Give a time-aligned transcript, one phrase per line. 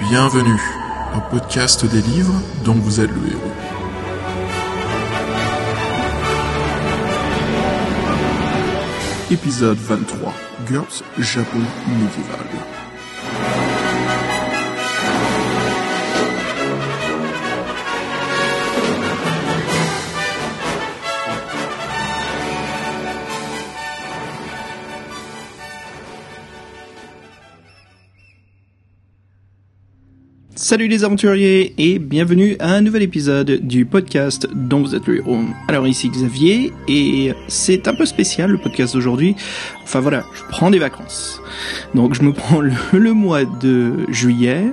[0.00, 0.60] Bienvenue
[1.16, 3.52] au podcast des livres dont vous êtes le héros.
[9.32, 10.32] Épisode 23.
[10.66, 11.58] GURPS Japon
[11.88, 12.77] médiéval.
[30.68, 35.16] Salut les aventuriers et bienvenue à un nouvel épisode du podcast dont vous êtes le
[35.16, 35.38] héros.
[35.66, 39.34] Alors ici Xavier et c'est un peu spécial le podcast d'aujourd'hui.
[39.82, 41.40] Enfin voilà, je prends des vacances.
[41.94, 44.64] Donc je me prends le, mois de juillet.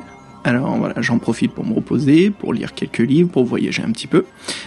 [0.44, 4.08] Alors voilà, j'en profite pour me reposer, pour lire quelques livres, pour voyager un petit
[4.08, 4.26] peu.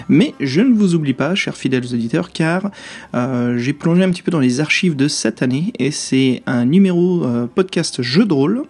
[0.09, 2.71] Mais je ne vous oublie pas, chers fidèles auditeurs, car
[3.15, 6.65] euh, j'ai plongé un petit peu dans les archives de cette année et c'est un
[6.65, 8.65] numéro euh, podcast jeu de rôle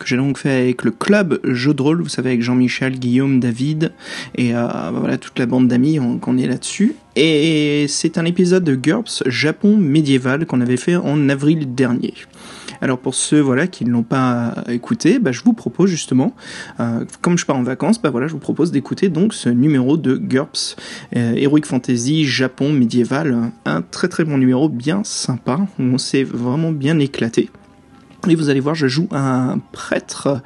[0.00, 3.38] que j'ai donc fait avec le club jeu de rôle, vous savez, avec Jean-Michel, Guillaume,
[3.38, 3.92] David,
[4.34, 6.94] et euh, bah voilà toute la bande d'amis qu'on est là-dessus.
[7.16, 12.14] Et c'est un épisode de GURPS Japon médiéval qu'on avait fait en avril dernier.
[12.80, 16.34] Alors pour ceux voilà qui ne l'ont pas écouté, bah, je vous propose justement,
[16.80, 19.96] euh, comme je pars en vacances, bah voilà, je vous propose d'écouter donc ce numéro
[19.96, 20.76] de GURPS
[21.14, 26.24] euh, Heroic Fantasy Japon médiéval, un très très bon numéro, bien sympa, où on s'est
[26.24, 27.50] vraiment bien éclaté.
[28.28, 30.42] Et vous allez voir, je joue un prêtre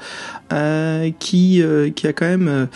[0.53, 2.67] euh, qui euh, qui a quand même euh,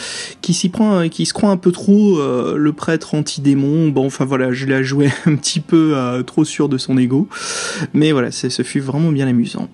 [0.41, 3.89] qui s'y prend, qui se croit un peu trop le prêtre anti-démon.
[3.89, 5.95] Bon, enfin voilà, je l'ai joué un petit peu
[6.27, 7.29] trop sûr de son ego,
[7.93, 9.69] mais voilà, ce fut vraiment bien amusant.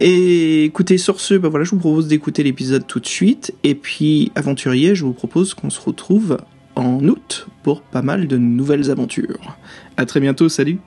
[0.00, 3.54] Et écoutez, sur ce, bah voilà, je vous propose d'écouter l'épisode tout de suite.
[3.64, 6.38] Et puis, aventurier, je vous propose qu'on se retrouve
[6.74, 9.56] en août pour pas mal de nouvelles aventures.
[9.96, 10.78] À très bientôt, salut.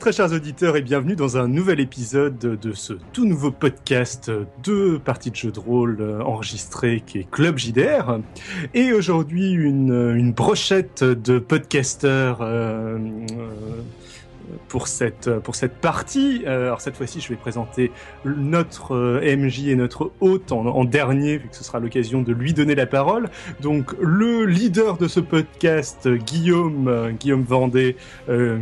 [0.00, 4.30] Très chers auditeurs et bienvenue dans un nouvel épisode de ce tout nouveau podcast
[4.62, 8.20] de parties de jeux de rôle enregistré qui est Club JDR.
[8.74, 13.48] Et aujourd'hui une, une brochette de podcasteurs euh, euh,
[14.68, 16.44] pour cette pour cette partie.
[16.46, 17.90] Alors cette fois-ci, je vais présenter
[18.24, 22.52] notre MJ et notre hôte en, en dernier, vu que ce sera l'occasion de lui
[22.52, 23.30] donner la parole.
[23.60, 27.96] Donc le leader de ce podcast, Guillaume Guillaume Vendée.
[28.28, 28.58] Euh,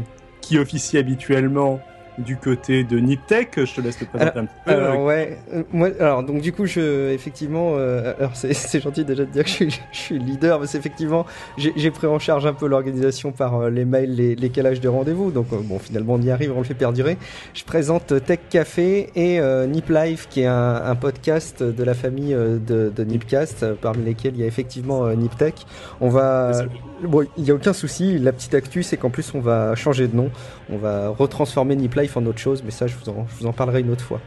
[0.46, 1.80] qui officie habituellement
[2.18, 3.64] du côté de Niptech.
[3.64, 4.70] Je te laisse te présenter alors, un petit peu.
[4.70, 9.24] Alors ouais, euh, moi, alors donc du coup, je effectivement, euh, alors c'est gentil déjà
[9.24, 12.46] de dire que je suis, je suis leader, mais c'est effectivement, j'ai pris en charge
[12.46, 15.30] un peu l'organisation par euh, les mails, les, les calages de rendez-vous.
[15.30, 17.18] Donc euh, bon, finalement, on y arrive, on le fait perdurer.
[17.54, 22.34] Je présente Tech Café et Nip Life, qui est un, un, podcast de la famille
[22.34, 25.66] de, de Nipcast, parmi lesquels il y a effectivement Niptech.
[26.00, 26.64] On va,
[27.02, 28.18] bon, il y a aucun souci.
[28.18, 30.30] La petite actu, c'est qu'en plus, on va changer de nom.
[30.70, 33.46] On va retransformer Nip Life en autre chose, mais ça, je vous en, je vous
[33.46, 34.20] en parlerai une autre fois.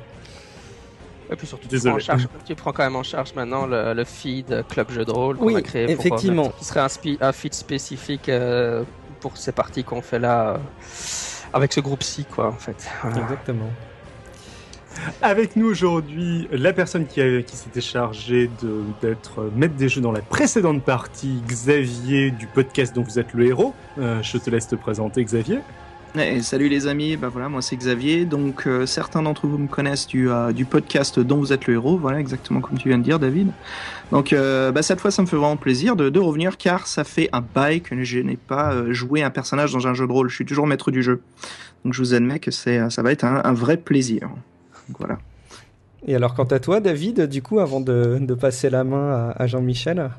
[1.31, 3.93] Et puis surtout, tu prends, en charge, tu prends, quand même en charge maintenant le,
[3.93, 6.45] le feed Club Jeu de rôle qu'on oui, a créé effectivement.
[6.49, 6.87] pour qui serait un,
[7.21, 8.83] un, feed spécifique euh,
[9.19, 10.57] pour ces parties qu'on fait là euh,
[11.53, 12.87] avec ce groupe-ci, quoi, en fait.
[13.03, 13.21] Voilà.
[13.21, 13.69] Exactement.
[15.21, 18.49] Avec nous aujourd'hui, la personne qui, a, qui s'était chargée
[19.01, 23.45] d'être maître des jeux dans la précédente partie, Xavier du podcast dont vous êtes le
[23.45, 23.73] héros.
[23.97, 25.59] Euh, je te laisse te présenter, Xavier.
[26.15, 28.25] Hey, salut les amis, bah voilà, moi c'est Xavier.
[28.25, 31.75] Donc euh, certains d'entre vous me connaissent du, euh, du podcast dont vous êtes le
[31.75, 33.51] héros, voilà exactement comme tu viens de dire, David.
[34.11, 37.29] Donc euh, bah, cette fois, ça me fait vraiment plaisir de, revenir car ça fait
[37.31, 40.29] un bail que je n'ai pas joué un personnage dans un jeu de rôle.
[40.29, 41.21] Je suis toujours maître du jeu,
[41.85, 44.31] donc je vous admets que ça va être un, vrai plaisir.
[44.97, 45.19] Voilà.
[46.07, 50.09] Et alors quant à toi, David, du coup, avant de, passer la main à Jean-Michel?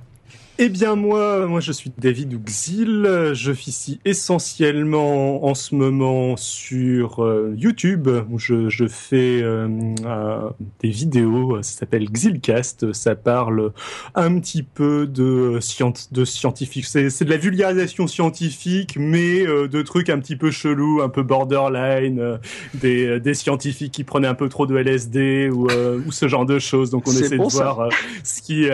[0.59, 7.55] Eh bien moi, moi je suis David Ouxil, j'officie essentiellement en ce moment sur euh,
[7.57, 9.69] YouTube où je, je fais euh,
[10.05, 10.51] euh,
[10.81, 13.73] des vidéos, ça s'appelle Xilcast, ça parle
[14.15, 20.11] un petit peu de, scient de scientifique, c'est de la vulgarisation scientifique mais de trucs
[20.11, 22.39] un petit peu chelous, un peu borderline,
[22.75, 25.69] des, des scientifiques qui prenaient un peu trop de LSD ou,
[26.07, 27.89] ou ce genre de choses, donc on essaie bon, de voir
[28.25, 28.69] ce, qui,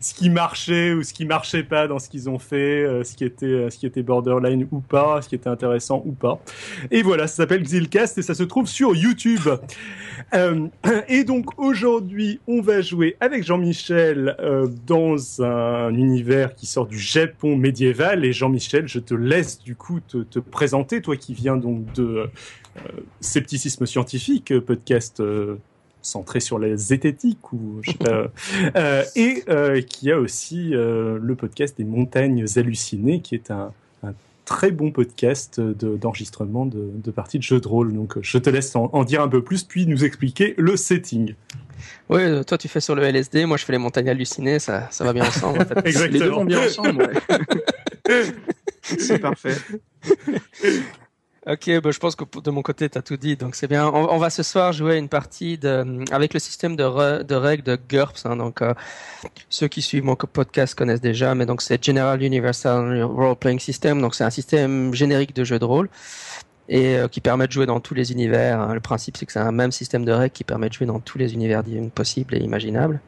[0.00, 3.16] ce qui marchait ou ce qui marchait pas dans ce qu'ils ont fait, euh, ce
[3.16, 6.40] qui était euh, ce qui était borderline ou pas, ce qui était intéressant ou pas.
[6.90, 9.48] Et voilà, ça s'appelle Xilcast et ça se trouve sur YouTube.
[10.34, 10.68] Euh,
[11.08, 14.36] et donc aujourd'hui, on va jouer avec Jean-Michel
[14.86, 18.24] dans un univers qui sort du Japon médiéval.
[18.24, 22.28] Et Jean-Michel, je te laisse du coup te, te, présenter, toi qui viens donc de
[23.20, 25.22] Scepticisme scientifique, podcast
[26.02, 28.26] centré sur la zététique ou je sais pas,
[28.76, 33.72] euh, et euh, qui a aussi euh, le podcast des montagnes hallucinées, qui est un,
[34.02, 34.12] un
[34.44, 37.92] très bon podcast de- d'enregistrement de, de parties de jeux de rôle.
[37.94, 41.34] Donc, je te laisse en, en dire un peu plus, puis nous expliquer le setting.
[42.08, 44.88] Oui, euh, toi tu fais sur le LSD, moi je fais les montagnes hallucinées, ça,
[44.90, 46.08] ça va bien ensemble en fait.
[46.10, 47.08] Les deux vont bien ensemble,
[48.08, 48.22] ouais.
[48.82, 49.54] C'est parfait.
[51.44, 53.88] Ok, bah, je pense que de mon côté, tu as tout dit, donc c'est bien.
[53.88, 57.76] On, va ce soir jouer une partie de, avec le système de, de règles de
[57.88, 58.26] GURPS.
[58.26, 58.74] hein, donc, euh,
[59.48, 64.00] ceux qui suivent mon podcast connaissent déjà, mais donc c'est General Universal Role Playing System.
[64.00, 65.88] Donc, c'est un système générique de jeu de rôle
[66.68, 68.60] et euh, qui permet de jouer dans tous les univers.
[68.60, 68.74] hein.
[68.74, 71.00] Le principe, c'est que c'est un même système de règles qui permet de jouer dans
[71.00, 73.00] tous les univers possibles et imaginables.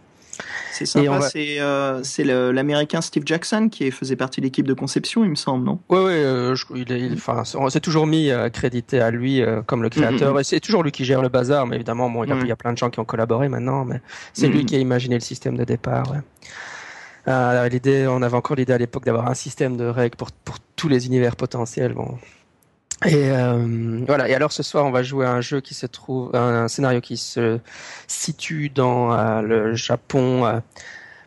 [0.73, 5.25] C'est sympa, va- c'est euh, l'américain Steve Jackson qui faisait partie de l'équipe de conception,
[5.25, 5.79] il me semble, non?
[5.89, 6.13] Oui, oui,
[6.77, 7.19] il est, il-
[7.57, 10.35] on s'est toujours mis euh, crédité à lui euh, comme le créateur.
[10.35, 10.41] Mhm.
[10.41, 12.41] Et c'est toujours lui qui gère le bazar, mais évidemment, bon, il y, a- Ouais.
[12.43, 14.01] il y a plein de gens qui ont collaboré maintenant, mais
[14.33, 14.65] c'est lui Mhm.
[14.67, 16.11] qui a imaginé le système de départ.
[16.13, 16.19] ouais.
[17.27, 20.57] Euh, l'idée, on avait encore l'idée à l'époque d'avoir un système de règles pour, pour
[20.77, 21.95] tous les univers potentiels.
[21.95, 22.19] Bon.
[23.07, 24.29] Et euh, voilà.
[24.29, 27.01] Et alors ce soir, on va jouer à un jeu qui se trouve, un, scénario
[27.01, 27.59] qui se
[28.07, 30.61] situe dans euh, le Japon euh,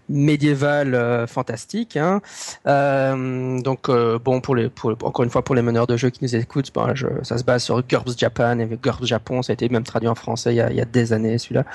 [0.09, 1.97] médiéval euh, fantastique.
[1.97, 2.21] Hein.
[2.65, 6.35] Donc bon, pour les, pour, encore une fois, pour les meneurs de jeu qui nous
[6.35, 9.43] écoutent, bon, je- ça se base sur GURPS Japan et GURPS Japon.
[9.43, 11.37] Ça a été même traduit en français il y a, il y a des années
[11.37, 11.65] celui-là.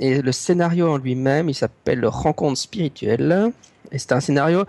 [0.00, 3.52] Et le scénario en lui-même, il s'appelle Rencontre spirituelle.
[3.92, 4.64] Et c'est un scénario,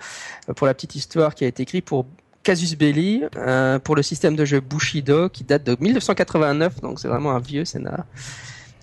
[0.56, 2.06] pour la petite histoire, qui a été écrit pour
[2.46, 7.08] Casus Belli, euh, pour le système de jeu Bushido, qui date de 1989, donc c'est
[7.08, 8.06] vraiment un vieux scénar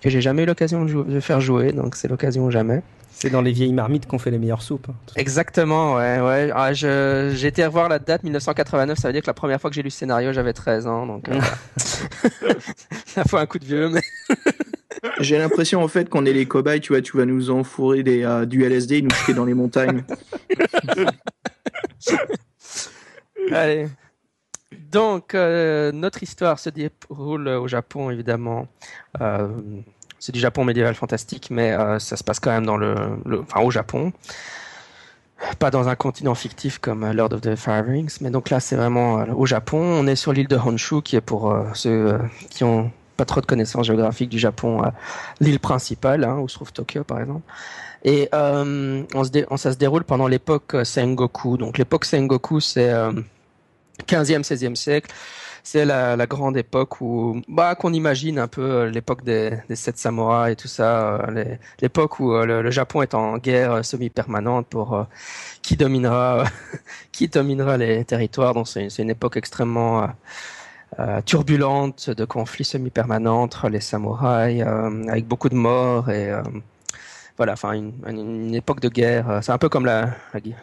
[0.03, 2.83] que j'ai jamais eu l'occasion de, jou- de faire jouer, donc c'est l'occasion ou jamais.
[3.13, 4.89] C'est dans les vieilles marmites qu'on fait les meilleures soupes.
[4.91, 4.95] hein.
[5.15, 6.51] Exactement, ouais, ouais.
[6.53, 9.71] Ah, je, j'ai été revoir la date 1989, ça veut dire que la première fois
[9.71, 11.39] que j'ai lu ce scénario, j'avais 13 ans, donc euh,
[13.07, 14.01] ça fait un coup de vieux, mais
[15.21, 18.25] J'ai l'impression en fait qu'on est les cobayes, tu vois, tu vas nous enfourrer des,
[18.25, 20.03] euh, du LSD et nous jeter dans les montagnes.
[23.51, 23.89] Allez.
[24.91, 28.69] Donc, euh, notre histoire se déroule au Japon, évidemment.
[29.21, 29.49] Euh,
[30.19, 32.95] c'est du Japon médiéval fantastique, mais euh, ça se passe quand même dans le,
[33.41, 34.13] enfin, au Japon.
[35.59, 38.77] Pas dans un continent fictif comme Lord of the Fire Rings, mais donc là, c'est
[38.77, 39.79] vraiment euh, au Japon.
[39.79, 42.19] On est sur l'île de Honshu, qui est pour euh, ceux euh,
[42.51, 44.83] qui ont pas trop de connaissances géographiques du Japon,
[45.41, 47.43] l'île principale, hein, où se trouve Tokyo, par exemple.
[48.05, 51.57] Et euh, on se dé- on- ça se déroule pendant l'époque euh, Sengoku.
[51.57, 53.13] Donc l'époque Sengoku, c'est euh,
[54.07, 55.11] 15e, 16e siècle.
[55.65, 59.77] C'est la, la grande époque où, bah, qu'on imagine un peu euh, l'époque des, des
[59.77, 61.45] sept samouraïs et tout ça, euh,
[61.81, 65.07] l'époque où euh, le, le Japon est en guerre semi-permanente pour
[65.63, 66.45] qui dominera,
[67.13, 68.55] qui dominera les territoires.
[68.55, 70.09] Donc c'est une époque extrêmement
[70.99, 76.43] euh, turbulente de conflits semi-permanents entre les samouraïs, euh, avec beaucoup de morts et euh,
[77.37, 79.29] voilà, enfin une, époque de guerre.
[79.31, 80.63] euh, C'est un peu comme la, la guerre-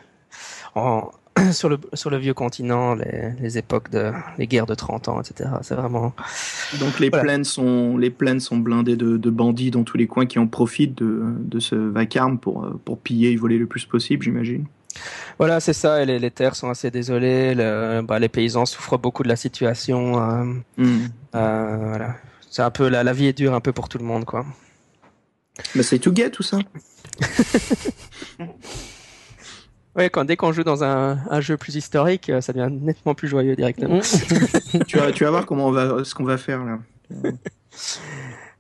[0.76, 1.10] en,
[1.52, 5.20] sur le sur le vieux continent, les, les époques de les guerres de 30 ans,
[5.22, 5.50] etc.
[5.62, 6.14] C'est vraiment
[6.80, 7.24] Donc les Voilà.
[7.24, 10.48] plaines sont les plaines sont blindées de, de bandits dans tous les coins qui en
[10.48, 14.66] profitent de, de ce vacarme pour euh, pour piller et voler le plus possible, j'imagine.
[15.38, 16.02] voilà, c'est ça.
[16.04, 17.56] Et les, les terres sont assez désolées.
[17.56, 20.22] Le, bah, les paysans souffrent beaucoup de la situation.
[20.22, 20.44] euh,
[20.78, 21.08] Hmm.
[21.36, 22.16] euh, voilà,
[22.50, 24.46] c'est un peu la, la vie est dure un peu pour tout le monde, quoi.
[25.76, 26.60] Bah c'est tout gai tout ça.
[29.96, 33.16] Ouais, quand dès qu'on joue dans un, un jeu plus historique, euh, ça devient nettement
[33.16, 34.00] plus joyeux directement.
[34.88, 36.80] tu vas tu vas voir comment on va ce qu'on va faire là.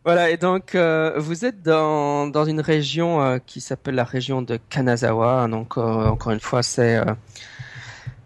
[0.05, 4.41] Voilà, et donc euh, vous êtes dans, dans une région euh, qui s'appelle la région
[4.41, 5.47] de Kanazawa.
[5.49, 6.99] Donc euh, encore une fois, c'est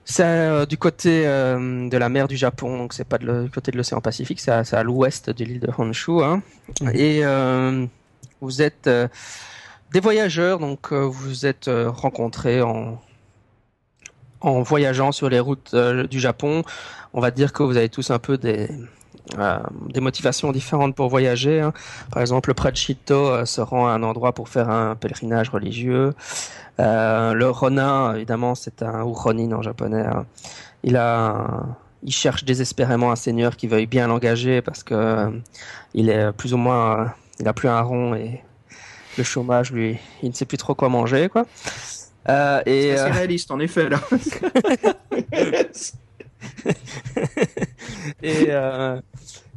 [0.05, 3.77] c'est du côté de la mer du Japon, donc c'est pas de le côté de
[3.77, 6.23] l'océan Pacifique, c'est à, à l'ouest de l'île de Honshu.
[6.23, 6.41] Hein.
[6.93, 7.85] Et euh,
[8.43, 9.07] vous êtes euh,
[9.93, 12.99] des voyageurs, donc euh, vous êtes euh, rencontrés en
[14.41, 16.63] voyageant sur les routes euh, du Japon.
[17.13, 18.69] On va dire que vous avez tous un peu des
[20.01, 21.61] motivations différentes pour voyager.
[21.61, 21.71] hein.
[22.11, 26.13] Par exemple, le prêtre se rend à un endroit pour faire un pèlerinage religieux.
[26.79, 30.05] Le Ronin, évidemment, c'est un ou Ronin en japonais.
[30.05, 30.25] hein.
[30.83, 31.65] Il a,
[32.03, 35.31] il cherche désespérément un seigneur qui veuille bien l'engager parce que
[35.93, 38.41] il est plus ou moins, il a plus un rond et
[39.17, 41.45] le chômage lui, il ne sait plus trop quoi manger, quoi.
[42.29, 43.99] Euh, et C'est euh, réaliste en effet là.
[48.23, 48.99] et, euh,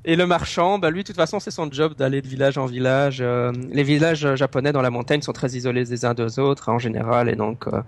[0.04, 2.66] et le marchand, bah lui, de toute façon, c'est son job d'aller de village en
[2.66, 3.18] village.
[3.20, 6.78] Euh, les villages japonais dans la montagne sont très isolés les uns des autres en
[6.78, 7.82] général, et donc euh,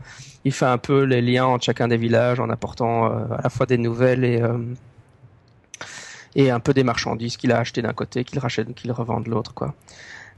[0.44, 3.66] il fait un peu les liens entre chacun des villages en apportant à la fois
[3.66, 4.42] des nouvelles et
[6.34, 9.30] et un peu des marchandises qu'il a achetées d'un côté, qu'il rachète, qu'il revend de
[9.30, 9.74] l'autre, quoi.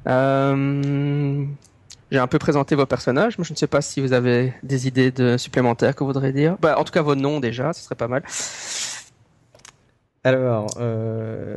[0.06, 1.44] Euh,
[2.11, 4.88] j'ai un peu présenté vos personnages, mais je ne sais pas si vous avez des
[4.88, 6.56] idées de supplémentaires que vous voudriez dire.
[6.61, 8.23] Bah, en tout cas, vos noms déjà, ce serait pas mal.
[10.22, 11.56] Alors, euh,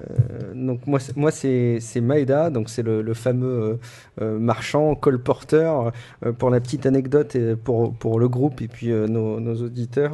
[0.86, 3.78] moi, c'est Maeda, donc c'est le, fameux euh,
[4.22, 5.92] euh, marchand colporteur.
[6.40, 10.14] Pour la petite anecdote et pour le groupe et puis nos, auditeurs,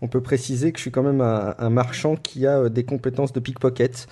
[0.00, 3.40] on peut préciser que je suis quand même un, marchand qui a des compétences de
[3.40, 4.06] pickpocket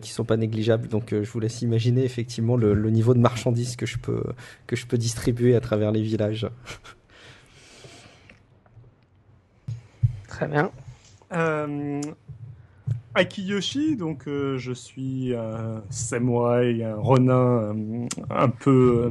[0.00, 0.86] qui sont pas négligeables.
[0.86, 4.22] Donc, je vous laisse imaginer effectivement le, le niveau de marchandises que je peux
[4.68, 6.48] que je peux distribuer à travers les villages.
[10.28, 10.70] Très bien.
[13.16, 19.10] Euh, Akiyoshi, donc euh, je suis un samouraï, un ronin euh, un peu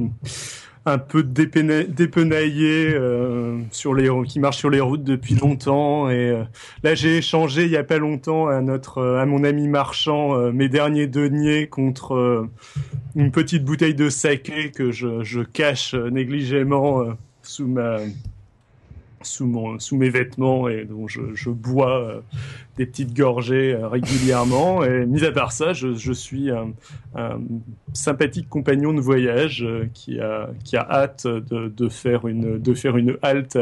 [0.86, 6.08] un peu dépena- dépenaillé euh, sur les qui marche sur les routes depuis longtemps.
[6.08, 6.44] Et euh,
[6.82, 10.34] là j'ai échangé il y a pas longtemps à notre euh, à mon ami marchand
[10.34, 12.50] euh, mes derniers deniers contre euh,
[13.16, 17.98] une petite bouteille de saké que je, cache euh, négligemment euh, sous ma
[19.22, 22.20] sous mon sous mes vêtements et dont je, bois euh,
[22.80, 24.82] des petites gorgées euh, régulièrement.
[24.82, 26.70] Et mis à part ça, je, je suis un,
[27.14, 27.38] un
[27.92, 32.74] sympathique compagnon de voyage euh, qui a qui a hâte de, de faire une de
[32.74, 33.58] faire une halte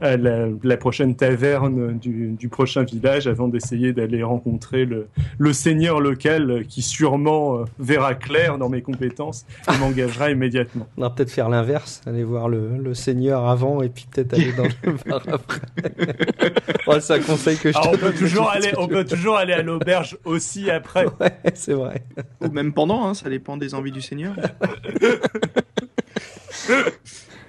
[0.00, 5.06] à la, la prochaine taverne du, du prochain village avant d'essayer d'aller rencontrer le,
[5.38, 10.88] le seigneur local qui sûrement euh, verra clair dans mes compétences et m'engagera immédiatement.
[10.96, 14.52] On va peut-être faire l'inverse, aller voir le, le seigneur avant et puis peut-être aller
[14.52, 15.60] dans le bar après.
[16.88, 19.36] ouais, c'est un conseil que je Alors, te on peut toujours aller on peut toujours
[19.36, 21.06] aller à l'auberge aussi après.
[21.20, 22.04] Ouais, c'est vrai.
[22.40, 24.34] Ou même pendant, hein, ça dépend des envies du Seigneur.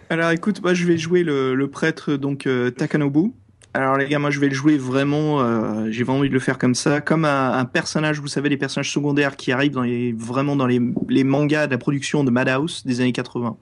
[0.10, 3.34] Alors écoute, moi je vais jouer le, le prêtre donc euh, Takanobu.
[3.74, 6.40] Alors les gars, moi je vais le jouer vraiment, euh, j'ai vraiment envie de le
[6.40, 10.14] faire comme ça, comme un, personnage, vous savez, les personnages secondaires qui arrivent dans les,
[10.14, 10.80] vraiment dans les,
[11.24, 13.56] mangas de la production de Madhouse des années 80.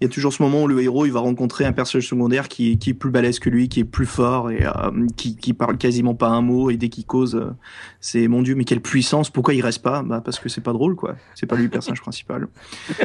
[0.00, 2.48] Il y a toujours ce moment où le héros il va rencontrer un personnage secondaire
[2.48, 6.14] qui, est plus balèze que lui, qui est plus fort et euh, qui, parle quasiment
[6.14, 7.50] pas un mot et dès qu'il cause, euh,
[8.00, 10.02] c'est mon dieu, mais quelle puissance, pourquoi il reste pas?
[10.02, 12.48] Bah parce que c'est pas drôle quoi, c'est pas lui le personnage principal.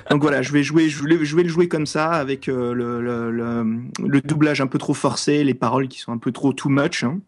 [0.10, 4.60] Donc voilà, je vais jouer, je vais, le jouer comme ça avec le, le doublage
[4.62, 7.04] un peu trop forcé, les paroles qui sont un peu trop too much.
[7.04, 7.20] hein.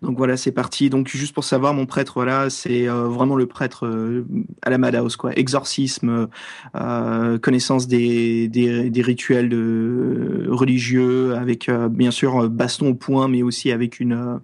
[0.00, 0.88] Donc voilà, c'est parti.
[0.88, 4.24] Donc juste pour savoir, mon prêtre, voilà, c'est euh, vraiment le prêtre euh,
[4.62, 5.32] à la Madhouse, quoi.
[5.38, 6.28] Exorcisme,
[6.76, 13.28] euh, connaissance des, des, des rituels de, religieux, avec euh, bien sûr baston au poing,
[13.28, 14.38] mais aussi avec une, euh,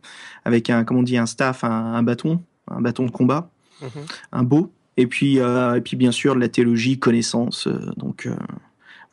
[0.44, 3.48] avec un, comment on dit, un staff, un, un bâton, un bâton de combat,
[3.80, 3.88] Mhm.
[4.32, 4.70] un beau.
[4.98, 7.66] Et puis, euh, et puis bien sûr de la théologie, connaissance.
[7.68, 8.34] euh, donc euh,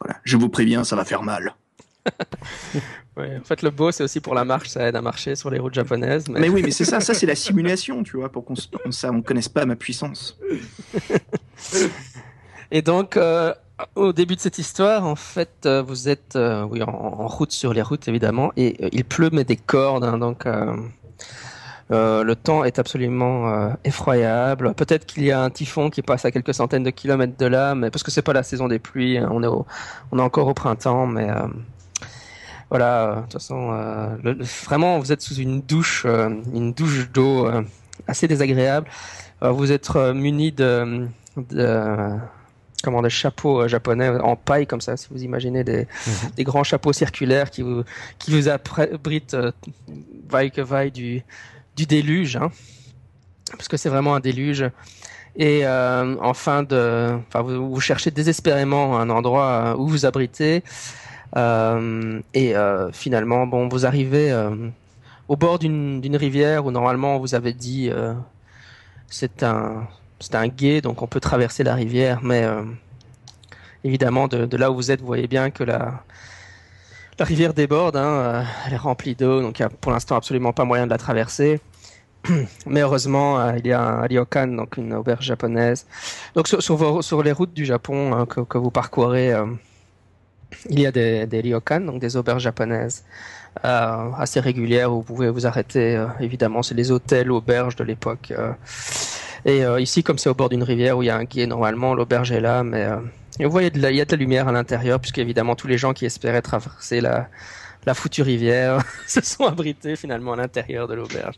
[0.02, 1.56] voilà, je vous préviens, ça va faire mal.
[3.15, 5.51] Ouais, en fait, le beau, c'est aussi pour la marche, ça aide à marcher sur
[5.51, 6.27] les routes japonaises.
[6.29, 8.55] Mais, Mais oui, mais c'est ça, ça c'est la simulation, tu vois, pour qu'on
[9.03, 10.39] on connaisse pas ma puissance.
[12.72, 13.53] Et donc, euh,
[13.96, 17.51] au début de cette histoire, en fait, euh, vous êtes euh, oui, en, en route
[17.51, 20.03] sur les routes, évidemment, et euh, il pleut, mais des cordes.
[20.03, 20.75] hein, donc, euh,
[21.91, 24.74] euh, le temps est absolument euh, effroyable.
[24.74, 27.75] Peut-être qu'il y a un typhon qui passe à quelques centaines de kilomètres de là,
[27.75, 29.17] mais parce que c'est pas la saison des pluies.
[29.17, 29.65] hein, on est, au,
[30.12, 31.48] on est encore au printemps, mais euh,
[32.74, 33.03] voilà.
[33.03, 37.10] euh, De toute façon, euh, le- vraiment, vous êtes sous une douche, euh, une douche
[37.12, 37.48] d'eau
[38.08, 38.88] assez désagréable.
[39.42, 42.15] Vous êtes muni de, de
[42.84, 45.88] comment des chapeaux japonais en paille comme ça si vous imaginez des,
[46.38, 47.84] des grands chapeaux circulaires qui vous
[48.20, 49.51] qui vous abritent euh,
[50.30, 51.24] vaille que vaille du
[51.75, 52.51] du déluge hein.
[53.51, 54.65] parce que c'est vraiment un déluge
[55.36, 60.63] et euh, en fin de enfin vous, vous cherchez désespérément un endroit où vous abriter
[61.36, 64.70] et euh, finalement bon vous arrivez euh,
[65.28, 68.13] au bord d'une rivière où normalement vous avez dit euh,
[69.08, 69.88] c'est un
[70.24, 72.63] c'est un gué, donc on peut traverser la rivière, mais euh,
[73.84, 76.04] évidemment, de, là où vous êtes, vous voyez bien que la,
[77.20, 80.16] la rivière déborde, hein, euh, elle est remplie d'eau, donc il n'y a pour l'instant
[80.16, 81.60] absolument pas moyen de la traverser.
[82.66, 85.86] Mais heureusement, euh, il y a un ryokan, donc une auberge japonaise.
[86.36, 86.63] Donc sur,
[87.04, 89.46] sur, les routes du Japon hein, que, vous parcourez, euh,
[90.69, 93.03] il y a des, des ryokan, donc des auberges japonaises
[93.65, 95.95] euh, assez régulières où vous pouvez vous arrêter.
[95.95, 98.33] euh, évidemment, c'est les hôtels, auberges de l'époque.
[98.38, 98.51] euh,
[99.45, 101.93] et ici, comme c'est au bord d'une rivière où il y a un quai, normalement,
[101.93, 102.88] l'auberge est là, mais
[103.39, 105.67] vous voyez, de la- il y a de la lumière à l'intérieur, puisque évidemment, tous
[105.67, 107.27] les gens qui espéraient traverser la,
[107.86, 111.36] la foutue rivière se sont abrités finalement à l'intérieur de l'auberge.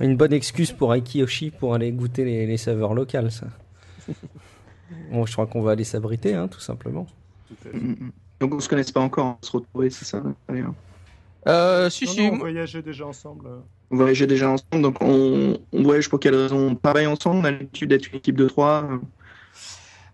[0.00, 3.46] Une bonne excuse pour Aikiyoshi pour aller goûter les, les saveurs locales, ça.
[5.10, 7.06] Bon, je crois qu'on va aller s'abriter, hein, tout simplement.
[7.72, 8.12] Mm, mm.
[8.40, 10.22] Donc on se connaisse pas encore, on va se retrouver, c'est ça.
[10.48, 10.74] Allez, hein.
[11.48, 13.48] Euh, si, Non, si, non, on voyageait déjà ensemble.
[13.90, 16.70] on voyageait déjà ensemble, donc on, on voyage pour quelle raison?
[16.72, 18.88] On travaille ensemble, on a l'habitude d'être une équipe de trois.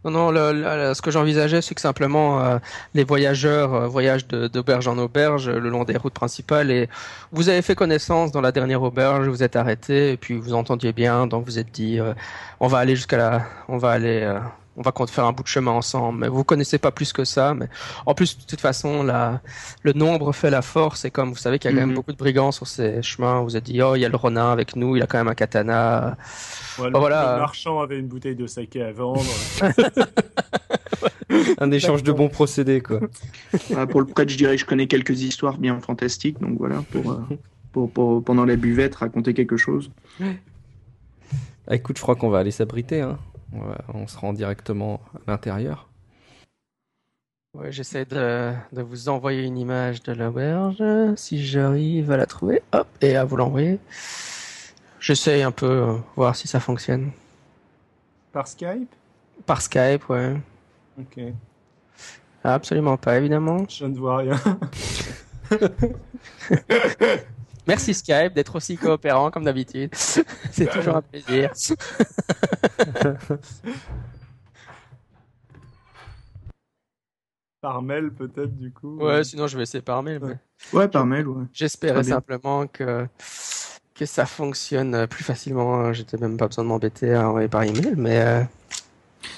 [0.05, 2.59] Non, non, le, le, ce que j'envisageais, c'est que simplement euh,
[2.93, 6.89] les voyageurs euh, voyagent d'auberge en auberge le long des routes principales et
[7.31, 10.93] vous avez fait connaissance dans la dernière auberge, vous êtes arrêté et puis vous entendiez
[10.93, 12.15] bien, donc vous êtes dit, euh,
[12.59, 14.41] on va aller jusqu'à la, on va aller euh,
[14.77, 16.21] on va faire un bout de chemin ensemble.
[16.21, 17.55] Mais vous connaissez pas plus que ça.
[17.55, 17.69] Mais
[18.07, 19.41] en plus, de toute façon, la,
[19.83, 21.05] le nombre fait la force.
[21.05, 21.97] Et comme vous savez qu'il y a quand même mhm.
[21.97, 24.51] beaucoup de brigands sur ces chemins, vous êtes dit, oh, il y a le Ronin
[24.51, 26.17] avec nous, il a quand même un katana.
[26.79, 27.37] le, voilà.
[27.39, 29.23] marchand avait une bouteille de saké à vendre.
[31.59, 33.01] un échange de bons procédés, quoi.
[33.91, 36.41] pour le prêtre, je dirais que je connais quelques histoires bien fantastiques.
[36.41, 37.21] Donc voilà, pour, euh,
[37.73, 39.91] pour, pour pendant la buvette, raconter quelque chose.
[41.69, 43.03] Ah, écoute, je crois qu'on va aller s'abriter.
[43.03, 43.19] Hein.
[43.95, 45.89] On, se rend directement à l'intérieur.
[47.55, 50.83] Ouais, j'essaie de, vous envoyer une image de l'auberge.
[51.17, 53.79] Si j'arrive à la trouver, hop, et à vous l'envoyer.
[55.01, 57.11] J'essaie un peu, euh, voir si ça fonctionne.
[58.33, 58.89] Par Skype?
[59.45, 60.37] Par Skype, ouais.
[60.99, 61.21] Ok.
[62.45, 63.67] Absolument pas, évidemment.
[63.69, 64.41] Je ne vois rien.
[67.67, 69.91] Merci Skype d'être aussi coopérant comme d'habitude.
[69.95, 71.53] C'est toujours un plaisir.
[77.61, 78.97] par mail peut-être du coup.
[78.97, 80.41] Ouais, sinon je vais essayer par mail.
[80.73, 81.45] Ouais, par mail, ouais.
[81.53, 83.07] J'espérais simplement que
[83.95, 85.93] que ça fonctionne plus facilement.
[85.93, 88.21] J'étais même pas besoin de m'embêter à envoyer par email, mais.
[88.21, 88.43] Euh,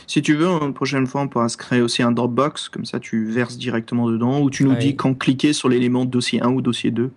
[0.06, 3.00] si tu veux, une prochaine fois, on pourra se créer aussi un Dropbox, comme ça
[3.00, 6.60] tu verses directement dedans, ou tu nous dis quand cliquer sur l'élément dossier 1 ou
[6.62, 7.10] dossier 2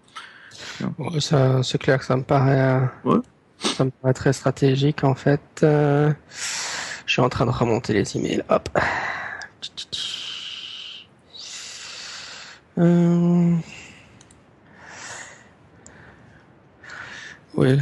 [1.19, 3.19] ça, c'est clair que ça me paraît, euh,
[3.59, 5.41] ça me paraît très stratégique en fait.
[5.63, 6.11] Euh,
[7.05, 8.43] je suis en train de remonter les emails.
[8.49, 8.69] Hop.
[12.77, 13.55] Euh,
[17.55, 17.79] oui,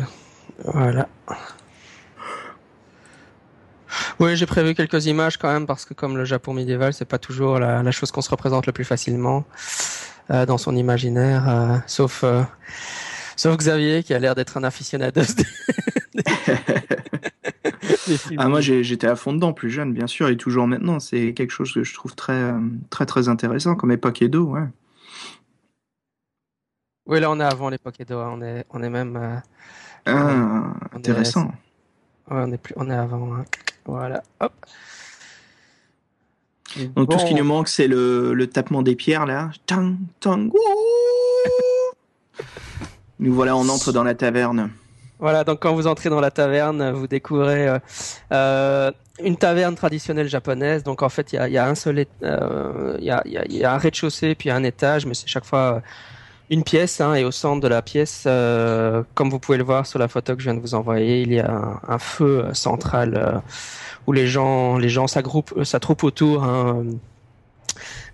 [0.63, 1.08] voilà.
[4.20, 7.17] Oui, j'ai prévu quelques images quand même parce que comme le Japon médiéval, c'est pas
[7.17, 9.44] toujours la, la chose qu'on se représente le plus facilement.
[10.31, 12.42] Euh, dans son imaginaire, euh, sauf euh,
[13.35, 15.22] sauf Xavier qui a l'air d'être un aficionado.
[18.38, 21.51] ah moi j'étais à fond dedans plus jeune bien sûr et toujours maintenant c'est quelque
[21.51, 22.53] chose que je trouve très
[22.90, 24.68] très très intéressant comme époque Edo ouais.
[27.05, 29.42] Oui là on est avant l'époque Edo on est on est même
[30.05, 31.51] ah, intéressant.
[32.31, 33.46] ouais, on est plus on est avant hein.
[33.85, 34.53] voilà hop.
[36.96, 39.51] Donc tout ce qui nous manque, c'est le, le, tapement des pierres là.
[39.66, 40.50] Tang, tang,
[43.20, 44.72] nous voilà, on entre dans la taverne.
[45.20, 47.79] Voilà, donc quand vous entrez dans la taverne, vous découvrez euh,
[48.31, 48.92] euh
[49.24, 50.83] une taverne traditionnelle japonaise.
[50.83, 53.64] Donc en fait, il y a, y a, un seul, euh, il y, a, y,
[53.64, 55.81] a, un rez-de-chaussée puis un étage, mais c'est chaque fois
[56.50, 57.01] une pièce.
[57.01, 60.08] Hein, et au centre de la pièce, euh, comme vous pouvez le voir sur la
[60.08, 63.42] photo que je viens de vous envoyer, il y a un, feu central
[64.08, 66.44] où les gens, les gens s'agroupent, euh, s'attroupent autour.
[66.44, 66.84] Hein,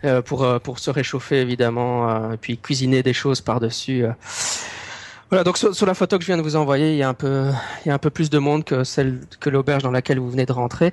[0.04, 4.04] euh, pour euh, pour se réchauffer évidemment, et puis cuisiner des choses par dessus.
[5.30, 7.14] Voilà, donc sur, la photo que je viens de vous envoyer, il y a un
[7.14, 7.52] peu,
[7.86, 10.30] il y a un peu plus de monde que celle que l'auberge dans laquelle vous
[10.30, 10.92] venez de rentrer.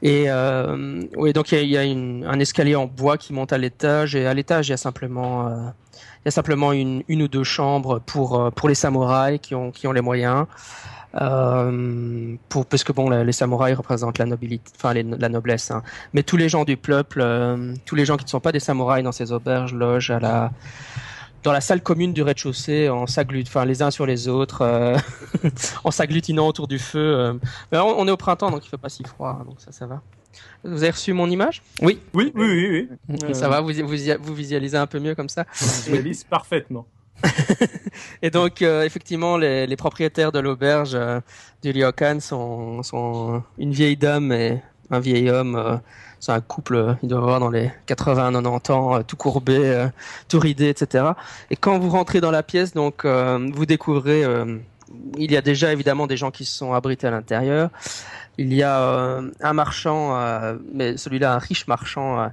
[0.00, 1.84] Et euh, oui, donc il y a, a
[2.32, 5.48] un escalier en bois qui monte à l'étage, et à l'étage il y a simplement,
[5.48, 5.56] euh,
[6.24, 9.86] il y a simplement une, ou deux chambres pour pour les samouraïs qui ont qui
[9.86, 10.46] ont les moyens.
[11.20, 15.70] Euh, pour, parce que bon, les, samouraïs représentent la nobilité, enfin la noblesse.
[15.70, 15.82] Hein.
[16.12, 18.60] Mais tous les gens du peuple, euh, tous les gens qui ne sont pas des
[18.60, 20.50] samouraïs dans ces auberges logent à la
[21.44, 24.96] dans la salle commune du rez-de-chaussée en s'agglutinant, les uns sur les autres, euh,
[25.84, 27.38] en s'agglutinant autour du feu.
[27.70, 30.00] On, est au printemps, donc il fait pas si froid, donc ça, ça va.
[30.64, 31.62] Vous avez reçu mon image?
[31.82, 31.98] Oui.
[32.14, 33.34] Oui, oui, oui, oui.
[33.34, 35.44] Ça va, vous, vous, vous, visualisez un peu mieux comme ça?
[35.54, 36.86] Je visualise parfaitement.
[38.22, 41.20] et donc, euh, effectivement, les, les, propriétaires de l'auberge euh,
[41.62, 45.56] du Ryokan sont, sont une vieille dame et un vieil homme.
[45.56, 45.76] Euh,
[46.20, 49.88] c'est un couple, il doit avoir dans les 80-90 ans, tout courbé,
[50.26, 51.04] tout ridé, etc.
[51.50, 54.24] Et quand vous rentrez dans la pièce, donc, vous découvrez,
[55.18, 57.70] il y a déjà évidemment des gens qui se sont abrités à l'intérieur.
[58.36, 62.28] Il y a euh, un marchand, euh, mais celui-là un riche marchand, euh,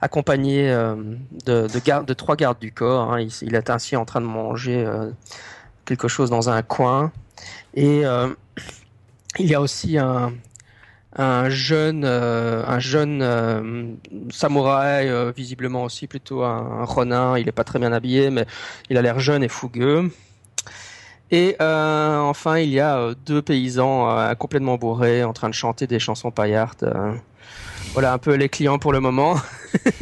[0.00, 0.68] accompagné
[1.46, 3.12] de, trois gardes du corps.
[3.12, 3.26] Hein.
[3.42, 4.86] Il, est ainsi en train de manger
[5.84, 7.12] quelque chose dans un coin.
[7.74, 8.02] Et
[9.38, 10.32] il y a aussi un,
[11.16, 13.98] un jeune, un jeune
[14.30, 17.38] samouraï, visiblement aussi plutôt un, un.
[17.38, 18.46] Il n'est pas très bien habillé, mais
[18.90, 20.12] il a l'air jeune et fougueux.
[21.30, 25.54] Et euh, enfin, il y a euh, deux paysans euh, complètement bourrés en train de
[25.54, 26.90] chanter des chansons paillardes.
[27.92, 29.36] voilà un peu les clients pour le moment.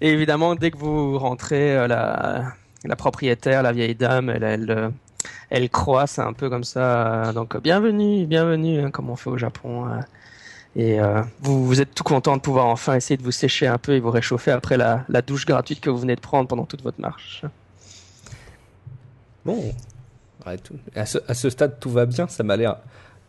[0.00, 2.52] et évidemment, dès que vous rentrez, la,
[2.84, 4.92] la propriétaire, la vieille dame, elle, elle,
[5.50, 7.32] elle croisse un peu comme ça.
[7.34, 9.86] Donc bienvenue, bienvenue, hein, comme on fait au Japon.
[9.88, 10.00] euh.
[10.76, 13.78] et euh, vous, vous êtes tout content de pouvoir enfin essayer de vous sécher un
[13.78, 16.64] peu et vous réchauffer après la, la douche gratuite que vous venez de prendre pendant
[16.64, 17.44] toute votre marche.
[19.44, 19.74] Bon,
[20.46, 22.28] Ouais, tout- à, ce, à ce stade, tout va bien.
[22.28, 22.76] Ça m'a l'air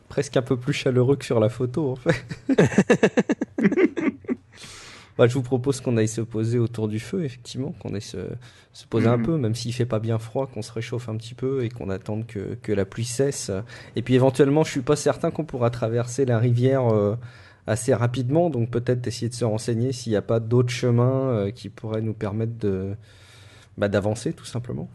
[0.10, 2.26] presque un peu plus chaleureux que sur la photo, en fait.
[5.18, 8.18] Bah, je vous propose qu'on aille se poser autour du feu, effectivement, qu'on aille se,
[8.74, 9.26] se poser un Mhm.
[9.26, 11.90] peu, même s'il fait pas bien froid, qu'on se réchauffe un petit peu et qu'on
[11.90, 13.50] attende que, que la pluie cesse.
[13.96, 17.16] Et puis éventuellement, je suis pas certain qu'on pourra traverser la rivière euh,
[17.66, 21.50] assez rapidement, donc peut-être essayer de se renseigner s'il n'y a pas d'autres chemins euh,
[21.52, 22.96] qui pourraient nous permettre de
[23.78, 24.90] bah, d'avancer, tout simplement.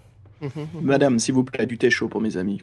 [0.80, 2.62] Madame, s'il vous plaît, du thé chaud pour mes amis.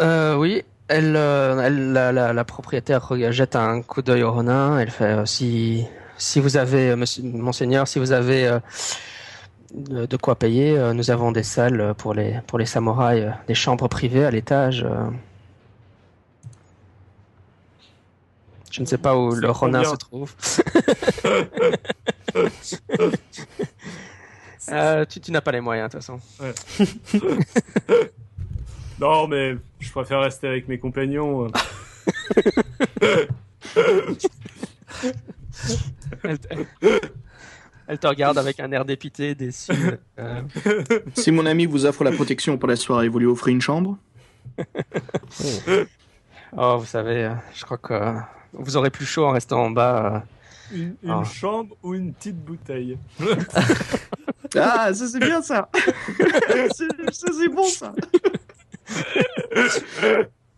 [0.00, 4.32] Euh, oui, elle, euh, elle la, la, la propriétaire re- jette un coup d'œil au
[4.32, 4.78] renard.
[4.78, 5.84] Elle fait euh, si
[6.16, 8.58] si vous avez, monsieur, monseigneur, si vous avez euh,
[9.74, 13.30] de de quoi payer, euh, nous avons des salles pour les pour les samouraïs, euh,
[13.46, 14.84] des chambres privées à l'étage.
[14.84, 15.10] euh.
[18.70, 20.34] Je ne sais pas où le renard se trouve.
[24.70, 26.20] Euh, tu tu n'as pas les moyens de toute façon.
[29.00, 31.46] Non, mais je préfère rester avec mes compagnons.
[31.46, 31.48] euh.
[36.24, 36.48] Elle, te-
[37.86, 39.72] elle te regarde avec un air dépité, déçu.
[40.18, 40.42] Euh,
[41.14, 43.96] Si mon ami vous offre la protection pour la soirée, vous lui offrez une chambre?
[46.56, 48.14] Oh, vous savez, je crois que
[48.52, 50.24] vous aurez plus chaud en restant en bas.
[50.72, 51.24] Une, une Ah.
[51.24, 52.98] chambre ou une petite bouteille?
[54.56, 55.68] Ah, ça c'est bien ça.
[56.74, 57.92] C'est- Ça c'est bon ça.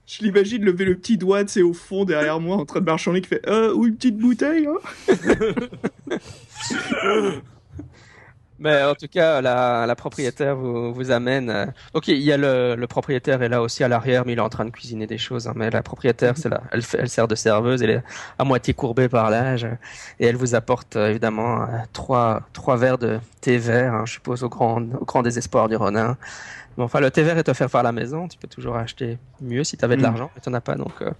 [0.06, 3.20] Je l'imagine lever le petit doigt, c'est au fond derrière moi en train de marchander
[3.20, 4.78] qui fait Euh, ou une petite bouteille hein
[8.62, 11.48] Mais en tout cas, la, la propriétaire vous, vous amène.
[11.48, 14.38] euh, Donc il y a le, le propriétaire est là aussi à l'arrière, mais il
[14.38, 15.48] est en train de cuisiner des choses.
[15.48, 15.54] hein.
[15.56, 17.82] Mais la propriétaire, c'est là, elle, sert de serveuse.
[17.82, 18.02] Elle est
[18.38, 19.66] à moitié courbée par l'âge
[20.18, 24.12] et elle vous apporte euh, évidemment euh, trois trois verres de thé vert, hein, je
[24.12, 26.16] suppose au grand au grand désespoir du renard.
[26.76, 28.28] Mais enfin, le thé vert est offert par la maison.
[28.28, 30.04] Tu peux toujours acheter mieux si tu avais de Mm.
[30.04, 30.92] l'argent, mais tu n'en as pas donc.
[31.00, 31.10] euh,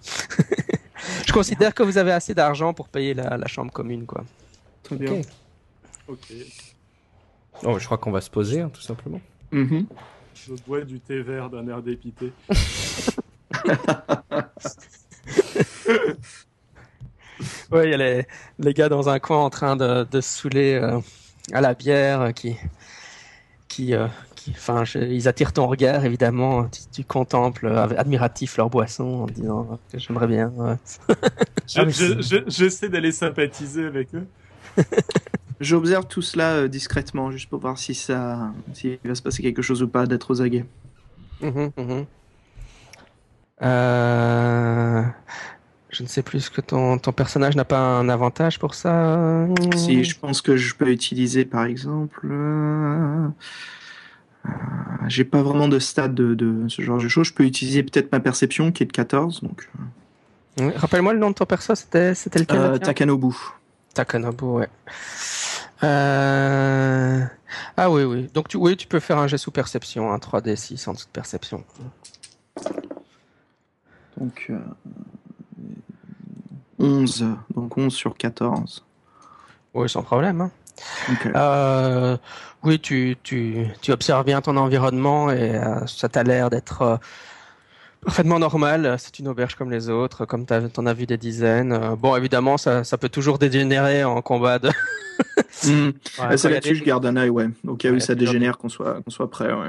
[1.27, 4.25] Je considère que vous avez assez d'argent pour payer la, la chambre commune, quoi.
[4.83, 5.23] Très bien.
[6.09, 6.33] Ok.
[7.65, 9.21] Oh, je crois qu'on va se poser, hein, tout simplement.
[9.53, 9.87] Mhm.
[10.35, 12.33] Je bois du thé vert d'un air dépité.
[17.73, 18.27] Ouais, il y a les,
[18.59, 20.99] les gars dans un coin en train de, de se saouler euh,
[21.53, 22.57] à la bière euh, qui,
[23.69, 26.65] qui, euh, qui, enfin, je- ils attirent ton regard évidemment.
[26.65, 30.49] Tu, tu contemples euh, admiratif leur boisson en disant euh, que j'aimerais bien.
[30.57, 30.75] ouais.
[31.09, 31.15] Je-
[31.81, 34.27] Ah, mais je- je- J'essaie d'aller sympathiser avec eux.
[35.61, 39.63] J'observe tout cela euh, discrètement, juste pour voir si ça, s'il va se passer quelque
[39.63, 40.65] chose ou pas, d'être aux aguets.
[41.43, 42.07] Mhm, mhm.
[43.63, 45.03] Euh,
[45.91, 49.17] je ne sais plus ce que ton, ton personnage n'a pas un avantage pour ça.
[49.19, 49.47] euh,
[49.77, 53.29] Si je pense que je peux utiliser, par exemple, euh,
[54.47, 54.51] euh,
[55.09, 57.27] j'ai pas vraiment de stade de, de ce genre de choses.
[57.29, 59.69] Je peux utiliser peut-être ma perception qui est de 14, donc
[60.59, 63.35] Ouais, Rappelle-moi le nom de ton perso, c'était lequel euh, le tien Takanobu.
[63.95, 64.69] Takanobu, ouais.
[65.83, 67.25] Euh...
[67.77, 68.29] Ah oui, oui.
[68.35, 71.11] Donc tu, oui, tu peux faire un jet sous perception, un 3D6 en dessous de
[71.13, 71.65] perception.
[74.17, 74.59] Donc euh,
[76.79, 78.85] 11, donc 11 sur 14.
[79.75, 80.41] Oui, sans problème.
[80.43, 80.51] hein.
[81.11, 81.27] Ok.
[81.35, 82.17] Euh,
[82.63, 86.97] oui, tu, tu, tu observes bien ton environnement et euh, ça t'a l'air d'être euh,
[88.05, 88.97] parfaitement normal.
[88.99, 91.73] C'est une auberge comme les autres, comme tu en as vu des dizaines.
[91.73, 94.69] Euh, bon, évidemment, ça, ça peut toujours dégénérer en combat de...
[95.67, 95.91] Hmm.
[96.19, 97.49] Ouais, c'est il là-dessus des- je garde un œil, ouais.
[97.67, 99.69] Au cas où Ouais, ça dégénère, qu'on soit, qu'on soit prêt, ouais.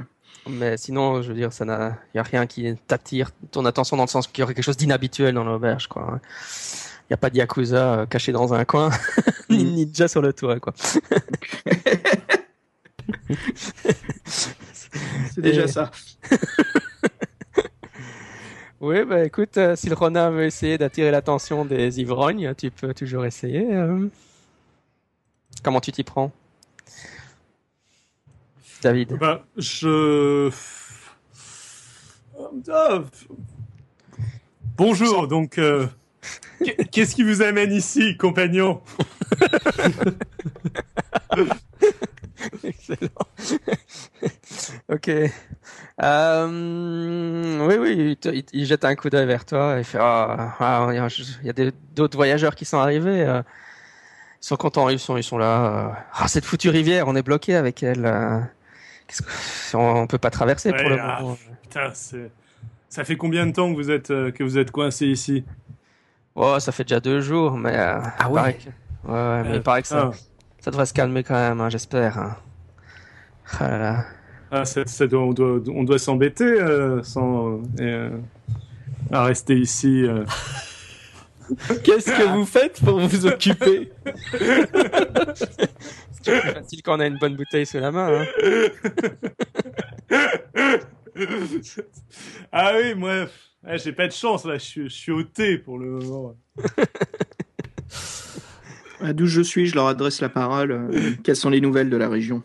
[0.50, 4.04] Mais sinon, je veux dire, ça n'a, y a rien qui t'attire ton attention dans
[4.04, 6.20] le sens qu'il y aurait quelque chose d'inhabituel dans l'auberge, quoi.
[7.10, 8.89] Il y a pas de yakuza euh, caché dans un coin,
[9.50, 9.72] ni Mm.
[9.76, 10.74] ninja sur le toit, quoi.
[14.26, 15.91] C'est déjà Et- ça.
[18.82, 22.94] Oui, bah écoute, euh, si le renard veut essayer d'attirer l'attention des ivrognes, tu peux
[22.94, 23.65] toujours essayer.
[23.74, 24.08] euh.
[25.63, 26.32] Comment tu t'y prends,
[28.82, 30.50] David Bah, je.
[32.72, 33.04] Ah,
[34.78, 35.60] Bonjour, donc.
[35.60, 35.86] euh,
[36.63, 38.82] qu'est- Qu'est-ce qui vous amène ici, compagnon?
[42.63, 43.10] Excellent.
[44.89, 45.12] ok.
[46.02, 49.84] Euh, oui, oui, il, te- il- il jette un coup d'œil vers toi et il
[49.84, 51.00] fait Ah, ah, il y
[51.50, 53.22] a- y d'autres voyageurs qui sont arrivés.
[53.24, 53.42] euh,
[54.42, 55.66] ils sont contents, ils sont, ils sont là.
[55.66, 55.90] euh.
[56.16, 58.06] Ah, cette foutue rivière, on est bloqué avec elle.
[58.06, 58.40] euh.
[59.08, 61.38] qu'est-ce que- on, on peut pas traverser pour Ouais, le ah, moment.
[61.64, 61.92] Putain.
[62.90, 65.46] Ça fait combien de temps que vous êtes, euh, que vous êtes coincé ici?
[66.36, 68.34] Oh, ça fait déjà deux jours, mais euh, Ah il ouais.
[68.36, 70.18] paraît que- ouais, ouais, mais Euh, il paraît que ça, ah.
[70.60, 72.18] ça devrait se calmer quand même, hein, j'espère.
[72.18, 72.36] hein.
[73.60, 74.06] Ah là là.
[74.52, 78.10] Ah, ça, ça doit, on doit, on doit s'embêter euh, sans, euh,
[79.12, 80.04] à rester ici.
[80.04, 80.26] euh.
[81.84, 83.92] Qu'est-ce que vous faites pour vous occuper?
[84.34, 84.72] C'est
[86.42, 88.22] plus facile quand on a une bonne bouteille sous la main.
[88.22, 88.26] hein.
[92.52, 93.26] ah oui, moi,
[93.66, 94.56] ouais, j'ai pas de chance là.
[94.58, 96.36] Je suis, je suis au thé pour le moment.
[99.14, 100.90] D'où je suis, je leur adresse la parole.
[101.24, 102.44] Quelles sont les nouvelles de la région?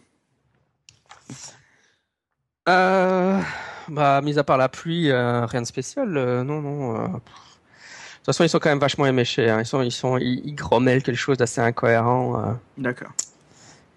[2.68, 3.40] Euh,
[3.88, 6.16] bah, mis à part la pluie, euh, rien de spécial.
[6.16, 6.96] euh, non, non.
[6.96, 7.06] euh.
[7.08, 9.48] De toute façon, ils sont quand même vachement éméchés.
[9.48, 9.60] hein.
[9.60, 12.56] Ils sont, ils sont, ils, ils grommellent quelque chose d'assez incohérent.
[12.76, 13.10] D'accord.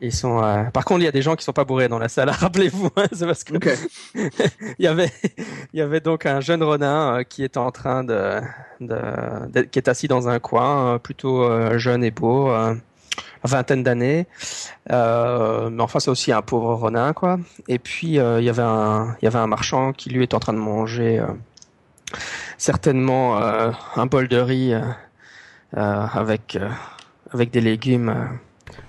[0.02, 0.42] Ils sont.
[0.44, 2.30] euh, Par contre, il y a des gens qui sont pas bourrés dans la salle.
[2.30, 3.54] Rappelez-vous, hein, c'est parce que
[4.16, 5.12] il y avait,
[5.74, 8.40] il y avait donc un jeune renard euh, qui est en train de,
[8.80, 8.98] de,
[9.52, 12.50] de- qui est assis dans un coin, euh, plutôt jeune et beau,
[13.44, 14.28] vingtaine d'années.
[14.92, 17.40] Euh, mais enfin, c'est aussi un pauvre renard, quoi.
[17.68, 20.34] Et puis euh, il y avait un, il y avait un marchand qui lui est
[20.34, 21.28] en train de manger euh,
[22.58, 24.82] certainement euh, un bol de riz euh,
[25.74, 26.70] avec euh,
[27.32, 28.10] avec des légumes,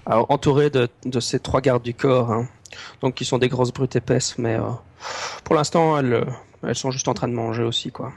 [0.07, 2.33] euh, entouré de, de ces trois gardes du corps.
[2.33, 2.49] hein.
[3.03, 4.63] Donc qui sont des grosses brutes épaisses, mais euh,
[5.45, 6.25] pour l'instant elles,
[6.67, 8.13] elles sont juste en train de manger aussi quoi.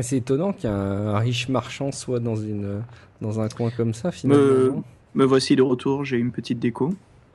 [0.00, 0.70] C'est étonnant qu'un
[1.14, 2.82] un riche marchand soit dans une
[3.20, 4.42] dans un coin comme ça finalement.
[4.44, 4.74] Me,
[5.16, 6.94] me voici de retour, j'ai une petite déco.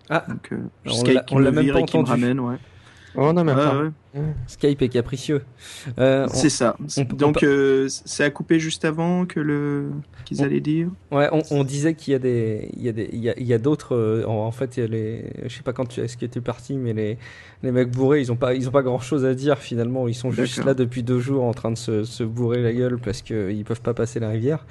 [0.10, 0.24] Ah.
[0.28, 2.10] Donc, euh, on Skype l'a- on même pas et qui me entendu.
[2.12, 2.56] ramène, ouais.
[3.14, 3.78] Oh non même Ouais, pas.
[4.16, 4.22] ouais.
[4.48, 5.42] Skype est capricieux.
[6.00, 6.78] Euh, on- C'est ça.
[6.98, 9.90] on Donc, euh, c'est à couper juste avant que le
[10.24, 10.88] qu'ils On- allaient dire?
[11.12, 13.56] Ouais, on, on disait qu'il y a des, il y a des, il y a,
[13.56, 13.96] a d'autres.
[13.98, 16.38] euh, en, fait, il y a les, je sais pas quand tu est-ce que tu
[16.38, 17.18] es parti, mais les,
[17.64, 20.08] les mecs bourrés, ils ont pas, ils ont pas grand chose à dire finalement.
[20.08, 22.98] Ils sont juste là depuis deux jours en train de se, se bourrer la gueule
[22.98, 24.66] parce que ils peuvent pas passer la rivière.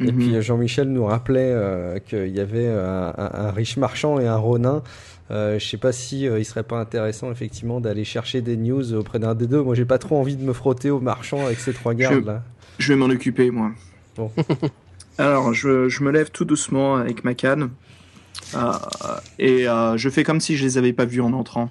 [0.00, 0.18] Et Mhm.
[0.18, 4.26] puis euh, Jean-Michel nous rappelait euh, qu'il y avait un, un- un riche marchand et
[4.26, 4.82] un ronin.
[5.30, 8.94] Euh, je sais pas si euh, il serait pas intéressant effectivement d'aller chercher des news
[8.94, 9.62] auprès d'un des deux.
[9.62, 12.42] Moi, j'ai pas trop envie de me frotter au marchand avec ces trois gardes là.
[12.78, 13.70] Je vais m'en occuper, moi.
[14.16, 14.30] Bon.
[15.18, 17.70] Alors, je, je me lève tout doucement avec ma canne.
[18.54, 18.72] euh,
[19.38, 21.70] et euh, je fais comme si je les avais pas vus en entrant.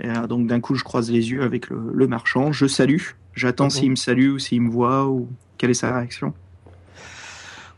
[0.00, 2.50] Et, euh, donc, d'un coup, je croise les yeux avec le, le marchand.
[2.50, 3.02] Je salue.
[3.34, 3.70] J'attends Mhm.
[3.70, 6.32] s'il me salue ou s'il me voit ou quelle est sa réaction.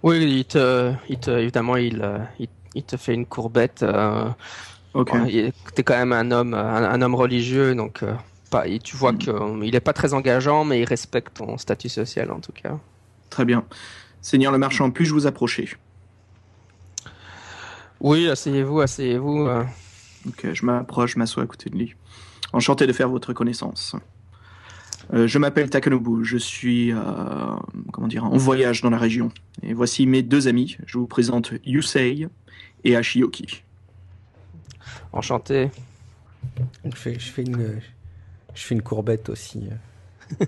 [0.05, 3.83] Oui, il te, il te, évidemment il, euh, il, il te fait une courbette.
[3.83, 4.29] Euh,
[4.93, 5.05] bon,
[5.75, 8.13] T'es quand même un homme, un, un homme religieux, donc euh,
[8.51, 9.19] pas, et tu vois Mhm.
[9.19, 12.53] que euh, il est pas très engageant, mais il respecte ton statut social en tout
[12.53, 12.79] cas.
[13.31, 13.65] Très bien.
[14.21, 15.71] Seigneur le marchand, puis-je vous approcher?
[18.01, 19.47] Oui, asseyez-vous, asseyez-vous.
[19.49, 19.65] euh.
[20.29, 21.95] Ok, je m'approche, je m'assois à côté de lui.
[22.53, 23.97] Enchanté de faire votre connaissance.
[25.13, 26.97] Euh, je m'appelle Takanobu, je suis euh,
[27.93, 29.31] comment dire, en voyage dans la région.
[29.63, 30.79] Et voici mes deux amis.
[30.87, 32.29] Je vous présente Yusei
[32.85, 33.63] et Ashioki.
[35.13, 35.71] Enchanté.
[36.85, 37.81] Je fais, je fais une,
[38.55, 39.69] je fais une courbette aussi.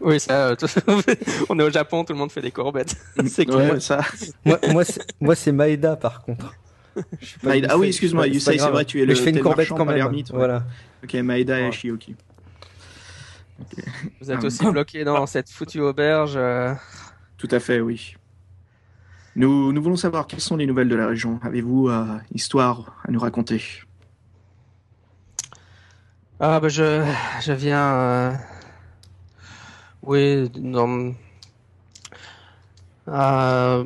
[0.00, 0.56] Oui, ça, euh,
[1.48, 2.96] on est au Japon, tout le monde fait des courbettes.
[3.26, 3.72] C'est clair.
[3.74, 4.00] Ouais, ça.
[4.44, 4.60] Moi,
[5.20, 6.54] moi, c'est, Maeda par contre.
[7.20, 9.14] Je sais pas Maeda- Yusei, ah oui, excuse-moi, Yusei, c'est vrai, tu es Mais le
[9.14, 10.06] je fais une courbette quand même.
[10.06, 10.24] ouais.
[10.32, 10.64] Voilà.
[11.02, 11.70] Ok, Maeda et Ouais.
[14.20, 14.46] Vous êtes Ah.
[14.46, 16.34] aussi bloqué dans cette foutue auberge.
[16.36, 16.74] euh.
[17.36, 18.14] Tout à fait, oui.
[19.36, 21.38] Nous, nous voulons savoir quelles sont les nouvelles de la région.
[21.42, 23.62] Avez-vous euh, histoire à nous raconter?
[26.40, 27.04] Ah bah je,
[27.42, 27.94] je viens.
[27.94, 28.32] euh,
[30.02, 31.14] Oui, non.
[33.08, 33.84] Euh,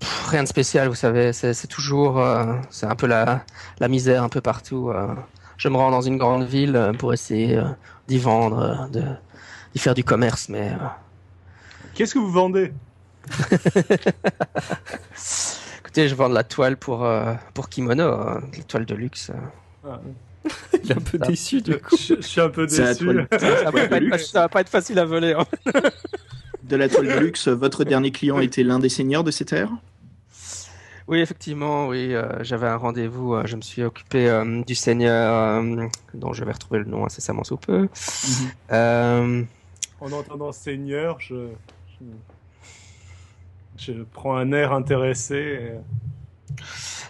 [0.00, 1.32] pff, Rien de spécial, vous savez.
[1.32, 2.20] C'est toujours,
[2.70, 3.44] c'est un peu la,
[3.78, 4.90] la misère un peu partout.
[5.56, 7.60] Je me rends dans une grande ville pour essayer
[8.08, 9.02] d'y vendre, euh, de
[9.74, 10.86] d'y faire du commerce, mais euh,
[11.94, 12.72] Qu'est-ce que vous vendez?
[15.80, 18.94] Écoutez, je vends de la toile pour euh, pour kimono, euh, de la toile de
[18.94, 19.30] luxe.
[19.86, 20.00] Ah,
[20.82, 21.96] Il est un peu Ça- déçu du coup.
[21.96, 23.04] je, je suis un peu déçu.
[23.04, 23.28] toile.
[23.38, 25.32] Ça va, pas de être, ça va pas être facile à voler.
[25.34, 25.46] hein.
[26.64, 29.70] De la toile de luxe, votre dernier client était l'un des seigneurs de ces terres
[31.06, 33.34] Oui, effectivement, oui, euh, j'avais un rendez-vous.
[33.34, 37.04] euh, je me suis occupé euh, du seigneur, euh, dont je vais retrouver le nom
[37.04, 37.88] incessamment sous peu.
[38.72, 39.42] Euh,
[40.00, 41.48] En entendant Seigneur, je,
[42.00, 42.06] je,
[43.76, 45.34] je prends un air intéressé.
[45.36, 45.78] et-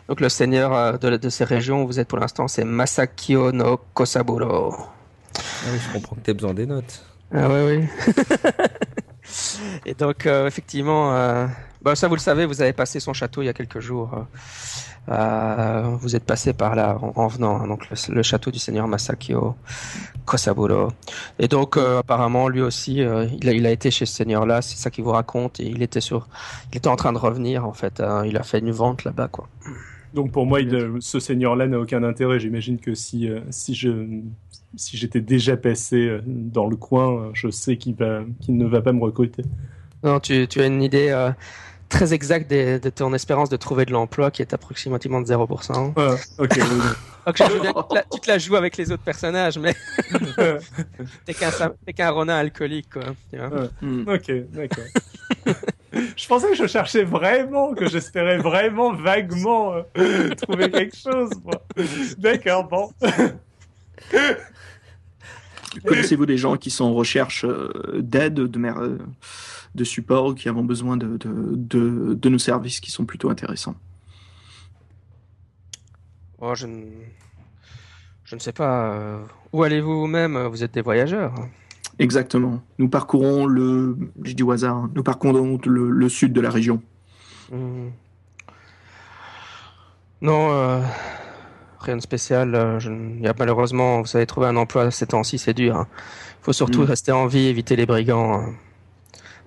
[0.08, 3.52] donc le seigneur euh, de, de ces régions où vous êtes pour l'instant, c'est Masakio
[3.52, 4.74] no Kosaburo.
[4.76, 5.40] Ah
[5.72, 7.04] oui, je comprends que tu as besoin des notes.
[7.32, 7.88] Ah oui, oui.
[9.86, 11.46] Et donc, euh, effectivement, euh,
[11.84, 14.26] bah, ça vous le savez, vous avez passé son château il y a quelques jours.
[15.10, 18.58] Euh, vous êtes passé par là en, en venant, hein, donc le, le, château du
[18.58, 19.54] seigneur Masakio
[20.24, 20.88] Kosaburo.
[21.38, 24.62] Et donc, euh, apparemment, lui aussi, euh, il, a, il a été chez ce seigneur-là,
[24.62, 25.60] c'est ça qu'il vous raconte.
[25.60, 26.26] Et il était sur,
[26.72, 28.00] il était en train de revenir, en fait.
[28.00, 29.46] hein, il a fait une vente là-bas, quoi.
[30.14, 32.38] Donc pour moi, il, ce seigneur-là n'a aucun intérêt.
[32.40, 33.90] J'imagine que si euh, si je
[34.76, 38.80] si j'étais déjà passé euh, dans le coin, je sais qu'il va qu'il ne va
[38.80, 39.42] pas me recruter.
[40.04, 41.30] Non, tu, tu as une idée euh,
[41.94, 45.92] très exacte de, de, ton espérance de trouver de l'emploi qui est approximativement de 0%.
[45.96, 46.58] Ah, ok.
[47.26, 49.58] Donc, je veux bien, tu, te la, tu, te la, joues avec les autres personnages,
[49.58, 49.74] mais
[51.24, 51.50] t'es qu'un
[51.96, 53.04] qu'un ronin alcoolique, quoi.
[53.30, 54.08] Tu vois ah, mm.
[54.08, 54.84] Ok, d'accord.
[55.94, 61.30] je pensais que je cherchais vraiment, que j'espérais vraiment vaguement euh, trouver quelque chose.
[62.18, 62.90] D'accord, bon.
[65.86, 68.98] Connaissez-vous des gens qui sont en recherche euh, d'aide, de, de,
[69.74, 73.76] de support, qui ont besoin de, de, de, de nos services qui sont plutôt intéressants
[76.38, 76.84] oh, je, ne...
[78.24, 79.18] je ne sais pas.
[79.52, 80.38] Où allez-vous vous-même?
[80.46, 81.34] Vous êtes des voyageurs
[81.98, 82.60] Exactement.
[82.78, 86.82] Nous parcourons le, je dis au hasard, nous parcourons le, le sud de la région.
[87.52, 87.88] Mmh.
[90.22, 90.80] Non, euh,
[91.80, 92.54] rien de spécial.
[92.54, 95.74] Euh, Je, y a, malheureusement, vous savez, trouver un emploi ces temps-ci, c'est dur.
[95.74, 95.86] Il hein.
[96.40, 96.86] faut surtout mmh.
[96.86, 98.40] rester en vie, éviter les brigands.
[98.40, 98.54] Hein.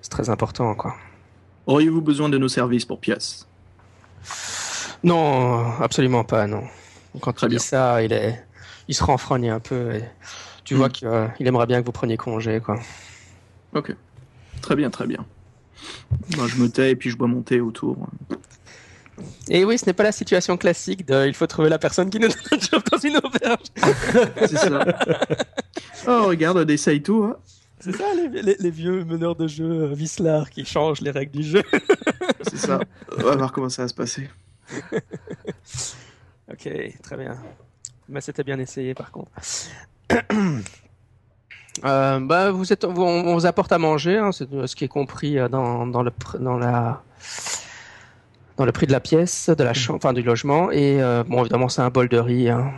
[0.00, 0.94] C'est très important, quoi.
[1.66, 3.46] Auriez-vous besoin de nos services pour pièces?
[5.04, 6.62] Non, absolument pas, non.
[7.20, 7.58] Quand Très il bien.
[7.58, 8.42] dit ça, il est,
[8.88, 9.94] il se renfrogne un peu.
[9.94, 10.04] Et
[10.64, 12.78] tu vois qu'il euh, aimerait bien que vous preniez congé, quoi.
[13.74, 13.94] Ok.
[14.62, 15.24] Très bien, très bien.
[16.36, 17.96] Ben, je me tais et puis je bois mon thé autour.
[19.48, 22.18] Et oui, ce n'est pas la situation classique de il faut trouver la personne qui
[22.18, 23.66] nous donne un job dans une auberge.
[24.46, 24.84] C'est ça.
[26.08, 27.24] oh, regarde, des Saito.
[27.24, 27.36] Hein.
[27.80, 31.36] C'est ça, les, les, les, vieux meneurs de jeu euh, Vislar qui changent les règles
[31.38, 31.62] du jeu.
[32.42, 32.80] C'est ça.
[33.16, 34.28] On va voir comment ça va se passer.
[36.50, 36.68] ok,
[37.02, 37.36] très bien.
[38.08, 39.30] Mais c'était bien essayé par contre.
[41.84, 44.88] Euh, bah, vous êtes, vous, on vous apporte à manger, hein, c'est ce qui est
[44.88, 46.10] compris euh, dans, dans, le,
[46.40, 47.02] dans, la,
[48.56, 50.72] dans le prix de la pièce, de la chambre, enfin du logement.
[50.72, 52.72] Et euh, bon, évidemment, c'est un bol de riz, hein,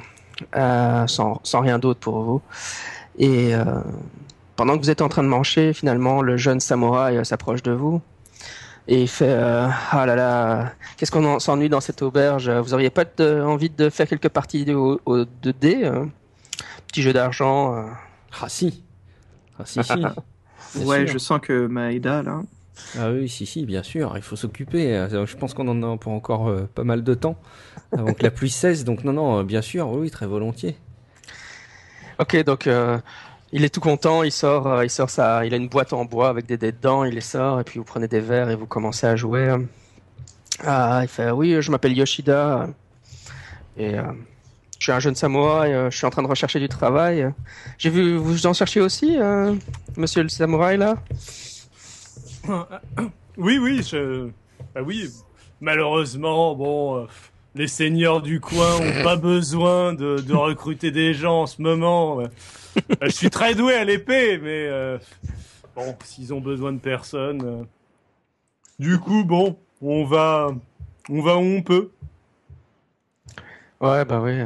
[0.54, 2.42] euh, sans, sans rien d'autre pour vous.
[3.18, 3.64] Et euh,
[4.60, 7.72] pendant que vous êtes en train de manger, finalement, le jeune samouraï euh, s'approche de
[7.72, 8.02] vous
[8.88, 12.50] et il fait euh, ah là là qu'est-ce qu'on s'ennuie dans cette auberge?
[12.50, 16.04] Vous auriez pas de, envie de faire quelques parties de, au, de dés euh,
[16.88, 17.86] petit jeu d'argent euh...
[18.38, 18.84] ah si.
[19.58, 19.92] Ah si si.
[20.84, 21.14] Ouais sûr.
[21.14, 22.42] je sens que Maïda là.
[22.98, 25.06] Ah oui si si bien sûr il faut s'occuper.
[25.10, 27.38] Je pense qu'on en a pour encore euh, pas mal de temps
[27.92, 28.84] avant que la pluie cesse.
[28.84, 30.76] Donc non non bien sûr oui très volontiers.
[32.18, 32.98] Ok donc euh,
[33.52, 36.04] il est tout content, il sort, euh, il sort ça, il a une boîte en
[36.04, 38.54] bois avec des dés dedans, il les sort et puis vous prenez des verres et
[38.54, 39.54] vous commencez à jouer.
[40.64, 42.68] Ah, il fait oui, je m'appelle Yoshida
[43.76, 44.02] et euh,
[44.78, 47.32] je suis un jeune samouraï, euh, je suis en train de rechercher du travail.
[47.78, 49.54] J'ai vu vous en cherchez aussi, euh,
[49.96, 50.96] monsieur le samouraï là?
[53.36, 54.28] Oui, oui, je,
[54.74, 55.10] bah oui.
[55.60, 57.06] Malheureusement, bon,
[57.54, 62.20] les seigneurs du coin ont pas besoin de, de recruter des gens en ce moment.
[63.02, 64.98] je suis très doué à l'épée, mais euh,
[65.74, 67.62] bon, s'ils ont besoin de personne, euh...
[68.78, 70.50] du coup, bon, on va,
[71.08, 71.90] on va où on peut.
[73.80, 74.38] Ouais, bah oui.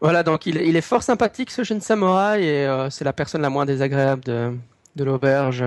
[0.00, 3.42] Voilà, donc il, il est fort sympathique ce jeune samouraï et euh, c'est la personne
[3.42, 4.54] la moins désagréable de,
[4.96, 5.64] de l'auberge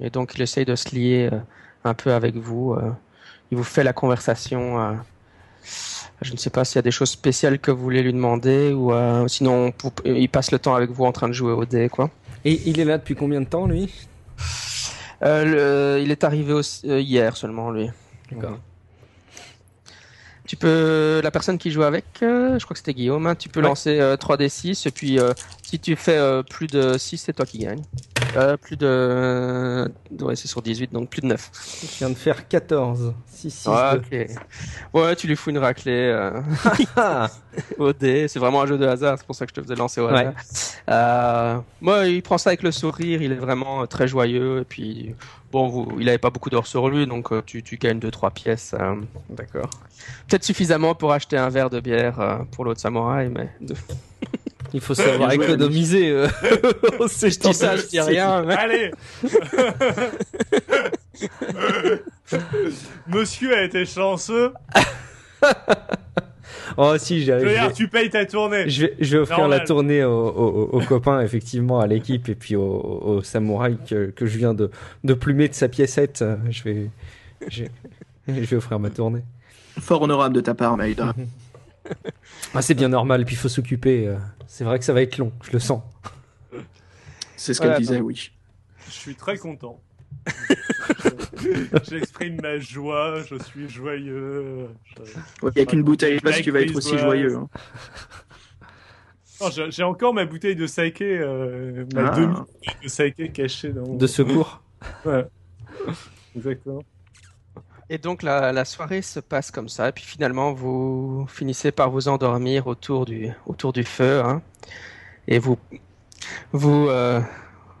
[0.00, 1.38] et donc il essaye de se lier euh,
[1.84, 2.74] un peu avec vous.
[2.74, 2.90] euh.
[3.50, 4.98] il vous fait la conversation.
[6.22, 8.72] Je ne sais pas s'il y a des choses spéciales que vous voulez lui demander
[8.72, 11.64] ou euh, sinon pour, il passe le temps avec vous en train de jouer au
[11.64, 12.10] dé quoi.
[12.44, 13.92] Et il est là depuis combien de temps lui?
[15.22, 17.88] Euh, le, Il est arrivé aussi, euh, hier seulement lui.
[18.32, 18.58] D'accord.
[20.46, 23.26] Tu peux la personne qui joue avec, je crois que c'était Guillaume.
[23.26, 23.66] Hein, tu peux Ouais.
[23.68, 25.18] lancer euh, 3d6 et puis
[25.70, 27.82] si tu fais euh, plus de 6, c'est toi qui gagne.
[28.36, 31.50] Euh, plus de ouais, c'est sur 18 donc plus de 9.
[31.82, 33.12] Je viens de faire 14.
[33.26, 33.98] 6 6 Ah, 2.
[34.22, 34.30] OK.
[34.94, 36.40] Ouais, tu lui fous une raclée euh,
[37.78, 39.74] au dé, c'est vraiment un jeu de hasard, c'est pour ça que je te faisais
[39.76, 40.26] lancer au Ouais.
[40.26, 40.34] hasard.
[40.88, 44.64] Euh, moi, il prend ça avec le sourire, il est vraiment euh, très joyeux et
[44.64, 45.14] puis
[45.52, 48.10] bon, vous, il avait pas beaucoup d'heures sur lui donc euh, tu tu gagnes deux
[48.12, 48.94] trois pièces euh,
[49.30, 49.70] d'accord.
[50.28, 53.48] peut-être suffisamment pour acheter un verre de bière euh, pour l'autre samouraï mais.
[54.72, 56.10] Il faut savoir économiser.
[56.10, 58.42] Euh, je dis ça, je dis rien.
[58.42, 58.90] mais- Allez
[63.08, 64.52] Monsieur a été chanceux.
[66.76, 67.26] Oh si, j'ai.
[67.26, 68.68] Je veux je dire, vais- tu payes ta tournée.
[68.70, 69.58] Je vais, je vais offrir Normal.
[69.58, 74.10] la tournée aux, aux- aux copains, effectivement, à l'équipe, et puis aux, aux samouraïs que,
[74.10, 74.70] que je viens de,
[75.02, 76.24] de plumer de sa piécette.
[76.48, 76.90] Je vais,
[77.48, 77.64] je,
[78.28, 79.22] je vais offrir ma tournée.
[79.80, 81.12] Fort honorable de ta part, Maïda.
[82.54, 84.06] Ah, c'est bien normal, puis il faut s'occuper.
[84.08, 84.16] euh,
[84.46, 85.82] C'est vrai que ça va être long, je le sens.
[87.36, 88.30] C'est ce qu'elle Voilà, disait, oui.
[88.86, 89.80] Je suis très content.
[91.88, 94.68] J'exprime ma joie, je suis joyeux.
[94.96, 95.02] Je-
[95.42, 97.36] Il n'y a qu'une bouteille, je sais pas si Like tu vas être aussi joyeux.
[97.36, 97.48] hein.
[99.42, 102.16] Oh, j'ai j'ai encore ma bouteille de saké, euh, ma Ah.
[102.16, 103.94] demi-bouteille de saké cachée dans.
[103.94, 104.62] De secours.
[105.06, 105.24] Ouais.
[106.36, 106.82] Exactement.
[107.92, 111.90] Et donc la, la soirée se passe comme ça, et puis finalement vous finissez par
[111.90, 114.42] vous endormir autour du, autour du feu, hein,
[115.26, 115.58] et vous,
[116.52, 117.20] vous, euh,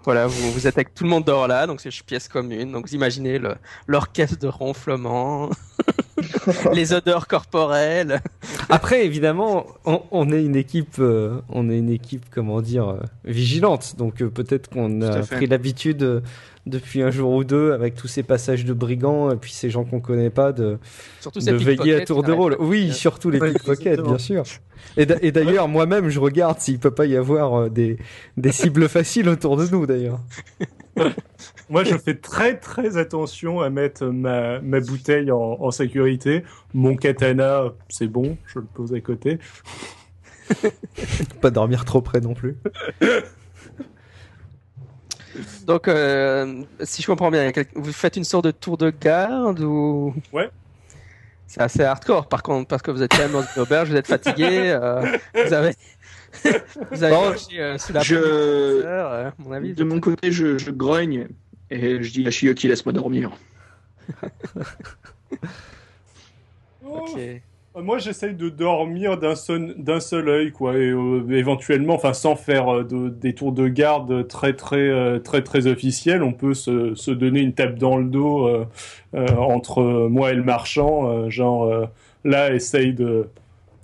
[0.02, 2.72] voilà, vous, vous êtes avec tout le monde dort là, donc c'est une pièce commune,
[2.72, 3.40] donc vous imaginez
[3.86, 5.48] l'orchestre de ronflement,
[6.72, 8.20] les odeurs corporelles.
[8.68, 13.00] Après, évidemment, on, on est une équipe, euh, on est une équipe, comment dire, euh,
[13.24, 13.94] vigilante.
[13.96, 16.22] Donc euh, peut-être qu'on a pris l'habitude
[16.66, 19.84] depuis un jour ou deux, avec tous ces passages de brigands et puis ces gens
[19.84, 20.78] qu'on connaît pas, de,
[21.36, 22.56] veiller à tour de rôle.
[22.60, 24.44] Oui, surtout les pickpockets, bien sûr.
[24.96, 27.98] Et d'a- et d'ailleurs, moi-même, je regarde s'il peut pas y avoir euh, des,
[28.36, 30.20] des cibles faciles autour de nous, d'ailleurs.
[31.70, 36.42] Moi, je fais très très attention à mettre ma, ma bouteille en, en sécurité.
[36.74, 39.38] Mon katana, c'est bon, je le pose à côté.
[41.40, 42.56] Pas dormir trop près non plus.
[45.66, 50.14] Donc, euh, si je comprends bien, vous faites une sorte de tour de garde ou?
[50.32, 50.50] Ouais.
[51.46, 53.96] C'est assez hardcore, par contre, parce que vous êtes quand même dans une auberge, vous
[53.96, 55.04] êtes fatigué, euh,
[55.44, 55.74] vous avez,
[56.92, 59.74] vous avez Bon, marché, euh, sous la je- des heures, euh, mon avis.
[59.74, 61.26] De mon côté, je, je grogne
[61.70, 63.32] et je dis à Shioki, laisse-moi dormir.
[66.80, 67.49] Ok.
[67.76, 72.12] Euh, Moi, j'essaye de dormir d'un seul, d'un seul œil, quoi, et euh, éventuellement, enfin,
[72.12, 76.32] sans faire euh, de- des tours de garde très, très, euh, très, très officiels, on
[76.32, 78.64] peut se, se donner une tape dans le dos euh,
[79.14, 81.84] euh, entre moi et le marchand, euh, genre euh,
[82.24, 83.26] là, essaye de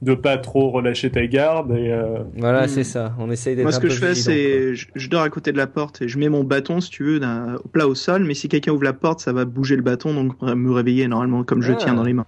[0.02, 2.68] de pas trop relâcher ta garde et euh, Voilà, Hmm.
[2.68, 3.14] c'est ça.
[3.18, 5.22] On essaye d'être Moi, ce un que peu je fais, vigilant, c'est je, je dors
[5.22, 7.88] à côté de la porte et je mets mon bâton, si tu veux, d'un- plat
[7.88, 8.22] au sol.
[8.24, 11.44] Mais si quelqu'un ouvre la porte, ça va bouger le bâton, donc me réveiller normalement
[11.44, 11.76] comme je Ah.
[11.76, 12.26] tiens dans les mains.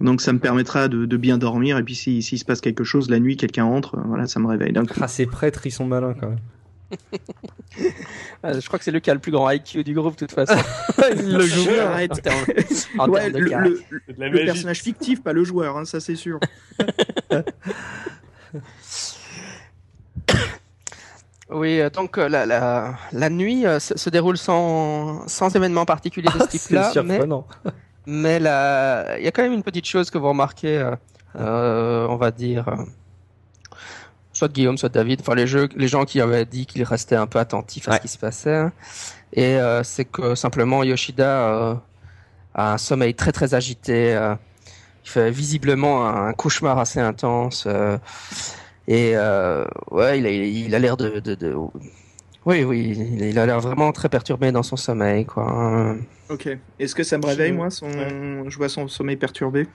[0.00, 1.76] Donc ça me permettra de, de bien dormir.
[1.78, 4.40] Et puis si- s'il se passe quelque chose la nuit, quelqu'un entre, euh, voilà, ça
[4.40, 4.94] me réveille d'un coup.
[5.00, 6.38] Ah, ces prêtres, ils sont malins quand même.
[8.42, 10.26] Ah, je crois que c'est lui qui a le plus grand IQ du groupe, de
[10.26, 10.54] toute façon.
[10.98, 12.02] Le.
[12.10, 12.44] En termes-
[12.98, 16.40] en Ouais, de le, personnage fictif, pas le joueur, hein, ça c'est sûr.
[21.52, 25.84] Oui, euh, donc euh, la, la, la nuit euh, se, se déroule sans, sans événement
[25.84, 27.46] particulier de ce Ah, C'est type-là, mais, surprenant.
[28.06, 30.94] Mais la- il y a quand même une petite chose que vous remarquez, euh,
[31.36, 32.76] euh, on va dire, euh,
[34.32, 37.26] soit Guillaume, soit David, enfin les, jeux, les gens qui avaient dit qu'ils restaient un
[37.26, 37.96] peu attentifs à Ouais.
[37.98, 38.72] ce qui se passait, hein.
[39.32, 41.74] et euh, c'est que simplement Yoshida euh,
[42.54, 44.34] a un sommeil très très agité, euh,
[45.04, 47.64] il fait visiblement un, un cauchemar assez intense.
[47.66, 47.98] euh,
[48.88, 51.54] et euh, ouais, il a, il a l'air de, de, de-
[52.46, 55.94] oui, oui, il il a l'air vraiment très perturbé dans son sommeil, quoi.
[56.28, 56.48] Ok.
[56.78, 57.86] Est-ce que ça me réveille, Je- moi son...
[57.86, 58.44] ouais.
[58.48, 59.66] Je vois son sommeil perturbé?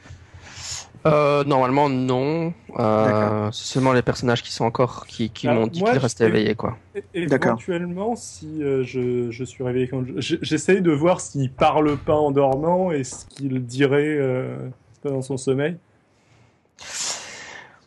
[1.05, 2.51] Euh, normalement, non.
[2.80, 6.26] Euh, c'est seulement les personnages qui sont encore, qui, qui Ah, m'ont dit qu'ils restaient
[6.26, 6.78] éveillés, quoi.
[7.13, 7.51] D'accord.
[7.51, 11.95] Éventuellement, si euh, je, je suis réveillé quand je- je- j'essaye de voir s'il parle
[11.97, 14.57] pas en dormant et ce qu'il dirait euh,
[15.03, 15.78] dans son sommeil.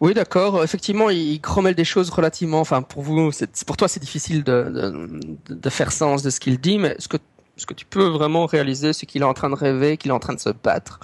[0.01, 0.63] Oui, d'accord.
[0.63, 2.61] Effectivement, il grommelle des choses relativement.
[2.61, 6.39] Enfin, pour vous, c'est pour toi, c'est difficile de, de, de faire sens de ce
[6.41, 7.17] qu'il dit, mais ce que
[7.57, 10.15] ce que tu peux vraiment réaliser, c'est qu'il est en train de rêver, qu'il est
[10.15, 11.01] en train de se battre.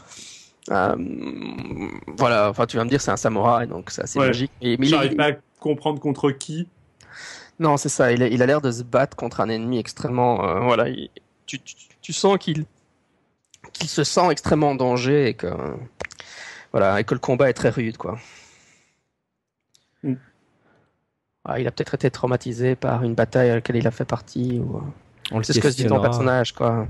[0.71, 0.95] Euh,
[2.17, 2.49] voilà.
[2.51, 4.29] Enfin, tu vas me dire, c'est un samouraï, donc c'est assez Ouais.
[4.29, 4.53] logique.
[4.63, 6.69] Mais, mais il- J'arrive il- pas à comprendre contre qui.
[7.59, 8.13] Non, c'est ça.
[8.13, 10.49] Il a, il a l'air de se battre contre un ennemi extrêmement.
[10.49, 11.11] euh, voilà, il-
[11.47, 12.65] tu, tu, tu sens qu'il
[13.73, 15.49] qu'il se sent extrêmement en danger et que
[16.71, 18.19] voilà et que le combat est très rude, quoi.
[20.05, 20.15] Mm.
[21.45, 24.59] Ah, il a peut-être été traumatisé par une bataille à laquelle il a fait partie.
[24.61, 24.81] Ou...
[25.31, 26.87] On le C'est ce que se dit ton personnage, quoi.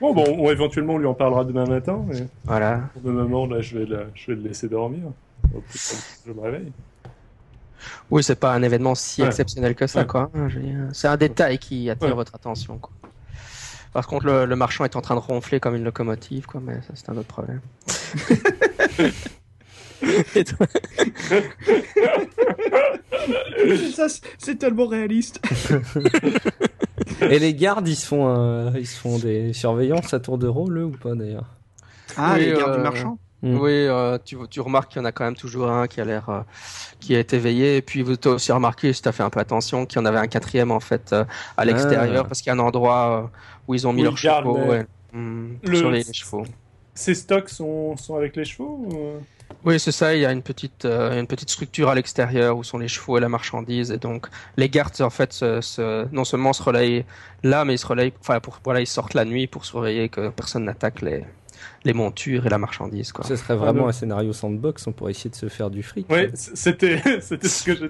[0.00, 2.80] Bon, bon, on- éventuellement, on lui en parlera demain matin, mais Voilà.
[2.94, 5.02] pour le moment, là, je vais, la- je vais le laisser dormir.
[5.54, 6.72] Au plus tard, Je me réveille.
[8.10, 9.28] Oui, c'est pas un événement si Ouais.
[9.28, 10.06] exceptionnel que ça, Ouais.
[10.06, 10.30] quoi.
[10.34, 12.14] Dire, C'est un détail qui attire Ouais.
[12.14, 12.92] votre attention, quoi.
[13.92, 16.76] Par contre, le, le marchand est en train de ronfler comme une locomotive, quoi, mais
[16.76, 17.60] ça, c'est un autre problème.
[20.34, 20.66] Et toi
[23.94, 24.06] ça,
[24.38, 25.40] c'est- tellement réaliste.
[27.20, 30.46] Et les gardes, ils se font, euh, ils se font des surveillances à tour de
[30.48, 31.46] rôle, eux, ou pas d'ailleurs
[32.16, 33.58] Ah, Oui, les gardes euh, du marchand Mm.
[33.58, 36.04] Oui, euh, tu, tu remarques qu'il y en a quand même toujours un qui a
[36.04, 36.42] l'air, euh,
[37.00, 37.78] qui est éveillé.
[37.78, 40.00] Et puis vous avez aussi remarqué, si tu as fait un peu attention, qu'il y
[40.00, 41.24] en avait un quatrième en fait euh,
[41.56, 42.28] à l'extérieur Ah.
[42.28, 43.26] parce qu'il y a un endroit euh,
[43.66, 44.58] où ils ont mis leurs chevaux.
[44.58, 44.86] ouais.
[45.12, 46.44] Hmm, Le- surveiller les chevaux.
[46.94, 49.18] Ces stocks sont, sont avec les chevaux ou, euh
[49.64, 50.14] Oui, c'est ça.
[50.14, 53.16] Il y a une petite, euh, une petite structure à l'extérieur où sont les chevaux
[53.16, 53.92] et la marchandise.
[53.92, 57.04] Et donc, les gardes, en fait, se, se- non seulement se relayent
[57.44, 60.30] là, mais ils se relayent, enfin, pour, voilà, ils sortent la nuit pour surveiller que
[60.30, 61.24] personne n'attaque les,
[61.84, 63.24] les montures et la marchandise, quoi.
[63.24, 66.08] Ce serait vraiment Ah, un scénario sandbox, on pourrait essayer de se faire du fric.
[66.10, 67.86] Ouais, c- c'était c'était ce que je.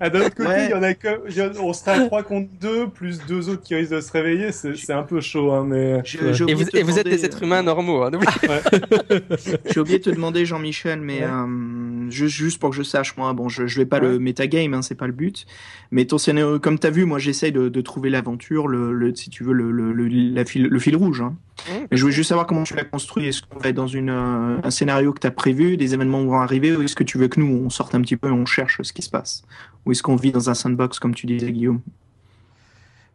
[0.00, 0.66] Ah, d'un côté, Ouais.
[0.66, 1.08] il y en a que.
[1.28, 4.00] il y en- on serait à 3 contre 2, plus deux autres qui risquent de
[4.00, 4.52] se réveiller.
[4.52, 6.00] C'est c'est un peu chaud, hein, mais.
[6.04, 6.34] Je- Ouais.
[6.34, 8.10] j'ai Et vous, et êtes des êtres humains normaux, hein,
[9.72, 11.24] J'ai oublié de te demander, Jean-Michel, mais Ouais.
[11.30, 14.08] euh, juste, juste pour que je sache, moi, bon, je, je vais pas Ouais.
[14.08, 15.46] le metagame, hein, c'est pas le but.
[15.90, 19.30] Mais ton scénario, comme t'as vu, moi, j'essaye de, de trouver l'aventure, le, le, si
[19.30, 21.20] tu veux, le, le, le, la fil, le fil rouge.
[21.20, 21.34] Hein.
[21.68, 21.72] Mmh.
[21.90, 23.31] Mais je voulais juste savoir comment tu l'as construit.
[23.32, 26.38] Est-ce qu'on va être dans une, euh, un scénario que t'as prévu, des événements vont
[26.40, 28.44] arriver, ou est-ce que tu veux que nous, on sorte un petit peu et on
[28.44, 29.42] cherche ce qui se passe?
[29.86, 31.80] Ou est-ce qu'on vit dans un sandbox, comme tu disais, Guillaume?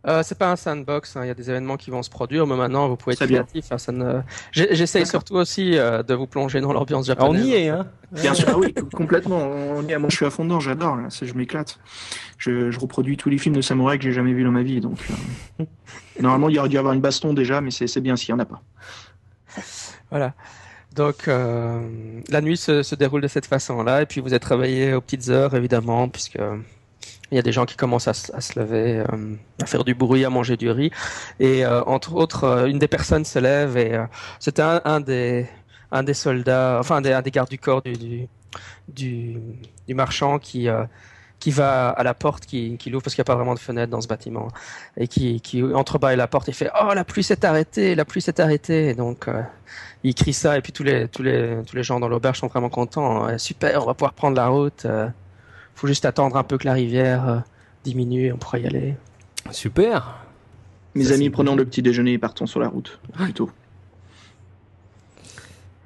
[0.08, 2.48] Euh, c'est pas un sandbox, hein, il y a des événements qui vont se produire,
[2.48, 3.66] mais maintenant vous pouvez être créatif.
[3.72, 4.22] hein, ça ne...
[4.54, 7.46] J'ai- J'essaye surtout aussi euh, de vous plonger dans l'ambiance Ah, on japonaise.
[7.46, 9.38] y est, hein Bien sûr, ah oui, complètement.
[9.40, 9.98] On y est.
[9.98, 10.98] Moi, je suis à fond dedans, j'adore.
[11.22, 11.80] Je m'éclate.
[12.38, 14.80] Je, je reproduis tous les films de samouraï que j'ai jamais vus dans ma vie.
[14.80, 14.98] Donc,
[15.60, 15.66] euh,
[16.22, 18.34] normalement, il aurait dû y avoir une baston déjà, mais c'est c'est bien s'il y
[18.34, 18.62] en a pas.
[20.10, 20.34] Voilà.
[20.96, 24.94] Donc euh, la nuit se, se déroule de cette façon-là, et puis vous êtes réveillé
[24.94, 26.40] aux petites heures, évidemment, puisque
[27.30, 30.24] il y a des gens qui commencent à, se- lever, euh, à faire du bruit,
[30.26, 30.92] à manger du riz,
[31.40, 34.06] et euh, entre autres, euh, une des personnes se lève, et euh,
[34.40, 35.46] c'était un, des
[35.92, 38.28] un des soldats, enfin un des, gardes du corps du du,
[38.88, 39.38] du,
[39.88, 40.68] du marchand qui
[41.40, 43.60] qui va à la porte, qui, qui l'ouvre parce qu'il n'y a pas vraiment de
[43.60, 44.48] fenêtre dans ce bâtiment,
[44.98, 48.22] et qui, qui entrebâille la porte et fait Oh, la pluie s'est arrêtée, la pluie
[48.22, 48.90] s'est arrêtée.
[48.90, 49.42] Et donc, euh,
[50.04, 52.48] il crie ça, et puis tous les, tous les, tous les gens dans l'auberge sont
[52.48, 53.28] vraiment contents.
[53.28, 54.86] Euh, super, on va pouvoir prendre la route.
[54.86, 55.08] Euh,
[55.76, 57.38] faut juste attendre un peu que la rivière euh,
[57.84, 58.96] diminue, on pourra y aller.
[59.52, 60.18] Super
[60.96, 61.58] Mes Ça, amis, prenons bien.
[61.64, 63.00] le petit déjeuner et partons sur la route.
[63.14, 63.52] Plutôt.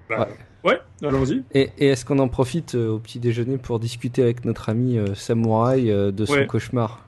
[0.09, 0.27] Bah,
[0.63, 1.43] ouais, allons-y.
[1.53, 4.97] Et, et est-ce qu'on en profite euh, au petit déjeuner pour discuter avec notre ami
[4.97, 6.47] euh, samouraï euh, de son Ouais.
[6.47, 7.05] cauchemar?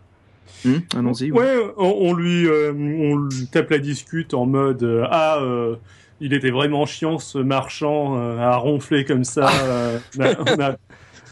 [0.65, 1.31] Hum, Allons-y.
[1.31, 1.39] ouais.
[1.39, 5.75] Ouais, on, on lui, euh, on lui tape la discute en mode euh, ah, euh,
[6.21, 9.49] il était vraiment chiant ce marchand euh, à ronfler comme ça.
[9.51, 10.75] euh, on a, on a,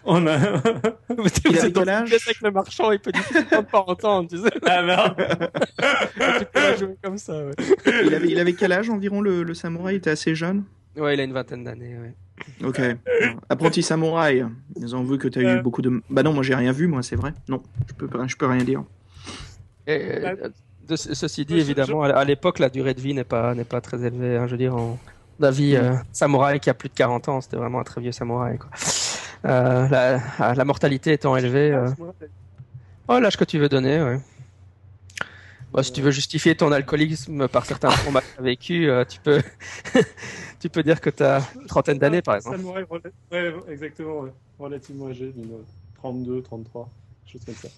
[0.03, 0.61] on a-
[1.49, 2.11] Il avait quel âge?
[2.11, 4.49] avec le marchand, il peut difficilement pas entendre, tu sais.
[4.67, 5.15] ah merde.
[6.39, 7.51] tu peux jouer comme ça, ouais.
[8.05, 9.93] il, avait, il avait quel âge environ le, le samouraï?
[9.95, 10.63] Il était assez jeune?
[10.97, 12.13] Ouais, il a une vingtaine d'années, ouais.
[12.65, 12.81] Ok.
[13.49, 14.45] Apprenti samouraï.
[14.77, 15.59] Ils ont vu que tu as Euh.
[15.59, 16.01] eu beaucoup de.
[16.09, 17.33] Bah non, moi j'ai rien vu, moi c'est vrai.
[17.47, 18.83] Non, je peux, je peux rien dire.
[19.87, 20.49] Et, euh,
[20.87, 23.79] de- ceci dit, évidemment, à à l'époque, la durée de vie n'est pas, n'est pas
[23.81, 24.37] très élevée.
[24.37, 24.47] hein.
[24.47, 24.97] je veux dire, en
[25.39, 28.57] d'avis euh, samouraï qui a plus de 40 ans, c'était vraiment un très vieux samouraï.
[28.59, 28.69] Quoi.
[29.45, 31.71] Euh, la, la mortalité étant élevée.
[31.71, 31.89] euh,
[33.07, 34.19] Oh, l'âge que tu veux donner, ouais.
[35.71, 39.05] Bah, si tu veux justifier ton alcoolisme par certains combats que tu as vécu, euh,
[39.05, 39.41] tu peux,
[40.59, 42.57] tu peux dire que tu as une trentaine d'années, par exemple.
[42.57, 42.85] Samouraï,
[43.31, 44.33] ouais, exactement, ouais.
[44.59, 45.63] relativement âgé, d'une
[45.95, 46.89] 32, 33,
[47.25, 47.69] chose comme ça.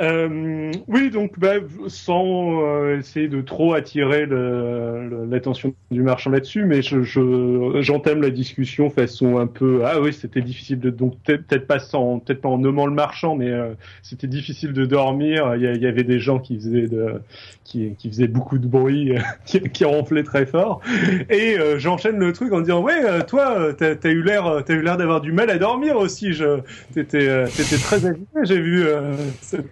[0.00, 6.80] Euh, oui, donc bah, sans euh, essayer de trop attirer l'attention du marchand là-dessus, mais
[6.80, 11.66] je, je- j'entame la discussion façon un peu ah oui c'était difficile de donc peut-être
[11.66, 15.54] pas sans peut-être pas en nommant le marchand, mais euh, c'était difficile de dormir.
[15.56, 17.20] Il y, avait des gens qui faisaient de
[17.64, 19.12] qui, qui faisaient beaucoup de bruit,
[19.44, 20.80] qui, qui ronflaient très fort,
[21.28, 24.62] et euh, j'enchaîne le truc en disant ouais euh, toi euh, t'as t'as eu l'air
[24.64, 26.32] t'as eu l'air d'avoir du mal à dormir aussi.
[26.32, 26.60] Je
[26.94, 29.70] t'étais euh, t'étais très agité j'ai vu euh, cette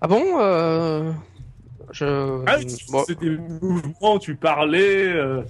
[0.00, 1.12] Ah bon euh,
[1.92, 2.04] Je.
[2.46, 2.56] Ah,
[2.88, 5.12] bon, c'était des mouvements, tu parlais.
[5.12, 5.42] euh,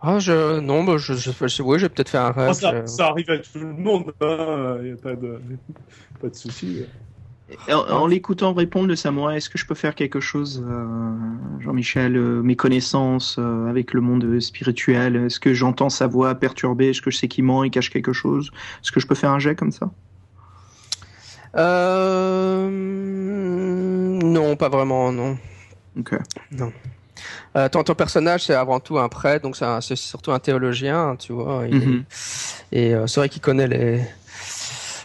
[0.00, 0.60] ah, je.
[0.60, 2.50] Non, bah, je, je, je- oui, j'ai peut-être fait un rêve.
[2.50, 5.40] Oh, ça, arrive à tout le monde, il n'y a pas de,
[6.20, 6.78] pas de souci.
[7.66, 11.14] Et En, en l'écoutant répondre le samouraï, est-ce que je peux faire quelque chose, euh,
[11.60, 16.90] Jean-Michel, euh, mes connaissances euh, avec le monde spirituel Est-ce que j'entends sa voix perturbée
[16.90, 18.50] Est-ce que je sais qu'il ment, il cache quelque chose
[18.82, 19.90] Est-ce que je peux faire un jet comme ça?
[21.58, 22.68] Euh...
[24.22, 25.36] Non, pas vraiment, non.
[25.98, 26.14] Ok.
[27.56, 31.32] Euh, ton, ton personnage, c'est avant tout un prêtre, donc c'est surtout un théologien, tu
[31.32, 31.64] vois.
[31.68, 32.04] il Mhm.
[32.72, 34.02] Et euh, c'est vrai qu'il connaît les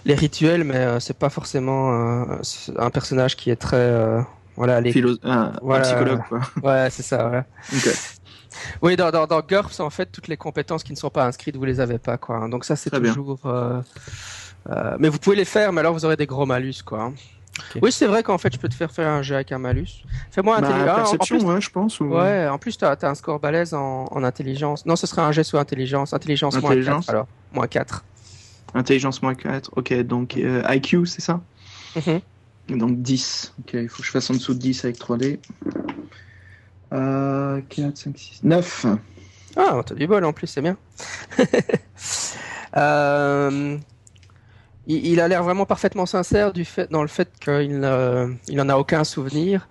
[0.05, 2.27] les rituels, mais euh, c'est pas forcément
[2.77, 4.21] un personnage qui est très euh,
[4.57, 4.91] voilà les...
[4.91, 6.41] Philo- un, psychologue, quoi.
[6.61, 7.43] ouais c'est ça ouais.
[7.73, 7.89] Ok.
[8.81, 11.55] Oui dans dans, dans GURPS en fait toutes les compétences qui ne sont pas inscrites
[11.55, 12.47] vous les avez pas quoi.
[12.49, 13.15] Donc ça c'est Très bien.
[14.69, 17.11] Euh, mais vous pouvez les faire mais alors vous aurez des gros malus quoi.
[17.83, 20.03] Oui, c'est vrai qu'en fait, je peux te faire faire un jeu avec un malus.
[20.31, 20.95] Fais-moi Bah, intelligence.
[20.95, 21.99] perception, en plus, ouais, je pense.
[21.99, 22.05] Ou...
[22.05, 24.87] Ouais, en plus, t'as as un score balèze en, en intelligence.
[24.87, 26.13] Non, ce serait un jet sur intelligence.
[26.15, 27.05] Intelligence, moins Intelligence.
[27.05, 27.27] 4, alors.
[27.53, 28.03] Moins 4.
[28.73, 29.69] Intelligence moins 4.
[29.75, 31.41] Ok, donc euh, IQ, c'est ça
[31.95, 32.21] Mhm.
[32.79, 33.53] Donc 10.
[33.59, 35.37] Ok, il faut que je fasse en dessous de 10 avec 3D.
[36.91, 38.85] Euh, 4, 5, 6, 9.
[39.57, 40.75] Ah, t'as du bol en plus, c'est bien.
[42.75, 43.77] Euh,
[44.87, 48.59] il, il a l'air vraiment parfaitement sincère du fait, dans le fait qu'il ne- il
[48.61, 49.67] en a aucun souvenir.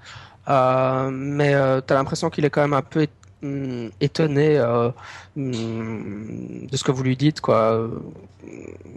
[0.48, 3.06] Euh, mais euh, t'as l'impression qu'il est quand même un peu
[3.42, 4.90] hum, étonné euh,
[5.36, 7.72] hum, de ce que vous lui dites, quoi.
[7.74, 7.88] Euh,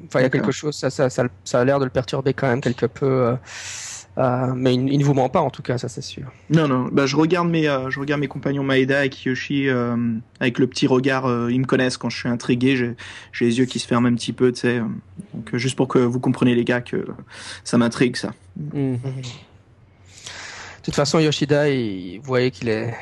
[0.07, 2.33] Enfin, il y a quelque chose, ça, ça, ça, ça a l'air de le perturber
[2.33, 3.35] quand même quelque peu.
[4.17, 6.31] Euh, mais il, il ne vous ment pas en tout cas, ça c'est sûr.
[6.49, 9.95] Non, non, bah, je, regarde mes, euh, je regarde mes compagnons Maeda et Kiyoshi euh,
[10.39, 11.25] avec le petit regard.
[11.49, 12.75] ils me connaissent quand je suis intrigué.
[12.75, 14.81] J'ai les yeux qui se ferment un petit peu, tu sais.
[15.33, 17.05] donc, juste pour que vous compreniez, les gars, que
[17.63, 18.31] ça m'intrigue, ça.
[18.55, 18.95] Hmm.
[18.95, 18.99] De
[20.91, 22.93] toute façon, Yoshida, il, vous voyez qu'il est,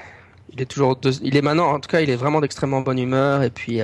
[0.52, 3.44] il est toujours, il est maintenant, en tout cas, il est vraiment d'extrêmement bonne humeur
[3.44, 3.82] et puis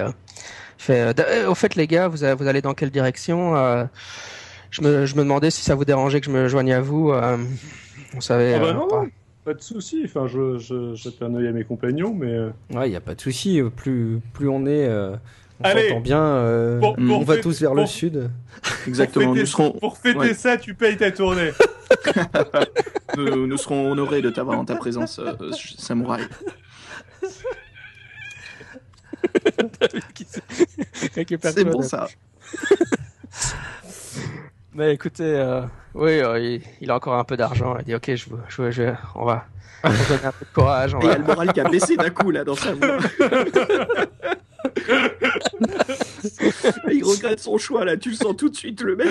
[0.79, 1.13] fait.
[1.47, 3.87] au fait, les gars, vous, vous allez dans quelle direction
[4.71, 7.11] je, me, je me demandais si ça vous dérangeait que je me joigne à vous.
[7.11, 7.37] euh,
[8.15, 8.53] on savait.
[8.55, 9.05] Ah bah euh, non, pas.
[9.45, 10.01] pas de souci.
[10.05, 12.31] Enfin, je, je jette un œil à mes compagnons, mais.
[12.31, 13.61] euh, Ouais, il y a pas de souci.
[13.75, 15.15] Plus, plus on est, euh,
[15.61, 15.89] on Allez.
[15.89, 16.23] s'entend bien.
[16.23, 18.29] euh, Pour- on va fêter- tous vers le sud.
[18.87, 19.25] Exactement.
[19.25, 20.33] Pour fêter, Nous serons, pour fêter ouais.
[20.33, 21.51] ça, tu payes ta tournée.
[23.17, 25.33] nous, nous serons honorés de t'avoir en ta présence, euh,
[25.77, 26.21] samouraï.
[31.41, 32.07] C'est bon, ça.
[34.73, 35.61] Mais écoutez, euh,
[35.95, 37.75] oui, euh, il, il a encore un peu d'argent.
[37.79, 39.45] Il dit ok, je, je, je- on va,
[39.83, 40.93] on va donner un peu de courage.
[40.95, 42.97] On Il y a le moral qui a baissé d'un coup, là, dans sa voix.
[46.91, 47.97] Il regrette son choix, là.
[47.97, 49.07] Tu le sens tout de suite, le mec.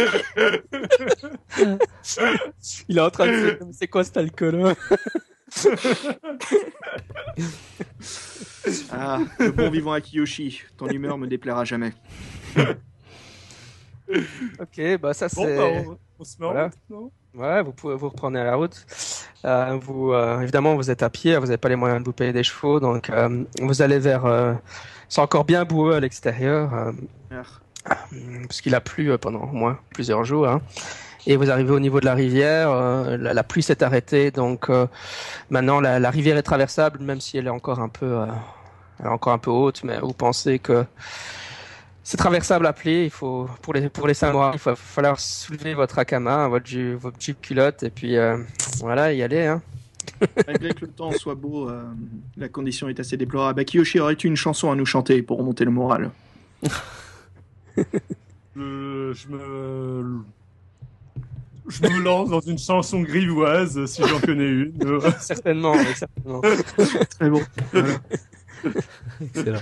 [2.89, 4.75] il est en train de se dire, c'est quoi cet alcool
[8.93, 10.63] Ah, le bon vivant Akiyoshi.
[10.77, 11.93] Ton humeur me déplaira jamais.
[14.61, 15.57] Ok, bah ça Bon, c'est.
[15.57, 16.65] bah, on, on se met en Voilà.
[16.65, 17.13] route, non?
[17.35, 18.87] Ouais, vous pouvez vous reprendre à la route.
[19.45, 22.13] Euh, vous, euh, évidemment, vous êtes à pied, vous n'avez pas les moyens de vous
[22.13, 24.25] payer des chevaux, donc euh, vous allez vers.
[24.25, 24.55] euh,
[25.09, 26.93] c'est encore bien boueux à l'extérieur, euh,
[28.47, 30.49] parce qu'il a plu euh, pendant au moins plusieurs jours.
[30.49, 30.61] hein.
[31.27, 34.71] Et vous arrivez au niveau de la rivière, euh, la, la pluie s'est arrêtée, donc
[34.71, 34.87] euh,
[35.51, 38.27] maintenant la, la rivière est traversable, même si elle est encore un peu, euh,
[39.01, 40.85] elle est encore un peu haute, mais vous pensez que
[42.09, 43.05] c'est traversable à pied.
[43.05, 46.95] Il faut pour les pour les samouraïs, il va falloir soulever votre akama, votre ju-
[46.95, 48.39] votre jupe culotte, et puis euh,
[48.79, 49.45] voilà, y aller.
[49.45, 49.61] Hein.
[50.47, 51.83] Malgré que le temps soit beau, euh,
[52.39, 53.61] la condition est assez déplorable.
[53.61, 56.11] Akiyoshi, aurais-tu une chanson à nous chanter pour remonter le moral
[58.57, 60.19] Euh, je me.
[61.69, 64.73] Je me lance dans une chanson grivoise, si j'en connais une.
[65.21, 66.41] Certainement, oui, certainement.
[67.11, 67.43] Très bon.
[69.21, 69.61] Excellent.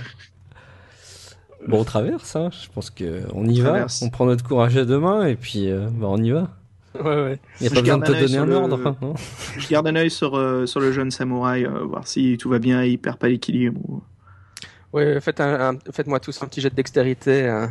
[1.67, 2.49] Bon, on traverse, hein.
[2.51, 4.01] je pense qu'on y va, Traverse.
[4.01, 6.49] on prend notre courage à deux mains et puis euh, bah, on y va.
[6.95, 7.39] Ouais, ouais.
[7.59, 8.79] Il n'y a Je pas besoin de te donner un le- ordre.
[8.85, 9.13] hein, non
[9.57, 12.59] Je garde un œil sur, euh, sur le jeune samouraï, euh, voir si tout va
[12.59, 13.79] bien et il perd pas l'équilibre.
[13.87, 14.01] ou-
[14.93, 17.67] Ouais, faites un, un- faites-moi tous un petit jet de dextérité,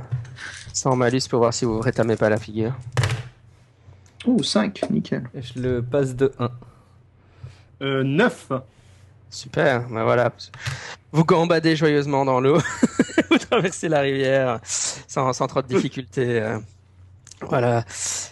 [0.73, 2.73] sans malus pour voir si vous rétamez pas la figure.
[4.27, 5.25] Oh, 5, nickel.
[5.35, 6.51] Et Je le passe de 1.
[7.83, 8.53] euh, 9.
[9.31, 10.31] Super, ben voilà.
[11.13, 12.59] Vous gambadez joyeusement dans l'eau,
[13.51, 16.41] vous traversez la rivière sans, trop de difficultés.
[16.41, 16.59] euh.
[17.43, 17.85] Voilà.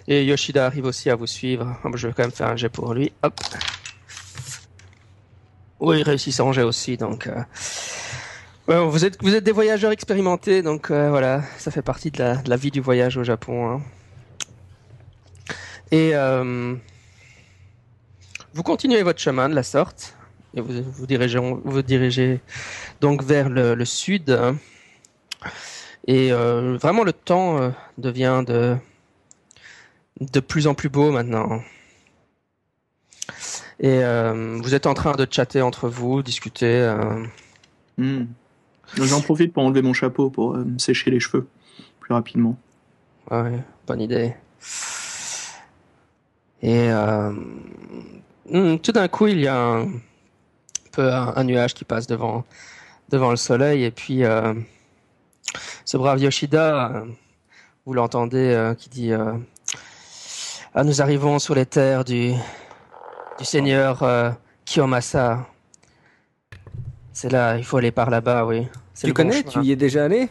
[0.09, 1.77] Et Yoshida arrive aussi à vous suivre.
[1.85, 3.13] Ah, Je vais quand même faire un jet pour lui.
[3.23, 3.39] Hop.
[5.81, 7.27] Oui, il réussit son jet aussi, donc.
[7.27, 12.71] euh, vous êtes des voyageurs expérimentés, donc euh, voilà, ça fait partie de la, vie
[12.71, 13.69] du voyage au Japon.
[13.71, 13.83] hein.
[15.91, 16.13] Et
[18.55, 20.17] vous continuez votre chemin de la sorte
[20.57, 21.07] et vous vous
[21.83, 22.41] dirigez,
[23.01, 24.31] donc vers le, le sud.
[24.31, 24.57] hein.
[26.07, 28.77] Et euh, vraiment, le temps euh, devient de,
[30.21, 31.63] de plus en plus beau maintenant.
[33.81, 36.95] Et euh, vous êtes en train de chatter entre vous, discuter.
[37.97, 38.25] Hmm.
[38.97, 41.49] J'en profite pour enlever mon chapeau pour me sécher les cheveux
[42.01, 42.59] plus rapidement.
[43.31, 44.35] Ouais, bonne idée.
[46.63, 49.89] Et hmm, tout d'un coup, il y a un
[50.93, 52.45] peu un, un nuage qui passe devant
[53.11, 54.23] devant le soleil et puis
[55.85, 57.05] ce brave Yoshida, euh,
[57.87, 59.33] vous l'entendez euh, qui dit euh,
[60.75, 62.33] ah, nous arrivons sur les terres du
[63.39, 64.31] du seigneur euh,
[64.65, 65.47] Kiyomasa.
[67.13, 68.67] C'est là, il faut aller par là-bas, oui.
[68.93, 69.43] C'est Tu le connais?
[69.45, 70.29] Tu y es déjà allé?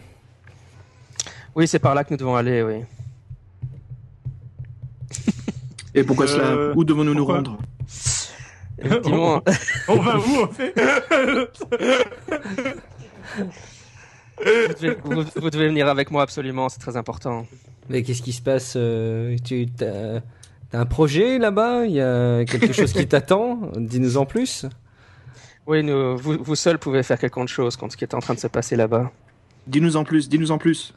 [1.55, 2.83] Oui, c'est par là que nous devons aller, oui.
[5.93, 6.73] Et pourquoi cela?
[6.75, 7.57] Où devons-nous nous rendre?
[8.79, 9.41] Effectivement.
[9.87, 10.73] On va où en fait?
[14.45, 17.45] vous, devez, vous- vous devez venir avec moi absolument, c'est très important.
[17.89, 20.21] Mais qu'est-ce qui se passe euh, Tu as,
[20.71, 21.85] t'as un projet là-bas?
[21.85, 23.71] Il y a quelque chose qui t'attend?
[23.75, 24.65] Dis-nous en plus.
[25.67, 28.33] Oui, nous, vous, vous seul pouvez faire quelque chose contre ce qui est en train
[28.33, 29.11] de se passer là-bas.
[29.67, 30.93] Dis-nous en plus, dis-nous en plus.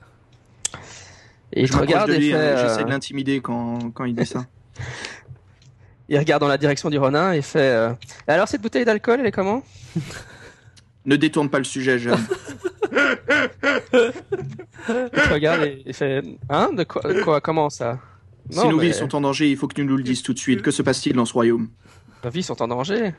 [1.53, 4.45] Et il je regarde de et euh, j'essaie de l'intimider quand, quand il dit ça.
[6.09, 7.61] il regarde dans la direction du Ronin et fait.
[7.61, 7.93] euh,
[8.27, 9.63] Alors cette bouteille d'alcool, elle est comment?
[11.05, 12.19] Ne détourne pas le sujet, jeune.
[15.33, 16.23] Regarde et il fait.
[16.49, 17.99] Hein De quoi, quoi Comment ça?
[18.51, 20.23] Si Non, nos mais vies sont en danger, il faut que tu nous le dises
[20.23, 20.63] tout de suite.
[20.63, 21.69] Que se passe-t-il dans ce royaume?
[22.25, 23.13] Nos vies sont en danger.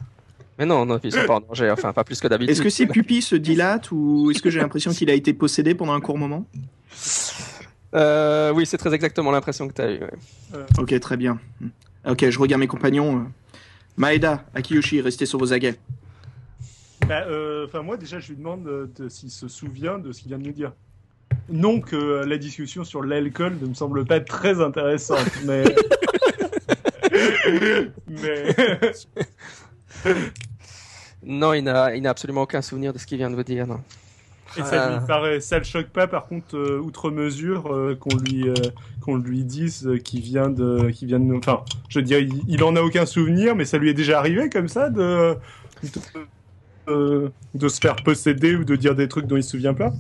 [0.58, 1.70] Mais non, nos vies sont pas en danger.
[1.72, 2.52] Enfin, pas plus que d'habitude.
[2.52, 5.76] Est-ce que ses pupilles se dilatent ou est-ce que j'ai l'impression qu'il a été possédé
[5.76, 6.46] pendant un court moment?
[7.96, 10.00] Euh, oui, c'est très exactement l'impression que tu as eue.
[10.00, 10.60] ouais.
[10.80, 11.40] Ok, très bien.
[12.08, 13.26] Ok, je regarde mes compagnons.
[13.98, 15.78] Maeda, Akiyoshi, restez sur vos aguets.
[17.08, 20.20] Bah, euh, Enfin, moi déjà, je lui demande euh, de- s'il se souvient de ce
[20.22, 20.74] qu'il vient de nous dire.
[21.50, 25.64] Non que euh, la discussion sur l'alcool ne me semble pas très intéressante, mais...
[28.08, 28.56] mais...
[31.24, 33.68] Non, il n'a, il n'a absolument aucun souvenir de ce qu'il vient de vous dire.
[33.68, 33.80] Non.
[34.58, 35.00] Et ça Ah.
[35.00, 38.54] lui paraît, ça le choque pas par contre euh, outre mesure euh, qu'on lui euh,
[39.02, 42.20] qu'on lui dise euh, qu'il vient de qu'il vient de nous- enfin je veux dire
[42.20, 45.36] il, il en a aucun souvenir mais ça lui est déjà arrivé comme ça de
[45.84, 45.90] de,
[46.88, 49.92] de se faire posséder ou de dire des trucs dont il se souvient pas.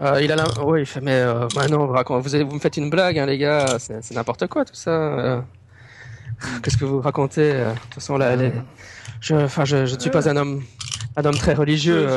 [0.00, 1.86] Euh, il a l'im- oui, mais euh, bah non,
[2.20, 3.76] vous, avez- vous me faites une blague, hein, les gars.
[3.78, 4.90] C'est, n'importe quoi tout ça.
[4.90, 5.40] euh.
[6.62, 8.52] Qu'est-ce que vous racontez euh, De toute façon, là, les-
[9.20, 10.62] je, enfin, je, je ne suis pas un homme,
[11.16, 12.08] un homme très religieux.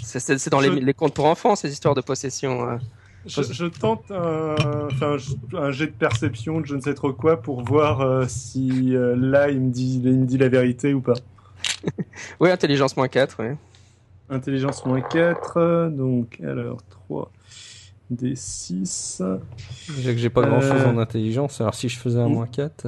[0.00, 2.78] c'est, dans les, Je- les contes pour enfants, ces histoires de possession.
[3.26, 4.54] Je, je tente un,
[4.92, 5.16] enfin,
[5.58, 9.60] un jet de perception de je ne sais trop quoi pour voir si là il
[9.60, 11.14] me dit il me dit la vérité ou pas.
[12.40, 13.56] Oui, intelligence moins 4, oui.
[14.30, 17.30] Intelligence moins 4, donc alors 3
[18.10, 19.22] des 6.
[20.00, 20.88] J'ai que j'ai pas grand chose Euh.
[20.90, 22.86] en intelligence, alors si je faisais un moins 4.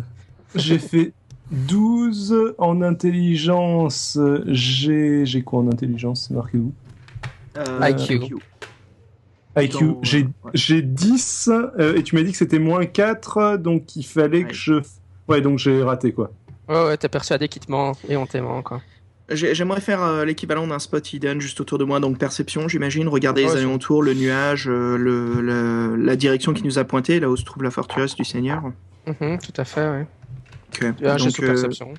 [0.54, 1.12] J'ai fait
[1.50, 4.18] 12 en intelligence.
[4.46, 6.72] J'ai j'ai quoi en intelligence C'est marqué où
[7.82, 8.36] IQ.
[9.58, 9.94] IQ.
[10.02, 10.28] J'ai ouais.
[10.54, 11.48] j'ai 10
[11.78, 14.48] euh, et tu m'as dit que c'était moins 4 donc il fallait Ouais.
[14.48, 14.74] que je
[15.28, 16.30] Ouais, donc j'ai raté quoi.
[16.68, 18.80] Ouais, ouais, t'es persuadé qu'il te ment et on t'aimant, quoi.
[19.28, 23.08] J'ai- J'aimerais faire euh, l'équivalent d'un spot hidden juste autour de moi, donc perception, j'imagine.
[23.08, 27.18] Regarder Ouais, les alentours, le nuage, euh, le, le- la direction qui nous a pointé,
[27.18, 28.62] là où se trouve la forteresse du Seigneur.
[29.06, 30.02] Mhm, tout à fait, oui.
[30.68, 30.96] Ok.
[30.96, 31.94] Tu as un jet Donc, euh, perception.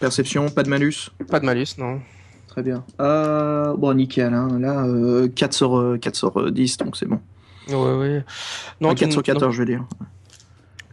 [0.00, 1.10] perception, pas de malus.
[1.28, 2.00] Pas de malus, non.
[2.48, 2.82] Très bien.
[3.00, 4.32] Euh, bon, nickel.
[4.34, 4.48] Hein.
[4.58, 7.20] Là, euh, 4 sur, euh, 4 sur euh, 10, donc c'est bon.
[7.68, 8.14] Oui, oui.
[8.80, 9.84] Non, Non, tu 4 sur ne- 14, non, je veux dire.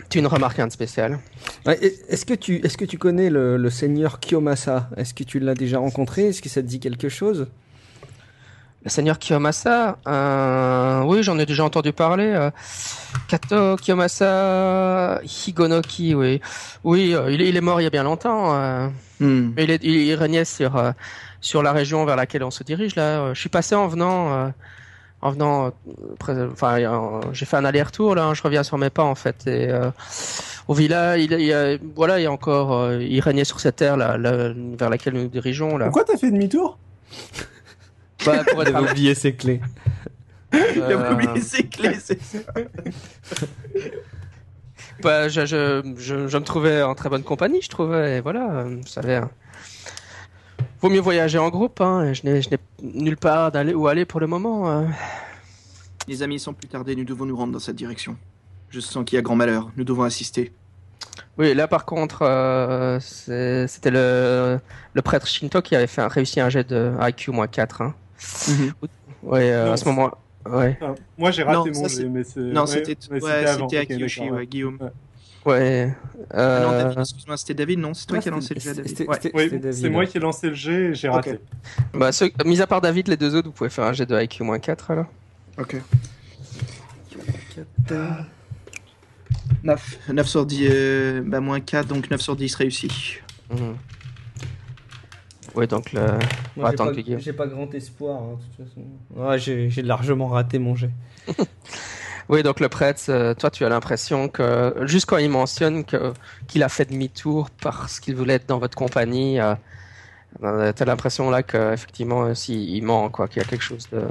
[0.09, 1.19] Tu ne remarques rien de spécial.
[1.65, 1.79] Ouais,
[2.09, 5.53] Est-ce que tu est-ce que tu connais le, le seigneur Kiyomasa Est-ce que tu l'as
[5.53, 6.27] déjà rencontré?
[6.27, 7.47] Est-ce que ça te dit quelque chose?
[8.83, 12.27] Le seigneur Kiyomasa, euh, oui, j'en ai déjà entendu parler.
[12.27, 12.51] euh,
[13.27, 16.39] Kato Kiyomasa Higonoki, oui.
[16.85, 18.53] Oui, euh, il, est, il est mort il y a bien longtemps.
[19.19, 19.51] Hmm.
[19.57, 20.93] il, est- il, il régnait sur,
[21.41, 22.95] sur la région vers laquelle on se dirige.
[22.95, 24.53] Là, je suis passé en venant.
[25.22, 25.68] En venant,
[26.30, 28.26] euh, enfin, euh, j'ai fait un aller-retour là.
[28.26, 29.47] hein, je reviens sur mes pas en fait.
[29.47, 29.89] Et euh,
[30.68, 33.59] au village, il, il y a- voilà, il y a encore, euh, il régnait sur
[33.59, 35.86] cette terre là, là, vers laquelle nous nous dirigeons là.
[35.86, 36.78] Pourquoi t'as fait demi-tour?
[38.26, 39.61] Bah, pour être Il oublié ses clés.
[40.53, 42.39] Il a oublié ses clés, c'est ça.
[45.01, 48.18] Bah, je, je, je, je me trouvais en très bonne compagnie, je trouvais.
[48.18, 49.15] Et voilà, vous savez.
[49.15, 49.30] hein.
[50.82, 54.05] Vaut mieux voyager en groupe, hein, je n'ai je n'ai nulle part d'aller où aller
[54.05, 54.69] pour le moment.
[54.69, 54.86] euh.
[56.07, 58.15] Les amis, sans plus tarder, nous devons nous rendre dans cette direction.
[58.69, 59.69] Je sens qu'il y a grand malheur.
[59.75, 60.51] Nous devons assister.
[61.38, 64.59] Oui, là par contre, euh, c'est- c'était le,
[64.93, 67.82] le prêtre Shinto qui avait fait un, réussi un jet de IQ moins 4.
[67.82, 67.95] Hein.
[69.23, 70.11] Ouais, euh, à ce moment.
[70.49, 72.39] Ouais, Enfin, Moi j'ai raté Non, mon jet, mais c'est.
[72.39, 74.47] Non, ouais, c'était ouais, Akiyoshi, d'accord, ouais, ouais.
[74.47, 74.78] Guillaume.
[75.47, 75.95] Ouais.
[76.31, 77.93] Ah non, Euh, David, excuse-moi, c'était David, non?
[77.93, 78.99] C'est toi Ouais, qui as lancé le jet, David.
[79.07, 79.31] Ouais.
[79.33, 81.39] Oui, c'est moi qui ai lancé le jet et j'ai raté.
[81.93, 84.19] bah, ceux- mis à part David, les deux autres, vous pouvez faire un jet de
[84.21, 85.07] IQ moins 4 alors.
[85.57, 85.77] Ok.
[89.63, 89.99] 9.
[90.13, 93.19] 9 sur 10, euh, bah moins 4, donc 9 sur 10 réussi.
[93.51, 93.75] Mhm.
[95.55, 96.01] Ouais, donc le.
[96.01, 96.21] Moi, Ouais,
[96.57, 96.85] j'ai attends
[97.33, 98.85] pas- pas grand espoir, hein, de toute façon.
[99.15, 100.91] Ouais, j'ai j'ai largement raté mon jet.
[102.30, 106.13] Oui, donc le prêtre, euh, toi, tu as l'impression que, juste quand il mentionne que
[106.47, 109.55] qu'il a fait demi-tour parce qu'il voulait être dans votre compagnie, euh,
[110.43, 113.88] euh, t'as l'impression là que effectivement, euh, il ment, quoi, qu'il y a quelque chose
[113.91, 114.01] de,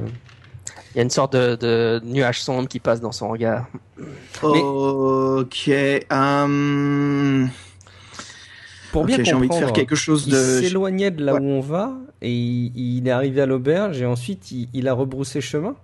[0.93, 3.67] il y a une sorte de, de nuage sombre qui passe dans son regard.
[4.41, 5.69] Ok.
[6.11, 7.49] hum,
[8.91, 10.37] pour bien Ok, j'ai envie de faire comprendre, quelque chose il de.
[10.61, 11.39] s'éloignait de là Ouais.
[11.39, 14.93] où on va et il, il est arrivé à l'auberge et ensuite il, il a
[14.93, 15.75] rebroussé chemin.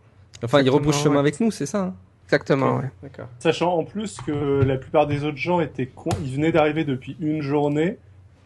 [0.44, 1.20] Enfin, il rebrousse chemin ouais.
[1.20, 1.94] avec nous, c'est ça hein
[2.26, 2.90] Exactement, Ok, ouais.
[3.04, 3.28] D'accord.
[3.40, 7.16] Sachant en plus que la plupart des autres gens étaient cons, ils venaient d'arriver depuis
[7.20, 7.98] une journée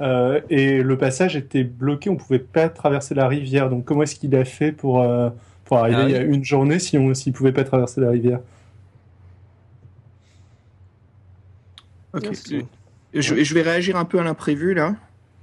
[0.02, 3.70] euh, et le passage était bloqué, on pouvait pas traverser la rivière.
[3.70, 5.30] Donc comment est-ce qu'il a fait pour euh,
[5.66, 6.12] pour arriver Ah oui.
[6.12, 8.40] il y a une journée si on s'il pouvait pas traverser la rivière?
[12.14, 12.30] Ok.
[13.14, 14.96] Je, je vais réagir un peu à l'imprévu là.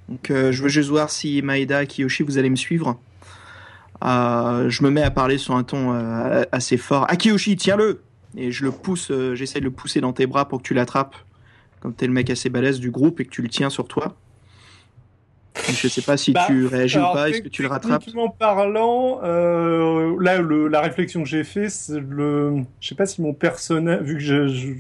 [0.09, 2.99] Donc, euh, je veux juste voir si Maeda et Kiyoshi, vous allez me suivre.
[4.05, 7.11] Euh, je me mets à parler sur un ton euh, assez fort.
[7.11, 8.03] Akiyoshi, tiens-le
[8.37, 10.75] Et je le pousse, euh, j'essaie de le pousser dans tes bras pour que tu
[10.75, 11.15] l'attrapes.
[11.81, 14.17] Comme t'es le mec assez balèze du groupe et que tu le tiens sur toi.
[15.69, 18.29] Je sais pas si Bah, tu réagis ou pas, est-ce que tu le rattrapes Techniquement
[18.29, 23.23] parlant, euh, là le, la réflexion que j'ai fait, c'est le, je sais pas si
[23.23, 24.73] mon personnage, vu que je, je-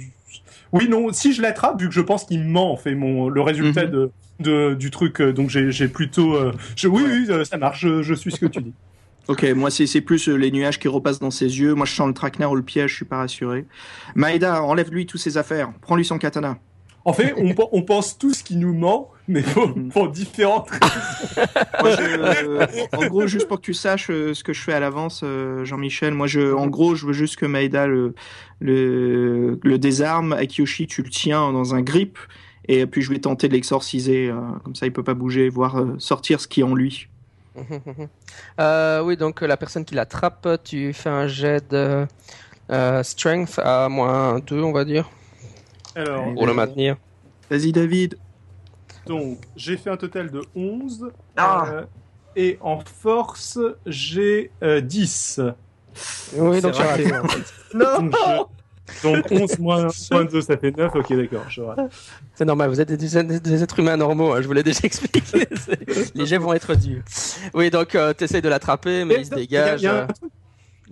[0.72, 3.40] oui non, si je l'attrape, vu que je pense qu'il ment, en fait, mon le
[3.40, 3.90] résultat Mhm.
[3.92, 8.02] de, de du truc, euh, donc j'ai plutôt, euh, je, oui oui, ça marche, je,
[8.02, 8.74] je suis ce que tu dis.
[9.28, 11.74] Ok, moi c'est plus euh, les nuages qui repassent dans ses yeux.
[11.74, 13.64] Moi je sens le traquenard ou le piège, je suis pas rassuré.
[14.14, 15.72] Maeda, enlève-lui toutes ses affaires.
[15.80, 16.58] Prends-lui son katana.
[17.06, 20.70] En fait, on, pen- on pense tous qu'il nous ment, mais pour, pour différentes
[21.80, 22.66] Moi, je- euh,
[22.96, 25.66] en gros, juste pour que tu saches euh, ce que je fais à l'avance, euh,
[25.66, 28.14] Jean-Michel, moi, je, en gros, je veux juste que Maeda le,
[28.60, 30.32] le, le désarme.
[30.32, 32.18] Akiyoshi, tu le tiens dans un grip.
[32.68, 34.32] Et puis, je vais tenter de l'exorciser.
[34.64, 37.08] comme ça, il peut pas bouger, voir sortir ce qui est en lui.
[38.60, 42.06] Euh, oui, donc euh, la personne qui l'attrape, tu fais un jet de
[42.70, 45.10] euh, strength à moins 2, on va dire,
[45.94, 46.96] Alors, pour le maintenir.
[47.50, 48.16] Vas-y, David.
[49.06, 51.10] Donc, j'ai fait un total de 11.
[51.36, 51.66] Ah.
[51.70, 51.84] euh,
[52.36, 55.40] et en force, j'ai euh, 10.
[56.36, 57.04] Oui, donc tu raté.
[57.10, 57.30] Donc,
[58.12, 58.42] je-
[59.02, 60.94] donc 11 moins, moins 2, ça fait 9.
[60.94, 61.46] Ok, d'accord.
[62.34, 62.96] C'est normal, vous êtes des,
[63.40, 65.22] des- êtres humains normaux, hein, je vous l'ai déjà expliqué.
[66.14, 67.02] Les jets vont être durs.
[67.54, 69.80] Oui, donc tu essayes de l'attraper, mais il se dégage.
[69.82, 70.30] Il y a, il y a euh, un truc,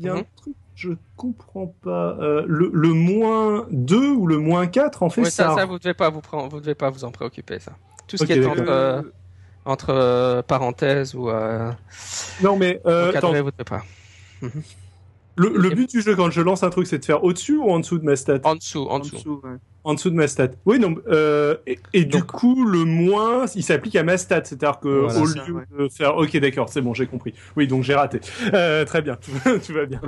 [0.01, 0.25] y a un Mhm.
[0.37, 2.17] truc, je comprends pas.
[2.21, 5.55] Euh, le, le moins 2 ou le moins 4, en fait, oui, ça, ça.
[5.57, 7.73] ça, vous devez pas vous prendre, vous devez pas vous en préoccuper, ça.
[8.07, 9.03] Tout ce Ok, qui est entre, euh,
[9.65, 11.71] entre euh, parenthèses ou euh,
[12.43, 13.83] Non, mais euh, attends, vous devez pas.
[15.37, 17.71] Le, le but du jeu quand je lance un truc, c'est de faire au-dessus ou
[17.71, 18.41] en dessous de ma stat?
[18.45, 19.17] En dessous, en En dessous.
[19.17, 19.57] dessous, ouais.
[19.85, 20.51] En dessous de ma stat.
[20.65, 20.95] Oui, non.
[21.09, 24.43] Euh, et et du coup, le moins, il s'applique à ma stat.
[24.45, 25.65] C'est-à-dire que Voilà, au c'est ça, lieu ouais.
[25.79, 27.35] de faire, ok, d'accord, c'est bon, j'ai compris.
[27.57, 28.21] Oui, donc j'ai raté.
[28.55, 29.33] Euh, très bien, tout,
[29.67, 30.01] tout va bien.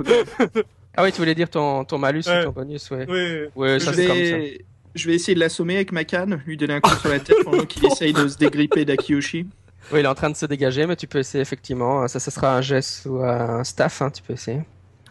[0.95, 2.41] Ah oui, tu voulais dire ton, ton malus Ouais.
[2.41, 2.89] ou ton bonus.
[2.91, 4.21] Oui, ça je, c'est comme ça.
[4.37, 4.65] vais...
[4.95, 7.37] je vais essayer de l'assommer avec ma canne, lui donner un coup sur la tête
[7.43, 9.45] pendant qu'il essaye de se dégripper d'Akiyoshi.
[9.91, 12.07] Oui, il est en train de se dégager, mais tu peux essayer effectivement.
[12.07, 14.61] Ça, ça sera un geste ou un staff, hein, tu peux essayer.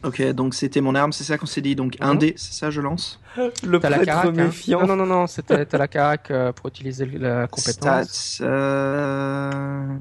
[0.04, 1.74] Ok, donc c'était mon arme, c'est ça qu'on s'est dit.
[1.74, 2.18] Donc un Mhm.
[2.18, 3.20] dé, c'est ça, je lance.
[3.62, 4.32] Le T'as la carac, hein.
[4.32, 4.80] méfiant.
[4.80, 8.08] Non, non, non, non, c'était- t'as la carac euh, pour utiliser la compétence.
[8.10, 9.96] Stats, euh...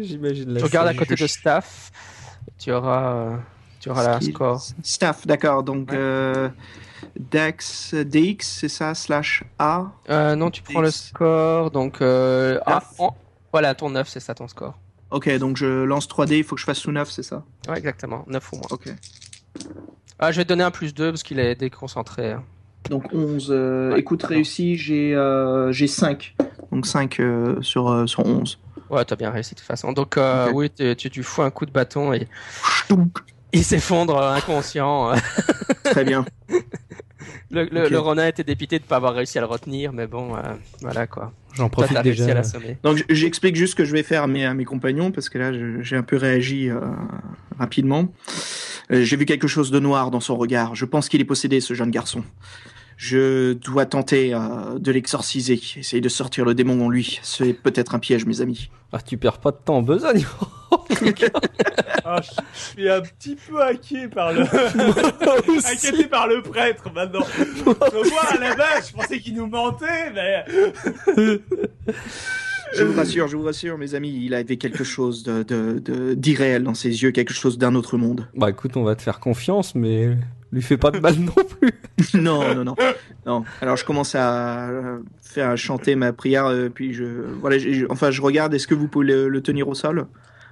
[0.00, 1.90] J'imagine la Tu regardes à côté de staff,
[2.58, 3.36] tu auras, euh,
[3.80, 4.62] tu auras la score.
[4.82, 5.62] Staff, d'accord.
[5.62, 5.96] Donc, Ouais.
[5.98, 6.48] euh,
[7.18, 9.86] Dex, DX, c'est ça, slash A.
[10.08, 13.14] Euh, non, tu prends le score, donc euh, ah, en-
[13.52, 14.78] voilà, ton 9, c'est ça ton score.
[15.10, 17.78] Ok, donc je lance 3D, il faut que je fasse sous 9, c'est ça Ouais,
[17.78, 18.66] exactement, 9 ou moins.
[18.70, 18.88] Ok.
[20.18, 22.32] Ah, je vais te donner un plus 2 parce qu'il est déconcentré.
[22.32, 22.42] hein.
[22.90, 23.48] Donc 11.
[23.50, 24.00] euh, Ouais.
[24.00, 26.34] écoute, réussi, j'ai euh, j'ai 5.
[26.72, 28.58] Donc 5 euh, sur, euh, sur 11.
[28.90, 29.92] Ouais, t'as bien réussi de toute façon.
[29.92, 30.18] Donc,
[30.52, 32.26] oui, tu, tu, tu fous un coup de bâton et
[33.52, 35.12] il s'effondre inconscient.
[35.84, 36.24] Très bien.
[37.50, 37.90] Le, le, Ok.
[37.90, 40.34] le Ronin était dépité de pas avoir réussi à le retenir, mais bon,
[40.80, 41.32] voilà quoi.
[41.58, 42.40] J'en profite à déjà.
[42.84, 45.38] Donc j'explique juste ce que je vais faire à mes, à mes compagnons, parce que
[45.38, 45.52] là
[45.82, 46.78] j'ai un peu réagi euh,
[47.58, 48.08] rapidement.
[48.92, 50.76] Euh, j'ai vu quelque chose de noir dans son regard.
[50.76, 52.22] Je pense qu'il est possédé, ce jeune garçon.
[53.00, 57.20] Je dois tenter euh, de l'exorciser, essayer de sortir le démon en lui.
[57.22, 58.70] C'est peut-être un piège, mes amis.
[58.92, 60.26] Ah, tu perds pas de temps en besogne.
[62.04, 67.24] Ah, je je suis un petit peu hacké par le, inquiété par le prêtre maintenant.
[67.36, 67.62] Je
[68.08, 70.44] vois à la base, je pensais qu'il nous mentait, mais
[72.74, 76.14] Je vous rassure, je vous rassure, mes amis, il avait quelque chose de de- de-
[76.14, 78.26] d'irréel dans ses yeux, quelque chose d'un autre monde.
[78.34, 80.16] Bah écoute, on va te faire confiance, mais
[80.52, 81.72] lui fais pas de mal non plus.
[82.14, 82.74] non, non, non,
[83.26, 83.44] non.
[83.60, 87.04] Alors je commence à euh, faire chanter ma prière, euh, puis je,
[87.40, 87.56] voilà,
[87.90, 88.54] enfin je regarde.
[88.54, 90.06] Est-ce que vous pouvez le, le tenir au sol?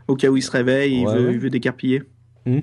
[0.09, 1.32] Au cas où il se réveille, et il, veut, ouais.
[1.32, 2.03] il veut décarpiller.
[2.47, 2.62] Oui,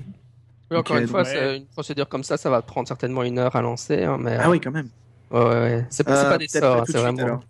[0.71, 1.23] encore une fois,
[1.55, 4.03] une procédure comme ça, ça va prendre certainement une heure à lancer.
[4.03, 4.87] hein, mais, Ah oui, quand même.
[5.31, 5.85] Ouais, ouais, ouais.
[5.89, 7.21] C'est Euh, pas des sorts, hein, c'est vraiment.
[7.23, 7.43] alors.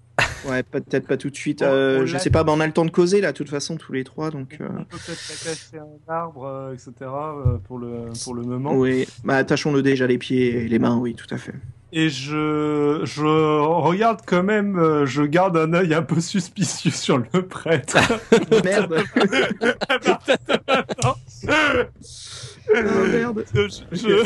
[0.47, 1.61] Ouais, peut-être pas tout de suite.
[1.61, 3.77] Euh, je sais pas, bah, on a le temps de causer là, de toute façon,
[3.77, 4.57] tous les trois, donc.
[4.59, 6.91] euh, on peut peut-être attacher un arbre, euh, etc.
[7.01, 8.73] euh, pour le pour le moment.
[8.75, 11.53] Oui, bah attachons-le déjà les pieds et les mains, oui, tout à fait.
[11.91, 17.41] et je, je regarde quand même, je garde un œil un peu suspicieux sur le
[17.47, 17.97] prêtre.
[18.63, 19.03] Merde.
[19.89, 21.15] Attends.
[22.73, 22.79] Oh,
[23.11, 23.43] merde.
[23.53, 24.23] Je, je...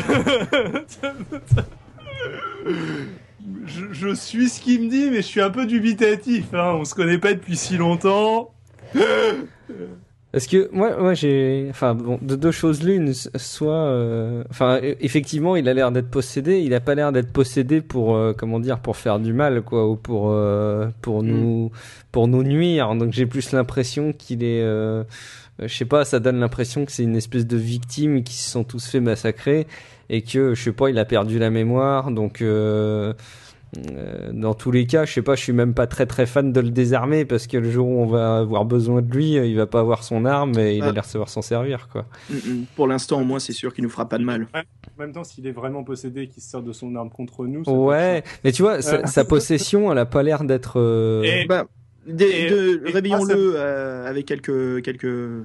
[3.66, 6.54] je, je suis ce qu'il me dit, mais je suis un peu dubitatif.
[6.54, 6.76] Hein.
[6.80, 8.52] On se connaît pas depuis si longtemps.
[10.32, 14.94] Parce que moi, moi j'ai, enfin bon, de deux choses l'une, soit, euh, enfin e-
[15.00, 18.60] effectivement, il a l'air d'être possédé, il a pas l'air d'être possédé pour, euh, comment
[18.60, 21.70] dire, pour faire du mal, quoi, ou pour, euh, pour nous,
[22.12, 22.94] pour nous nuire.
[22.94, 25.06] Donc j'ai plus l'impression qu'il est, je
[25.66, 28.86] sais pas, ça donne l'impression que c'est une espèce de victime qui se sont tous
[28.86, 29.66] fait massacrer
[30.10, 32.42] et que, je sais pas, il a perdu la mémoire, donc.
[32.42, 33.12] Euh,
[33.90, 36.52] euh, dans tous les cas, je sais pas, je suis même pas très très fan
[36.54, 39.54] de le désarmer parce que le jour où on va avoir besoin de lui, il
[39.56, 40.86] va pas avoir son arme et il Ah.
[40.86, 42.06] va aller savoir s'en servir quoi.
[42.30, 42.64] Mm, mm.
[42.76, 44.46] Pour l'instant, au moins, c'est sûr qu'il nous fera pas de mal.
[44.54, 44.62] En
[45.02, 47.62] même temps, s'il est vraiment possédé et qu'il se sert de son arme contre nous.
[47.68, 49.06] Ouais, mais tu vois, sa, Euh.
[49.06, 50.80] sa possession, elle a pas l'air d'être.
[50.80, 51.66] euh, Et- Bah,
[52.08, 55.42] réveillons-le euh, avec quelques quelques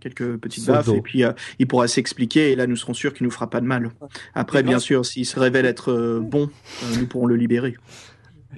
[0.00, 3.24] quelques petites baffes et puis euh, il pourra s'expliquer et là nous serons sûrs qu'il
[3.24, 3.90] nous fera pas de mal.
[4.34, 6.50] Après, Et bien grâce- sûr, s'il se révèle être euh, bon,
[6.82, 7.76] euh, nous pourrons le libérer.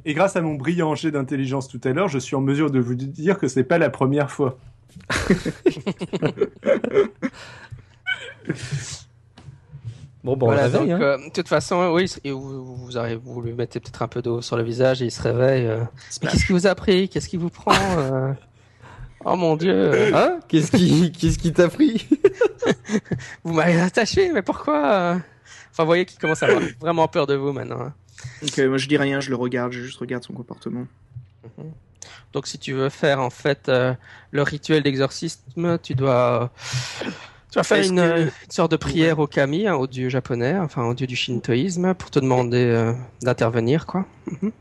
[0.04, 2.78] Et grâce à mon brillant jet d'intelligence tout à l'heure, je suis en mesure de
[2.78, 4.58] vous dire que c'est pas la première fois.
[10.26, 11.04] Bon, bon, on Voilà, le réveille, donc, hein.
[11.04, 12.90] euh, de toute façon, oui, et vous, vous,
[13.24, 15.66] vous lui mettez peut-être un peu d'eau sur le visage et il se réveille.
[15.66, 15.84] euh.
[16.20, 17.08] Mais qu'est-ce qui vous a pris?
[17.08, 18.32] Qu'est-ce qui vous prend euh?
[19.24, 20.40] Oh mon dieu Hein?
[20.48, 22.08] Qu'est-ce qui, qu'est-ce qui t'a pris?
[23.44, 25.12] Vous m'avez attaché, mais pourquoi
[25.70, 27.80] Enfin, vous voyez qu'il commence à avoir vraiment peur de vous maintenant.
[27.80, 27.94] hein.
[28.42, 30.86] Donc moi je dis rien, je le regarde, je juste regarde son comportement.
[32.32, 33.94] Donc, si tu veux faire en fait euh,
[34.32, 36.50] le rituel d'exorcisme, tu dois,
[37.56, 39.86] tu vas faire Est-ce une, que- euh, une sorte de prière au kami, hein, au
[39.86, 42.92] dieu japonais, enfin au dieu du shintoïsme, pour te demander euh,
[43.22, 44.04] d'intervenir, quoi.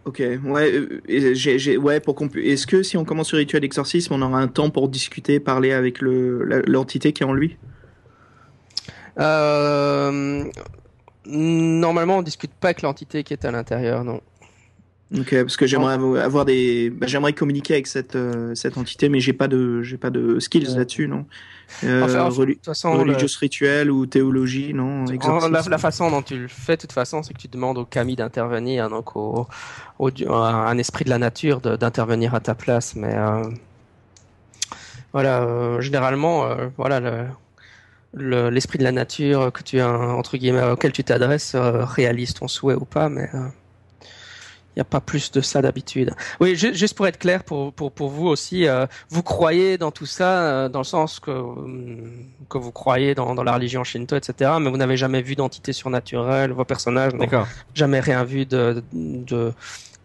[0.06, 0.72] Ok, ouais,
[1.10, 4.48] euh, ouais, pour qu'on Est-ce que si on commence le rituel d'exorcisme, on aura un
[4.48, 7.58] temps pour discuter, parler avec le l'entité qui est en lui?
[9.20, 10.44] Euh,
[11.26, 14.22] normalement, on discute pas avec l'entité qui est à l'intérieur, non.
[15.18, 18.18] Ok, parce que j'aimerais avo- avoir des, bah, j'aimerais communiquer avec cette
[18.56, 20.78] cette entité, mais j'ai pas de j'ai pas de skills Ouais.
[20.78, 21.26] là-dessus, non?
[21.84, 25.06] Euh, Enfin, en- reli- de toute façon, le- religious rituel ou théologie, non.
[25.06, 27.78] en- la, la façon dont tu le fais, de toute façon, c'est que tu demandes
[27.78, 29.48] au kami d'intervenir, donc au,
[30.00, 30.34] à
[30.70, 32.96] un esprit de la nature d'intervenir à ta place.
[32.96, 33.44] Mais euh,
[35.14, 37.28] voilà, euh, généralement, euh, voilà, le-
[38.14, 42.48] le- l'esprit de la nature que tu as entre guillemets auquel tu t'adresses réalise ton
[42.48, 43.30] souhait ou pas, mais
[44.78, 46.12] n'y a pas plus de ça d'habitude.
[46.40, 49.92] Oui, ju- juste pour être clair pour pour pour vous aussi, euh, vous croyez dans
[49.92, 52.12] tout ça euh, dans le sens que hum,
[52.50, 54.52] que vous croyez dans dans la religion shinto, etc.
[54.60, 57.28] Mais vous n'avez jamais vu d'entité surnaturelle, vos personnages n'ont
[57.74, 59.54] jamais rien vu de de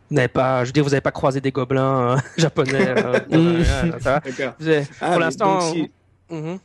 [0.09, 2.95] vous n'avez pas, je veux dire, vous n'avez pas croisé des gobelins euh, japonais.
[2.97, 3.21] euh,
[3.61, 3.65] Mm.
[3.65, 4.21] ça va.
[4.21, 4.55] D'accord.
[4.59, 5.91] Vous avez- Ah, pour l'instant, si,
[6.31, 6.59] Mhm.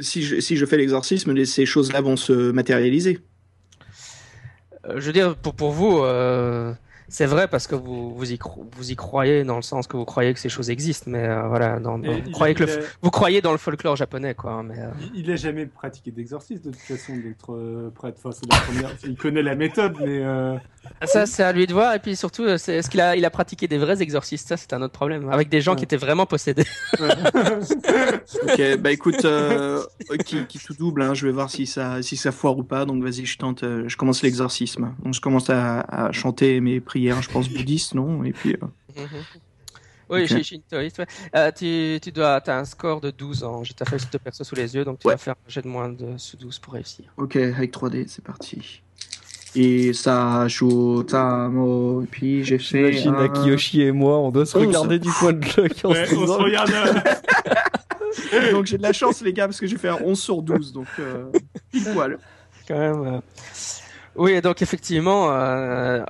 [0.00, 3.20] si je si je fais l'exorcisme, ces choses-là vont se matérialiser.
[4.88, 6.72] Euh, je veux dire, pour, pour vous, euh,
[7.14, 9.98] c'est vrai parce que vous, vous, y, cro- vous y croyez dans le sens que
[9.98, 12.62] vous croyez que ces choses existent, mais euh, voilà, dans, dans- Et vous, croyez que
[12.64, 14.52] il le, a- vous croyez dans le folklore japonais, quoi.
[14.52, 18.18] hein, Mais, euh, Il- Il a jamais pratiqué d'exorcisme de toute façon d'être euh, prêtre.
[18.24, 18.90] Enfin, la première.
[19.04, 20.56] Il connaît la méthode, mais euh,
[21.04, 21.94] ça, c'est à lui de voir.
[21.94, 24.48] Et puis surtout, c'est, est-ce qu'il a, il a pratiqué des vrais exorcistes?
[24.48, 25.28] Ça, c'est un autre problème.
[25.30, 25.78] Avec des gens Ouais.
[25.78, 26.64] qui étaient vraiment possédés.
[28.44, 29.82] Ok, bah écoute, euh,
[30.24, 32.84] qui, qui tout double, hein, je vais voir si ça, si ça foire ou pas.
[32.84, 34.94] Donc vas-y, je tente, euh, je commence l'exorcisme.
[35.04, 38.24] Donc je commence à, à chanter mes prières, je pense bouddhistes, non?
[38.24, 38.96] Et puis, euh,
[40.10, 40.28] Oui, Ok.
[40.28, 40.98] chez Shintoïste.
[40.98, 41.06] ouais.
[41.36, 43.64] Euh, tu, tu dois, as un score de 12 ans.
[43.64, 45.14] J'ai ta feuille de perso sous les yeux, donc tu Ouais.
[45.14, 47.06] vas faire un jet de moins de 12 pour réussir.
[47.16, 48.82] ok, avec 3D, c'est parti.
[49.54, 50.46] Et ça,
[51.50, 52.92] mo, et puis j'ai fait.
[52.92, 56.06] J'imagine un- Akiyoshi et moi, on doit se regarder du coin de l'œil en ouais,
[56.06, 56.70] se on se regarde.
[58.52, 60.72] Donc j'ai de la chance, les gars, parce que j'ai fait un 11 sur 12,
[60.72, 61.30] donc euh,
[61.70, 62.18] pile poil.
[62.68, 63.06] quand même.
[63.06, 63.20] euh.
[64.14, 66.02] Oui, donc effectivement, euh,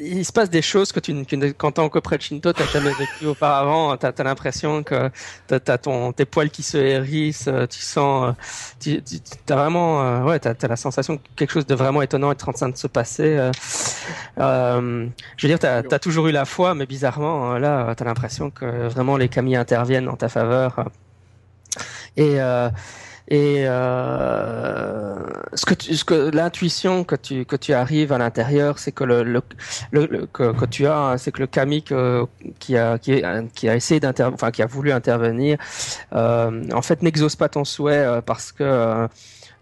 [0.00, 2.92] il se passe des choses que tu, que qu'en tant que prêtre Shinto, t'as jamais
[2.92, 3.96] vécu auparavant.
[3.96, 5.10] T'as as, l'impression que
[5.46, 8.32] t'as as ton tes poils qui se hérissent, euh, tu sens, euh,
[8.80, 9.18] tu, tu
[9.48, 12.52] vraiment, euh, ouais, t'as as la sensation que quelque chose de vraiment étonnant est en
[12.52, 13.50] train de se passer.
[14.38, 15.06] euh.
[15.36, 18.88] Je veux dire, t'as as toujours eu la foi, mais bizarrement, là, t'as l'impression que
[18.88, 20.84] vraiment les kami interviennent en ta faveur.
[22.16, 22.68] Et euh,
[23.30, 25.14] et euh,
[25.54, 29.04] ce que tu, ce que l'intuition que tu que tu arrives à l'intérieur, c'est que
[29.04, 29.40] le, le,
[29.92, 32.26] le, le- que, que tu as, c'est que le kami que-
[32.58, 33.22] qui a qui,
[33.54, 35.58] qui a essayé d'inter, enfin qui a voulu intervenir,
[36.14, 39.08] euh, en fait n'exauce pas ton souhait euh, parce que euh,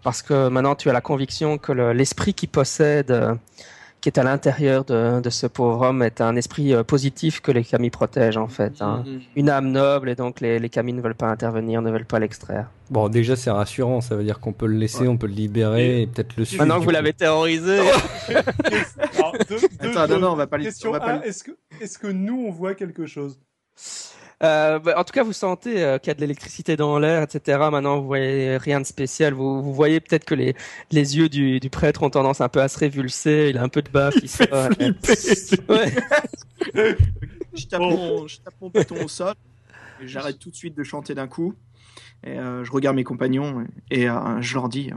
[0.03, 3.35] parce que maintenant tu as la conviction que le- l'esprit qui possède euh,
[4.01, 7.51] qui est à l'intérieur de, de, ce pauvre homme est un esprit euh, positif que
[7.51, 8.81] les kami protègent en fait.
[8.81, 9.03] Hein.
[9.05, 9.19] Mm-hmm.
[9.35, 12.19] Une âme noble et donc les, les kami ne veulent pas intervenir, ne veulent pas
[12.19, 12.69] l'extraire.
[12.89, 16.01] Bon, déjà c'est rassurant, ça veut dire qu'on peut le laisser, on peut le libérer
[16.01, 16.63] et, peut-être le suivre.
[16.63, 17.79] Maintenant que vous l'avez terrorisé.
[19.79, 20.93] Attends, non, non, on va pas Question
[21.23, 23.39] est-ce que, est-ce que nous on voit quelque chose?
[24.41, 27.23] Euh, bah, en tout cas, vous sentez euh, qu'il y a de l'électricité dans l'air,
[27.23, 27.57] etc.
[27.71, 29.33] Maintenant, vous voyez rien de spécial.
[29.33, 30.55] Vous, vous voyez peut-être que les,
[30.91, 33.47] les yeux du, du, prêtre ont tendance un peu à se révulser.
[33.49, 34.15] Il a un peu de baffe.
[34.21, 34.49] Il, fait
[35.69, 35.93] ouais.
[37.53, 39.33] je, tape mon, je tape mon bâton au sol.
[40.03, 41.53] J'arrête tout de suite de chanter d'un coup.
[42.23, 44.91] Et euh, je regarde mes compagnons et, et euh, je leur dis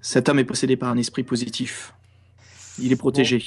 [0.00, 1.92] cet homme est possédé par un esprit positif.
[2.78, 3.42] Il est protégé.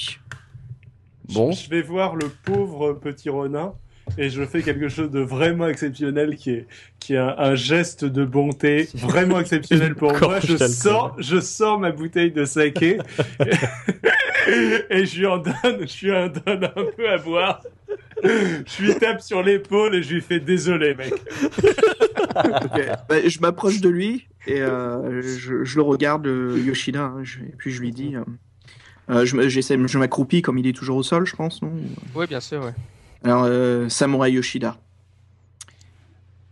[1.32, 1.52] Bon.
[1.52, 3.74] Je, je vais voir le pauvre petit renard
[4.18, 6.66] et je fais quelque chose de vraiment exceptionnel qui est
[6.98, 10.40] qui est un, geste de bonté vraiment exceptionnel pour moi.
[10.40, 12.98] Je sors je sors ma bouteille de saké
[14.90, 17.62] et je lui en donne je lui en donne un peu à boire.
[18.22, 21.14] Je lui tape sur l'épaule et je lui fais désolé mec.
[22.34, 27.72] Bah, je m'approche de lui et euh, je, je, le regarde Yoshida hein, et puis
[27.72, 28.22] je lui dis euh,
[29.10, 31.72] euh je, j'essaie, je m'accroupis comme il est toujours au sol, je pense, non?
[32.14, 32.72] Oui, bien sûr, ouais.
[33.22, 34.76] Alors, euh, Samurai Yoshida,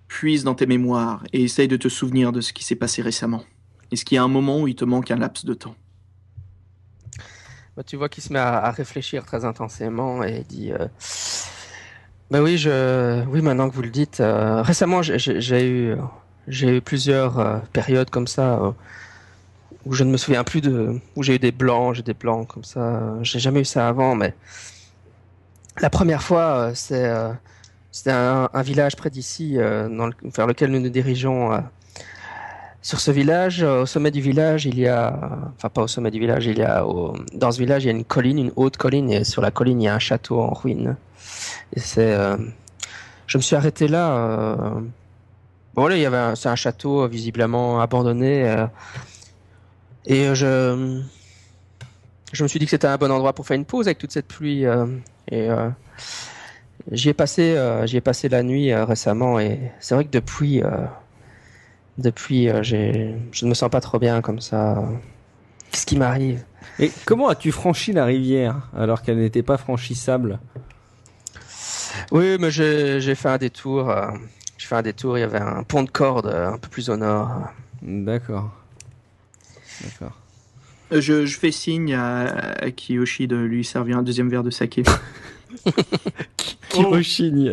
[0.08, 3.44] puise dans tes mémoires et essaye de te souvenir de ce qui s'est passé récemment.
[3.92, 5.76] Est-ce qu'il y a un moment où il te manque un laps de temps?
[7.76, 10.88] Bah, Tu vois qu'il se met à, réfléchir très intensément et dit euh,
[12.30, 13.24] Bah oui, je...
[13.26, 15.96] oui, maintenant que vous le dites, euh, récemment j'ai eu,
[16.48, 18.74] j'ai eu plusieurs euh, périodes comme ça
[19.86, 21.00] où je ne me souviens plus de.
[21.16, 23.14] où j'ai eu des blancs, j'ai des blancs comme ça.
[23.22, 24.34] J'ai jamais eu ça avant, mais
[25.81, 29.89] la première fois, euh, c'est euh, un, village près d'ici, euh,
[30.22, 31.62] vers lequel nous nous dirigeons.
[32.83, 35.18] sur ce village, au sommet du village, il y a,
[35.57, 36.85] enfin pas au sommet du village, il y a,
[37.35, 39.81] dans ce village, il y a une colline, une haute colline, et sur la colline,
[39.81, 40.97] il y a un château en ruine.
[41.74, 42.16] Et c'est,
[43.26, 44.57] je me suis arrêté là.
[45.74, 48.66] bon là, c'est un château visiblement abandonné,
[50.07, 51.03] et je
[52.43, 54.29] me suis dit que c'était un bon endroit pour faire une pause avec toute cette
[54.29, 54.64] pluie.
[55.31, 55.68] Et euh,
[56.91, 60.11] j'y ai passé, euh, j'y ai passé la nuit euh, récemment et c'est vrai que
[60.11, 60.62] depuis,
[61.99, 64.83] depuis, j'ai, je ne me sens pas trop bien comme ça.
[65.70, 66.45] Qu'est-ce qui m'arrive
[66.79, 70.39] Et comment as-tu franchi la rivière alors qu'elle n'était pas franchissable?
[72.11, 73.95] Oui, mais j'ai fait un détour.
[74.57, 75.18] j'ai fait un détour.
[75.18, 77.31] Il y avait un pont de corde un peu plus au nord.
[77.83, 78.51] D'accord.
[79.83, 80.12] D'accord.
[80.91, 84.82] Je, je, fais signe à, Kiyoshi de lui servir un deuxième verre de saké.
[86.68, 87.51] Kiyoshi.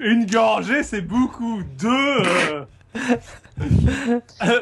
[0.00, 1.62] Une gorgée, c'est beaucoup.
[1.78, 1.88] Deux.
[1.88, 2.64] Euh.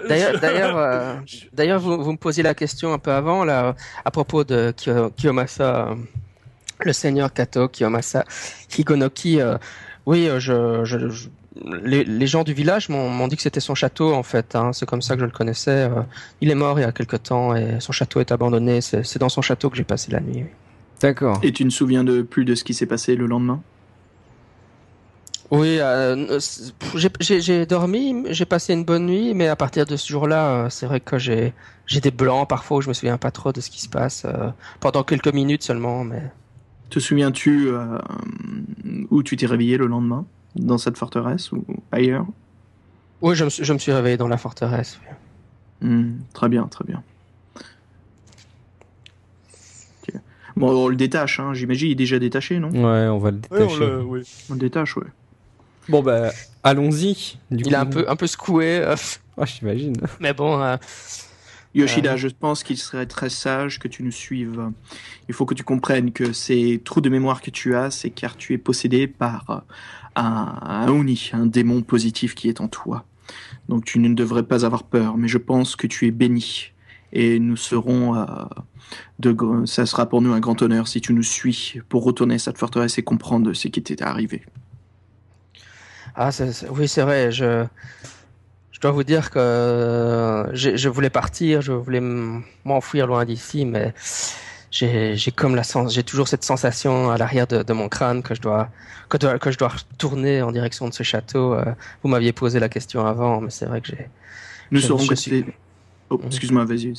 [0.08, 1.14] D'ailleurs, d'ailleurs, euh,
[1.52, 4.72] d'ailleurs, vous, vous, me posiez la question un peu avant là, à propos de
[5.16, 5.96] Kiyomasa,
[6.80, 8.24] le seigneur Kato Kiyomasa
[8.76, 9.40] Higonoki.
[9.40, 9.56] Euh,
[10.06, 11.28] oui, je, je,
[11.62, 14.56] les, gens du village m'ont dit que c'était son château en fait.
[14.56, 14.72] Hein.
[14.72, 15.88] C'est comme ça que je le connaissais.
[15.88, 16.02] Euh.
[16.40, 18.80] il est mort il y a quelque temps et son château est abandonné.
[18.80, 20.44] C'est dans son château que j'ai passé la nuit.
[21.00, 21.38] D'accord.
[21.42, 23.62] Et tu ne te souviens de plus de ce qui s'est passé le lendemain?
[25.50, 26.40] Oui, euh,
[27.20, 30.86] j'ai dormi, j'ai passé une bonne nuit, mais à partir de ce jour-là, euh, c'est
[30.86, 31.52] vrai que j'ai
[32.00, 34.26] des blancs parfois où je me souviens pas trop de ce qui se passe
[34.80, 36.02] pendant quelques minutes seulement.
[36.02, 36.22] Mais
[36.90, 37.70] te souviens-tu
[39.10, 40.26] où tu t'es réveillé le lendemain?
[40.56, 42.26] Dans cette forteresse ou ailleurs
[43.22, 44.98] Oui, je me, suis, je me suis réveillé dans la forteresse.
[45.80, 47.02] Hmm, très bien, très bien.
[50.56, 51.52] Bon, on le détache, hein.
[51.52, 52.70] j'imagine, il est déjà détaché, non?
[52.70, 53.64] Ouais, on va le détacher.
[53.64, 54.22] on, le, oui.
[54.50, 55.06] on, le, détache, ouais.
[55.88, 56.30] Bon, bah,
[56.62, 57.38] allons-y.
[57.50, 58.78] Il est un peu, un peu secoué.
[58.78, 58.96] Euh...
[59.36, 59.96] Oh, j'imagine.
[60.20, 60.76] Mais bon, euh,
[61.74, 62.16] Yoshida, euh.
[62.16, 64.70] je pense qu'il serait très sage que tu nous suives.
[65.28, 68.36] Il faut que tu comprennes que ces trous de mémoire que tu as, c'est car
[68.36, 69.64] tu es possédé par
[70.14, 73.04] un, un Oni, un démon positif qui est en toi.
[73.68, 76.70] Donc tu ne devrais pas avoir peur, mais je pense que tu es béni.
[77.12, 78.24] Et nous serons, euh,
[79.20, 79.36] de,
[79.66, 82.58] ça sera pour nous un grand honneur si tu nous suis pour retourner à cette
[82.58, 84.42] forteresse et comprendre ce qui t'est arrivé.
[86.16, 86.30] Ah,
[86.70, 87.32] oui, c'est vrai.
[87.32, 87.66] Je,
[88.74, 92.02] je dois vous dire que je voulais partir, je voulais
[92.64, 93.94] m'enfuir loin d'ici, mais
[94.72, 98.42] j'ai comme la j'ai toujours cette sensation à l'arrière de, de, mon crâne que je
[98.42, 98.68] dois
[99.08, 101.54] que, que je dois retourner en direction de ce château.
[101.54, 101.64] Euh,
[102.02, 104.08] vous m'aviez posé la question avant, mais c'est vrai que j'ai.
[104.72, 105.44] Nous serons je suis...
[106.10, 106.26] Oh, mhm.
[106.26, 106.92] excuse-moi, vas-y.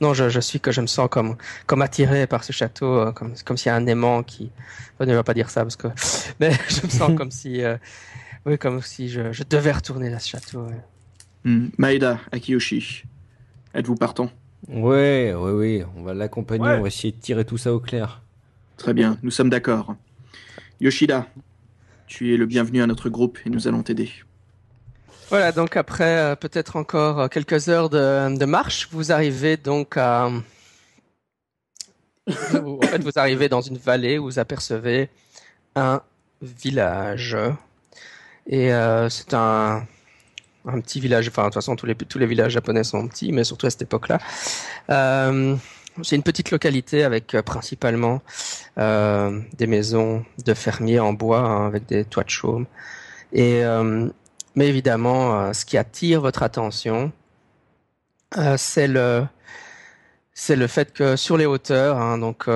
[0.00, 3.12] Non, je, je, suis que je me sens comme comme attiré par ce château, euh,
[3.12, 4.50] comme comme s'il y a un aimant qui.
[4.98, 5.88] On ne va pas dire ça parce que.
[6.40, 7.62] Mais je me sens comme si.
[7.62, 7.76] Euh,
[8.44, 10.66] oui, comme si je, je devais retourner à ce château.
[11.46, 11.68] Hmm.
[11.78, 13.04] Maeda, Akiyoshi,
[13.72, 14.30] êtes-vous partant?
[14.68, 16.76] Ouais, ouais, ouais, on va l'accompagner, Ouais.
[16.78, 18.20] on va essayer de tirer tout ça au clair.
[18.76, 19.94] Très bien, nous sommes d'accord.
[20.80, 21.26] Yoshida,
[22.08, 24.10] tu es le bienvenu à notre groupe et nous allons t'aider.
[25.28, 29.96] Voilà, donc après euh, peut-être encore euh, quelques heures de, de marche, vous arrivez donc
[29.96, 30.28] à...
[32.52, 35.10] vous- en fait, vous arrivez dans une vallée où vous apercevez
[35.76, 36.02] un
[36.42, 37.36] village.
[38.48, 39.86] Et euh, c'est un,
[40.66, 43.66] un petit village, enfin de toute façon tous les, villages japonais sont petits, mais surtout
[43.66, 44.18] à cette époque-là.
[44.90, 45.56] Euh,
[46.02, 48.20] c'est une petite localité avec euh, principalement
[48.78, 52.66] euh, des maisons de fermiers en bois hein, avec des toits de chaume.
[53.32, 53.62] Et
[54.54, 57.12] mais évidemment, ce qui attire votre attention,
[58.56, 59.26] c'est le
[60.32, 62.46] c'est le fait que sur les hauteurs, hein, donc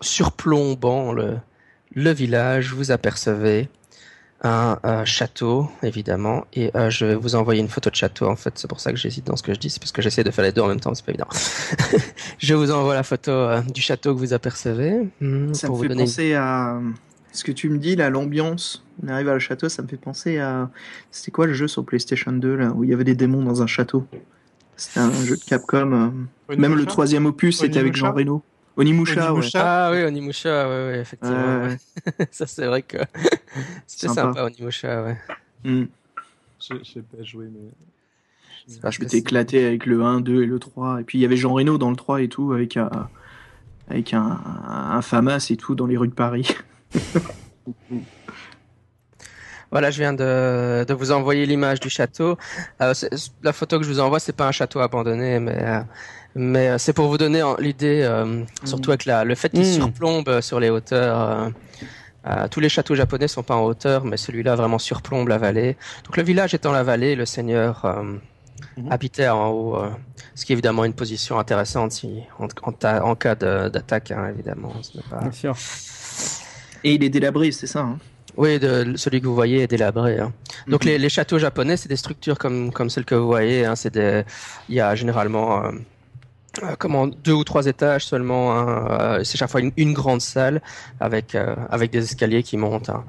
[0.00, 3.68] surplombant le village, vous apercevez
[4.44, 8.26] un euh, château, évidemment, et euh, je vais vous envoyer une photo de château.
[8.28, 10.02] En fait, c'est pour ça que j'hésite dans ce que je dis, c'est parce que
[10.02, 11.28] j'essaie de faire les deux en même temps, c'est pas évident.
[12.38, 15.78] je vous envoie la photo euh, du château que vous apercevez hmm, Ça pour me
[15.78, 16.02] vous fait donner.
[16.04, 16.78] penser à
[17.32, 18.84] ce que tu me dis là, l'ambiance.
[19.02, 20.70] On arrive à le château, ça me fait penser à.
[21.10, 23.62] C'était quoi le jeu sur PlayStation 2 là où il y avait des démons dans
[23.62, 24.06] un château?
[24.76, 26.12] C'était un jeu de Capcom.
[26.50, 28.42] euh, Même le troisième opus, c'était avec Jean Reno.
[28.76, 29.28] Onimusha, ouais.
[29.30, 29.86] Onimusha.
[29.86, 31.60] Ah oui, Onimusha, ouais, ouais, effectivement.
[31.62, 32.26] Ouais, ouais.
[32.30, 32.98] ça, c'est vrai que
[33.86, 34.22] c'était Sympa.
[34.22, 35.16] sympa, Onimusha, ouais.
[35.64, 35.84] Hmm.
[36.60, 37.70] Je sais pas jouer, mais.
[38.80, 41.00] Parce Je m'étais éclaté avec le 1, 2 et le 3.
[41.00, 43.08] Et puis il y avait Jean Reno dans le 3 et tout, avec un,
[43.90, 46.48] avec un, un FAMAS et tout dans les rues de Paris.
[49.70, 52.38] Voilà, je viens de, de vous envoyer l'image du château.
[52.80, 52.94] Euh,
[53.42, 55.80] la photo que je vous envoie, c'est pas un château abandonné, mais euh,
[56.34, 59.60] mais euh, c'est pour vous donner en- l'idée, euh, surtout avec la, le fait qu'il
[59.60, 59.72] Mm.
[59.72, 61.20] surplombe euh, sur les hauteurs.
[61.20, 61.48] euh,
[62.26, 65.76] euh, tous les châteaux japonais sont pas en hauteur, mais celui-là vraiment surplombe la vallée.
[66.04, 68.02] Donc le village est en la vallée, le seigneur euh,
[68.78, 68.90] Mhm.
[68.90, 69.90] habitait en haut, euh,
[70.34, 74.28] ce qui est évidemment une position intéressante si, en, en ta- en cas d'attaque, hein,
[74.32, 74.72] évidemment.
[75.10, 75.54] Pas- Bien sûr.
[76.82, 77.80] Et il est délabré, c'est ça.
[77.80, 77.98] Hein?
[78.36, 80.18] Oui, de, celui que vous voyez est délabré.
[80.18, 80.32] hein.
[80.66, 83.64] Donc les, les châteaux japonais, c'est des structures comme comme celles que vous voyez.
[83.64, 84.24] Hein, c'est des,
[84.68, 85.70] il y a généralement euh,
[86.78, 88.52] comment deux ou trois étages seulement.
[88.52, 90.62] Hein, euh, c'est chaque fois une, une grande salle
[91.00, 92.90] avec euh, avec des escaliers qui montent.
[92.90, 93.04] hein.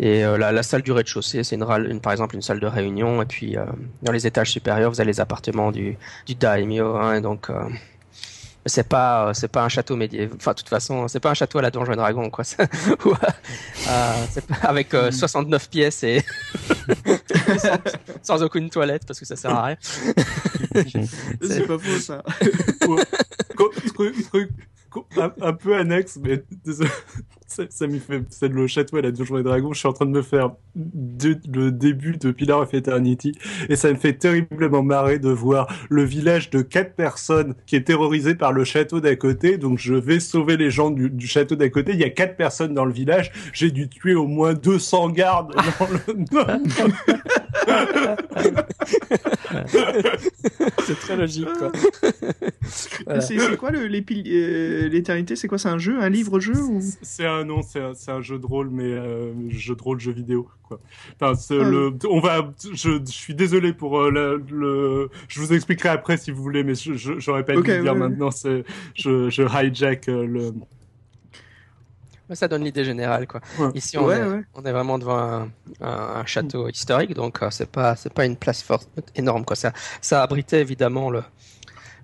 [0.00, 2.66] Et euh, la, la salle du rez-de-chaussée, c'est une, une par exemple une salle de
[2.66, 3.22] réunion.
[3.22, 3.64] Et puis euh,
[4.02, 5.96] dans les étages supérieurs, vous avez les appartements du
[6.26, 6.96] du daimyo.
[6.96, 7.60] Hein, et donc euh,
[8.66, 10.36] c'est pas euh, c'est pas un château médiéval.
[10.36, 12.44] Enfin, de toute façon, c'est pas un château à la Donjon Dragon, quoi.
[13.88, 16.22] Euh, c'est pas- avec euh, 69 pièces et
[17.58, 17.78] sans,
[18.22, 19.76] sans aucune toilette parce que ça sert à rien.
[21.40, 22.22] C'est pas faux ça.
[23.94, 24.50] Truc, truc
[25.40, 26.42] un, peu annexe, mais
[27.46, 29.72] ça, ça m'y fait, c'est le château à la Donjon et Dragon.
[29.72, 33.32] Je suis en train de me faire le début de Pillar of Eternity
[33.68, 37.84] et ça me fait terriblement marrer de voir le village de quatre personnes qui est
[37.84, 39.58] terrorisé par le château d'à côté.
[39.58, 41.92] Donc je vais sauver les gens du, du château d'à côté.
[41.92, 43.32] Il y a quatre personnes dans le village.
[43.52, 46.18] J'ai dû tuer au moins 200 gardes dans le.
[50.84, 51.72] c'est très logique, quoi.
[53.06, 53.20] Voilà.
[53.20, 55.36] C'est quoi euh, l'éternité?
[55.36, 56.80] C'est quoi C'est un jeu, un livre-jeu ou...
[57.02, 57.80] C'est un non, c'est
[58.10, 60.80] un, jeu de rôle, mais euh, jeu de rôle, jeu vidéo, quoi.
[61.20, 65.52] Enfin, Ah le, on va, je, je suis désolé pour euh, le, le, je vous
[65.52, 68.30] expliquerai après si vous voulez, mais je, je- j'aurais pas dû le dire ouais, maintenant.
[68.30, 68.64] C'est,
[68.94, 70.52] je, je hijack euh, le.
[72.28, 73.40] Mais ça donne l'idée générale, quoi.
[73.58, 73.70] Ouais.
[73.74, 74.42] Ici, on, Ouais, est, ouais.
[74.54, 75.48] on est vraiment devant un,
[75.80, 75.86] un-
[76.20, 79.56] un château historique, donc euh, c'est pas c'est pas une place forte énorme, quoi.
[79.56, 81.22] Ça ça abritait évidemment le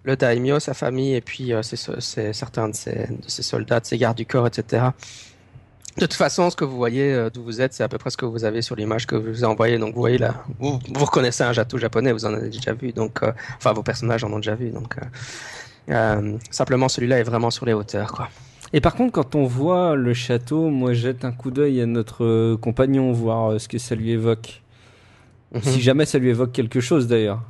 [0.04, 3.42] le daimyo, sa famille, et puis euh, ses, so- ses- certains de ses, de ses
[3.42, 4.86] soldats, de ses gardes du corps, etc.
[5.96, 8.10] De toute façon, ce que vous voyez euh, d'où vous êtes, c'est à peu près
[8.10, 9.78] ce que vous avez sur l'image que je vous ai envoyée.
[9.78, 12.92] Donc, vous voyez là, vous, vous reconnaissez un château japonais, vous en avez déjà vu.
[12.92, 14.70] Donc, euh, enfin, vos personnages en ont déjà vu.
[14.70, 14.96] Donc,
[15.90, 18.28] euh, simplement, celui-là est vraiment sur les hauteurs, quoi.
[18.76, 21.86] Et par contre, quand on voit le château, moi, je jette un coup d'œil à
[21.86, 24.62] notre euh, compagnon, voir euh, ce que ça lui évoque.
[25.62, 27.40] Si jamais ça lui évoque quelque chose, d'ailleurs.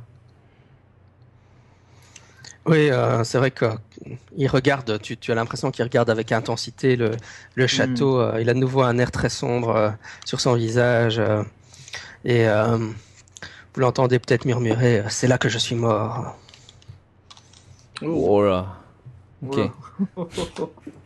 [2.67, 3.65] Oui, euh, c'est vrai que
[4.37, 4.99] il regarde.
[5.01, 7.11] Tu, tu as l'impression qu'il regarde avec intensité le,
[7.55, 8.19] le château.
[8.19, 9.89] euh, il a de nouveau un air très sombre euh,
[10.25, 11.41] sur son visage, euh,
[12.23, 16.37] et euh, vous l'entendez peut-être murmurer "C'est là que je suis mort."
[18.03, 18.77] Oh là.
[19.47, 19.59] Ok.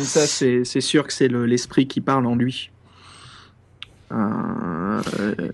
[0.00, 2.70] Ça, c'est sûr que c'est le- l'esprit qui parle en lui.
[4.12, 5.00] Euh,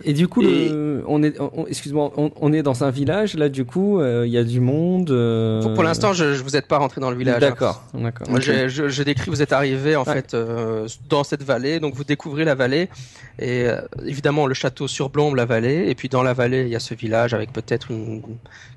[0.05, 3.35] Et du coup, Et- le- on est, on- excuse-moi, on, on est dans un village
[3.35, 3.49] là.
[3.49, 5.11] Du coup, euh, il y a du monde.
[5.11, 7.37] euh, Pour, pour l'instant, je, je vous êtes pas rentré dans le village.
[7.37, 7.41] hein.
[7.49, 8.29] D'accord, d'accord.
[8.29, 10.13] Moi, je, je décris, vous êtes arrivé en Ouais.
[10.13, 12.91] fait euh, dans cette vallée, donc vous découvrez la vallée
[13.39, 16.77] et euh, évidemment le château surplombe la vallée et puis dans la vallée il y
[16.77, 18.21] a ce village avec peut-être une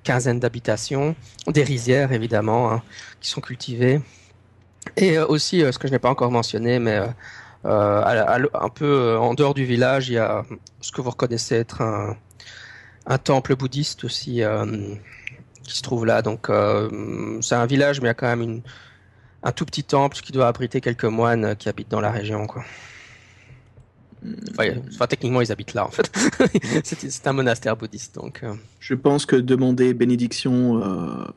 [0.06, 1.16] quinzaine d'habitations,
[1.48, 2.82] des rizières évidemment hein,
[3.20, 4.00] qui sont cultivées
[4.98, 8.66] et euh, aussi euh, ce que je n'ai pas encore mentionné mais euh, à à
[8.66, 10.44] un peu euh, en dehors du village il y a
[10.82, 12.16] ce que vous reconnaissez être un,
[13.06, 14.66] un temple bouddhiste aussi euh,
[15.64, 18.42] qui se trouve là donc euh, c'est un village mais il y a quand même
[18.42, 18.62] une
[19.46, 22.48] un tout petit temple qui doit abriter quelques moines qui habitent dans la région.
[22.48, 22.66] Quoi.
[24.58, 26.12] Enfin, techniquement, ils habitent là, en fait.
[26.84, 28.16] c'est un monastère bouddhiste.
[28.16, 28.44] Donc,
[28.80, 31.28] Je pense que demander bénédiction euh,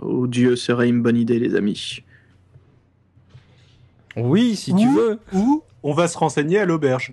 [0.00, 2.02] aux dieux serait une bonne idée, les amis.
[4.16, 5.18] Oui, si tu veux.
[5.32, 7.12] Ou on va se renseigner à l'auberge.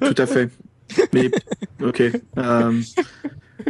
[0.00, 0.48] Tout à fait.
[1.12, 1.30] Mais
[1.82, 2.02] ok.
[2.38, 2.80] Euh,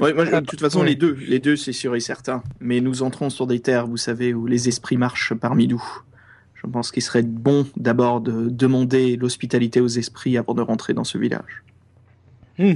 [0.00, 0.86] ouais, moi, de toute façon, Ouais.
[0.88, 2.42] les deux, les deux, c'est sûr et certain.
[2.60, 5.82] Mais nous entrons sur des terres, vous savez, où les esprits marchent parmi nous.
[6.54, 11.04] Je pense qu'il serait bon d'abord de demander l'hospitalité aux esprits avant de rentrer dans
[11.04, 11.64] ce village.
[12.58, 12.74] Hmm.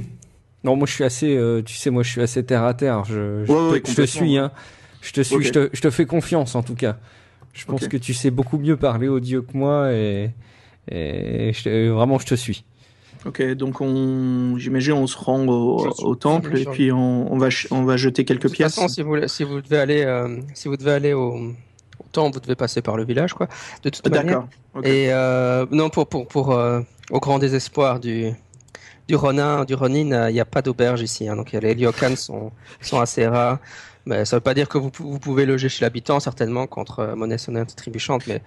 [0.63, 3.03] Non, moi je suis assez, euh, tu sais, moi je suis assez terre à terre.
[3.05, 4.51] Je, je Ouais, te, ouais, je te suis, hein.
[5.01, 5.43] Je te suis, Ok.
[5.43, 6.97] je, te, je te fais confiance en tout cas.
[7.55, 10.31] Je pense que tu sais beaucoup mieux parler aux dieux que moi et,
[10.91, 12.65] et je te- vraiment je te suis.
[13.25, 17.83] Ok, donc on, j'imagine, on se rend au, temple et puis on, on va, on
[17.83, 18.75] va jeter quelques de toute pièces.
[18.75, 22.35] façon, si vous, si vous devez aller, euh, si vous devez aller au, au temple,
[22.35, 23.47] vous devez passer par le village, quoi.
[23.81, 24.25] De toute manière.
[24.25, 24.47] D'accord.
[24.75, 24.85] ok.
[24.85, 28.31] Et euh, non, pour pour pour euh, au grand désespoir du
[29.07, 31.27] du Ronin, du Ronin, euh, il n'y a pas d'auberge ici.
[31.27, 32.51] Hein, donc les Lyokan sont
[32.81, 33.57] sont assez rares.
[34.05, 37.15] Mais ça veut pas dire que vous, vous pouvez loger chez l'habitant, certainement, contre euh,
[37.15, 38.27] monnaie sonnante et trébuchante.
[38.27, 38.41] Mais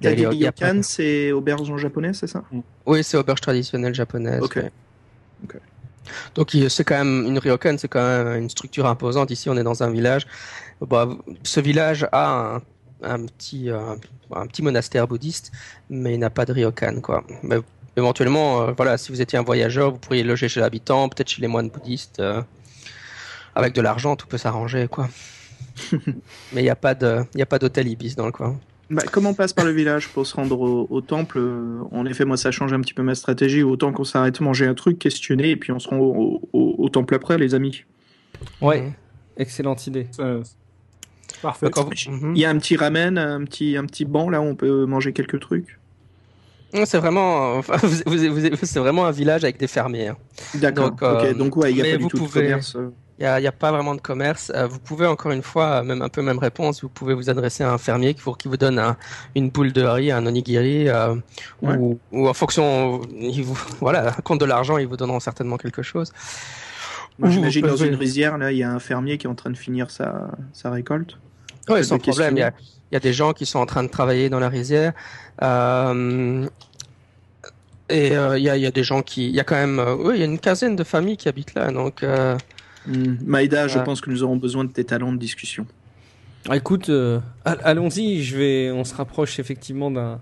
[0.00, 2.26] T'as il y a- dit il y a pas- ryokan, c'est auberge en japonais, c'est
[2.26, 2.42] ça?
[2.86, 4.42] Oui, c'est auberge traditionnelle japonaise.
[4.42, 4.58] Ok.
[5.44, 5.56] Ok.
[6.34, 9.30] Donc c'est quand même une ryokan, c'est quand même une structure imposante.
[9.30, 10.26] Ici, on est dans un village.
[10.80, 11.08] Bah,
[11.42, 12.62] ce village a un,
[13.02, 13.94] un petit euh,
[14.34, 15.52] un petit monastère bouddhiste,
[15.90, 17.24] mais il n'a pas de ryokan, quoi.
[17.42, 17.56] Mais
[17.96, 21.40] éventuellement, euh, voilà, si vous étiez un voyageur, vous pourriez loger chez l'habitant, peut-être chez
[21.42, 22.20] les moines bouddhistes.
[22.20, 22.42] euh,
[23.54, 25.08] avec de l'argent, tout peut s'arranger, quoi.
[25.92, 28.58] mais il n'y a pas de il y a pas d'hôtel ibis dans le coin.
[28.90, 32.04] Bah, comment on passe par le village pour se rendre au, au temple euh, En
[32.04, 33.62] effet, moi, ça change un petit peu ma stratégie.
[33.62, 36.88] Autant qu'on s'arrête manger un truc, questionner, et puis on se rend au, au- au
[36.90, 37.84] temple après, les amis.
[38.60, 38.92] Ouais, Mhm.
[39.38, 40.06] excellente idée.
[40.12, 40.36] Ça-
[41.40, 41.66] Parfait.
[42.08, 42.32] Mhm.
[42.36, 44.84] Il y a un petit ramen, un petit, un petit banc là où on peut
[44.86, 45.78] manger quelques trucs.
[46.84, 50.08] C'est vraiment, enfin, vous- vous- vous- c'est vraiment un village avec des fermiers.
[50.08, 50.16] hein.
[50.54, 50.90] D'accord.
[50.90, 51.32] Donc, euh.
[51.34, 52.76] Donc ouais, il y a pas du tout de commerce.
[53.22, 53.38] Euh.
[53.38, 54.50] Il n'y a, pas vraiment de commerce.
[54.54, 57.62] Euh, vous pouvez encore une fois, même un peu même réponse, vous pouvez vous adresser
[57.64, 58.96] à un fermier qui vous, qui vous donne un-
[59.34, 61.14] une boule de riz, un onigiri, euh,
[61.62, 61.76] Ouais.
[61.76, 65.82] ou, ou en fonction, il vous, voilà, compte de l'argent, ils vous donneront certainement quelque
[65.82, 66.12] chose.
[67.18, 69.50] Moi, j'imagine dans une rizière là, il y a un fermier qui est en train
[69.50, 71.16] de finir sa, sa récolte.
[71.68, 72.36] Oui, sans problème.
[72.36, 72.74] Il y, a, questions.
[72.90, 74.92] il y a des gens qui sont en train de travailler dans la rizière.
[75.42, 76.46] Euh,
[77.88, 79.54] et euh, il y, a, il y a des gens qui, il y a quand
[79.54, 82.02] même, euh, oui, il y a une quinzaine de familles qui habitent là, donc.
[82.02, 82.36] euh,
[82.86, 83.16] Hmm.
[83.24, 85.66] Maïda, je pense que nous aurons besoin de tes talents de discussion.
[86.48, 88.22] Ah, Écoute, euh, all- allons-y.
[88.22, 90.20] Je vais, on se rapproche effectivement d'un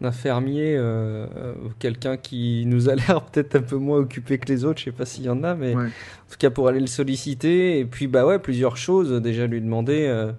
[0.00, 4.50] d'un fermier, euh, euh, quelqu'un qui nous a l'air peut-être un peu moins occupé que
[4.50, 4.78] les autres.
[4.80, 5.84] Je sais pas s'il y en a, mais Ouais.
[5.84, 7.78] en tout cas pour aller le solliciter.
[7.78, 9.12] Et puis bah ouais, plusieurs choses.
[9.20, 10.06] Déjà lui demander.
[10.08, 10.32] euh,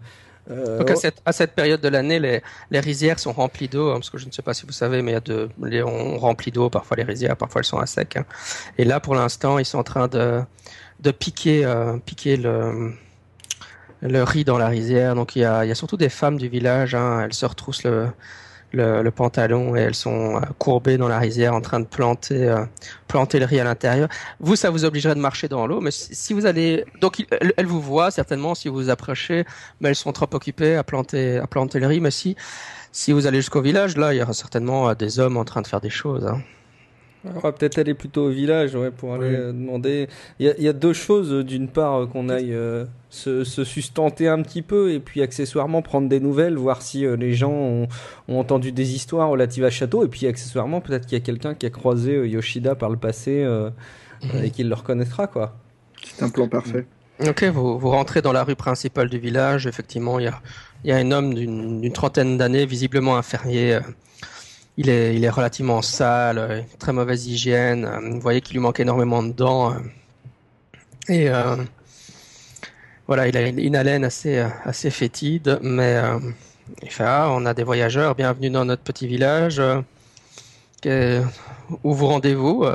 [0.49, 2.41] euh, Donc à cette, à cette période de l'année, les,
[2.71, 5.03] les rizières sont remplies d'eau, hein, parce que je ne sais pas si vous savez,
[5.03, 7.77] mais il y a de, les, on remplit d'eau, parfois les rizières, parfois elles sont
[7.77, 8.17] à sec.
[8.17, 8.25] hein.
[8.79, 10.41] Et là, pour l'instant, ils sont en train de,
[11.01, 12.93] de piquer, euh, piquer le,
[14.01, 15.15] le riz dans la rizière.
[15.15, 17.83] Donc il y a, y a surtout des femmes du village, hein, elles se retroussent
[17.83, 18.07] le,
[18.71, 22.47] le, le pantalon et elles sont euh, courbées dans la rizière en train de planter,
[22.47, 22.63] euh,
[23.07, 24.07] planter le riz à l'intérieur.
[24.39, 27.25] Vous, ça vous obligerait de marcher dans l'eau, mais si, vous allez, donc
[27.57, 29.43] elles vous voient certainement si vous vous approchez,
[29.79, 31.99] mais elles sont trop occupées à planter, à planter le riz.
[31.99, 32.35] Mais si,
[32.91, 35.61] si vous allez jusqu'au village, là, il y aura certainement euh, des hommes en train
[35.61, 36.25] de faire des choses.
[36.25, 36.41] hein.
[37.23, 39.35] On va peut-être aller plutôt au village, ouais, pour aller Oui.
[39.35, 40.07] euh, demander.
[40.39, 41.31] Il y a, il y a deux choses.
[41.31, 45.21] euh, D'une part, euh, qu'on aille euh, se, se sustenter un petit peu, et puis
[45.21, 47.87] accessoirement prendre des nouvelles, voir si euh, les gens ont,
[48.27, 51.53] ont entendu des histoires relatives à château, et puis accessoirement, peut-être qu'il y a quelqu'un
[51.53, 53.69] qui a croisé euh, Yoshida par le passé euh,
[54.33, 55.55] euh, et qui le reconnaîtra, quoi.
[56.03, 56.87] C'est un plan parfait.
[57.27, 59.67] Ok, vous, vous rentrez dans la rue principale du village.
[59.67, 60.41] Effectivement, il y a,
[60.83, 63.77] il y a un homme d'une d'une trentaine d'années, visiblement un fermier.
[64.77, 67.85] Il est, il est relativement sale, euh, très mauvaise hygiène.
[67.85, 69.73] euh, Vous voyez qu'il lui manque énormément de dents.
[69.73, 69.77] euh,
[71.09, 71.29] Et
[73.07, 75.59] voilà, il a une, une haleine assez, assez fétide.
[75.61, 76.19] Mais euh,
[76.99, 79.61] Ah, on a des voyageurs, bienvenue dans notre petit village.
[81.83, 82.65] où vous rendez-vous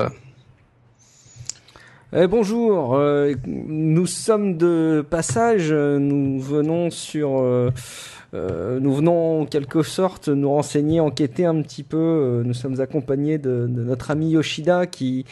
[2.13, 2.97] Eh, bonjour,
[3.45, 7.71] nous sommes de passage, nous venons sur...
[8.33, 11.97] euh, nous venons en quelque sorte nous renseigner, enquêter un petit peu.
[11.97, 15.25] Euh, Nous sommes accompagnés de, de notre ami Yoshida qui,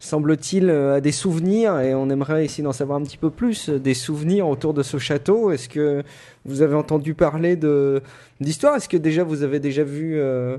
[0.00, 3.68] semble-t-il, euh, a des souvenirs et on aimerait essayer d'en savoir un petit peu plus,
[3.68, 5.50] des souvenirs autour de ce château.
[5.50, 6.02] Est-ce que
[6.44, 8.02] vous avez entendu parler de
[8.40, 8.76] d'histoire?
[8.76, 10.56] Est-ce que déjà vous avez déjà vu euh,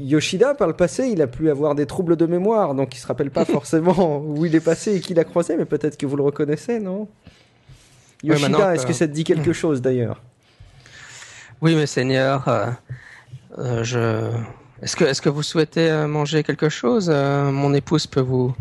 [0.00, 1.08] Yoshida par le passé?
[1.08, 4.44] Il a pu avoir des troubles de mémoire, donc il se rappelle pas forcément où
[4.44, 7.06] il est passé et qui l'a croisé, mais peut-être que vous le reconnaissez, non?
[8.24, 10.20] Yoshida, est-ce que ça te dit quelque chose d'ailleurs?
[11.60, 12.70] Oui, mais Seigneur, euh,
[13.58, 14.30] euh, je.
[14.80, 18.54] Est-ce que, est-ce que vous souhaitez euh, manger quelque chose Mon épouse peut vous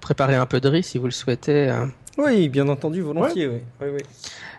[0.00, 1.74] préparer un peu de riz si vous le souhaitez.
[2.18, 3.62] Oui, bien entendu, volontiers, oui.
[3.80, 4.00] oui, oui.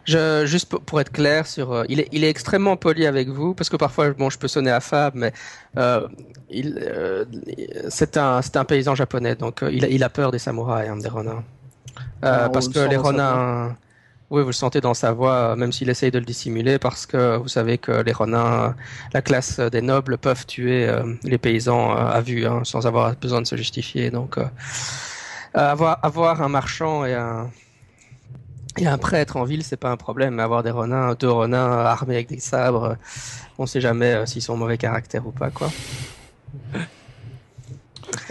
[0.06, 3.54] Je, juste pour, être clair sur, euh, il est, il est extrêmement poli avec vous
[3.54, 5.34] parce que parfois, bon, je peux sonner affable, mais
[5.78, 6.08] euh,
[6.50, 7.26] il, euh,
[7.90, 11.10] c'est un, un paysan japonais, donc il, a, il a peur des samouraïs, hein, des
[11.10, 11.44] renards.
[12.22, 13.76] Ah, parce que les renards,
[14.31, 17.38] oui, vous le sentez dans sa voix, même s'il essaye de le dissimuler, parce que
[17.38, 18.76] vous savez que les renards,
[19.14, 23.15] la classe des nobles peuvent tuer euh, les paysans euh, à vue, hein, sans avoir
[23.15, 24.11] besoin de se justifier.
[24.11, 24.45] Donc, euh,
[25.53, 27.49] avoir, avoir un marchand et un
[28.77, 31.85] et un prêtre en ville, c'est pas un problème, mais avoir des renards, deux renards
[31.85, 32.97] armés avec des sabres,
[33.57, 35.69] on sait jamais euh, s'ils sont mauvais caractère ou pas, quoi.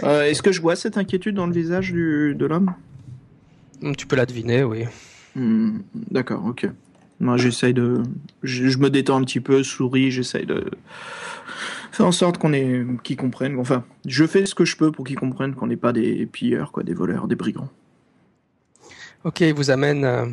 [0.03, 2.73] Euh, Est-ce que je vois cette inquiétude dans le visage du, de l'homme?
[3.97, 4.85] Tu peux la deviner, oui.
[5.35, 6.67] Hmm, D'accord, ok.
[7.19, 8.01] Moi, j'essaye de.
[8.43, 10.71] Je, je me détends un petit peu, souris, j'essaye de
[11.91, 13.59] faire en sorte qu'on ait, qu'ils comprennent.
[13.59, 16.71] Enfin, je fais ce que je peux pour qu'ils comprennent qu'on n'est pas des pilleurs,
[16.71, 17.69] quoi, des voleurs, des brigands.
[19.25, 20.25] Ok, il vous amène, euh,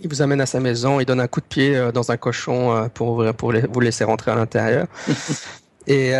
[0.00, 2.16] il vous amène à sa maison, il donne un coup de pied euh, dans un
[2.16, 4.86] cochon euh, pour ouvrir, pour les- vous laisser rentrer à l'intérieur.
[5.88, 6.12] Et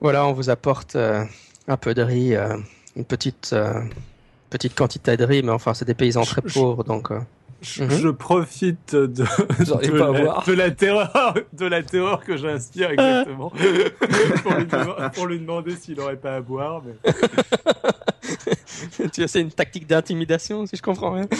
[0.00, 2.34] voilà, on vous apporte un peu de riz,
[2.96, 3.54] une petite,
[4.50, 7.10] petite quantité de riz, mais enfin, c'est des paysans très pauvres, donc.
[7.10, 7.20] euh,
[7.62, 7.90] Je, Mhm.
[7.90, 9.24] je profite de, de,
[9.98, 10.44] pas la, voir.
[10.46, 13.50] de la terreur, de la terreur que j'inspire exactement
[14.42, 16.82] pour, lui dema- pour lui demander s'il n'aurait pas à boire.
[16.86, 17.12] Mais...
[19.12, 21.28] tu c'est une tactique d'intimidation, si je comprends bien.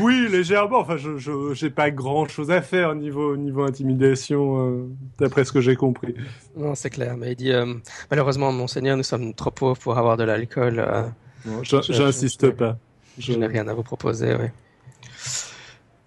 [0.00, 0.78] Oui, légèrement.
[0.78, 4.88] Enfin, je je j'ai pas grand chose à faire niveau niveau intimidation, euh,
[5.18, 6.14] d'après ce que j'ai compris.
[6.56, 7.74] Non, c'est clair, mais il dit euh,
[8.10, 10.78] malheureusement, monseigneur, nous sommes trop pauvres pour avoir de l'alcool.
[10.78, 11.02] euh,
[11.44, 12.76] Bon, J'insiste je- pas.
[13.18, 14.46] je n'ai rien à vous proposer, oui.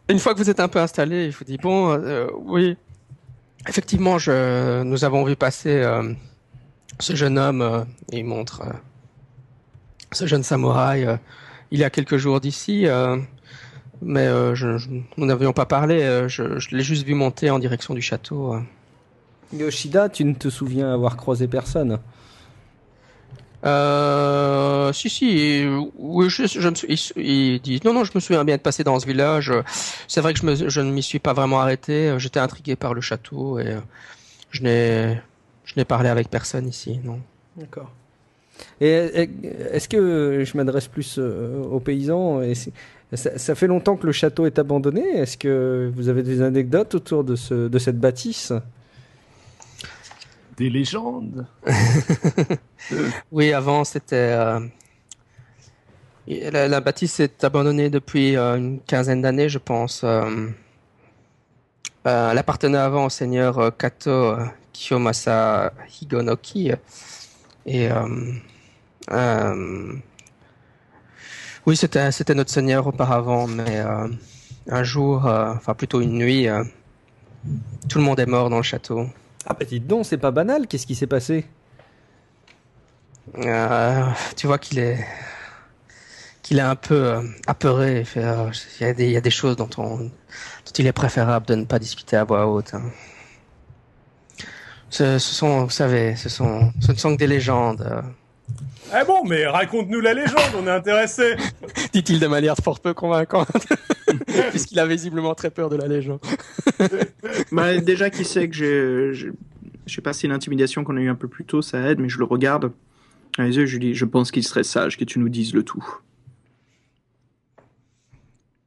[0.08, 2.78] Une fois que vous êtes un peu installé, je vous dis bon, euh, oui,
[3.68, 6.14] effectivement, je, nous avons vu passer euh,
[7.00, 7.62] ce jeune homme.
[7.62, 8.72] euh, il montre euh,
[10.12, 11.06] ce jeune samouraï.
[11.06, 11.18] euh,
[11.72, 13.18] il y a quelques jours d'ici, euh,
[14.02, 16.04] mais euh, je, je- nous n'avions pas parlé.
[16.04, 18.54] euh, je je l'ai juste vu monter en direction du château.
[18.54, 18.62] euh.
[19.54, 22.00] Yoshida, tu ne te souviens avoir croisé personne
[23.66, 25.66] Euh, si, si,
[25.98, 28.84] oui, je, me suis, il, il dit, non, non, je me souviens bien de passer
[28.84, 29.52] dans ce village.
[30.08, 32.14] C'est vrai que je, je ne m'y suis pas vraiment arrêté.
[32.20, 33.80] J'étais intrigué par le château et euh,
[34.52, 35.22] je n'ai,
[35.66, 37.20] je n'ai parlé avec personne ici, non.
[37.58, 37.92] D'accord.
[38.80, 38.88] Et
[39.72, 42.54] est-ce que je m'adresse plus euh, aux paysans et
[43.14, 45.02] ça, ça fait longtemps que le château est abandonné?
[45.18, 48.54] Est-ce que vous avez des anecdotes autour de, ce, de cette bâtisse?
[50.58, 51.46] Des légendes.
[53.32, 54.60] Oui, avant, c'était, euh,
[56.28, 60.02] la, bâtisse est abandonnée depuis euh, une quinzaine d'années, je pense.
[60.04, 60.50] Euh,
[62.04, 64.36] elle appartenait avant au seigneur Kato
[64.72, 66.72] Kiyomasa Higonoki.
[67.66, 67.90] Et
[71.66, 73.84] oui, c'était c'était notre seigneur auparavant, mais
[74.70, 76.48] un jour, enfin plutôt une nuit,
[77.90, 79.08] tout le monde est mort dans le château.
[79.46, 80.68] Ah bah dites donc, c'est pas banal.
[80.68, 81.46] Qu'est-ce qui s'est passé
[83.38, 85.06] Euh, tu vois qu'il est
[86.42, 88.06] qu'il est un peu euh, apeuré.
[88.18, 90.12] Euh, il, y a des, choses dont, on, dont
[90.78, 92.74] il est préférable de ne pas discuter à voix haute.
[92.76, 92.84] hein.
[94.92, 98.04] Ce, ce sont, vous savez, ce sont, ce ne sont que des légendes.
[98.92, 101.36] Ah bon, mais raconte-nous la légende, on est intéressé.
[101.94, 103.50] Dit-il de manière fort peu convaincante,
[104.52, 106.20] puisqu'il a visiblement très peur de la légende.
[107.52, 109.32] Bah, déjà qu'il sait que j'ai, j'ai,
[109.86, 112.26] j'ai passé l'intimidation qu'on a eu un peu plus tôt, ça aide, mais je le
[112.26, 112.72] regarde
[113.38, 115.54] dans les yeux, je lui dis, je pense qu'il serait sage que tu nous dises
[115.54, 115.84] le tout.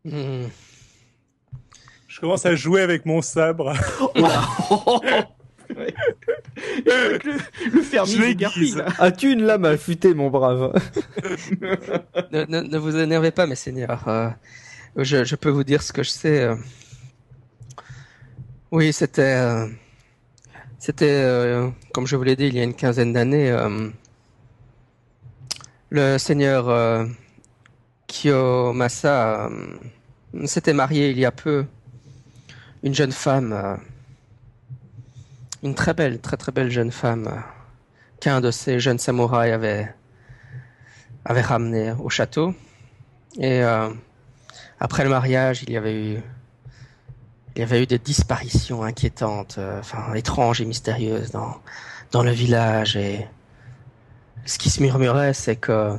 [0.05, 0.47] Hmm.
[2.07, 3.75] Je commence à jouer avec mon sabre.
[5.77, 5.95] Ouais.
[6.86, 7.18] Le,
[7.72, 8.86] le fermier là.
[8.98, 10.72] As-tu une lame affûtée, mon brave
[12.32, 14.06] ne, ne, ne vous énervez pas, mes seigneurs.
[14.09, 14.30] Euh,
[14.97, 16.43] je, je peux vous dire ce que je sais.
[16.43, 16.56] euh.
[18.70, 19.66] Oui, c'était, euh,
[20.78, 23.51] c'était, euh, comme je vous l'ai dit, il y a une quinzaine d'années.
[23.51, 23.89] euh,
[25.90, 27.06] le seigneur euh,
[28.06, 31.64] Kiyomasa euh, s'était marié il y a peu.
[32.82, 33.76] Une jeune femme, euh,
[35.62, 37.40] une très belle, très très belle jeune femme, euh,
[38.20, 39.93] qu'un de ces jeunes samouraïs avait,
[41.24, 42.55] avait ramené au château.
[43.39, 43.89] Et euh,
[44.80, 46.22] après le mariage, il y avait eu,
[47.55, 51.56] il y avait eu des disparitions inquiétantes, euh, enfin étranges et mystérieuses dans,
[52.12, 52.97] dans le village.
[52.97, 53.26] Et
[54.44, 55.97] ce qui se murmurait, c'est que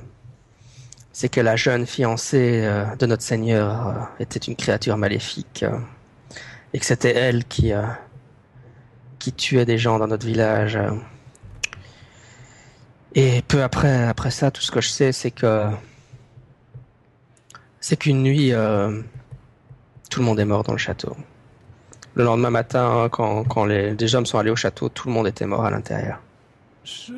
[1.11, 5.65] c'est que la jeune fiancée euh, de notre seigneur était une créature maléfique
[6.73, 7.73] et que c'était elle qui
[9.20, 10.80] qui tuait des gens dans notre village.
[13.16, 15.66] Et peu après après ça, tout ce que je sais, c'est que
[17.80, 19.02] c'est qu'une nuit, euh,
[20.10, 21.16] tout le monde est mort dans le château.
[22.16, 25.28] Le lendemain matin, quand, quand les, les hommes sont allés au château, tout le monde
[25.28, 26.20] était mort à l'intérieur.
[26.84, 27.14] Je...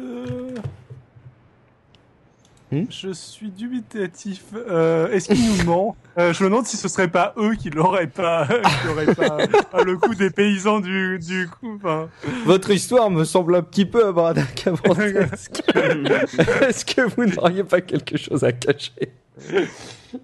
[2.71, 4.43] Hmm je suis dubitatif.
[4.55, 7.69] Euh, Est-ce qu'il nous ment Euh, Je me demande si ce serait pas eux qui
[7.69, 9.37] l'auraient pas, qui l'auraient pas
[9.73, 11.79] à le coup des paysans du, du coup.
[12.45, 15.61] Votre histoire me semble un petit peu abracadabrantesque.
[15.75, 19.11] Est-ce que vous n'auriez pas quelque chose à cacher?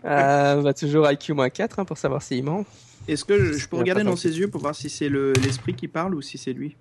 [0.05, 2.65] Euh, bah, toujours IQ-4 hein, pour savoir s'il ment.
[3.07, 5.73] Est-ce que je, je peux regarder dans ses yeux pour voir si c'est le- l'esprit
[5.73, 6.75] qui parle ou si c'est lui?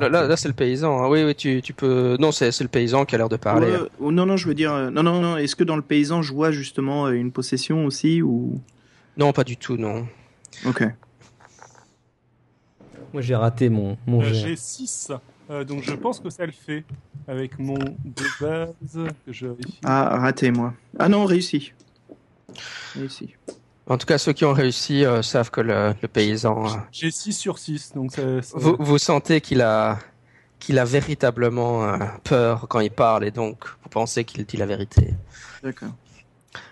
[0.00, 1.04] Là, là, là, c'est le paysan.
[1.04, 1.08] hein.
[1.08, 2.16] Oui, oui, tu, tu peux.
[2.18, 3.70] Non, c'est c'est le paysan qui a l'air de parler.
[3.98, 5.36] Ouais, non, non, je veux dire, euh, non, non, non.
[5.36, 8.60] Est-ce que dans le paysan, je vois justement euh, une possession aussi ou?
[9.16, 10.06] Non, pas du tout, non.
[10.64, 10.84] Ok.
[13.12, 15.10] Moi j'ai raté mon, mon euh, j'ai 6.
[15.66, 16.84] donc je pense que ça le fait.
[17.26, 19.48] Avec mon de base que je.
[19.84, 20.74] Ah, raté moi.
[20.98, 21.72] Ah non, réussi.
[22.96, 23.34] Réussi.
[23.90, 26.64] En tout cas, ceux qui ont réussi euh, savent que le, le paysan.
[26.64, 28.40] euh, J'ai 6 sur 6, donc ça...
[28.40, 29.98] ça- vous, vous sentez qu'il a
[30.60, 34.66] qu'il a véritablement euh, peur quand il parle et donc vous pensez qu'il dit la
[34.66, 35.14] vérité.
[35.62, 35.88] D'accord.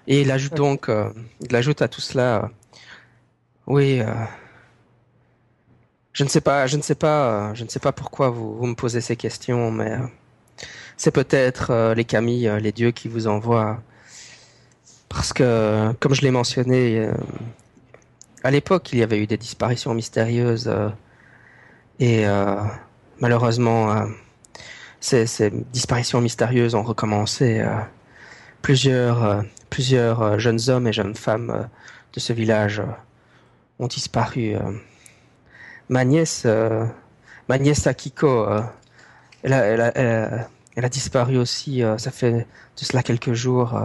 [0.06, 2.48] Et il ajoute donc, euh, il ajoute à tout cela, euh,
[3.66, 4.06] oui, euh,
[6.12, 8.56] je ne sais pas, je ne sais pas, euh, je ne sais pas pourquoi vous,
[8.58, 10.06] vous me posez ces questions, mais euh,
[10.96, 13.80] c'est peut-être euh, les Camille, euh, les dieux qui vous envoient,
[15.08, 17.12] parce que, comme je l'ai mentionné, euh,
[18.44, 20.90] à l'époque, il y avait eu des disparitions mystérieuses euh,
[21.98, 22.56] et euh,
[23.20, 24.06] malheureusement,
[25.00, 25.26] ces,
[25.72, 27.64] disparitions mystérieuses ont recommencé.
[28.62, 31.68] plusieurs, plusieurs jeunes hommes et jeunes femmes
[32.12, 32.82] de ce village
[33.80, 34.54] ont disparu.
[35.88, 36.46] Ma nièce,
[37.48, 38.46] ma nièce Akiko,
[39.42, 39.64] elle, a,
[40.76, 41.82] elle, a, disparu aussi.
[41.96, 43.76] ça fait de cela quelques jours.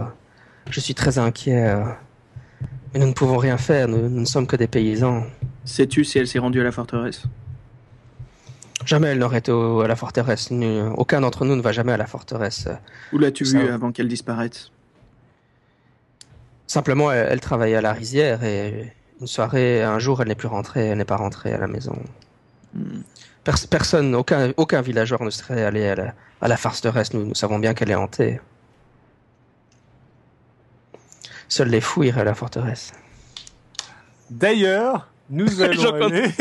[0.66, 0.70] Euh.
[0.70, 1.68] Je suis très inquiet.
[1.68, 1.84] euh.
[2.92, 3.88] Mais nous ne pouvons rien faire.
[3.88, 5.24] Nous, nous ne sommes que des paysans.
[5.64, 7.22] Sais-tu si elle s'est rendue à la forteresse?
[8.84, 10.50] Jamais elle n'aurait été au- à la forteresse.
[10.50, 12.68] Nous- aucun d'entre nous ne va jamais à la forteresse.
[13.12, 13.74] Où l'as-tu vue va.
[13.74, 14.70] avant qu'elle disparaisse?
[16.66, 20.48] Simplement, elle, elle travaillait à la rizière et une soirée, un jour, elle n'est plus
[20.48, 21.96] rentrée, elle n'est pas rentrée à la maison.
[22.74, 23.00] Hmm.
[23.44, 27.12] Pers- personne, aucun, aucun villageois ne serait allé à la, à la forteresse.
[27.14, 28.40] Nous, nous savons bien qu'elle est hantée.
[31.48, 32.92] Seuls les fous iraient à la forteresse.
[34.30, 36.28] D'ailleurs, nous allons aller...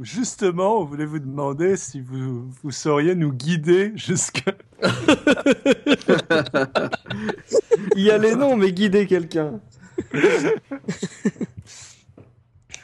[0.00, 4.44] Justement, on voulait vous demander si vous, vous sauriez nous guider jusque...
[7.96, 9.58] Il y a les noms, mais guider quelqu'un.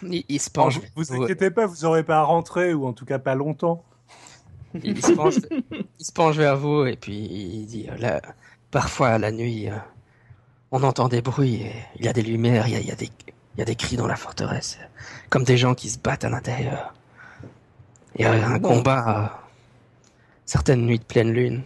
[0.02, 0.80] Il, il se Alors, penche.
[0.96, 3.84] vous inquiétez pas, vous aurez pas à rentrer, ou en tout cas pas longtemps.
[4.82, 5.34] Il, se penche,
[5.98, 8.22] il se penche vers vous et puis il dit euh, là,
[8.70, 9.76] parfois la nuit, euh,
[10.70, 12.90] on entend des bruits, et il y a des lumières, il y a, il y
[12.90, 13.10] a des,
[13.54, 14.78] il y a des cris dans la forteresse,
[15.28, 16.94] comme des gens qui se battent à l'intérieur.
[18.16, 19.38] Il y a un combat, euh,
[20.44, 21.62] certaines nuits de pleine lune.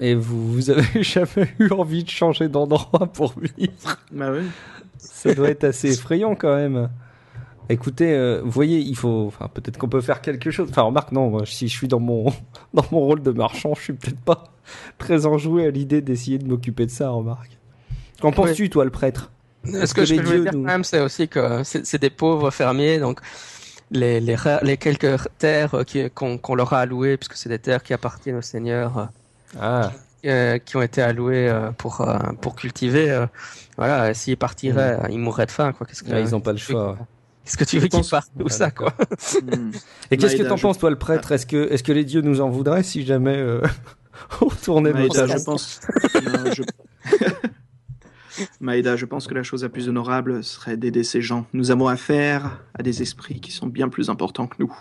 [0.00, 3.98] Et vous, vous avez jamais eu envie de changer d'endroit pour vivre?
[4.10, 4.48] Bah oui.
[4.98, 6.88] Ça doit être assez effrayant quand même.
[7.72, 10.68] Écoutez, euh, vous voyez, il faut, enfin, peut-être qu'on peut faire quelque chose.
[10.70, 12.26] Enfin, remarque, non, moi, si je suis dans mon,
[12.74, 14.44] dans mon rôle de marchand, je suis peut-être pas
[14.98, 17.58] très enjoué à l'idée d'essayer de m'occuper de ça, remarque.
[18.20, 19.30] Qu'en penses-tu, toi, le prêtre?
[19.64, 22.00] Ce que que je les veux dieux dire nous- quand même, c'est aussi que c'est
[22.00, 23.20] des pauvres fermiers, donc
[23.90, 25.84] les, les, quelques terres euh,
[26.14, 29.04] qu'on qu'on leur a allouées, puisque c'est des terres qui appartiennent au seigneur, euh,
[29.60, 29.92] Ah,
[30.24, 33.26] euh, qui ont été allouées euh, pour, euh, pour cultiver, euh,
[33.76, 35.86] voilà, s'ils partiraient, euh, ils mourraient de faim, quoi.
[35.86, 36.92] Qu'est-ce que, ouais, ils ont pas le choix.
[36.92, 36.96] ouais.
[37.44, 38.94] Qu'est-ce que tu veux qu'ils partent Ah, ça, quoi
[39.42, 39.70] Hmm.
[40.10, 41.32] Et qu'est-ce que Maïda, t'en je- penses, toi, le prêtre?
[41.32, 43.60] Est-ce que, est-ce que les dieux nous en voudraient si jamais euh,
[44.40, 45.80] on tournait Maïda, je pense.
[46.14, 46.62] Non, je...
[48.60, 51.44] Maïda, je pense que la chose la plus honorable serait d'aider ces gens.
[51.52, 54.74] Nous avons affaire à des esprits qui sont bien plus importants que nous.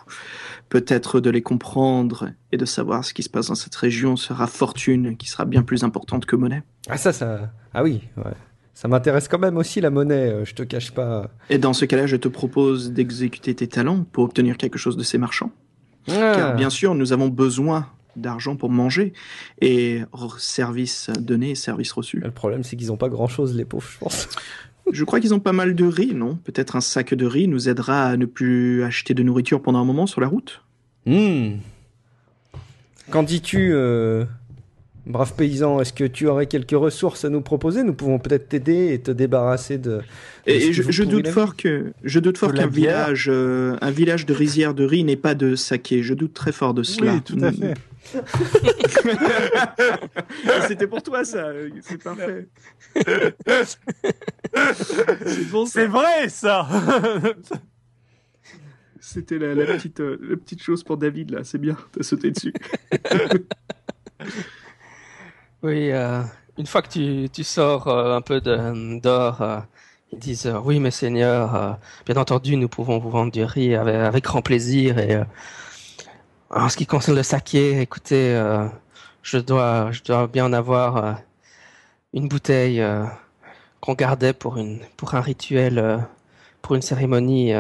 [0.70, 4.48] Peut-être de les comprendre et de savoir ce qui se passe dans cette région sera
[4.48, 6.64] fortune qui sera bien plus importante que monnaie.
[6.90, 7.52] Ah ça, ça...
[7.74, 8.32] Ah oui, ouais.
[8.74, 11.30] Ça m'intéresse quand même aussi la monnaie, euh, je te cache pas.
[11.50, 15.04] Et dans ce cas-là, je te propose d'exécuter tes talents pour obtenir quelque chose de
[15.04, 15.52] ces marchands.
[16.08, 16.34] Ah.
[16.36, 19.14] Car bien sûr, nous avons besoin d'argent pour manger
[19.62, 20.02] et
[20.38, 22.20] service donné, service reçu.
[22.20, 24.28] Le problème, c'est qu'ils ont pas grand-chose, les pauvres, je pense.
[24.92, 26.36] Je crois qu'ils ont pas mal de riz, non?
[26.44, 29.86] Peut-être un sac de riz nous aidera à ne plus acheter de nourriture pendant un
[29.86, 30.64] moment sur la route?
[31.06, 31.58] Hmm.
[33.10, 34.26] Qu'en dis-tu, euh,
[35.06, 37.84] brave paysan Est-ce que tu aurais quelques ressources à nous proposer?
[37.84, 39.98] Nous pouvons peut-être t'aider et te débarrasser de.
[39.98, 40.02] de
[40.46, 43.92] Et, ce et qui je, doute fort que je doute fort qu'un village euh, un
[43.92, 46.04] village de rizières de riz n'est pas de saké.
[46.04, 47.16] Je doute très fort de cela.
[47.16, 47.74] Oui, tout à fait.
[50.68, 51.52] C'était pour toi ça.
[51.82, 52.48] C'est parfait.
[55.26, 56.68] C'est bon, vrai, ça
[59.00, 61.44] C'était la, la petite euh, la petite chose pour David là.
[61.44, 61.76] C'est bien.
[61.92, 62.54] T'as sauté dessus.
[65.64, 66.24] Oui, euh,
[66.58, 69.60] une fois que tu, tu sors euh, un peu d'or, euh,
[70.12, 71.74] ils disent euh, oui, mes seigneurs, euh,
[72.06, 74.98] bien entendu, nous pouvons vous vendre du riz avec, avec grand plaisir.
[74.98, 75.20] Et
[76.50, 78.34] en ce qui concerne le saké, écoutez,
[79.24, 81.18] je dois, je dois bien en avoir
[82.14, 82.84] une bouteille
[83.82, 86.06] qu'on gardait pour une, pour un rituel,
[86.62, 87.54] pour une cérémonie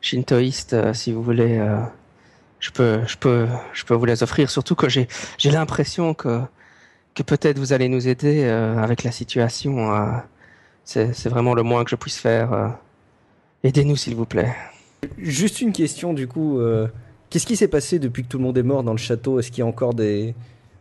[0.00, 1.60] shintoïste, si vous voulez.
[2.64, 4.48] Je peux, je peux, je peux vous les offrir.
[4.48, 6.40] Surtout que j'ai, j'ai l'impression que,
[7.14, 9.94] que peut-être vous allez nous aider euh, avec la situation.
[9.94, 10.06] euh.
[10.84, 12.54] c'est, vraiment le moins que je puisse faire.
[12.54, 12.68] euh.
[13.64, 14.54] Aidez-nous, s'il vous plaît.
[15.18, 16.58] Juste une question, du coup.
[16.58, 16.88] euh,
[17.28, 19.38] Qu'est-ce qui s'est passé depuis que tout le monde est mort dans le château?
[19.38, 20.34] Est-ce qu'il y a encore des,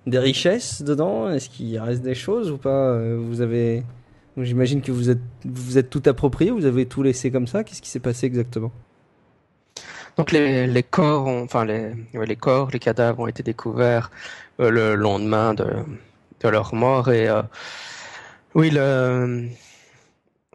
[0.08, 1.30] des richesses dedans?
[1.30, 2.98] Est-ce qu'il reste des choses ou pas?
[3.18, 3.84] Vous avez.
[4.38, 7.64] J'imagine que vous êtes, vous êtes tout approprié, vous avez tout laissé comme ça.
[7.66, 8.72] Qu'est-ce qui s'est passé exactement?
[10.18, 14.12] Donc les, corps, ont- enfin les, les corps, les cadavres ont été découverts
[14.60, 15.66] euh, le lendemain de,
[16.50, 17.42] leur mort et euh,
[18.56, 19.48] oui, le,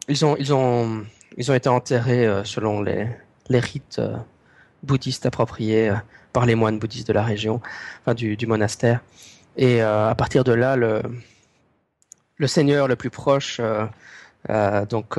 [0.09, 1.05] ils ont, ils ont,
[1.37, 3.09] ils ont été enterrés euh, selon les,
[3.49, 4.01] les rites
[4.83, 5.93] bouddhistes appropriés
[6.33, 7.61] par les moines bouddhistes de la région,
[8.03, 9.01] enfin du, du monastère.
[9.57, 11.03] Et à partir de là, le,
[12.37, 13.61] le seigneur le plus proche,
[14.89, 15.19] donc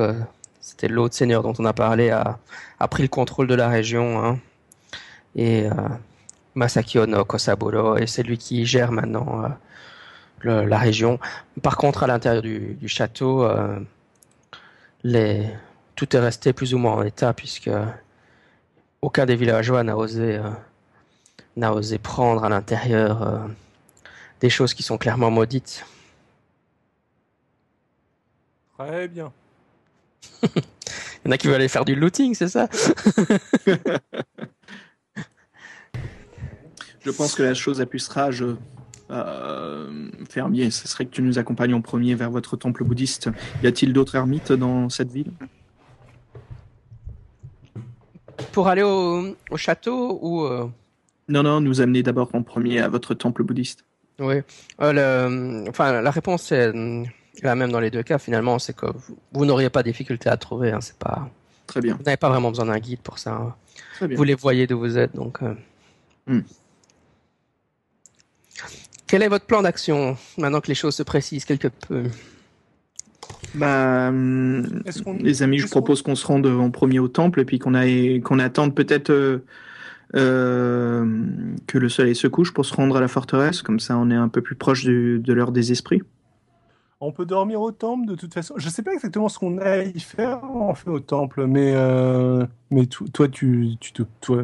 [0.60, 2.38] c'était l'autre seigneur dont on a parlé, a,
[2.78, 4.24] a pris le contrôle de la région.
[4.24, 4.38] hein.
[5.36, 5.72] Et euh,
[6.54, 9.44] Masaki Ono Kosaburo, et c'est lui qui gère maintenant
[10.44, 11.18] euh, la région.
[11.62, 13.78] Par contre, à l'intérieur du, château, euh,
[15.94, 17.70] tout est resté plus ou moins en état, puisque
[19.02, 20.50] aucun des villageois n'a osé, euh,
[21.56, 23.48] n'a osé prendre à l'intérieur
[24.40, 25.84] des choses qui sont clairement maudites.
[28.78, 29.32] Très bien.
[31.24, 32.68] Il y en a qui veulent aller faire du looting, c'est ça
[37.04, 38.44] Je pense que la chose la plus sage,
[39.10, 43.30] euh, fermier, ce serait que tu nous accompagnes en premier vers votre temple bouddhiste.
[43.62, 45.32] Y a-t-il d'autres ermites dans cette ville?
[48.52, 50.44] Pour aller au, au château ou...
[50.44, 50.66] euh,
[51.28, 53.84] Non, non, nous amener d'abord en premier à votre temple bouddhiste.
[54.18, 54.36] Oui.
[54.82, 54.92] Euh,
[55.62, 56.72] le- enfin, la réponse est
[57.42, 58.18] la même dans les deux cas.
[58.18, 60.72] Finalement, c'est que vous, vous n'auriez pas de difficulté à trouver.
[60.72, 61.28] Hein, c'est pas.
[61.66, 63.32] Très bien, Vous n'avez pas vraiment besoin d'un guide pour ça.
[63.34, 63.54] hein.
[63.94, 64.16] très bien.
[64.16, 65.38] Vous les voyez d'où vous êtes, donc.
[65.42, 65.54] euh.
[66.26, 66.40] Hmm.
[69.06, 72.04] Quel est votre plan d'action maintenant que les choses se précisent quelque peu?
[73.54, 74.82] Bah, hum,
[75.20, 77.74] les amis, je qu'on- propose qu'on se rende en premier au temple et puis qu'on
[77.74, 79.38] aille, qu'on attende peut-être euh,
[80.14, 81.04] euh,
[81.66, 83.62] que le soleil se couche pour se rendre à la forteresse.
[83.62, 86.02] Comme ça, on est un peu plus proche du- de l'heure des esprits.
[87.02, 88.54] On peut dormir au temple de toute façon.
[88.58, 91.72] Je sais pas exactement ce qu'on a à y faire en fait au temple, mais
[91.74, 94.42] euh, mais to- toi tu tu te- toi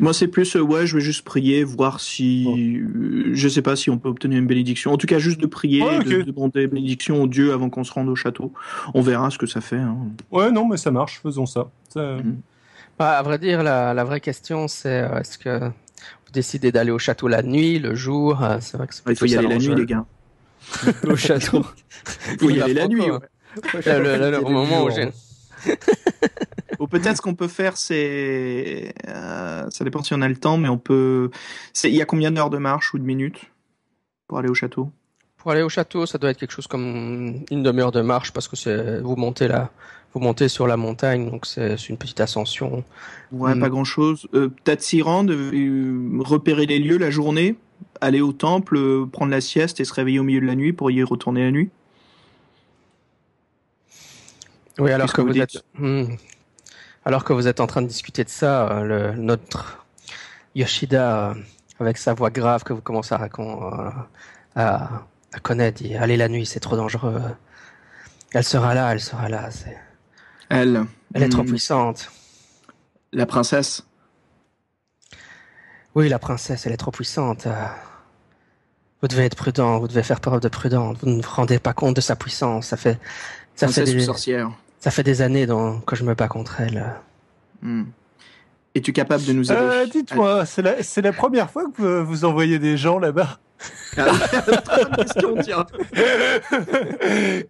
[0.00, 2.46] Moi, c'est plus, euh, ouais, je vais juste prier, voir si,
[2.84, 4.92] euh, je sais pas si on peut obtenir une bénédiction.
[4.92, 6.04] En tout cas, juste de prier, ok.
[6.04, 8.52] de, de demander bénédiction au Dieu avant qu'on se rende au château.
[8.94, 9.76] On verra ce que ça fait.
[9.78, 9.96] hein.
[10.32, 11.70] ouais non mais ça marche, faisons ça.
[11.90, 12.16] Ça-
[12.98, 16.98] Bah, À vrai dire, la, la vraie question, c'est est-ce que vous décidez d'aller au
[16.98, 19.58] château la nuit, le jour euh, C'est vrai que c'est Il faut y aller la
[19.58, 20.04] nuit, les gars.
[21.08, 21.64] Au château.
[22.32, 23.02] Il faut y aller la nuit.
[23.86, 25.10] le- au moment où j'ai-
[26.80, 30.56] Ou peut-être ce qu'on peut faire, c'est, euh, ça dépend si on a le temps,
[30.56, 31.30] mais on peut.
[31.84, 33.38] Il y a combien d'heures de marche ou de minutes
[34.26, 34.90] pour aller au château?
[35.36, 38.48] Pour aller au château, ça doit être quelque chose comme une demi-heure de marche parce
[38.48, 39.70] que c'est vous montez là,
[40.14, 42.82] vous montez sur la montagne, donc c'est une petite ascension.
[43.30, 44.26] Ouais, pas grand chose.
[44.32, 47.56] peut-être s'y rendre, euh, repérer les lieux la journée,
[48.00, 50.72] aller au temple, euh, prendre la sieste et se réveiller au milieu de la nuit
[50.72, 51.70] pour y retourner la nuit.
[54.78, 56.14] Oui, alors que vous vous êtes, Hmm.
[57.04, 58.82] alors que vous êtes en train de discuter de ça, euh,
[59.12, 59.84] le, notre
[60.54, 61.34] Yoshida, euh,
[61.78, 63.76] avec sa voix grave que vous commencez à raconter,
[64.56, 65.02] à,
[65.32, 67.20] à connaître, dit allez la nuit, c'est trop dangereux.
[68.32, 69.50] Elle sera là, elle sera là.
[70.48, 70.84] Elle.
[71.14, 72.10] Elle est trop Hmm, puissante.
[73.12, 73.86] La princesse.
[75.94, 77.46] Oui, la princesse, elle est trop puissante.
[77.46, 77.52] euh.
[79.02, 80.96] Vous devez être prudent, vous devez faire preuve de prudence.
[81.02, 82.68] Vous ne vous rendez pas compte de sa puissance.
[82.68, 82.98] Ça fait,
[83.56, 84.50] ça fait princesse des, sorcière.
[84.78, 85.46] ça fait des années
[85.86, 86.84] que je me bats contre elle.
[88.74, 89.60] Es-tu capable de nous aider?
[89.60, 93.38] Euh, Dites-moi, c'est la, c'est la première fois que vous, vous envoyez des gens là-bas?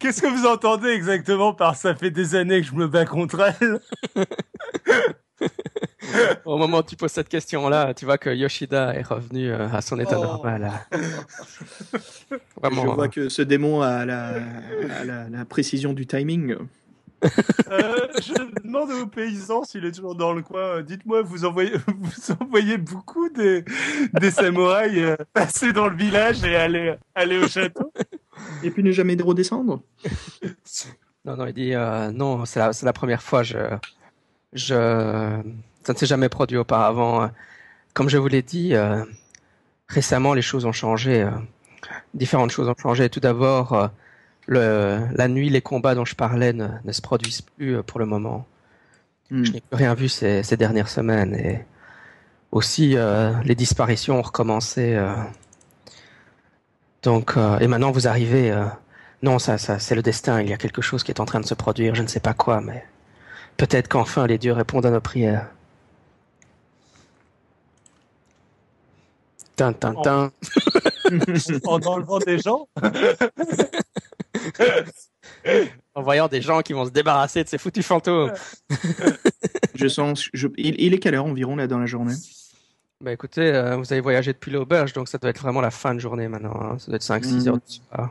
[0.01, 3.41] Qu'est-ce que vous entendez exactement par ça fait des années que je me bats contre
[3.61, 3.81] elle
[6.45, 9.81] Au moment où tu poses cette question-là, tu vois que Yoshida est revenu euh, à
[9.81, 10.25] son état Oh.
[10.25, 10.71] normal.
[10.93, 12.95] Je Vraiment.
[12.95, 14.35] vois euh, que ce démon a la,
[15.01, 16.57] a la, la précision du timing.
[17.71, 20.83] Euh, Je demande aux paysans s'il est toujours dans le coin.
[20.83, 23.65] Dites-moi, vous envoyez, vous envoyez beaucoup des,
[24.15, 27.93] des samouraïs euh, passer dans le village et aller, aller au château
[28.65, 29.83] Et puis ne jamais redescendre
[31.25, 33.45] Non, non, il dit euh, non, c'est la, première fois.
[33.45, 33.57] Je,
[34.53, 35.41] je,
[35.85, 37.31] ça ne s'est jamais produit auparavant.
[37.95, 39.05] Comme je vous l'ai dit, euh,
[39.89, 41.23] récemment, les choses ont changé.
[41.23, 41.31] euh,
[42.15, 43.09] différentes choses ont changé.
[43.11, 43.89] Tout d'abord, euh,
[44.47, 48.07] le, la nuit, les combats dont je parlais ne, ne se produisent plus pour le
[48.07, 48.47] moment.
[49.31, 49.45] Hmm.
[49.45, 51.35] Je n'ai plus rien vu ces, ces dernières semaines.
[51.35, 51.65] Et
[52.51, 52.97] aussi,
[53.45, 54.99] les disparitions ont recommencé.
[57.03, 58.55] Donc, et maintenant, vous arrivez.
[59.23, 60.43] non, ça, ça, c'est le destin.
[60.43, 61.95] Il y a quelque chose qui est en train de se produire.
[61.95, 62.85] Je ne sais pas quoi, mais
[63.57, 65.49] peut-être qu'enfin les dieux répondent à nos prières.
[69.57, 70.33] Tin, tin, tin.
[71.65, 72.67] en enlevant des gens
[75.95, 78.33] En voyant des gens qui vont se débarrasser de ces foutus fantômes.
[79.75, 80.29] Je sens.
[80.33, 82.15] je- il, il est quelle heure environ là dans la journée?
[83.03, 85.95] Bah écoutez, euh, vous avez voyagé depuis l'auberge, donc ça doit être vraiment la fin
[85.95, 86.55] de journée maintenant.
[86.61, 86.79] hein.
[86.79, 87.49] Ça doit être 5-6 Mm.
[87.49, 88.11] heures du soir.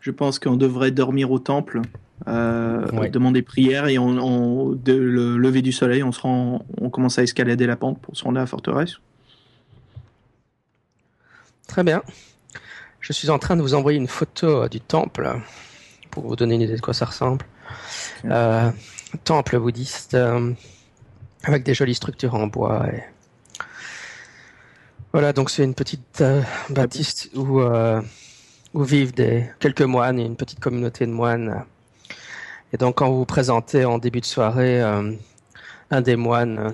[0.00, 1.80] Je pense qu'on devrait dormir au temple,
[2.28, 3.08] euh, Ouais.
[3.10, 7.18] demander prière et on, on- de le lever du soleil, on se rend, on commence
[7.18, 8.96] à escalader la pente pour se rendre à la forteresse.
[11.66, 12.02] Très bien.
[13.00, 15.30] Je suis en train de vous envoyer une photo du temple
[16.10, 17.44] pour vous donner une idée de quoi ça ressemble.
[18.24, 18.70] Euh,
[19.24, 20.52] temple bouddhiste euh,
[21.44, 22.86] avec des jolies structures en bois.
[22.92, 23.02] Et...
[25.12, 28.02] Voilà, donc c'est une petite euh, bâtisse où, euh,
[28.74, 31.64] où vivent des, quelques moines et une petite communauté de moines.
[32.72, 35.12] Et donc quand vous vous présentez en début de soirée, euh,
[35.90, 36.72] un des moines, euh,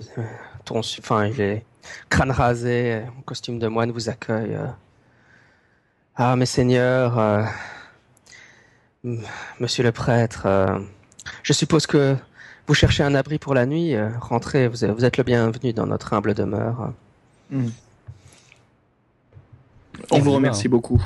[0.99, 1.65] enfin il est
[2.11, 4.55] crâne rasé, en costume de moine, vous accueille.
[4.55, 4.67] euh.
[6.17, 7.45] Ah, mes seigneurs, euh,
[9.61, 10.79] monsieur le prêtre, euh,
[11.43, 12.17] je suppose que
[12.67, 13.95] vous cherchez un abri pour la nuit.
[13.95, 16.93] euh, rentrez, vous êtes, vous êtes le bienvenu dans notre humble demeure.
[17.53, 17.71] On
[20.11, 21.03] On vous remercie beaucoup.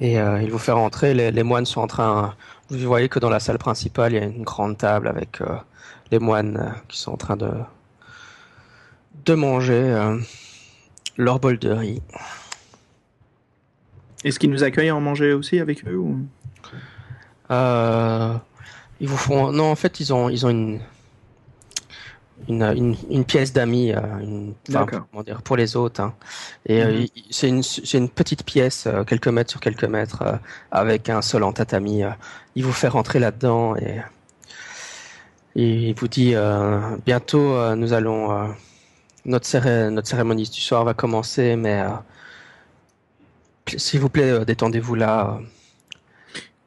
[0.00, 1.14] Et euh, il vous fait rentrer.
[1.14, 2.34] Les, les moines sont en train.
[2.72, 5.56] Vous voyez que dans la salle principale, il y a une grande table avec euh,
[6.10, 7.50] les moines euh, qui sont en train de
[9.26, 10.18] de manger euh,
[11.18, 12.02] leur bol de riz.
[14.24, 16.18] Est-ce qu'ils nous accueillent à en manger aussi avec eux ou...
[17.50, 19.52] Ils vous font.
[19.52, 20.80] Non, en fait, ils ont ils ont une
[22.48, 24.00] une, une, une pièce d'amis, euh,
[25.44, 26.00] pour les autres.
[26.00, 26.14] hein.
[26.66, 27.62] Et euh, Mhm.
[27.62, 30.38] c'est une petite pièce, euh, quelques mètres sur quelques mètres,
[30.70, 32.02] avec un sol en tatami.
[32.54, 34.00] Il vous fait rentrer là-dedans et,
[35.56, 36.34] et il vous dit
[37.06, 38.54] bientôt nous allons
[39.24, 41.88] notre céré- notre cérémonie du soir va commencer, mais euh,
[43.76, 45.38] s'il vous plaît euh, détendez-vous là.
[45.38, 45.44] euh.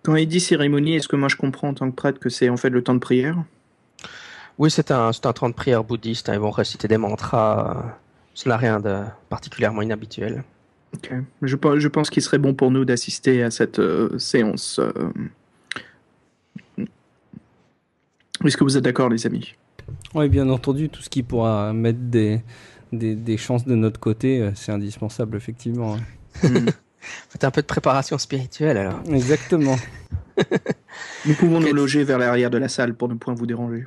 [0.04, 2.48] Quand il dit cérémonie, est-ce que moi je comprends en tant que prêtre que c'est
[2.50, 3.44] en fait le temps de prière?
[4.58, 6.30] Oui, c'est un, c'est un temps de prière bouddhiste.
[6.30, 6.34] hein.
[6.34, 7.78] Ils vont réciter des mantras.
[7.78, 7.90] euh,
[8.34, 10.44] Ce n'a rien de particulièrement inhabituel.
[10.94, 11.12] Ok.
[11.42, 14.80] Je, je pense qu'il serait bon pour nous d'assister à cette euh, séance.
[14.80, 14.94] euh.
[18.46, 19.56] Est-ce que vous êtes d'accord, les amis?
[20.14, 22.42] Oui, bien entendu, tout ce qui pourra mettre des,
[22.92, 25.96] des, des chances de notre côté, c'est indispensable, effectivement.
[25.96, 26.48] hein.
[26.48, 26.68] Hmm.
[27.30, 29.00] Faites un peu de préparation spirituelle alors.
[29.10, 29.76] Exactement.
[31.26, 33.86] Nous pouvons nous loger vers l'arrière de la salle pour ne point vous déranger.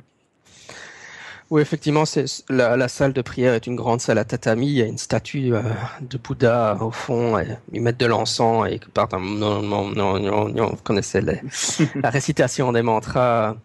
[1.51, 4.67] Oui, effectivement, c'est la, la salle de prière est une grande salle à tatami.
[4.67, 5.63] Il y a une statue euh,
[6.01, 7.39] de Bouddha au fond.
[7.39, 10.67] Et ils mettent de l'encens et ils partent un non, non, non, non, non.
[10.69, 11.41] Vous connaissez les-
[11.95, 13.55] la récitation des mantras.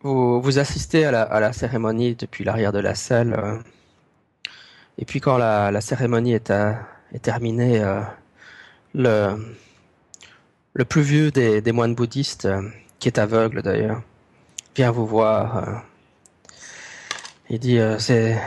[0.00, 3.34] Vous, vous assistez à la, à la cérémonie depuis l'arrière de la salle.
[3.34, 3.58] euh.
[4.98, 6.78] et puis quand la, la cérémonie est, à-
[7.12, 8.00] est terminée, euh,
[8.94, 9.36] le,
[10.72, 12.62] le plus vieux des, des moines bouddhistes euh,
[12.98, 14.00] qui est aveugle d'ailleurs,
[14.74, 15.84] vient vous voir.
[17.52, 18.40] Il dit euh, c'est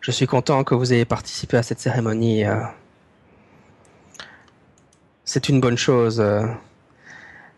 [0.00, 2.44] je suis content que vous ayez participé à cette cérémonie.
[2.44, 2.60] euh.
[5.24, 6.18] C'est une bonne chose.
[6.20, 6.46] euh.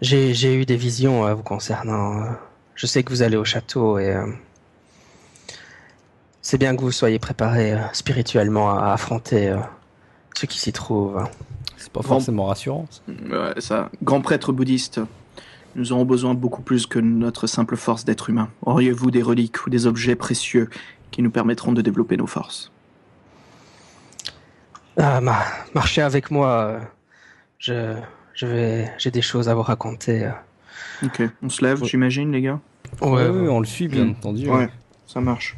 [0.03, 2.27] J'ai eu des visions vous concernant.
[2.75, 4.15] Je sais que vous allez au château et
[6.43, 9.57] c'est bien que vous soyez préparé spirituellement à affronter
[10.35, 11.25] ce qui s'y trouve.
[11.77, 12.87] C'est pas Grand- forcément rassurant.
[12.91, 13.01] ça.
[13.13, 15.01] Ouais, ça, grand prêtre bouddhiste,
[15.75, 18.49] nous aurons besoin beaucoup plus que notre simple force d'être humain.
[18.63, 20.69] Auriez-vous des reliques ou des objets précieux
[21.11, 22.71] qui nous permettront de développer nos forces?
[24.99, 25.45] Ah, ma-
[25.75, 26.81] marchez avec moi.
[27.59, 27.95] Je,
[28.35, 30.31] je vais, j'ai des choses à vous raconter.
[31.03, 31.89] Ok, on se lève, Ouais.
[31.89, 32.61] j'imagine, les gars?
[33.01, 34.49] Ouais, Ouais, ouais, on le suit bien entendu.
[34.49, 34.69] Ouais,
[35.07, 35.57] ça marche.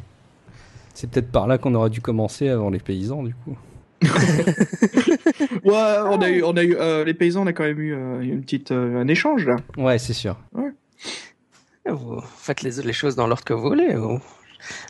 [0.93, 3.57] C'est peut-être par là qu'on aurait dû commencer avant les paysans du coup.
[5.63, 7.93] Ouais, on a eu, on a eu, euh, les paysans, on a quand même eu
[7.93, 9.55] euh, une petite, euh, un échange là.
[9.77, 10.37] Ouais, c'est sûr.
[11.87, 13.93] Vous faites les, les choses dans l'ordre que vous voulez.
[13.95, 14.19] vous.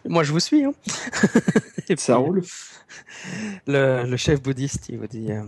[0.05, 0.63] Moi, je vous suis.
[0.63, 0.73] Hein.
[1.89, 2.41] Et Ça puis, roule.
[3.67, 5.43] Le, le chef bouddhiste, il vous dit euh,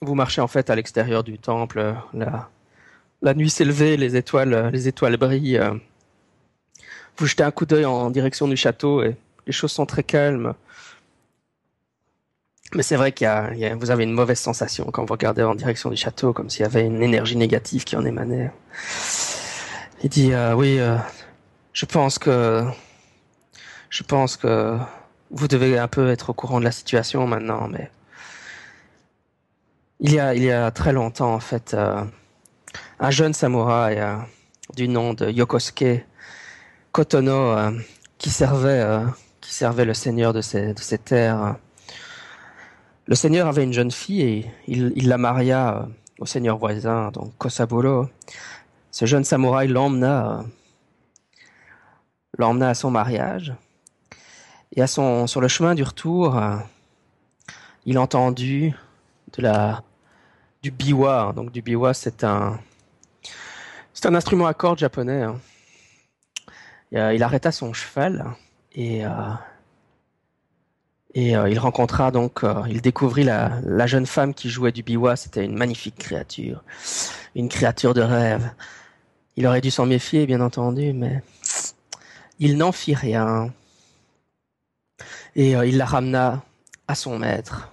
[0.00, 1.94] Vous marchez en fait à l'extérieur du temple.
[2.14, 2.48] La,
[3.22, 5.58] la nuit s'est levée, les étoiles, les étoiles brillent.
[5.58, 5.74] euh.
[7.18, 9.14] Vous jetez un coup d'œil en direction du château et
[9.46, 10.54] les choses sont très calmes.
[12.74, 15.56] Mais c'est vrai qu'il y a, vous avez une mauvaise sensation quand vous regardez en
[15.56, 18.52] direction du château, comme s'il y avait une énergie négative qui en émanait.
[20.04, 20.96] Il dit euh, Oui, euh,
[21.72, 22.64] je pense que.
[23.88, 24.78] Je pense que
[25.32, 27.90] vous devez un peu être au courant de la situation maintenant, mais
[29.98, 32.04] il y a, il y a très longtemps, en fait, euh,
[33.00, 34.00] un jeune samouraï
[34.76, 36.06] du nom de Yokosuke
[36.92, 37.56] Kotono
[38.18, 38.84] qui servait,
[39.40, 41.56] qui servait le seigneur de ces, de ces terres.
[43.10, 45.86] Le seigneur avait une jeune fille et il, la maria euh,
[46.20, 48.08] au seigneur voisin, donc Kosaburo.
[48.92, 50.42] Ce jeune samouraï l'emmena, euh,
[52.38, 53.52] l'emmena à son mariage.
[54.76, 56.56] Et sur le chemin du retour, euh,
[57.84, 58.76] il entendu
[59.36, 59.82] de la,
[60.62, 61.32] du biwa.
[61.34, 62.60] Donc du biwa, c'est un,
[64.04, 65.24] instrument à cordes japonais.
[65.24, 65.40] hein.
[66.92, 68.24] Il arrêta son cheval
[68.70, 69.04] et,
[71.14, 75.16] et euh, il rencontra donc, euh, il découvrit la, jeune femme qui jouait du biwa.
[75.16, 76.62] C'était une magnifique créature,
[77.34, 78.50] une créature de rêve.
[79.36, 81.22] Il aurait dû s'en méfier, bien entendu, mais
[82.38, 83.52] il n'en fit rien
[85.36, 86.42] et euh, il la ramena
[86.88, 87.72] à son maître.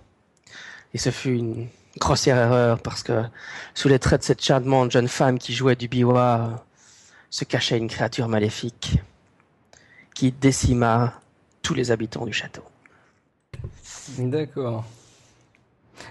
[0.94, 1.68] Et ce fut une
[2.00, 3.24] grossière erreur parce que
[3.74, 6.66] sous les traits de cette charmante jeune femme qui jouait du biwa
[7.30, 9.00] se cachait une créature maléfique
[10.16, 11.14] qui décima
[11.62, 12.64] tous les habitants du château.
[14.20, 14.86] D'accord.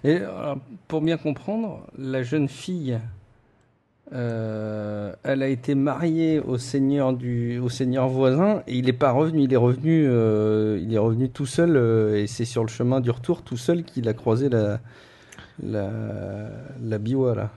[0.05, 0.59] Et alors,
[0.89, 2.99] pour bien comprendre, la jeune fille,
[4.13, 9.13] euh, elle a été mariée au seigneur du, au seigneur voisin et il n'est pas
[9.13, 9.43] revenu.
[9.45, 13.01] Il est revenu, euh, il est revenu tout seul euh, et c'est sur le chemin
[13.01, 14.81] du retour tout seul qu'il a croisé la,
[15.63, 15.91] la,
[16.83, 17.51] la biwa là.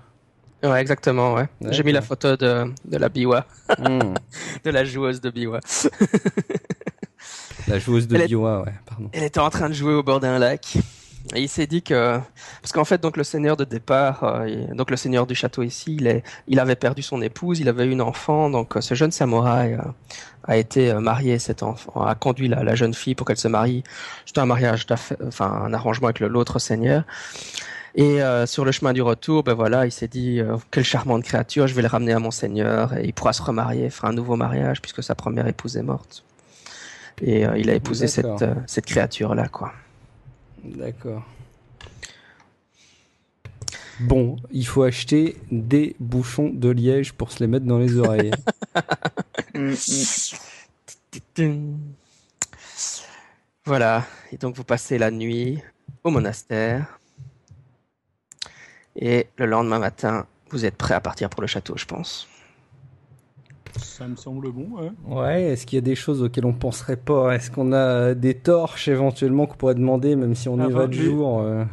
[0.62, 1.48] Ouais, exactement, ouais.
[1.72, 3.46] J'ai mis la photo de, de la biwa,
[3.78, 4.14] Hmm.
[4.66, 5.60] de la joueuse de biwa.
[7.68, 9.10] La joueuse de ouais, pardon.
[9.12, 10.78] Elle était en train de jouer au bord d'un lac.
[11.36, 12.20] Et il s'est dit que,
[12.62, 15.96] parce qu'en fait, donc le seigneur de départ, euh, donc le seigneur du château ici,
[16.00, 18.96] il, est, il avait perdu son épouse, il avait eu une enfant, donc euh, ce
[18.96, 19.82] jeune samouraï euh,
[20.46, 23.84] a été marié, cet enfant, a conduit la, la jeune fille pour qu'elle se marie.
[24.26, 24.88] C'était un mariage,
[25.28, 27.04] enfin un arrangement avec l'autre seigneur.
[27.96, 30.42] Et sur le chemin du retour, ben voilà, il s'est dit
[30.72, 33.90] quelle charmante créature, je vais le ramener à mon seigneur et il pourra se remarier,
[33.90, 36.24] faire un nouveau mariage puisque sa première épouse est morte.
[37.22, 39.74] Et euh, il a épousé cette, euh, cette créature là, quoi.
[40.64, 41.24] D'accord.
[44.00, 48.32] Bon, il faut acheter des bouchons de liège pour se les mettre dans les oreilles.
[53.66, 55.62] Voilà, et donc vous passez la nuit
[56.04, 57.00] au monastère.
[58.96, 62.29] Et le lendemain matin, vous êtes prêt à partir pour le château, je pense.
[63.78, 64.92] Ça me semble bon, ouais.
[65.08, 67.36] Ouais, est-ce qu'il y a des choses auxquelles on penserait pas?
[67.36, 70.88] Est-ce qu'on a des torches éventuellement qu'on pourrait demander, même si on Ah y va
[70.88, 71.64] de jour euh,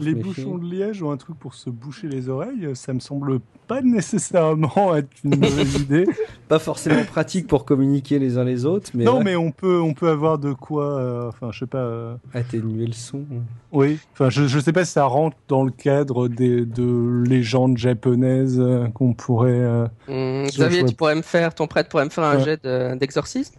[0.00, 3.40] les bouchons de liège ou un truc pour se boucher les oreilles, ça me semble
[3.66, 6.06] pas nécessairement être une mauvaise idée.
[6.48, 9.92] Pas forcément pratique pour communiquer les uns les autres, mais non, mais on peut on
[9.92, 11.78] peut avoir de quoi, euh, je sais pas.
[11.78, 13.24] Euh, ah, Atténuer le son.
[13.72, 18.60] Oui, enfin je sais pas si ça rentre dans le cadre des de légendes japonaises
[18.60, 19.88] euh, qu'on pourrait.
[20.08, 22.66] Mmh, Xavier, tu pourrais me faire, ton prêtre pourrait me faire un jet
[22.96, 23.56] d'exorcisme.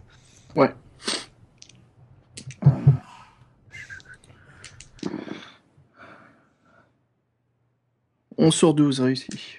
[0.56, 0.70] Ouais.
[8.38, 9.58] 11 sur 12 réussi.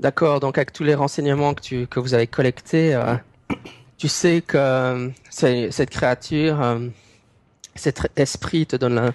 [0.00, 3.14] D'accord, donc avec tous les renseignements que, tu, que vous avez collectés, euh,
[3.96, 6.88] tu sais que euh, cette créature, euh,
[7.74, 9.12] cet esprit te donne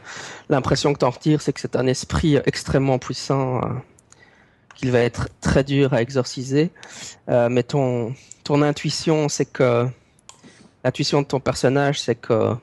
[0.49, 3.61] l'impression que t'en retires, c'est que c'est un esprit extrêmement puissant,
[4.75, 6.71] qu'il va être très dur à exorciser.
[7.27, 8.13] mais ton,
[8.43, 9.87] ton intuition, c'est que
[10.83, 12.55] l'intuition de ton personnage, c'est que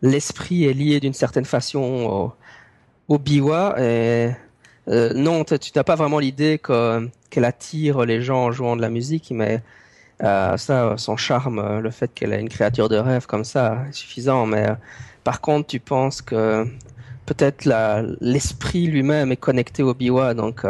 [0.00, 2.32] l'esprit est lié d'une certaine façon
[3.08, 4.30] au, au biwa et
[4.88, 8.82] euh, non, tu n'as pas vraiment l'idée que- qu'elle attire les gens en jouant de
[8.82, 9.62] la musique, mais
[10.22, 13.78] euh, ça, son charme, euh, le fait qu'elle ait une créature de rêve comme ça,
[13.88, 14.46] est suffisant.
[14.46, 14.74] Mais euh,
[15.24, 16.64] par contre, tu penses que
[17.26, 17.68] peut-être
[18.20, 20.64] l'esprit lui-même est connecté au biwa, donc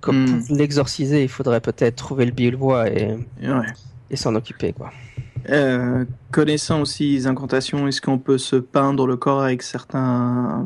[0.00, 0.46] comme Hmm.
[0.46, 3.66] pour l'exorciser, il faudrait peut-être trouver le biwa et, Ouais.
[4.10, 4.90] et s'en occuper, quoi.
[6.30, 10.64] Connaissant aussi les incantations, est-ce qu'on peut se peindre le corps avec certains,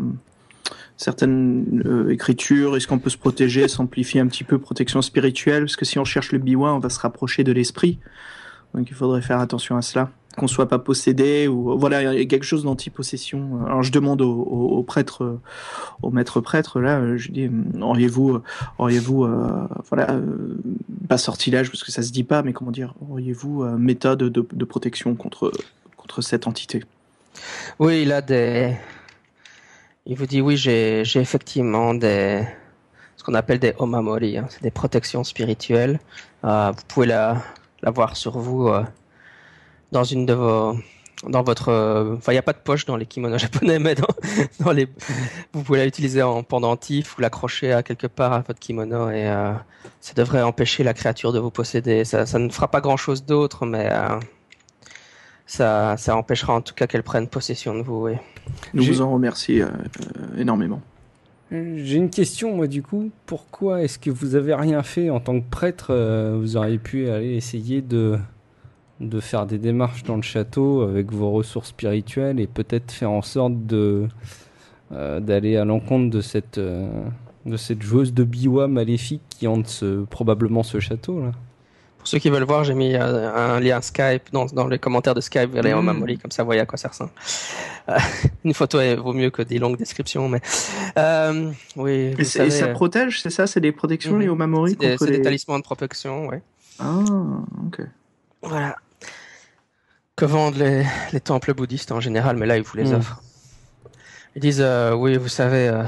[0.96, 5.64] certaines euh, écritures Est-ce qu'on peut se protéger, s'amplifier un petit peu, protection spirituelle?
[5.64, 7.98] Parce que si on cherche le biwa, on va se rapprocher de l'esprit.
[8.74, 10.10] Donc il faudrait faire attention à cela.
[10.36, 13.64] Qu'on soit pas possédé ou voilà, il y a quelque chose d'anti-possession.
[13.66, 15.40] Alors je demande au, prêtre, euh,
[16.02, 18.40] au maître prêtre là, euh, je dis, hum, auriez-vous,
[18.78, 19.28] auriez-vous,
[19.88, 20.16] voilà,
[21.08, 24.64] pas sortilège parce que ça se dit pas, mais comment dire, auriez-vous méthode de, de
[24.64, 25.52] protection contre
[26.04, 26.84] contre cette entité?
[27.78, 28.76] Oui, il a des.
[30.06, 32.44] Il vous dit oui, j'ai effectivement des
[33.16, 35.98] ce qu'on appelle des omamori, hein, c'est des protections spirituelles.
[36.44, 37.42] Euh, vous pouvez la
[37.82, 38.82] l'avoir sur vous euh,
[39.92, 40.76] dans une de vos
[41.28, 41.70] dans votre
[42.18, 43.94] enfin il n'y a pas de poche dans les kimonos japonais mais
[45.52, 49.26] vous pouvez la utiliser en pendentif ou l'accrocher à quelque part à votre kimono et
[49.28, 49.52] euh,
[50.00, 53.64] ça devrait empêcher la créature de vous posséder ça, ne fera pas grand chose d'autre
[53.64, 53.88] mais
[55.46, 58.04] ça, ça empêchera en tout cas qu'elle prenne possession de vous.
[58.04, 58.12] Oui.
[58.72, 60.80] Nous vous en remercions euh, euh, énormément.
[61.50, 63.10] J'ai une question, moi, du coup.
[63.26, 67.08] Pourquoi est-ce que vous avez rien fait en tant que prêtre euh, Vous auriez pu
[67.08, 68.18] aller essayer de,
[69.00, 73.22] de faire des démarches dans le château avec vos ressources spirituelles et peut-être faire en
[73.22, 74.08] sorte de
[74.92, 76.88] euh, d'aller à l'encontre de cette euh,
[77.46, 81.32] de cette joueuse de biwa maléfique qui hante ce, probablement ce château là?
[82.04, 85.14] Pour ceux qui veulent voir, j'ai mis euh, un lien Skype dans, dans les commentaires
[85.14, 85.78] de Skype vers les Mm.
[85.78, 87.12] Omamori, comme ça vous voyez à quoi ça ressemble.
[87.88, 87.96] Euh,
[88.44, 90.42] une photo elle vaut mieux que des longues descriptions, mais
[90.98, 92.12] euh, oui.
[92.12, 94.20] Vous Et, ça protège, c'est ça C'est des protections, Mhm.
[94.20, 96.42] les Omamori c'est des, contre talismans de protection, ouais.
[96.78, 96.98] Ah,
[97.68, 97.80] ok.
[98.42, 98.76] Voilà.
[100.14, 102.96] Que vendent les, les temples bouddhistes en général, mais là ils vous les Mm.
[102.96, 103.22] offrent.
[104.36, 105.84] Ils disent euh, oui, vous savez, euh,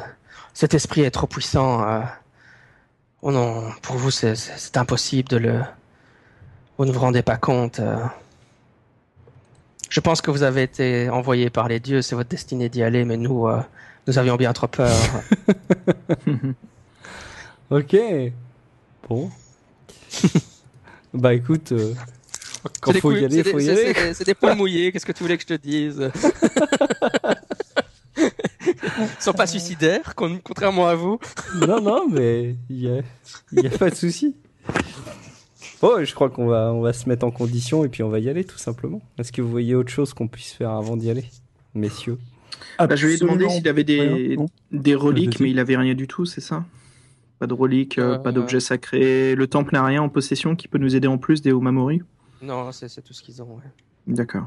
[0.54, 1.86] cet esprit est trop puissant.
[1.86, 2.00] euh,
[3.20, 5.60] oh non, pour vous c'est impossible de le.
[6.78, 7.80] Vous ne vous rendez pas compte.
[7.80, 7.96] euh.
[9.88, 13.04] Je pense que vous avez été envoyé par les dieux, c'est votre destinée d'y aller,
[13.04, 13.60] mais nous, euh,
[14.06, 14.94] nous avions bien trop peur.
[17.68, 17.96] Ok.
[19.08, 19.28] Bon.
[21.14, 21.94] bah écoute, euh,
[22.80, 24.14] quand faut y aller, c'est faut des- y aller.
[24.14, 26.08] c'est des- poils mouillés, qu'est-ce que tu voulais que je te dise?
[28.16, 31.18] Ils sont pas suicidaires, con- contrairement à vous?
[31.56, 33.02] non, non, mais il y a,
[33.52, 34.36] il y a pas de souci.
[35.86, 38.18] Bon, je crois qu'on va, on va se mettre en condition et puis on va
[38.18, 39.00] y aller tout simplement.
[39.18, 41.24] Est-ce que vous voyez autre chose qu'on puisse faire avant d'y aller,
[41.74, 42.18] messieurs?
[42.78, 45.94] Bah, je lui ai demandé s'il avait des, non des reliques, mais il avait rien
[45.94, 46.64] du tout, c'est ça?
[47.38, 49.34] Pas de reliques, euh, Euh, pas d'objets sacrés.
[49.36, 52.02] Le temple n'a rien en possession qui peut nous aider en plus des Omamori?
[52.42, 53.54] Non, c'est c'est tout ce qu'ils ont.
[53.56, 53.62] ouais.
[54.08, 54.46] D'accord.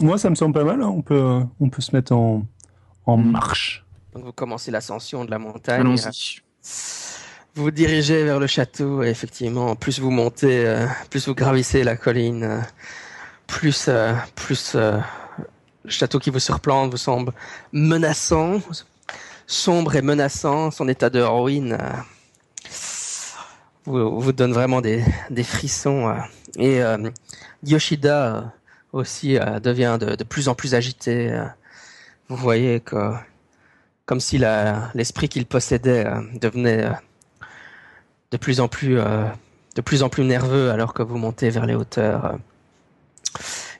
[0.00, 0.82] Moi, ça me semble pas mal.
[0.82, 0.88] hein.
[0.88, 2.44] On peut, euh, on peut se mettre en,
[3.06, 3.30] en Mm.
[3.30, 3.84] marche.
[4.14, 5.80] Donc vous commencez l'ascension de la montagne.
[5.80, 6.42] Allons-y.
[7.56, 11.96] Vous dirigez vers le château et effectivement, plus vous montez, euh, plus vous gravissez la
[11.96, 12.60] colline, euh,
[13.46, 15.00] plus, euh, plus le
[15.88, 17.32] château qui vous surplante vous semble
[17.72, 18.60] menaçant,
[19.46, 20.70] sombre et menaçant.
[20.70, 21.78] Son état de ruine
[23.86, 25.02] vous, donne vraiment des,
[25.42, 26.14] frissons.
[26.58, 26.80] Et
[27.62, 28.52] Yoshida
[28.92, 31.40] aussi devient de, de plus en plus agité.
[32.28, 33.12] Vous voyez que
[34.04, 34.38] comme si
[34.94, 36.04] l'esprit qu'il possédait
[36.34, 36.90] devenait
[38.36, 39.26] de plus en plus euh,
[39.74, 42.38] de plus en plus nerveux alors que vous montez vers les hauteurs.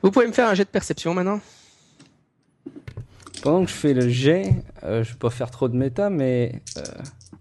[0.03, 1.41] Vous pouvez me faire un jet de perception maintenant?
[3.43, 6.63] Pendant que je fais le jet, euh, je vais pas faire trop de méta, mais
[6.79, 6.83] euh,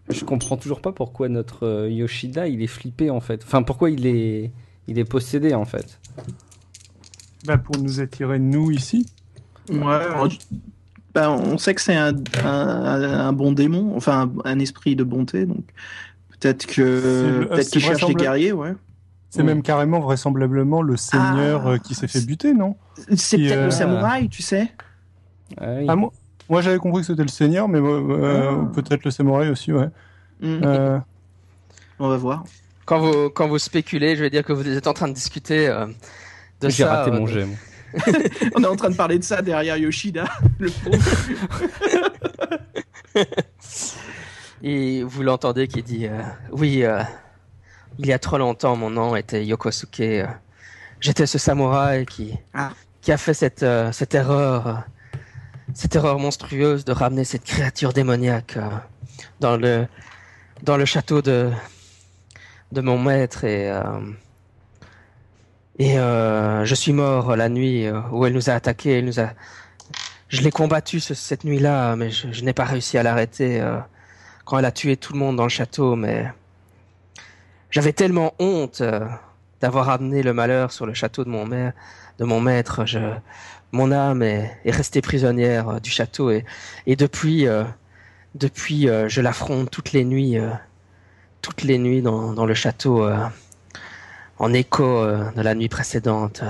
[0.10, 3.44] je comprends toujours pas pourquoi notre euh, Yoshida il est flippé en fait.
[3.44, 4.52] Enfin, pourquoi il est,
[4.88, 6.00] il est possédé en fait.
[7.46, 9.06] Bah, pour nous attirer, nous, ici.
[9.70, 10.30] Ouais, alors,
[11.14, 12.14] bah, on sait que c'est un,
[12.44, 15.64] un, un bon démon, enfin un, un esprit de bonté, donc
[16.40, 18.74] peut-être que peut-être c'est qu'il cherche des guerriers, ouais.
[19.30, 21.72] C'est même carrément, vraisemblablement, le seigneur Ah.
[21.72, 22.78] euh, qui s'est fait buter, non
[23.18, 24.72] C'est peut-être euh, le samouraï, tu sais.
[25.60, 25.86] Ah oui.
[25.90, 26.12] Ah, moi,
[26.50, 28.72] moi j'avais compris que c'était le seigneur, mais euh, Ah.
[28.74, 29.90] peut-être le samouraï aussi, ouais.
[30.42, 30.60] Hmm.
[30.64, 31.00] Euh,
[32.00, 32.46] On va voir.
[32.86, 35.68] Quand vous, quand vous spéculez, je vais dire que vous êtes en train de discuter
[35.68, 35.88] euh,
[36.62, 36.96] de J'ai ça.
[36.98, 37.46] raté euh, mon jet.
[38.56, 40.26] On est en train de parler de ça derrière Yoshida,
[40.60, 41.00] le pauvre.
[44.68, 46.22] Et vous l'entendez qui dit euh,
[46.52, 47.04] Oui, euh,
[48.00, 50.00] il y a trop longtemps, mon nom était Yokosuke.
[50.00, 50.26] euh,
[51.00, 52.72] J'étais ce samouraï qui, Ah.
[53.02, 54.82] qui a fait cette, cette erreur,
[55.76, 58.58] cette erreur monstrueuse de ramener cette créature démoniaque
[59.40, 59.86] dans, le,
[60.64, 61.52] dans le château de,
[62.72, 63.44] de mon maître.
[63.44, 63.70] Et,
[65.78, 68.98] et je suis mort la nuit où elle nous a attaqués.
[69.00, 69.30] Elle nous a...
[70.30, 73.62] Je l'ai combattu ce- cette nuit-là, mais je, je n'ai pas réussi à l'arrêter.
[74.46, 76.28] Quand elle a tué tout le monde dans le château, mais
[77.72, 79.06] j'avais tellement honte euh,
[79.60, 81.76] d'avoir amené le malheur sur le château de mon, maître,
[82.20, 82.86] de mon maître.
[82.86, 83.00] Je,
[83.72, 86.46] mon âme est, est restée prisonnière euh, du château et,
[86.86, 87.64] et depuis, euh,
[88.36, 90.38] depuis, je l'affronte toutes les nuits,
[91.42, 93.10] toutes les nuits dans, le château,
[94.40, 96.44] en écho de la nuit précédente.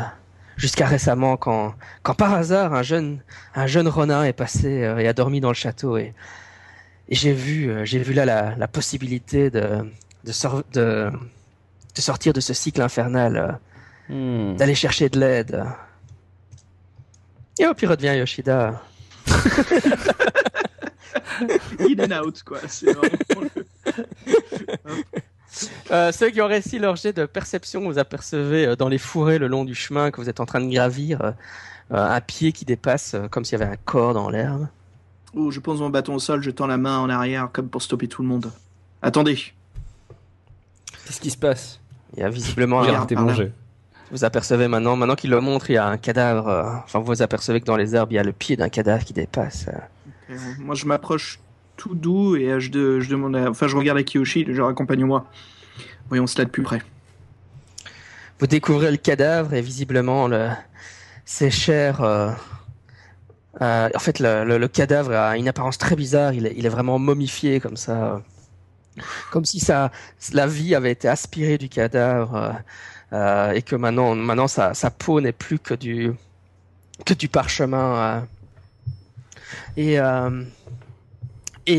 [0.57, 1.75] Jusqu'à récemment, quand,
[2.17, 3.19] par hasard un jeune,
[3.53, 6.15] un jeune Ronin est passé et a dormi dans le château et,
[7.09, 9.85] et j'ai vu, euh, j'ai vu là la, la possibilité de,
[10.23, 11.11] de, sor- de,
[11.95, 13.51] de sortir de ce cycle infernal, euh,
[14.07, 14.55] Hmm.
[14.55, 15.63] d'aller chercher de l'aide.
[17.57, 18.79] Et hop, il redevient Yoshida.
[21.79, 22.59] In and out, quoi.
[22.67, 23.65] C'est vraiment le-
[25.89, 29.37] Euh, ceux qui ont réussi leur jet de perception, vous apercevez euh, dans les fourrés
[29.39, 31.31] le long du chemin que vous êtes en train de gravir euh,
[31.93, 34.67] euh, un pied qui dépasse euh, comme s'il y avait un corps dans l'herbe.
[35.35, 37.81] Oh, je pose mon bâton au sol, je tends la main en arrière comme pour
[37.81, 38.51] stopper tout le monde.
[39.01, 39.37] Attendez.
[41.05, 41.79] Qu'est-ce qui se passe?
[42.15, 43.33] Il y a visiblement un, là.
[43.33, 43.51] jet.
[44.11, 46.47] Vous apercevez maintenant, maintenant qu'il le montre, il y a un cadavre.
[46.47, 49.03] euh, enfin, vous apercevez que dans les herbes, il y a le pied d'un cadavre
[49.03, 49.67] qui dépasse.
[49.67, 50.33] euh.
[50.33, 51.39] Euh, moi, je m'approche
[51.75, 53.49] tout doux et euh, je, de- je demande à...
[53.49, 55.25] Enfin, je regarde à Kiyoshi, je accompagne-moi.
[56.07, 56.81] Voyons cela de plus près.
[58.39, 60.49] Vous découvrez le cadavre et visiblement le...
[61.25, 62.01] ses chairs.
[63.61, 66.33] Euh, en fait, le, cadavre a une apparence très bizarre.
[66.33, 68.21] Il est, vraiment momifié comme ça,
[69.31, 69.65] comme si
[70.33, 72.51] la vie avait été aspirée du cadavre euh,
[73.13, 76.17] euh, et que maintenant, sa, peau n'est plus que du
[77.31, 78.27] parchemin.
[79.77, 79.99] Et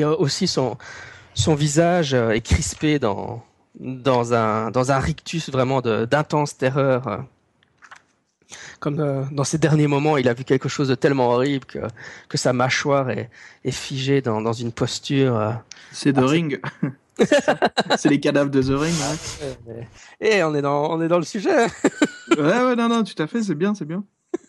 [0.04, 3.42] aussi son visage est crispé dans
[4.32, 7.26] un rictus vraiment d'intense terreur.
[8.86, 11.80] Comme euh, dans ces derniers moments, il a vu quelque chose de tellement horrible que
[12.28, 13.30] que sa mâchoire est
[13.64, 15.36] est figée dans dans une posture.
[15.36, 15.50] euh.
[15.90, 16.60] C'est The Ring.
[17.96, 18.94] C'est les cadavres de The Ring.
[19.66, 19.88] Ouais,
[20.20, 21.64] Et on est dans on est dans le sujet.
[22.38, 24.04] ouais, ouais, non, non, tout à fait, c'est bien, c'est bien.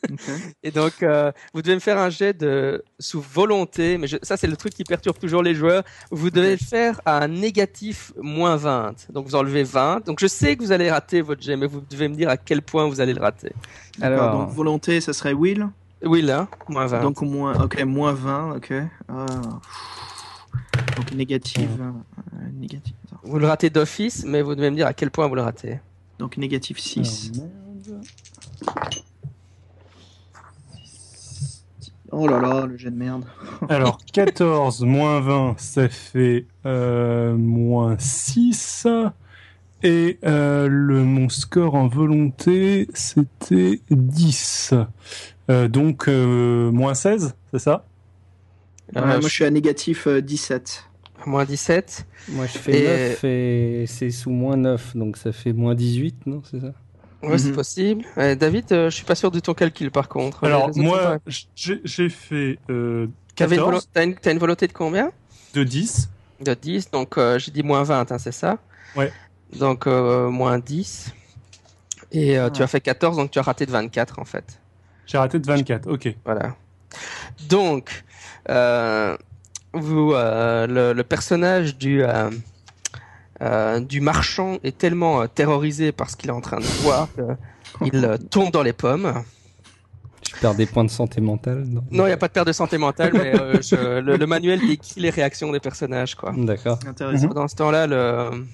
[0.63, 4.37] Et donc, euh, vous devez me faire un jet de sous volonté, mais je- ça
[4.37, 5.83] c'est le truc qui perturbe toujours les joueurs.
[6.11, 9.11] Vous devez le faire à un négatif moins 20.
[9.11, 10.05] Donc vous enlevez 20.
[10.05, 12.37] Donc je sais que vous allez rater votre jet, mais vous devez me dire à
[12.37, 13.51] quel point vous allez le rater.
[14.01, 15.67] Alors, donc volonté, ça serait Will.
[16.03, 17.01] Oui là, moins 20.
[17.01, 18.73] Donc moins, ok, moins 20, ok.
[19.09, 19.25] Ah.
[20.95, 21.69] Donc négative.
[21.81, 22.93] euh, négative.
[23.23, 25.79] Vous le ratez d'office, mais vous devez me dire à quel point vous le ratez.
[26.19, 27.31] Donc négative 6.
[27.35, 28.03] Oh, merde.
[32.19, 33.25] Oh là là, le jet de merde.
[33.69, 38.87] Alors, 14 moins 20, ça fait euh, moins 6.
[39.83, 44.73] Et euh, le, mon score en volonté, c'était 10.
[45.49, 47.85] Euh, donc, euh, moins 16, c'est ça?
[48.95, 50.85] Euh, Ouais, moi je suis à négatif euh, 17.
[51.25, 52.07] Moins 17.
[52.29, 56.25] Moi, je fais Et- 9 et c'est sous moins 9, donc ça fait moins 18,
[56.25, 56.73] non C'est ça?
[57.23, 57.55] Ouais, c'est Mhm.
[57.55, 58.05] possible.
[58.15, 60.43] David, euh, je suis pas sûr de ton calcul par contre.
[60.45, 61.17] Alors, moi,
[61.55, 65.11] j'ai fait euh, T'avais une 14 volo- T'as une, une volonté de combien?
[65.53, 66.09] De 10.
[66.39, 68.59] De 10, donc euh, j'ai dit moins 20, hein, c'est ça?
[68.95, 69.11] Ouais.
[69.59, 71.13] Donc euh, moins 10.
[72.11, 74.59] Et euh, tu as fait 14, donc tu as raté de 24 en fait.
[75.07, 76.15] J'ai raté de 24, ok.
[76.25, 76.55] Voilà.
[77.49, 78.03] Donc,
[79.73, 82.03] vous, le, le personnage du,
[83.41, 87.07] euh, du marchand est tellement euh, terrorisé par ce qu'il est en train de voir
[87.83, 89.23] qu'il euh, tombe dans les pommes.
[90.33, 91.83] Je perds des points de santé mentale non?
[91.91, 94.25] Non, il n'y a pas de perte de santé mentale, mais euh, je- le, le
[94.27, 96.15] manuel décrit les réactions des personnages.
[96.15, 96.33] quoi.
[96.35, 96.79] D'accord.
[96.87, 97.27] Intéressant.
[97.27, 98.45] Dans ce temps-là, le,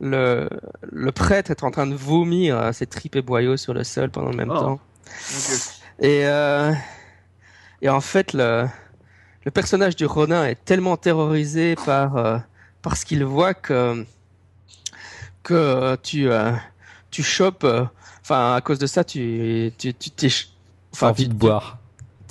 [0.00, 0.48] le,
[0.90, 4.10] le prêtre est en train de vomir euh, ses tripes et boyaux sur le sol
[4.10, 4.58] pendant le même Oh.
[4.58, 4.80] temps.
[5.30, 5.56] Mon Dieu.
[6.00, 6.72] Et, euh,
[7.82, 8.66] et en fait, le,
[9.44, 12.38] le personnage du Ronin est tellement terrorisé par, euh,
[12.82, 14.04] par ce qu'il voit que,
[15.42, 16.52] que euh, tu, euh,
[17.10, 17.64] tu chopes.
[17.64, 17.84] euh,
[18.22, 20.28] Enfin, à cause de ça, tu, tu, tu t'es.
[20.92, 21.78] Enfin, envie de boire.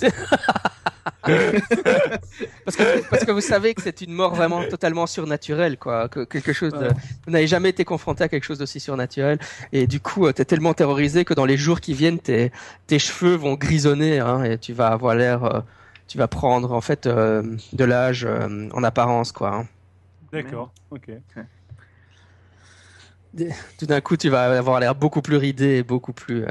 [2.64, 6.08] parce, que, parce que vous savez que c'est une mort vraiment totalement surnaturelle, quoi.
[6.08, 6.88] Que quelque chose de,
[7.26, 9.38] vous n'avez jamais été confronté à quelque chose d'aussi surnaturel.
[9.72, 12.52] Et du coup, euh, t'es tellement terrorisé que dans les jours qui viennent, tes,
[12.86, 15.60] tes cheveux vont grisonner, hein, et tu vas avoir l'air, euh,
[16.06, 17.42] tu vas prendre, en fait, euh,
[17.72, 18.26] de l'âge
[18.72, 19.54] en apparence, quoi.
[19.54, 19.66] Hein.
[20.32, 21.10] D'accord, ok.
[23.78, 26.44] Tout d'un coup, tu vas avoir l'air beaucoup plus ridé et beaucoup plus,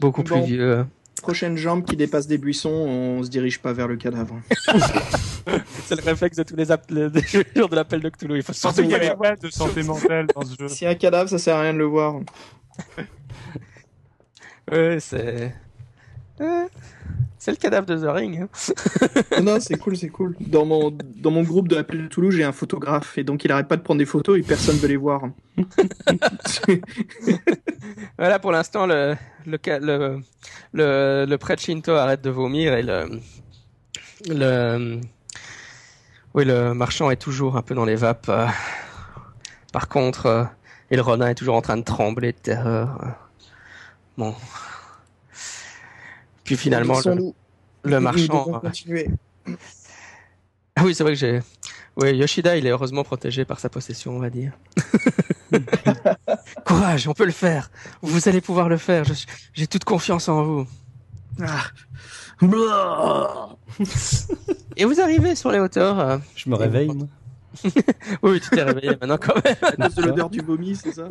[0.00, 0.84] beaucoup plus vieux
[1.26, 4.40] prochaine jambe qui dépasse des buissons, on se dirige pas vers le cadavre.
[5.86, 6.66] c'est le réflexe de tous les,
[7.56, 8.36] jours de l'appel de Cthulhu.
[8.36, 10.68] Il faut surtout qu'il y avait de santé mentale dans ce jeu.
[10.68, 12.20] Si un cadavre, ça sert à rien de le voir.
[14.70, 15.52] ouais, c'est.
[17.46, 18.40] C'est le cadavre de The Ring.
[18.40, 19.40] Hein.
[19.40, 20.34] non, c'est cool, c'est cool.
[20.40, 23.52] Dans mon, dans mon groupe de l'appel de Toulouse, j'ai un photographe et donc il
[23.52, 25.22] arrête pas de prendre des photos et personne veut les voir.
[28.18, 29.14] voilà, pour l'instant, le,
[29.46, 30.18] le, le,
[30.72, 33.20] le, le prêtre Shinto arrête de vomir et le,
[34.28, 35.00] le,
[36.34, 38.28] oui, le marchand est toujours un peu dans les vapes.
[38.28, 38.48] Euh.
[39.72, 40.44] Par contre, euh,
[40.90, 42.98] et le Ronin est toujours en train de trembler de terreur.
[44.18, 44.34] Bon,
[46.46, 47.00] puis finalement,
[47.82, 48.44] le, marchand.
[48.60, 49.08] continuer.
[50.76, 51.40] Ah oui, c'est vrai que j'ai.
[51.96, 54.52] Oui, Yoshida, il est heureusement protégé par sa possession, on va dire.
[56.64, 57.70] Courage, on peut le faire.
[58.02, 59.04] Vous allez pouvoir le faire.
[59.54, 60.66] J'ai toute confiance en vous.
[61.42, 61.64] Ah.
[64.76, 65.98] Et vous arrivez sur les hauteurs.
[65.98, 66.92] Euh, Je me réveille.
[68.22, 69.90] oui, tu t'es réveillé maintenant quand même.
[69.90, 71.08] de l'odeur du vomi, c'est ça?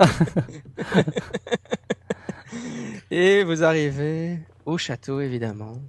[3.11, 5.81] Et vous arrivez au château, évidemment.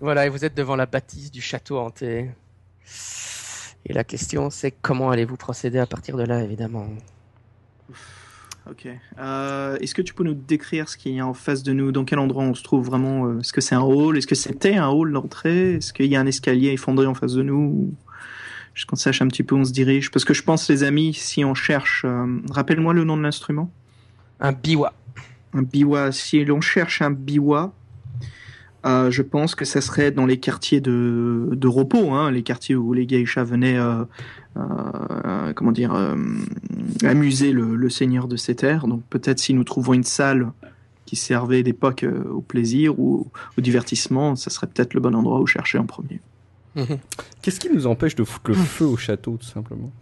[0.00, 2.30] Voilà, et vous êtes devant la bâtisse du château hanté.
[3.86, 6.88] Et la question, c'est comment allez-vous procéder à partir de là, évidemment.
[8.70, 8.88] Ok.
[9.18, 11.92] Euh, est-ce que tu peux nous décrire ce qu'il y a en face de nous?
[11.92, 13.26] Dans quel endroit on se trouve vraiment?
[13.26, 14.16] Euh, Est-ce que c'est un hall?
[14.16, 15.74] Est-ce que c'était un hall d'entrée?
[15.74, 17.94] Est-ce qu'il y a un escalier effondré en face de nous?
[18.74, 20.10] Juste qu'on sache un petit peu où on se dirige?
[20.10, 22.04] Parce que je pense, les amis, si on cherche...
[22.06, 23.70] Euh, rappelle-moi le nom de l'instrument.
[24.40, 24.94] Un biwa
[25.52, 26.12] un biwa.
[26.12, 27.72] Si l'on cherche un biwa,
[28.86, 32.74] euh, je pense que ça serait dans les quartiers de, de repos, hein, les quartiers
[32.74, 34.04] où les geishas venaient, euh,
[34.56, 35.94] euh, comment dire,
[37.02, 38.86] amuser le, seigneur de ces terres.
[38.86, 40.52] Donc peut-être si nous trouvons une salle
[41.04, 43.26] qui servait d'époque au plaisir ou
[43.58, 46.20] au divertissement, ça serait peut-être le bon endroit où chercher en premier.
[47.42, 49.92] Qu'est-ce qui nous empêche de foutre le feu au château, tout simplement?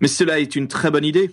[0.00, 1.30] Mais cela est une très bonne idée.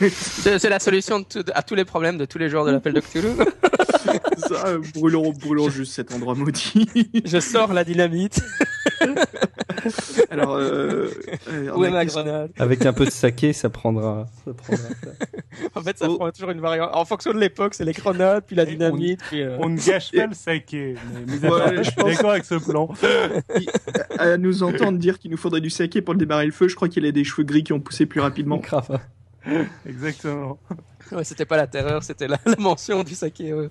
[0.10, 1.24] C'est la solution
[1.54, 3.28] à tous les problèmes de tous les joueurs de l'appel de Cthulhu.
[4.48, 6.88] Ça, brûlons, brûlons juste cet endroit maudit.
[7.24, 8.42] Je sors la dynamite.
[10.30, 11.10] Alors, euh,
[11.48, 14.26] euh où est ma grenade Avec un peu de saké, ça prendra.
[14.44, 14.84] Ça prendra
[15.74, 16.16] en fait, ça oh.
[16.16, 16.90] prend toujours une variante.
[16.92, 19.20] En fonction de l'époque, c'est les grenades, puis la dynamite.
[19.24, 19.56] On, puis, euh...
[19.60, 20.94] on ne gâche pas le saké.
[21.26, 22.88] Mais, ouais, je suis d'accord avec ce plan.
[24.18, 26.88] à nous entendre dire qu'il nous faudrait du saké pour démarrer le feu, je crois
[26.88, 28.58] qu'il a des cheveux gris qui ont poussé plus rapidement.
[28.58, 29.00] Grave.
[29.86, 30.58] Exactement.
[31.16, 33.68] Ouais, c'était pas la terreur, c'était la, mention du saké, euh,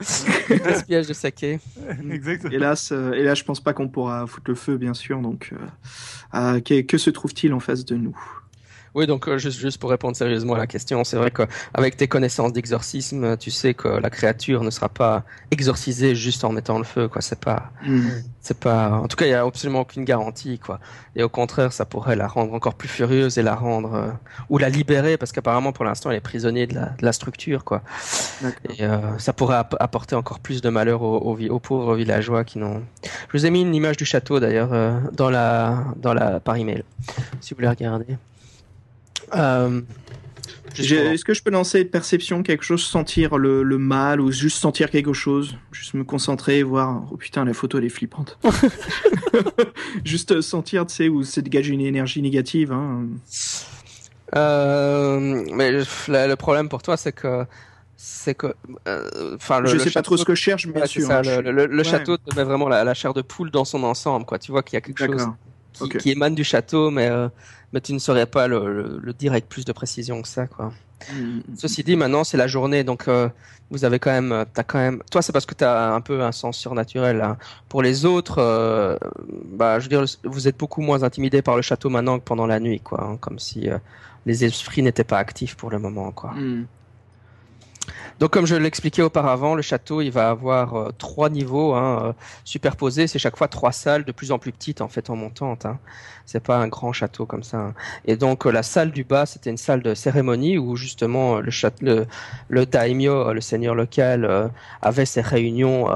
[0.50, 1.60] gaspillage de saké.
[2.12, 2.52] Exactement.
[2.52, 5.20] Hélas, euh, hélas, je pense pas qu'on pourra foutre le feu, bien sûr.
[5.22, 5.58] Donc, euh,
[6.36, 8.18] euh que, que se trouve-t-il en face de nous?
[8.96, 12.08] Oui, donc euh, juste, juste pour répondre sérieusement à la question, c'est vrai qu'avec tes
[12.08, 16.84] connaissances d'exorcisme, tu sais que la créature ne sera pas exorcisée juste en mettant le
[16.84, 17.22] feu, quoi.
[17.22, 18.10] C'est pas, hmm.
[18.42, 18.92] c'est pas.
[18.92, 20.80] En tout cas, il y a absolument aucune garantie, quoi.
[21.16, 24.12] Et au contraire, ça pourrait la rendre encore plus furieuse et la rendre euh,
[24.50, 27.64] ou la libérer, parce qu'apparemment pour l'instant, elle est prisonnière de la, de la structure,
[27.64, 27.84] quoi.
[28.70, 32.82] Et euh, ça pourrait apporter encore plus de malheur aux, aux, pauvres villageois qui n'ont.
[33.04, 34.70] Je vous ai mis une image du château d'ailleurs
[35.14, 36.84] dans la dans la par email,
[37.40, 38.18] si vous voulez regarder.
[39.36, 39.82] Euh,
[40.78, 44.90] est-ce que je peux lancer de perception, quelque chose, sentir le, mal ou juste sentir
[44.90, 47.04] quelque chose Juste me concentrer, voir.
[47.12, 48.38] Oh putain, la photo elle est flippante.
[50.06, 52.72] juste sentir, tu sais, où c'est dégagé une énergie négative.
[52.72, 53.08] Hein.
[54.36, 57.46] Euh, mais le, problème pour toi, c'est que
[58.02, 58.54] c'est que
[58.88, 62.16] euh, enfin je sais pas trop ce que je cherche bien sûr hein, le, château
[62.16, 64.78] te met vraiment la, chair de poule dans son ensemble quoi tu vois qu'il y
[64.78, 65.28] a quelque chose
[66.00, 67.10] qui, émane du château mais
[67.74, 70.72] mais tu ne saurais pas le, le, dire avec plus de précision que ça, quoi.
[71.14, 71.40] Mm.
[71.58, 73.30] Ceci dit, maintenant c'est la journée, donc euh,
[73.72, 76.22] vous avez quand même, t'as quand même, toi c'est parce que tu as un peu
[76.24, 77.22] un sens surnaturel.
[77.22, 77.38] Hein.
[77.70, 78.98] Pour les autres, euh,
[79.54, 82.48] bah je veux dire, vous êtes beaucoup moins intimidé par le château maintenant que pendant
[82.48, 83.04] la nuit, quoi.
[83.04, 83.78] Hein, comme si euh,
[84.26, 86.32] les esprits n'étaient pas actifs pour le moment, quoi.
[86.32, 86.68] Mm.
[88.20, 92.14] Donc, comme je l'expliquais auparavant, le château, il va avoir euh, trois niveaux hein, euh,
[92.44, 93.08] superposés.
[93.08, 95.66] C'est chaque fois trois salles de plus en plus petites en fait en montante.
[95.66, 95.80] Hein.
[96.26, 97.58] C'est pas un grand château comme ça.
[97.58, 97.74] Hein.
[98.06, 101.50] Et donc, euh, la salle du bas, c'était une salle de cérémonie où justement le,
[101.50, 102.06] château,
[102.50, 104.52] le, daimyo, le seigneur local,
[104.82, 105.88] avait ses réunions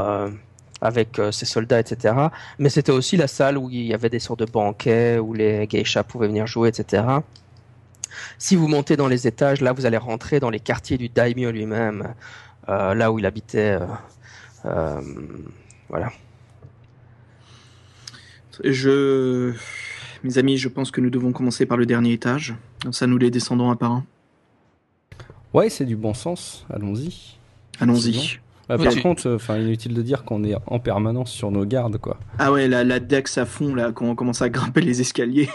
[0.83, 2.13] avec euh, ses soldats, etc.
[2.59, 5.65] Mais c'était aussi la salle où il y avait des sortes de banquets où les
[5.67, 7.03] geishas pouvaient venir jouer, etc.
[8.37, 11.51] Si vous montez dans les étages, là, vous allez rentrer dans les quartiers du daimyo
[11.51, 12.13] lui-même,
[12.69, 13.77] euh, là où il habitait.
[13.81, 13.85] euh,
[14.65, 15.01] euh,
[15.89, 16.11] voilà.
[18.63, 19.53] Je,
[20.23, 22.53] mes amis, je pense que nous devons commencer par le dernier étage.
[22.91, 24.05] Ça, nous les descendons un par un.
[25.53, 26.65] Ouais, c'est du bon sens.
[26.69, 27.37] Allons-y.
[27.79, 28.39] Allons-y.
[28.69, 31.51] Bah, Oui, par tu- contre, euh, enfin, inutile de dire qu'on est en permanence sur
[31.51, 32.17] nos gardes, quoi.
[32.39, 35.49] Ah ouais, la, la Dex à fond, là, quand on commence à grimper les escaliers.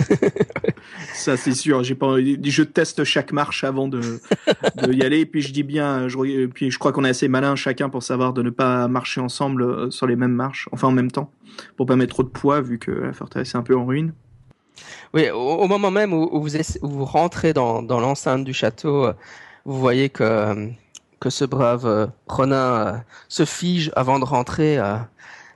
[1.14, 1.82] Ça, c'est sûr.
[1.82, 4.20] Je teste chaque marche avant de,
[4.90, 5.20] y aller.
[5.20, 8.02] Et puis je dis bien, je, puis je crois qu'on est assez malin chacun pour
[8.02, 11.30] savoir de ne pas marcher ensemble euh, sur les mêmes marches, enfin en même temps,
[11.76, 14.12] pour pas mettre trop de poids vu que la forteresse est un peu en ruine.
[15.14, 16.46] Oui, au, moment même où,
[16.82, 19.12] vous, rentrez dans, l'enceinte du château, euh,
[19.64, 20.68] vous voyez que, euh,
[21.20, 24.78] que ce brave Ronin se fige avant de rentrer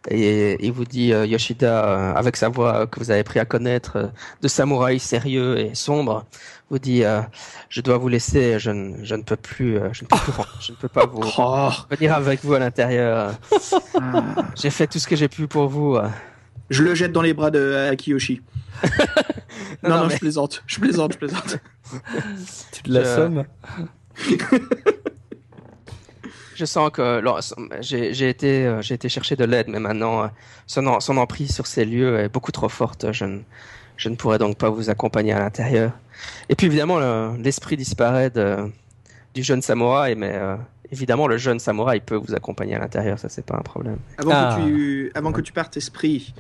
[0.09, 3.45] et il vous dit, euh, Yoshida, euh, avec sa voix que vous avez pris à
[3.45, 4.07] connaître, euh,
[4.43, 6.25] de samouraï sérieux et sombre,
[6.71, 7.21] vous dit, euh,
[7.69, 10.33] je dois vous laisser, je ne, je ne peux plus, euh, je ne peux, plus
[10.33, 13.33] ren- je ne peux pas vous Oh, venir avec vous à l'intérieur.
[14.01, 14.23] ah.
[14.55, 15.99] J'ai fait tout ce que j'ai pu pour vous.
[16.71, 18.43] Je le jette dans les bras de Akiyoshi.
[19.83, 21.59] non, non, Non, mais- je plaisante, je plaisante, je plaisante.
[22.73, 23.45] Tu te l'assommes
[24.17, 24.35] Je
[26.65, 27.21] sens que
[27.81, 30.27] j'ai été, euh, j'ai été chercher de l'aide, mais maintenant euh,
[30.67, 30.87] son,
[31.19, 33.13] emprise sur ces lieux est beaucoup trop forte.
[33.13, 33.41] Je ne,
[33.97, 35.93] je ne pourrai donc pas vous accompagner à l'intérieur.
[36.49, 38.57] Et puis évidemment, le- l'esprit disparaît de,
[39.35, 40.57] du jeune samouraï, mais euh,
[40.91, 43.99] évidemment, le jeune samouraï peut vous accompagner à l'intérieur, ça c'est pas un problème.
[44.19, 44.57] Avant, Ah.
[44.59, 46.35] que tu, avant que tu partes, esprit,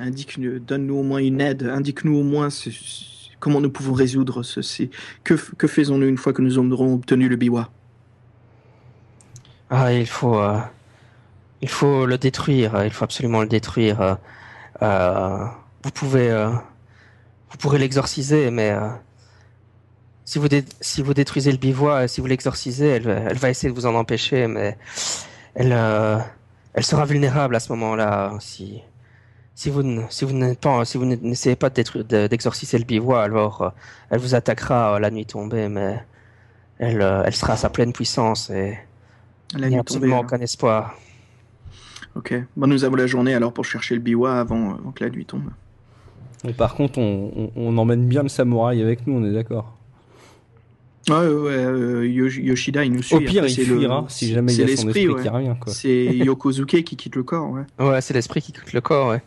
[0.00, 3.04] indique, donne-nous au moins une aide, indique-nous au moins ce- ce-
[3.40, 4.90] comment nous pouvons résoudre ceci.
[5.24, 7.70] Que, que faisons-nous une fois que nous aurons obtenu le biwa?
[9.72, 10.60] Ah, il faut, euh,
[11.62, 12.84] il faut le détruire.
[12.84, 14.00] Il faut absolument le détruire.
[14.00, 14.14] euh,
[14.82, 15.46] euh,
[15.84, 18.88] vous pouvez, euh, vous pourrez l'exorciser, mais euh,
[20.24, 20.48] si vous
[20.80, 23.02] si vous détruisez le bivouac, si vous l'exorcisez, elle,
[23.38, 24.78] va- essayer de vous en empêcher, mais
[25.54, 26.18] elle, euh,
[26.74, 28.32] elle sera vulnérable à ce moment-là.
[28.40, 28.82] Si,
[29.54, 29.70] si
[30.10, 33.72] si vous n'essayez pas d'exorciser le bivouac, alors
[34.10, 36.02] elle vous attaquera la nuit tombée, mais
[36.78, 38.78] elle, elle sera à sa pleine puissance et
[39.54, 39.96] La il n'y nuit a tombée.
[39.96, 40.24] absolument alors.
[40.32, 40.94] aucun espoir.
[42.14, 42.34] Ok.
[42.56, 45.24] Bon, nous avons la journée alors pour chercher le biwa avant, avant que la nuit
[45.24, 45.50] tombe.
[46.46, 49.76] Et par contre, on, on- on emmène bien le samouraï avec nous, on est d'accord.
[51.08, 53.16] Ouais, ouais, euh, Yosh- Yoshida, il nous suit.
[53.16, 55.08] Au pire, Après, il c'est le- fuira si jamais il y a son l'esprit, esprit
[55.08, 55.22] ouais.
[55.22, 55.54] qui revient.
[55.68, 57.62] C'est Yokozuke qui quitte le corps, ouais.
[57.80, 59.22] Ouais, c'est l'esprit qui quitte le corps, ouais.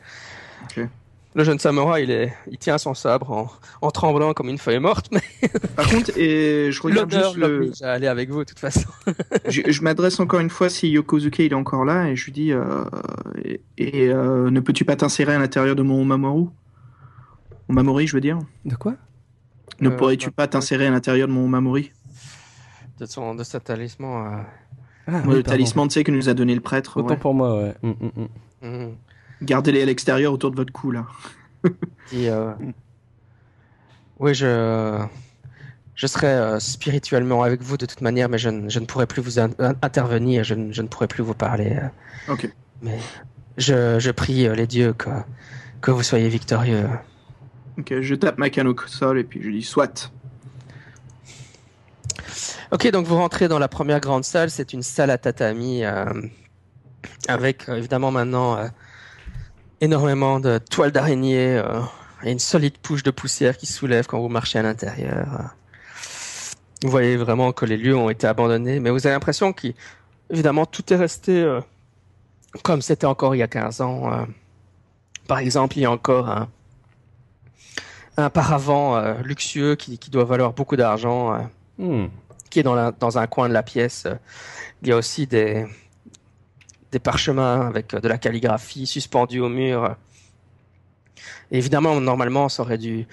[0.63, 0.87] Ok.
[1.37, 3.51] Le jeune samouraï, il, est, il tient son sabre en,
[3.81, 5.21] en tremblant comme une feuille morte, mais
[5.75, 8.87] Par contre, et je regarde juste le, à aller avec vous, de toute façon.
[9.49, 12.31] je, je m'adresse encore une fois si Yokozuke il est encore là et je lui
[12.31, 12.85] dis euh,
[13.43, 16.45] et, et, euh, ne peux-tu pas t'insérer à l'intérieur de mon Mamoru
[17.67, 18.39] Mon Mamori, je veux dire.
[18.63, 18.95] De quoi?
[19.81, 21.91] Ne Euh, pourrais-tu pas t'insérer à l'intérieur de mon Mamori
[22.97, 24.45] De, son, de sa talisman.
[25.05, 25.41] ah, oui, Le pardon.
[25.43, 26.95] talisman, tu sais, que nous a donné le prêtre.
[26.97, 27.17] Autant ouais.
[27.17, 27.73] pour moi, ouais.
[27.83, 28.27] Mm, mm,
[28.69, 28.95] mm.
[29.41, 31.05] Gardez-les à l'extérieur autour de votre cou, là.
[32.13, 32.53] Euh,
[34.19, 35.03] Oui, je,
[35.95, 39.07] je serai euh, spirituellement avec vous de toute manière, mais je, ne- je ne pourrai
[39.07, 39.49] plus vous in-
[39.81, 41.77] intervenir, je, ne- je ne pourrai plus vous parler.
[41.81, 42.31] euh.
[42.33, 42.47] Ok.
[42.83, 42.99] Mais
[43.57, 45.09] je, je prie les dieux que,
[45.81, 46.87] que vous soyez victorieux.
[47.79, 50.11] Ok, je tape ma canne au sol et puis je dis soit.
[52.71, 54.49] Ok, donc vous rentrez dans la première grande salle.
[54.49, 55.83] C'est une salle à tatami
[57.27, 58.57] avec évidemment maintenant
[59.81, 61.79] énormément de toiles d'araignée euh,
[62.23, 65.27] et une solide couche de poussière qui se soulève quand vous marchez à l'intérieur.
[66.83, 70.93] Vous voyez vraiment que les lieux ont été abandonnés, mais vous avez l'impression qu'évidemment tout
[70.93, 71.61] est resté euh,
[72.63, 74.11] comme c'était encore il y a 15 ans.
[74.13, 74.25] euh.
[75.27, 76.47] Par exemple, il y a encore un,
[78.17, 81.49] un paravent luxueux qui, qui doit valoir beaucoup d'argent.
[81.77, 82.05] Hmm.
[82.49, 84.07] qui est dans, la- dans un coin de la pièce.
[84.81, 85.65] Il y a aussi des,
[86.91, 89.95] des parchemins avec euh, de la calligraphie suspendue au mur.
[91.51, 93.07] Et évidemment, normalement, ça aurait dû,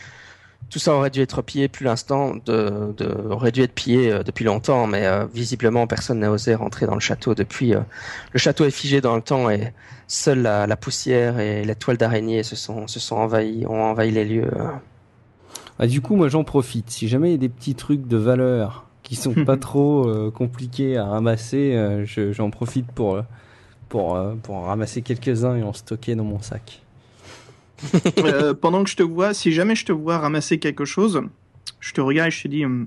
[0.70, 4.22] tout ça aurait dû être pillé depuis l'instant, de, de, aurait dû être pillé euh,
[4.22, 7.74] depuis longtemps, mais euh, visiblement, personne n'a osé rentrer dans le château depuis.
[7.74, 7.80] euh,
[8.32, 9.72] le château est figé dans le temps et
[10.08, 14.10] seule la, la poussière et les toiles d'araignée se sont, se sont envahis, ont envahi
[14.10, 14.50] les lieux.
[15.78, 16.90] Ah, du coup, moi j'en profite.
[16.90, 20.30] Si jamais il y a des petits trucs de valeur qui sont pas trop euh,
[20.30, 23.22] compliqués à ramasser, euh, je- j'en profite pour, euh,
[23.92, 26.80] pour, euh, pour en ramasser quelques-uns et en stocker dans mon sac.
[28.18, 31.20] Euh, pendant que je te vois, si jamais je te vois ramasser quelque chose,
[31.80, 32.86] je te regarde et je te dis, hum,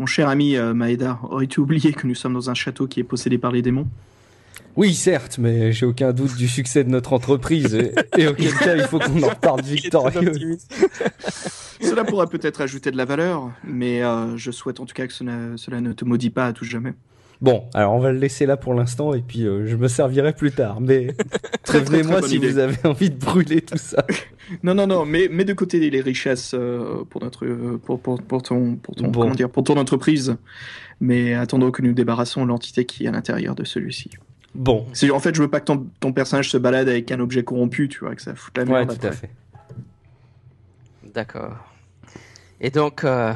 [0.00, 3.04] mon cher ami euh, Maeda, aurais-tu oublié que nous sommes dans un château qui est
[3.04, 3.86] possédé par les démons?
[4.74, 8.76] Oui, certes, mais j'ai aucun doute du succès de notre entreprise et, et auquel cas
[8.76, 10.58] il faut qu'on en reparte victorieux.
[11.80, 15.12] Cela pourra peut-être ajouter de la valeur, mais euh, je souhaite en tout cas que
[15.12, 16.94] cela, cela ne te maudit pas à tout jamais.
[17.42, 20.32] Bon, alors on va le laisser là pour l'instant et puis euh, je me servirai
[20.32, 20.80] plus tard.
[20.80, 21.08] Mais
[21.64, 22.48] prévenez-moi si idée.
[22.50, 24.04] vous avez envie de brûler tout ça.
[24.62, 28.22] Non, non, non, mais mets de côté les richesses euh, pour notre, euh, pour, pour,
[28.22, 29.22] pour ton, pour ton, Bon.
[29.22, 30.36] comment dire, pour ton entreprise.
[31.00, 34.08] Mais attendons que nous débarrassons l'entité qui est à l'intérieur de celui-ci.
[34.54, 37.42] Bon, en fait, je veux pas que ton, ton personnage se balade avec un objet
[37.42, 38.88] corrompu, tu vois, que ça fout la ouais, merde.
[38.90, 39.08] tout après.
[39.08, 39.30] à fait.
[41.12, 41.56] D'accord.
[42.60, 43.32] Et donc, euh,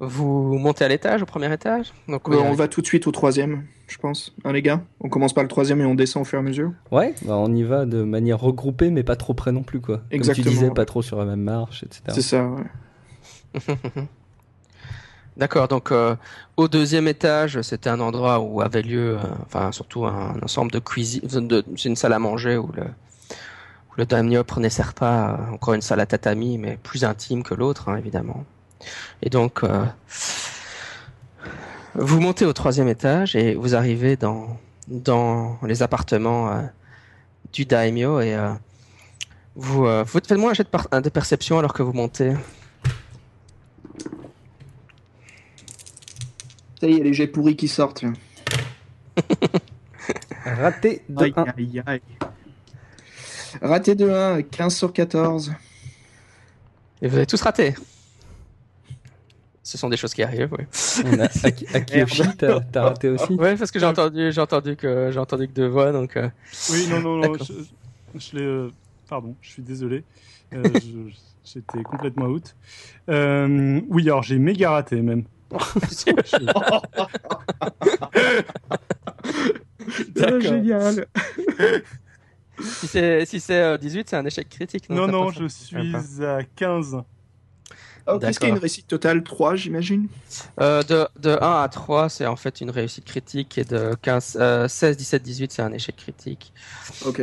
[0.00, 1.92] vous montez à l'étage, au premier étage?
[2.08, 4.34] Donc, Euh, on va tout de suite au troisième, je pense.
[4.44, 4.82] Hein, les gars?
[5.00, 6.72] On commence par le troisième et on descend au fur et à mesure?
[6.90, 9.98] Ouais, bah on y va de manière regroupée, mais pas trop près non plus, quoi.
[9.98, 10.74] Comme Exactement, tu disais, ouais.
[10.74, 12.02] pas trop sur la même marche, etc.
[12.08, 12.64] C'est ça, ouais.
[15.36, 16.16] D'accord, donc euh,
[16.56, 20.78] au deuxième étage, c'était un endroit où avait lieu, euh, enfin surtout un, ensemble de
[20.78, 25.38] cuisine, de, c'est une salle à manger où le, où le daimyo prenait ses repas,
[25.52, 28.44] encore une salle à tatami, mais plus intime que l'autre, hein, évidemment.
[29.22, 29.84] Et donc, euh,
[31.94, 34.58] vous montez au troisième étage et vous arrivez dans,
[34.88, 36.62] dans les appartements euh,
[37.52, 38.50] du daimyo et euh,
[39.54, 42.34] vous, euh, vous faites-moi un jet de, par- de perception alors que vous montez.
[46.80, 48.04] Ça y est, les jets pourris qui sortent.
[50.44, 51.44] Raté de Aïe, 1.
[51.56, 52.00] aïe, aïe.
[53.62, 55.52] Raté de 1, 15 sur 14.
[57.02, 57.74] Et vous avez tous raté.
[59.68, 60.64] Ce sont des choses qui arrivent, oui.
[61.04, 64.76] On a Aki- Akiyoshi, t'as t'as raté aussi Ouais, parce que j'ai entendu, j'ai entendu
[64.76, 66.16] que j'ai entendu que deux voix, donc.
[66.16, 66.28] euh,
[66.70, 67.34] Oui, non, non, non.
[67.34, 67.52] Je,
[68.16, 68.42] je l'ai.
[68.44, 68.70] euh,
[69.08, 70.04] pardon, je suis désolé.
[70.54, 71.10] Euh, je-
[71.44, 72.54] J'étais complètement out.
[73.08, 75.24] Euh, oui, alors j'ai méga raté même.
[80.20, 81.06] Ah, génial.
[82.60, 84.88] si c'est si c'est euh, 18, c'est un échec critique.
[84.90, 85.76] Non, non, je suis
[86.24, 87.02] à 15.
[88.20, 90.06] Qu'est-ce qu'il y a une réussite totale 3, j'imagine?
[90.60, 94.38] Euh, de, de 1 à 3, c'est en fait une réussite critique, et de 15,
[94.40, 96.52] euh, 16, 17, 18, c'est un échec critique.
[97.04, 97.22] Ok.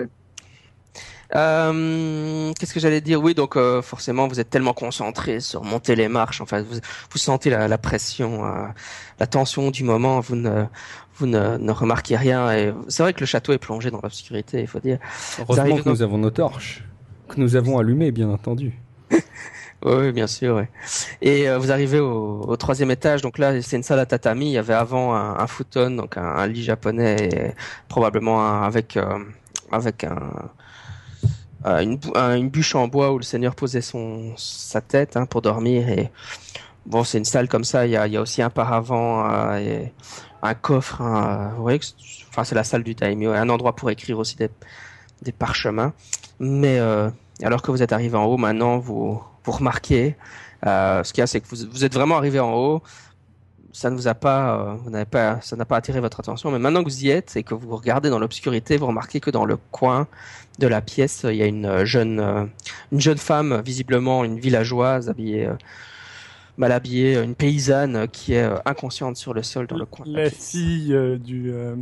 [1.35, 3.21] Euh, Qu'est-ce que j'allais dire?
[3.21, 6.41] Oui, donc euh, forcément, vous êtes tellement concentré sur monter les marches.
[6.41, 6.75] Enfin, vous,
[7.11, 8.65] vous sentez la, la pression, euh,
[9.19, 10.19] la tension du moment.
[10.19, 10.65] Vous ne,
[11.15, 12.51] vous ne, ne remarquez rien.
[12.51, 14.61] Et c'est vrai que le château est plongé dans l'obscurité.
[14.61, 14.99] Il faut dire.
[15.39, 16.83] Heureusement que dans- nous avons nos torches.
[17.29, 18.73] Que nous avons allumées, bien entendu.
[19.85, 20.65] Oui, bien sûr.
[21.21, 23.21] Et euh, vous arrivez au, au troisième étage.
[23.21, 24.45] Donc là, c'est une salle à tatami.
[24.47, 27.51] Il y avait avant un, un futon, donc un, lit japonais, et
[27.89, 29.19] probablement un- avec euh,
[29.71, 30.31] avec un,
[31.65, 35.41] euh, une, une bûche en bois où le seigneur posait son sa tête hein, pour
[35.41, 35.87] dormir.
[35.89, 36.11] Et
[36.85, 37.85] bon, c'est une salle comme ça.
[37.87, 39.93] Il y a, il y a aussi un paravent, euh, et
[40.43, 41.01] un coffre.
[41.01, 41.79] hein, euh, vous voyez
[42.29, 44.49] enfin, c'est la salle du daimyo, un endroit pour écrire aussi des
[45.23, 45.93] des parchemins.
[46.39, 47.09] Mais euh,
[47.43, 50.15] alors que vous êtes arrivé en haut, maintenant vous vous remarquez,
[50.65, 52.81] euh, ce qu'il y a, c'est que vous, vous êtes vraiment arrivé en haut.
[53.75, 56.51] Ça ne vous a pas, euh, vous n'avez pas, ça n'a pas attiré votre attention.
[56.51, 59.31] Mais maintenant que vous y êtes et que vous regardez dans l'obscurité, vous remarquez que
[59.31, 60.07] dans le coin
[60.59, 62.45] de la pièce, il y a une jeune, euh,
[62.91, 65.55] une jeune femme, visiblement une villageoise, habillée, euh,
[66.57, 70.05] mal habillée, une paysanne qui est inconsciente sur le sol dans le coin.
[70.05, 70.51] de La pièce.
[70.51, 71.75] fille euh, du, euh,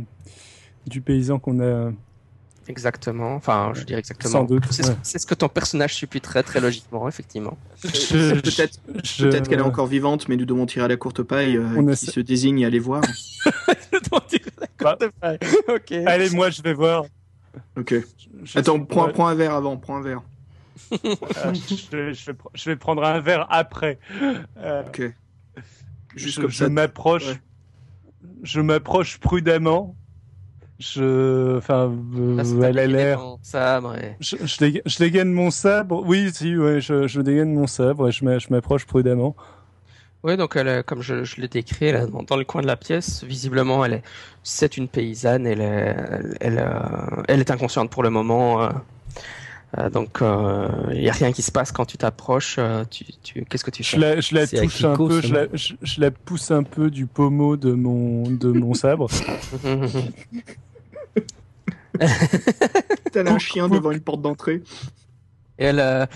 [0.86, 1.90] du paysan qu'on a.
[2.68, 3.34] Exactement.
[3.34, 4.30] Enfin, je dirais exactement.
[4.32, 4.94] Sans doute, C'est ouais.
[5.04, 7.58] ce que ton personnage suppute très logiquement, effectivement.
[7.82, 11.66] Peut-être je- qu'elle est encore vivante, mais nous devons tirer à la courte paille euh,
[11.76, 13.02] On qui se désigne et aller voir.
[14.80, 14.96] Bah,
[15.68, 15.92] ok.
[16.06, 17.04] Allez, moi je vais voir.
[17.76, 17.94] Ok.
[18.44, 20.22] Je Attends, prends, prends un verre avant, prends un verre.
[20.92, 20.98] Euh,
[21.54, 23.98] je, vais, je vais pr- je vais prendre un verre après.
[24.58, 25.02] Euh, Ok.
[26.16, 27.26] Juste je comme je m'approche.
[27.26, 27.40] ouais.
[28.42, 29.94] Je m'approche prudemment.
[30.82, 36.02] Je, enfin, euh, élément sabre et- Je, je, déga- je dégaine mon sabre.
[36.04, 39.36] Oui, si, ouais, je, je dégaine mon sabre et je m'a- je m'approche prudemment.
[40.24, 42.62] Oui, donc elle, est- comme je, je l'ai décrit, elle est dans, dans le coin
[42.62, 43.22] de la pièce.
[43.22, 44.02] Visiblement, elle est,
[44.42, 45.46] c'est une paysanne.
[45.46, 48.62] Elle est, elle, elle, euh, elle est inconsciente pour le moment.
[48.62, 48.70] euh,
[49.78, 52.56] euh, donc, il n'y a rien qui se passe quand tu t'approches.
[52.58, 53.98] euh, tu, tu, qu'est-ce que tu Je fais?
[53.98, 57.06] la, je la touche un peu, je la, je, je la pousse un peu du
[57.06, 59.08] pommeau de mon, de mon sabre.
[63.12, 64.62] T'as un chien devant une porte d'entrée.
[65.58, 66.06] Et elle, euh,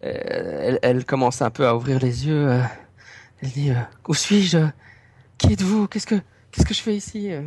[0.00, 2.48] elle, elle commence un peu à ouvrir les yeux.
[2.48, 2.62] euh,
[3.42, 3.74] elle dit euh,
[4.08, 4.58] Où suis-je?
[5.38, 5.86] Qui êtes-vous?
[5.88, 6.14] Qu'est-ce que
[6.50, 7.30] qu'est-ce que je fais ici?
[7.32, 7.42] Euh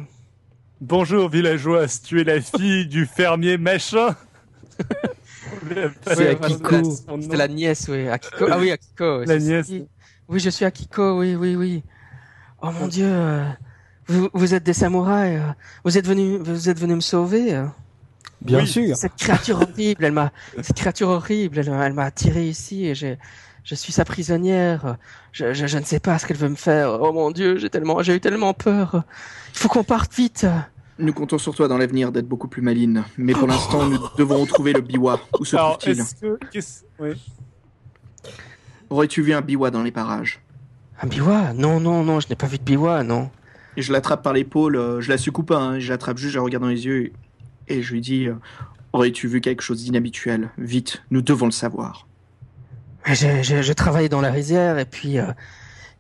[0.82, 4.16] Bonjour villageoise, tu es la fille du fermier machin.
[6.08, 6.84] C'est Akiko.
[7.22, 8.08] c'était la- nièce, oui.
[8.08, 8.46] Akiko.
[8.50, 9.24] Ah oui, Akiko.
[9.26, 9.72] La nièce.
[10.30, 11.84] Oui, je suis Akiko, oui, oui, oui.
[12.62, 13.44] Oh mon dieu, euh,
[14.10, 15.40] vous, vous êtes des samouraïs.
[15.40, 15.52] euh,
[15.86, 17.56] Vous êtes venus, vous êtes venus me sauver.
[17.56, 17.66] euh.
[18.42, 18.68] Bien Oui.
[18.68, 18.96] sûr.
[18.96, 20.32] Cette créature horrible, elle m'a,
[20.62, 23.18] cette créature horrible, elle, elle m'a attiré ici et j'ai,
[23.66, 24.96] je suis sa prisonnière.
[25.34, 27.00] Je, je, je ne sais pas ce qu'elle veut me faire.
[27.02, 29.04] Oh mon Dieu, j'ai tellement, j'ai eu tellement peur.
[29.54, 30.48] Il faut qu'on parte vite.
[30.98, 33.04] Nous comptons sur toi dans l'avenir d'être beaucoup plus maline.
[33.18, 35.20] Mais pour l'instant, nous devons retrouver le biwa.
[35.40, 36.04] Où se trouve-t-il
[37.00, 37.12] oui.
[38.90, 40.42] Aurais-tu vu un biwa dans les parages?
[41.02, 41.54] Un biwa?
[41.54, 43.30] Non, non, non, je n'ai pas vu de biwa, non.
[43.82, 46.44] Je l'attrape par l'épaule, euh, je la secoue pas, hein, je l'attrape juste, je la
[46.44, 47.12] regarde dans les yeux
[47.68, 48.36] et, je lui dis euh,
[48.92, 50.50] Aurais-tu vu quelque chose d'inhabituel?
[50.58, 52.08] Vite, nous devons le savoir.
[53.06, 55.32] Je, je, travaillais dans la rizière et puis, euh,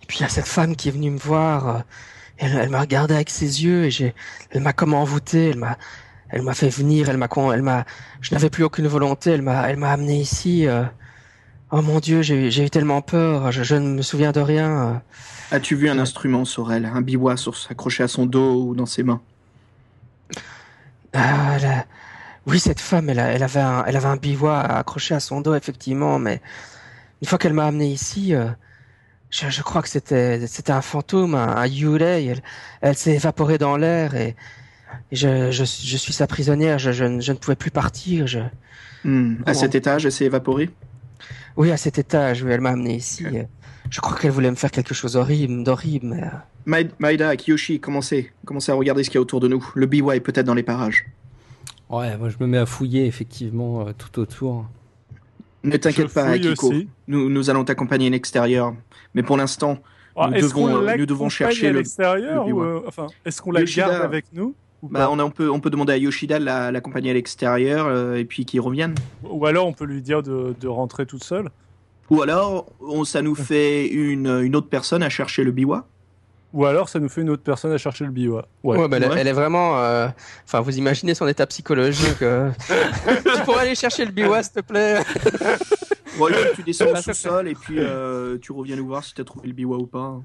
[0.01, 1.83] et puis il y a cette femme qui est venue me voir.
[2.37, 4.13] elle m'a regardé avec ses yeux et j'ai,
[4.51, 5.51] elle m'a comme envoûté.
[5.51, 5.77] Elle m'a,
[6.29, 7.09] elle m'a fait venir.
[7.09, 7.85] Elle m'a, elle m'a,
[8.21, 9.31] je n'avais plus aucune volonté.
[9.31, 10.67] Elle m'a, elle m'a amené ici.
[11.71, 13.51] oh mon Dieu, j'ai, eu- tellement peur.
[13.51, 15.01] Je ne me souviens de rien.
[15.51, 16.85] As-tu vu un instrument, Sorel?
[16.85, 17.35] Un biwa
[17.69, 19.21] accroché à son dos ou dans ses mains?
[21.13, 21.85] Ah, a-
[22.47, 25.41] Oui, cette femme, elle, a- elle avait un, elle avait un biwa accroché à son
[25.41, 26.41] dos, effectivement, mais
[27.21, 28.49] une fois qu'elle m'a amené ici, euh,
[29.31, 32.25] je, je crois que c'était, c'était un fantôme, un, un yurei.
[32.27, 32.41] Elle,
[32.81, 34.35] elle s'est évaporée dans l'air et,
[35.11, 36.79] et je, je, je suis sa prisonnière.
[36.79, 38.27] Je, ne- je ne pouvais plus partir.
[38.27, 38.39] Je...
[39.03, 40.69] Hmm, À cet étage, elle s'est évaporée?
[41.57, 43.37] Oui, à cet étage, oui, elle m'a amené ici.
[43.37, 43.43] euh,
[43.89, 46.27] Je crois qu'elle voulait me faire quelque chose horrible, d'horrible, mais euh,
[46.65, 48.31] Maï- Maïda, Kiyoshi, commencez.
[48.45, 49.65] Commencez à regarder ce qu'il y a autour de nous.
[49.75, 51.05] Le biwa est peut-être dans les parages.
[51.89, 54.65] Ouais, moi je me mets à fouiller effectivement euh, tout autour.
[55.63, 56.71] Ne t'inquiète pas, Akiko.
[57.07, 58.75] Nous, nous allons t'accompagner à l'extérieur.
[59.15, 59.79] Mais pour l'instant,
[60.15, 63.51] Ah, Nous devons, euh, nous devons chercher à le- l'extérieur le euh, enfin est-ce qu'on
[63.51, 63.87] la Yoshida.
[63.89, 66.43] garde avec nous ou, bah, on, a- on peut, on peut demander à Yoshida de
[66.45, 68.95] la- l'accompagner à l'extérieur euh, et puis qu'il revienne.
[69.23, 71.49] ou alors on peut lui dire de, de rentrer toute seule
[72.09, 75.85] Ou alors, on, ça nous fait une, une autre personne à chercher le biwa.
[76.53, 78.47] ou alors ça nous fait une autre personne à chercher le biwa.
[78.63, 78.77] Ouais.
[78.77, 79.19] ouais, mais elle, Ouais.
[79.19, 79.77] elle est vraiment.
[79.79, 80.07] euh,
[80.45, 82.21] Enfin, vous imaginez son état psychologique.
[82.23, 82.49] euh.
[83.35, 84.99] tu pourrais aller chercher le biwa, s'il te plaît.
[86.19, 89.47] Ouais, tu descends au sous-sol et puis euh, tu reviens nous voir si t'as trouvé
[89.47, 90.19] le biwa ou pas.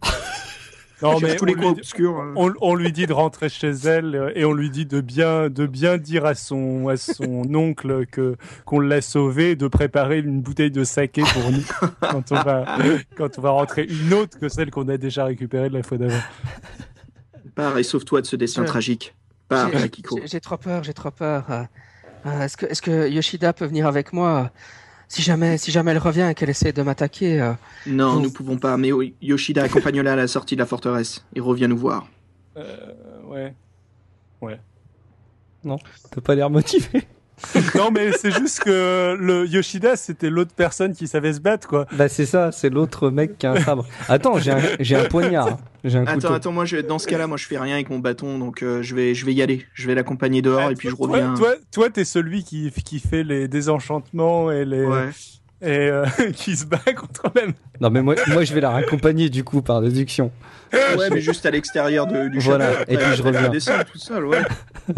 [1.03, 2.19] Non Cherche mais tous les on coins lui, obscurs.
[2.21, 2.33] euh.
[2.37, 5.51] on, on lui dit de rentrer chez elle euh, et on lui dit de bien
[5.51, 10.41] de bien dire à son à son oncle que qu'on l'a sauvé, de préparer une
[10.41, 11.65] bouteille de saké pour nous
[12.01, 12.65] quand on va
[13.17, 15.99] quand on va rentrer une autre que celle qu'on a déjà récupérée de la fois
[15.99, 16.15] d'avant.
[17.55, 19.15] Pars et sauve-toi de ce destin tragique.
[19.49, 20.19] Pars, J'ai- Akiko.
[20.21, 21.45] j'ai- J'ai trop peur, j'ai trop peur.
[22.27, 24.51] Euh, Est-ce que, est-ce que Yoshida peut venir avec moi?
[25.09, 27.53] Si jamais, si jamais elle revient et qu'elle essaie de m'attaquer euh,
[27.87, 28.77] Non, Vous- nous pouvons pas.
[28.77, 28.91] Mais
[29.23, 31.25] Yoshida, accompagne-la à la sortie de la forteresse.
[31.35, 32.07] Et reviens nous voir.
[32.57, 32.77] Euh,
[33.27, 33.55] ouais.
[36.11, 37.05] T'as pas l'air motivé.
[37.75, 41.87] Non mais c'est juste que le Yoshida c'était l'autre personne qui savait se battre quoi.
[41.93, 43.87] Bah c'est ça, c'est l'autre mec qui a un sabre.
[44.09, 45.59] Attends, j'ai un, j'ai un poignard.
[45.83, 46.27] J'ai un couteau.
[46.29, 48.63] Attends, attends, moi, je, dans ce cas-là, moi, je fais rien avec mon bâton, donc
[48.63, 49.67] euh, je vais, je vais y aller.
[49.75, 51.35] Je vais l'accompagner dehors Ah, et puis je toi- reviens.
[51.35, 55.11] Toi, toi, t'es celui qui, qui fait les désenchantements et les Ouais.
[55.65, 56.05] Et euh,
[56.35, 57.53] qui se bat contre même.
[57.81, 60.31] Non mais moi, moi je vais la raccompagner du coup par déduction.
[60.73, 62.93] ouais, mais juste à l'extérieur de- du Voilà, château.
[62.93, 63.49] et puis je reviens.
[63.49, 64.43] descends tout seul, ouais.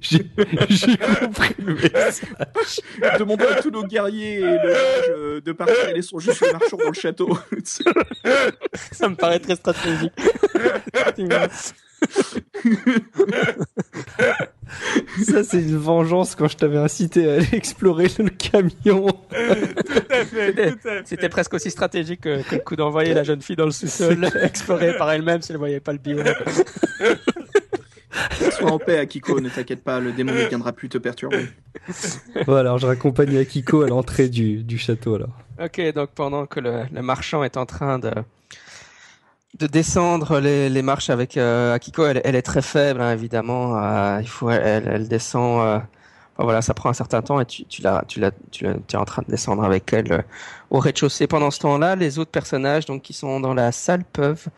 [0.00, 0.26] J'ai
[0.70, 2.80] j'ai compris le message.
[3.18, 6.52] Demandons à tous nos guerriers et le mage euh, de partir et laissons juste les
[6.52, 7.38] marchands dans le château.
[8.92, 10.12] Ça me paraît très stratégique.
[15.22, 19.06] Ça c'est une vengeance quand je t'avais incité à aller explorer le camion.
[19.06, 20.74] Tout à fait.
[21.04, 24.28] C'était presque aussi stratégique que, que le coup d'envoyer la jeune fille dans le sous-sol,
[24.42, 26.24] explorer par elle-même si elle voyait pas le biwa.
[28.52, 31.46] Sois en paix, Akiko, ne t'inquiète pas, le démon ne viendra plus te perturber.
[32.46, 35.36] Bon alors je raccompagne Akiko à l'entrée du, du château alors.
[35.62, 38.10] Ok, donc pendant que le, le marchand est en train de
[39.58, 43.76] de descendre les, marches avec euh, Akiko, elle, est très faible hein, évidemment.
[43.76, 45.60] Euh, il faut, elle, descend.
[45.60, 45.78] euh,
[46.38, 50.24] voilà, ça prend un certain temps et tu, es en train de descendre avec elle
[50.70, 51.26] au rez-de-chaussée.
[51.26, 54.48] Pendant ce temps-là, les autres personnages donc qui sont dans la salle peuvent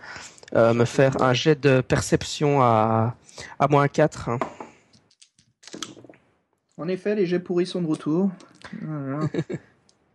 [0.55, 3.14] me faire un jet de perception à
[3.59, 4.28] à moins 4.
[4.28, 4.39] hein.
[6.78, 8.31] En effet, les jets pourris sont de retour.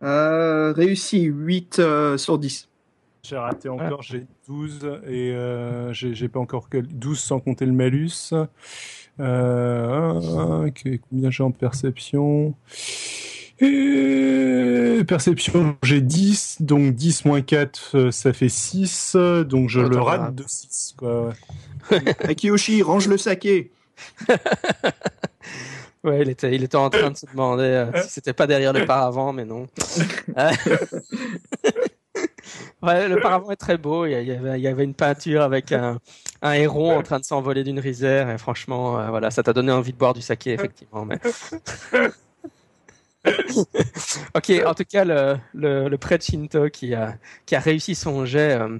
[0.00, 2.67] Réussi, 8 euh, sur 10.
[3.28, 7.72] J'ai raté encore, j'ai 12 et euh, j'ai pas encore que 12 sans compter le
[7.72, 8.32] malus.
[9.20, 10.70] Euh,
[11.10, 12.54] combien j'ai en perception?
[13.60, 19.88] Et perception, j'ai 10, donc 10 moins 4, euh, ça fait 6, donc je Oh,
[19.88, 20.94] le rate de 6.
[20.96, 21.34] Quoi.
[22.20, 23.72] Akiyoshi, range le saké.
[26.04, 28.72] Ouais, il était, il était en train de se demander euh, si c'était pas derrière
[28.72, 29.66] le paravent, mais non.
[32.82, 34.06] Ouais, le paravent est très beau.
[34.06, 35.98] Il y avait, il y avait une peinture avec un,
[36.42, 38.30] un héron en train de s'envoler d'une rizière.
[38.30, 41.04] Et franchement, euh, voilà, ça t'a donné envie de boire du saké, effectivement.
[41.04, 41.18] Mais...
[44.34, 47.16] ok, en tout cas, le, le, le prêtre Shinto qui a,
[47.46, 48.58] qui a réussi son jet.
[48.58, 48.78] euh,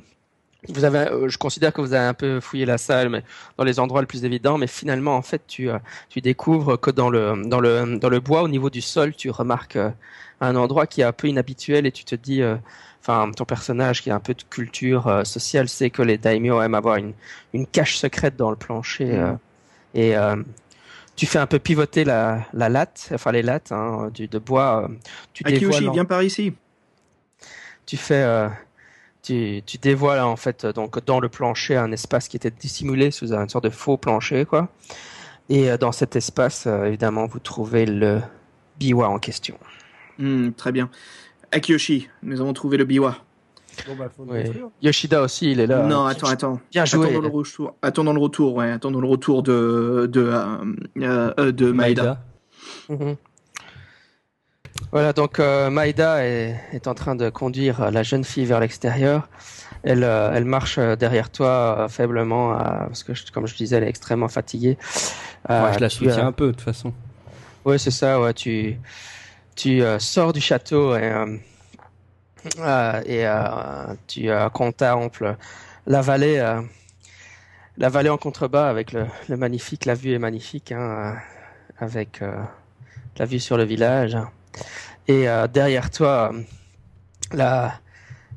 [0.68, 3.24] vous avez, euh, je considère que vous avez un peu fouillé la salle, mais
[3.58, 4.58] dans les endroits les plus évidents.
[4.58, 5.78] Mais finalement, en fait, tu, euh,
[6.10, 9.30] tu découvres que dans le, dans le, dans le bois, au niveau du sol, tu
[9.30, 9.78] remarques
[10.40, 12.42] un endroit qui est un peu inhabituel et tu te dis,
[13.00, 16.60] enfin, ton personnage qui a un peu de culture euh, sociale sait que les daimyo
[16.60, 17.12] aiment avoir une,
[17.54, 19.32] une cache secrète dans le plancher euh,
[19.94, 20.36] et euh,
[21.16, 24.88] tu fais un peu pivoter la, la latte, enfin les lattes hein, du, de bois.
[25.32, 26.52] tu Akiyoshi, dévoiles viens par ici.
[27.86, 28.48] tu fais
[29.22, 33.32] tu, tu dévoiles en fait donc dans le plancher un espace qui était dissimulé sous
[33.32, 34.68] une sorte de faux plancher quoi
[35.48, 38.20] et dans cet espace évidemment vous trouvez le
[38.78, 39.58] biwa en question
[40.18, 40.90] Hmm, très bien.
[41.52, 43.16] Akiyoshi, nous avons trouvé le biwa.
[43.86, 44.50] Bon, bah, faut Ouais.
[44.82, 46.60] Yoshida aussi il est là non, attends, attends.
[46.72, 47.74] bien joué Attendons le retour.
[47.82, 48.70] Attendons le retour, ouais.
[48.72, 50.30] Attendons le retour de de
[51.00, 52.20] euh, euh, de Maeda.
[52.88, 53.16] Mhm.
[54.92, 59.28] Voilà, donc euh, Maïda est, est en train de conduire la jeune fille vers l'extérieur.
[59.82, 62.56] Elle, euh, elle marche derrière toi euh, faiblement, euh,
[62.86, 64.76] parce que, je- comme je disais, elle est extrêmement fatiguée.
[65.50, 66.92] Euh, je la soutiens euh, un peu, de toute façon.
[67.64, 68.20] Ouais, c'est ça.
[68.20, 68.78] Ouais, tu
[69.59, 71.36] tu euh, sors du château et euh,
[72.60, 75.36] euh, tu contemples
[75.86, 76.39] la vallée,
[77.76, 79.06] la vallée en contrebas avec le,
[79.36, 79.85] magnifique.
[79.85, 81.16] La vue est magnifique, hein,
[81.78, 82.20] avec
[83.16, 84.16] la vue sur le village.
[85.09, 86.32] Et derrière toi,
[87.32, 87.80] la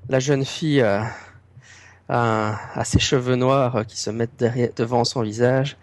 [0.10, 1.02] jeune fille euh,
[2.10, 5.78] a, ses cheveux noirs qui se mettent derrière, devant son visage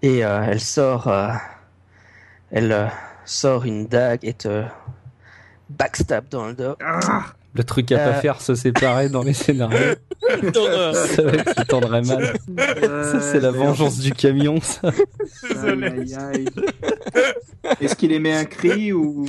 [0.00, 1.12] et elle sort.
[2.50, 2.90] elle
[3.24, 4.64] sort une dague et te
[5.70, 6.76] backstab dans le dos.
[7.54, 8.20] Le truc à pas Euh.
[8.20, 9.94] faire, se séparer dans les scénarios.
[10.22, 12.32] ça va être qui tendrait mal.
[12.80, 14.90] Ça, c'est la vengeance du camion, ça.
[15.42, 16.06] Désolé.
[17.80, 19.26] Est-ce qu'il émet un cri ou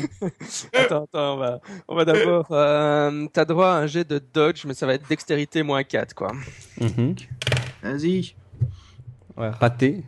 [0.74, 1.60] Attends, attends, on va,
[1.90, 2.48] on va d'abord.
[2.52, 6.14] Euh, T'as droit à un jet de dodge, mais ça va être dextérité moins 4,
[6.14, 6.32] quoi.
[6.80, 7.16] Mhm.
[7.84, 8.36] Vas-y.
[9.36, 10.04] Ouais, raté.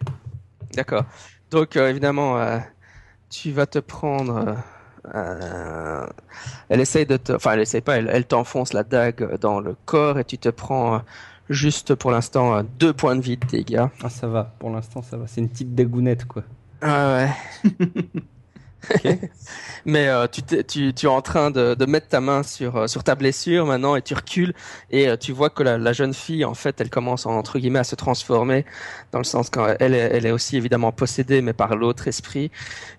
[0.74, 1.04] D'accord.
[1.52, 2.60] Donc, euh, évidemment, euh,
[3.30, 4.56] tu vas te prendre.
[5.14, 6.06] euh,
[6.70, 7.34] elle essaye de te.
[7.34, 10.50] Enfin, elle essaye pas, elle, elle t'enfonce la dague dans le corps et tu te
[10.50, 10.96] prends.
[10.96, 11.00] euh,
[11.48, 13.86] Juste pour l'instant, euh, deux points de vie de dégâts.
[14.04, 14.56] Ah, ça va.
[14.58, 15.28] Pour l'instant, ça va.
[15.28, 16.42] C'est une petite dagounette, quoi.
[16.82, 17.28] Ah
[17.64, 17.70] ouais.
[19.86, 22.88] Mais euh, tu, tu, tu es en train de, de mettre ta main sur, euh,
[22.88, 24.54] sur ta blessure maintenant et tu recules
[24.90, 27.80] et euh, tu vois que la, la jeune fille en fait elle commence entre guillemets
[27.80, 28.66] à se transformer
[29.12, 32.50] dans le sens qu'elle est, elle est aussi évidemment possédée mais par l'autre esprit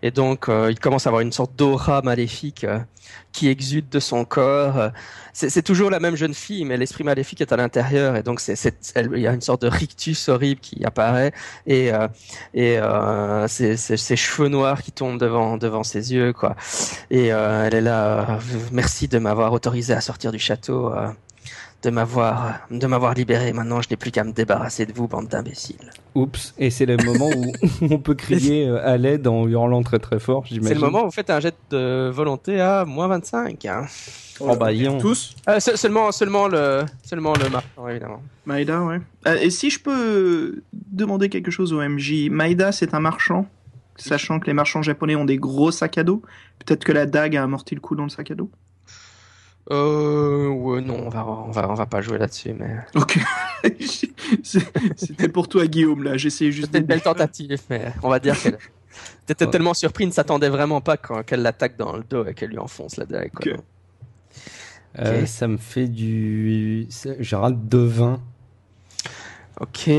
[0.03, 2.67] et donc il commence à avoir une sorte d'aura maléfique
[3.33, 4.91] qui exude de son corps.
[5.33, 9.19] C'est toujours la même jeune fille mais l'esprit maléfique est à l'intérieur et donc il
[9.21, 11.33] y a une sorte de rictus horrible qui apparaît
[11.67, 11.91] et
[12.55, 12.79] et
[13.49, 16.57] ses, cheveux noirs qui tombent devant ses yeux quoi
[17.11, 18.39] et euh, elle est là euh,
[18.73, 21.09] merci de m'avoir autorisé à sortir du château euh,
[21.83, 25.29] de m'avoir de m'avoir libéré maintenant je n'ai plus qu'à me débarrasser de vous bande
[25.29, 26.55] d'imbéciles Oups.
[26.59, 27.53] Et c'est le moment où
[27.91, 30.69] on peut crier à l'aide en hurlant très très fort, j'imagine.
[30.69, 33.85] c'est le moment où vous faites un jet de volonté à moins 25 hein.
[34.41, 34.97] Oh bah, yon.
[34.99, 39.01] Tous Euh, se- seulement seulement le seulement le marquant évidemment Maïda, ouais.
[39.27, 43.47] Euh, et si je peux demander quelque chose au MJ, Maïda, c'est un marchand,
[43.97, 46.23] sachant que les marchands japonais ont des gros sacs à dos.
[46.65, 48.51] Peut-être que la dague a amorti le coup dans le sac à dos.
[49.73, 53.19] euh ouais non on va on va on va pas jouer là-dessus mais Ok.
[54.43, 56.17] C'était pour toi, Guillaume, là.
[56.17, 56.89] J'essayais juste C'était une de...
[56.89, 58.59] belle tentative, mais on va dire qu'elle
[59.29, 59.51] était Ouais.
[59.51, 62.51] tellement surpris, il ne s'attendait vraiment pas quand- qu'elle l'attaque dans le dos et qu'elle
[62.51, 63.31] lui enfonce la dague.
[63.33, 63.53] quoi.
[63.55, 63.59] Ok.
[64.99, 65.27] Euh.
[65.27, 66.87] Ça me fait du.
[66.91, 68.21] c'est- J'ai un de 20.
[69.61, 69.91] Ok.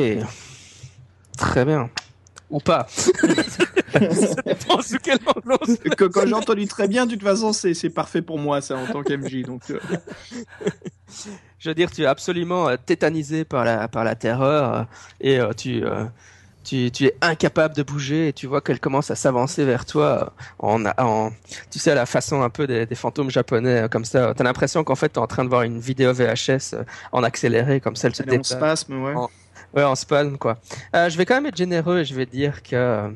[1.37, 1.89] Très bien.
[2.49, 2.87] Ou pas.
[2.89, 7.23] ça dépend sous quel angle on se Que- Quand j'ai entendu très bien, de toute
[7.23, 9.41] façon, c'est c'est parfait pour moi, ça, en tant qu'MJ.
[9.43, 9.79] Donc, euh,
[11.59, 14.83] Je veux dire, tu es absolument euh, tétanisé par la, par la terreur euh,
[15.21, 16.05] et euh, tu, euh,
[16.63, 20.33] tu, tu es incapable de bouger et tu vois qu'elle commence à s'avancer vers toi
[20.59, 21.31] en, en,
[21.71, 24.33] tu sais, à la façon un peu des, des fantômes japonais comme ça.
[24.35, 26.75] T'as l'impression qu'en fait, t'es en train de voir une vidéo VHS
[27.11, 28.47] en accéléré comme ça, elle se en déplace.
[28.49, 29.13] spasme, ouais.
[29.15, 29.29] En-
[29.75, 30.57] Ouais, en spasme, quoi.
[30.95, 33.11] Euh, je vais quand même être généreux et je vais dire que,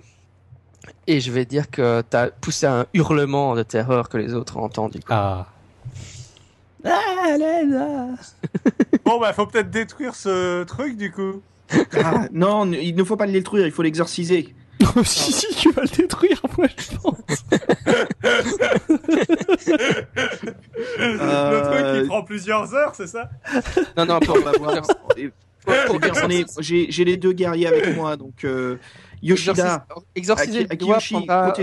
[1.08, 4.64] et je vais dire que t'as poussé un hurlement de terreur que les autres ont
[4.64, 5.00] entendu.
[5.00, 5.16] quoi.
[5.16, 5.48] Ah.
[9.06, 11.42] Bon, bah, faut peut-être détruire ce truc, du coup.
[12.04, 14.54] Ah, non, il ne faut pas le détruire, il faut l'exorciser.
[15.04, 17.46] si, si, tu vas le détruire, moi, je pense.
[20.98, 23.30] Le truc Euh, qui prend plusieurs heures, c'est ça?
[23.98, 24.38] Non, non, pour.
[25.18, 25.32] Et-
[25.88, 26.14] pour dire,
[26.60, 28.78] J'ai j'ai les deux guerriers avec moi, donc euh,
[29.22, 29.86] Yoshida.
[30.16, 31.54] Exorciser Akiyoshi, prendra,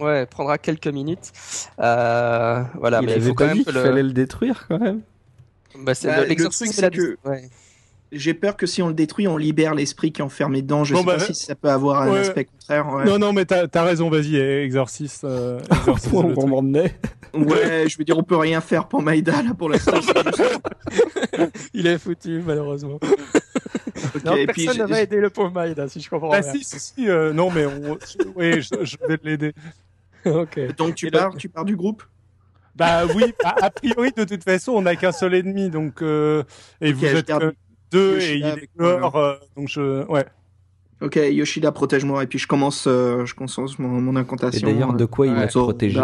[0.00, 1.32] ouais, prendra quelques minutes.
[1.78, 3.84] Euh, voilà, il mais il faut quand même dit que qu'il le.
[3.84, 5.00] fallait le détruire quand même.
[5.78, 7.48] Bah, c'est Bah, le la c'est que- ouais.
[8.12, 10.82] J'ai peur que si on le détruit, on libère l'esprit qui est enfermé dedans.
[10.82, 12.92] Je Bon, sais bah, pas si ça peut avoir un aspect contraire.
[12.92, 13.04] Ouais.
[13.04, 15.20] Non, non, mais t'as as raison, vas-y, exorcise.
[15.24, 15.60] Euh,
[16.12, 16.96] on m'emmenait.
[17.34, 19.92] Ouais, je veux dire, on peut rien faire pour Maïda là pour l'instant.
[21.74, 22.98] Il est foutu, malheureusement.
[24.14, 26.40] Ok, Non, et puis personne j'ai- n'avait aidé le pauvre Maïda, si je comprends Ah
[26.40, 26.52] bien.
[26.52, 27.96] si, si, si, euh, non, mais on...
[28.34, 29.52] oui, je, je vais l'aider.
[30.26, 30.74] ok.
[30.76, 32.02] donc tu Et pars, tu pars du groupe?
[32.74, 36.02] Bah oui, bah, a priori, de toute façon, on n'a qu'un seul ennemi, donc...
[36.02, 36.42] Euh,
[36.80, 37.30] et vous êtes
[37.92, 40.04] garde que deux, et Yoshida il est mort, euh, donc je...
[40.06, 40.24] Ouais.
[41.02, 42.22] Ok, Yoshida, protège-moi.
[42.24, 44.68] Et puis je commence, euh, je commence mon, mon Et incantation.
[44.68, 45.40] d'ailleurs, de quoi il Ouais.
[45.40, 46.00] va te protéger.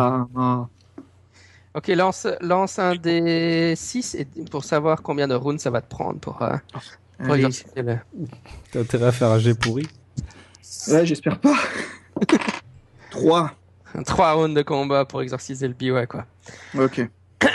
[1.74, 5.88] Ok, lance, lance un des 6 et pour savoir combien de rounds ça va te
[5.88, 6.56] prendre pour, euh,
[7.18, 7.42] pour le-
[8.72, 9.86] T'as intérêt à faire un jet pourri?
[10.88, 11.54] Ouais, j'espère pas.
[13.10, 13.52] 3.
[14.06, 16.24] 3 rounds de combat pour exorciser le biwa, quoi.
[16.78, 17.06] Ok.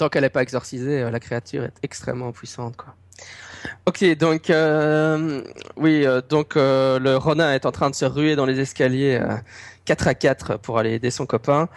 [0.00, 2.94] Tant qu'elle n'est pas exorcisée, euh, la créature est extrêmement puissante, quoi.
[3.84, 5.42] Ok, donc euh,
[5.76, 9.34] oui, euh, donc le Ronin est en train de se ruer dans les escaliers euh,
[9.84, 11.68] 4 à 4 pour aller aider son copain.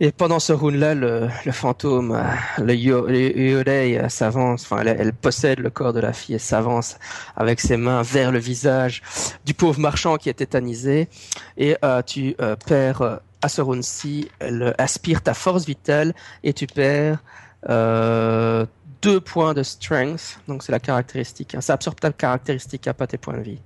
[0.00, 2.20] Et pendant ce round-là, le, le fantôme,
[2.58, 6.34] le Yo- le Yodei euh, s'avance, enfin, elle, elle possède le corps de la fille
[6.34, 6.98] et s'avance
[7.36, 9.02] avec ses mains vers le visage
[9.44, 11.08] du pauvre marchand qui est tétanisé.
[11.56, 11.76] Et
[12.06, 12.34] tu
[12.66, 17.22] perds à ce round-ci, elle aspire ta force vitale et tu perds
[17.68, 18.66] euh,
[19.02, 20.40] deux points de strength.
[20.48, 21.54] Donc c'est la caractéristique.
[21.54, 21.60] hein.
[21.60, 23.58] Ça absorbe ta caractéristique, hein, pas tes points de vie.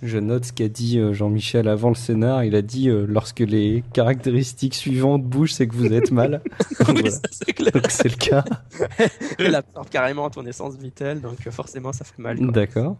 [0.00, 2.44] Je note ce qu'a dit euh, Jean-Michel avant le scénar.
[2.44, 6.40] Il a dit euh, lorsque les caractéristiques suivantes bougent, c'est que vous êtes mal.
[6.78, 7.10] Voilà.
[7.32, 7.72] c'est clair.
[7.72, 8.44] Donc c'est le cas.
[9.40, 12.38] Elle absorbe carrément ton essence vitale, donc forcément ça fait mal.
[12.52, 12.96] D'accord.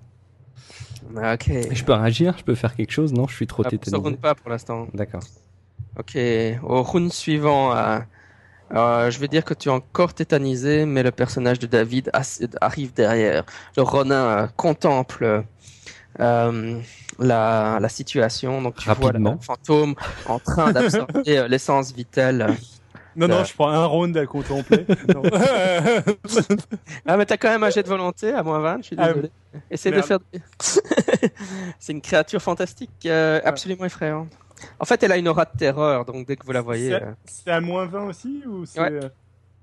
[1.15, 1.51] Ok.
[1.73, 2.35] Je peux réagir?
[2.37, 3.13] Je peux faire quelque chose?
[3.13, 3.97] Non, je suis trop Ah, Ça tétanisé.
[4.03, 4.89] round pas pour l'instant.
[4.93, 5.23] D'accord.
[5.99, 6.17] Ok.
[6.63, 7.99] Au round suivant, euh,
[8.75, 12.11] euh, je vais dire que tu es encore tétanisé, mais le personnage de David
[12.61, 13.45] arrive derrière.
[13.77, 15.45] Le Ronin euh, contemple
[16.21, 16.81] euh,
[17.19, 18.63] la, la situation.
[18.63, 19.33] Donc tu vois Rapidement.
[19.41, 19.95] le fantôme
[20.27, 22.55] en train d'absorber l'essence vitale.
[23.17, 24.87] Non, non, je prends un round à contempler.
[27.07, 29.09] Ah, mais t'as quand même un jet de volonté à moins 20, je suis Ah,
[29.09, 29.31] désolé.
[29.71, 30.19] Essaye de faire.
[31.81, 34.29] c'est une créature fantastique, euh, absolument effrayante.
[34.81, 36.91] En fait, elle a une aura de terreur, donc dès que vous la voyez.
[37.27, 38.81] C'est- euh, à moins 20 aussi ou c'est...
[38.81, 38.93] Ouais.
[38.93, 39.09] euh,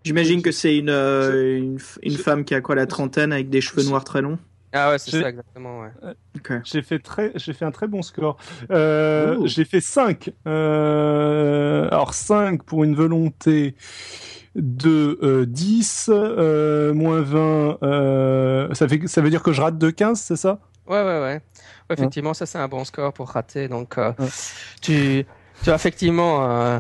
[0.04, 3.84] J'imagine que c'est une, euh, une, femme qui a quoi la trentaine avec des cheveux
[3.84, 4.38] noirs très longs?
[4.72, 5.82] Ah ouais, c'est ça exactement.
[5.82, 6.60] Ouais.
[6.64, 8.38] J'ai fait très, j'ai fait un très bon score.
[8.70, 9.40] Euh.
[9.46, 10.32] J'ai fait 5.
[10.48, 13.76] Euh, alors 5 pour une volonté
[14.56, 19.78] de euh, 10, euh, moins 20, euh, ça, fait, ça veut dire que je rate
[19.78, 20.60] de 15, c'est ça?
[20.88, 21.42] Ouais, ouais, ouais.
[21.90, 23.68] Ouais, effectivement, ça c'est un bon score pour rater.
[23.68, 24.28] Donc, euh, Ouais.
[24.82, 25.26] tu,
[25.64, 26.80] tu as effectivement, euh,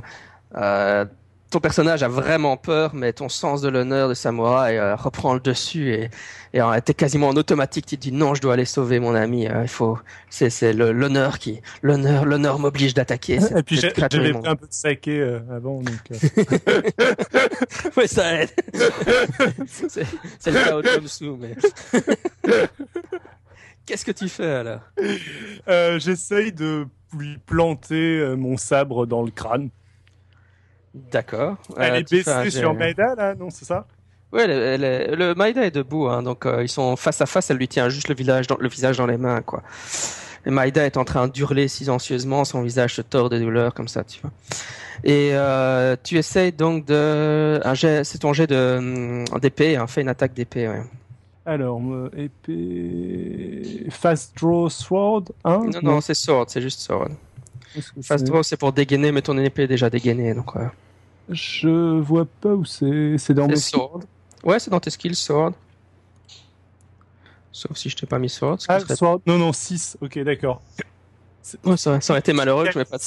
[0.55, 1.05] euh,
[1.51, 5.39] ton personnage a vraiment peur, mais ton sens de l'honneur de samouraï euh, reprend le
[5.39, 6.09] dessus et
[6.53, 7.85] et euh, t'es quasiment en automatique.
[7.85, 9.45] Tu te dis non, je dois aller sauver mon ami.
[9.47, 13.39] euh, il faut, c'est c'est l'honneur qui, l'honneur, l'honneur m'oblige d'attaquer.
[13.55, 15.81] Et puis j'avais un peu de saké euh, avant.
[15.81, 16.47] Donc, euh.
[17.97, 18.49] Ouais, ça aide.
[19.67, 21.55] c'est le cas au Tomsu, mais.
[23.85, 24.79] Qu'est-ce que tu fais alors
[25.67, 29.69] Euh, J'essaye de lui planter euh, mon sabre dans le crâne.
[30.93, 31.57] D'accord.
[31.77, 33.85] Elle Euh, est fais un baissée sur Maïda, là, non, c'est ça?
[34.37, 37.25] Elle est- elle est- le Maïda est debout, hein, donc euh, ils sont face à
[37.25, 37.49] face.
[37.51, 39.61] Elle lui tient juste le, village dans, le visage dans les mains, quoi.
[40.45, 44.03] Et Maïda est en train d'hurler silencieusement, son visage se tord de douleur comme ça,
[44.03, 44.31] tu vois.
[45.03, 47.61] Et euh, tu essayes donc de,
[48.03, 50.67] c'est ton jet de hum, d'épée, hein, fais une attaque d'épée.
[50.67, 50.81] Ouais.
[51.45, 53.85] Alors, euh, épée...
[53.91, 57.09] Fast Draw Sword 1 Non, non, c'est sword, c'est juste sword.
[57.73, 60.55] Que Fast draw, c'est pour dégainer, mais ton épée est déjà dégainée, donc.
[60.55, 60.67] ouais.
[61.29, 63.17] Je vois pas où c'est.
[63.17, 64.01] C'est dans mes sword.
[64.43, 65.51] Ouais, c'est dans tes skills sword.
[67.51, 68.61] Sauf si je t'ai pas mis sword.
[68.61, 69.21] ce Ah, serait- Sword...
[69.25, 69.97] Non, non, 6.
[70.01, 70.61] Ok, d'accord.
[71.63, 73.03] Ouais, ça, aurait- ça aurait été malheureux que je mette pas de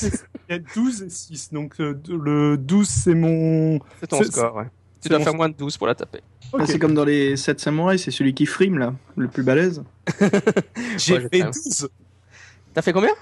[0.48, 1.52] Il y a 12 et 6.
[1.52, 3.78] Donc, euh, le 12, c'est mon.
[4.00, 4.66] C'est ton score, ouais.
[5.02, 6.20] Tu dois faire moins de 12 pour la taper.
[6.52, 6.60] Ok.
[6.62, 9.82] Ah, c'est comme dans les 7 samouraïs, c'est celui qui frime là, le plus balèze.
[10.96, 11.70] J'ai Ouais, fait sais.
[11.80, 11.88] 12.
[12.74, 13.12] T'as fait combien?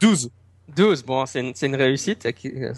[0.00, 0.30] 12.
[0.76, 2.26] 12, bon, c'est une, c'est une réussite.
[2.26, 2.72] euh,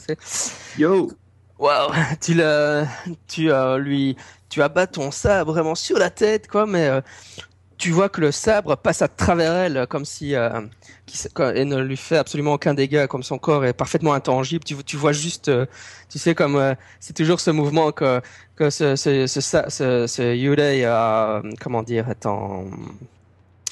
[0.78, 1.10] Yo
[1.58, 2.84] Waouh, tu le,
[3.26, 4.14] tu euh, lui,
[4.50, 7.00] tu abats ton sabre vraiment sur la tête, quoi, mais euh,
[7.78, 10.60] tu vois que le sabre passe à travers elle comme si euh,
[11.54, 14.64] et ne lui fait absolument aucun dégât, comme son corps est parfaitement intangible.
[14.64, 15.66] Tu, tu vois juste, euh,
[16.08, 18.20] tu sais, comme euh, c'est toujours ce mouvement que
[18.56, 22.64] que ce ce ce, sa- ce, ce Yurei, euh, comment dire, est en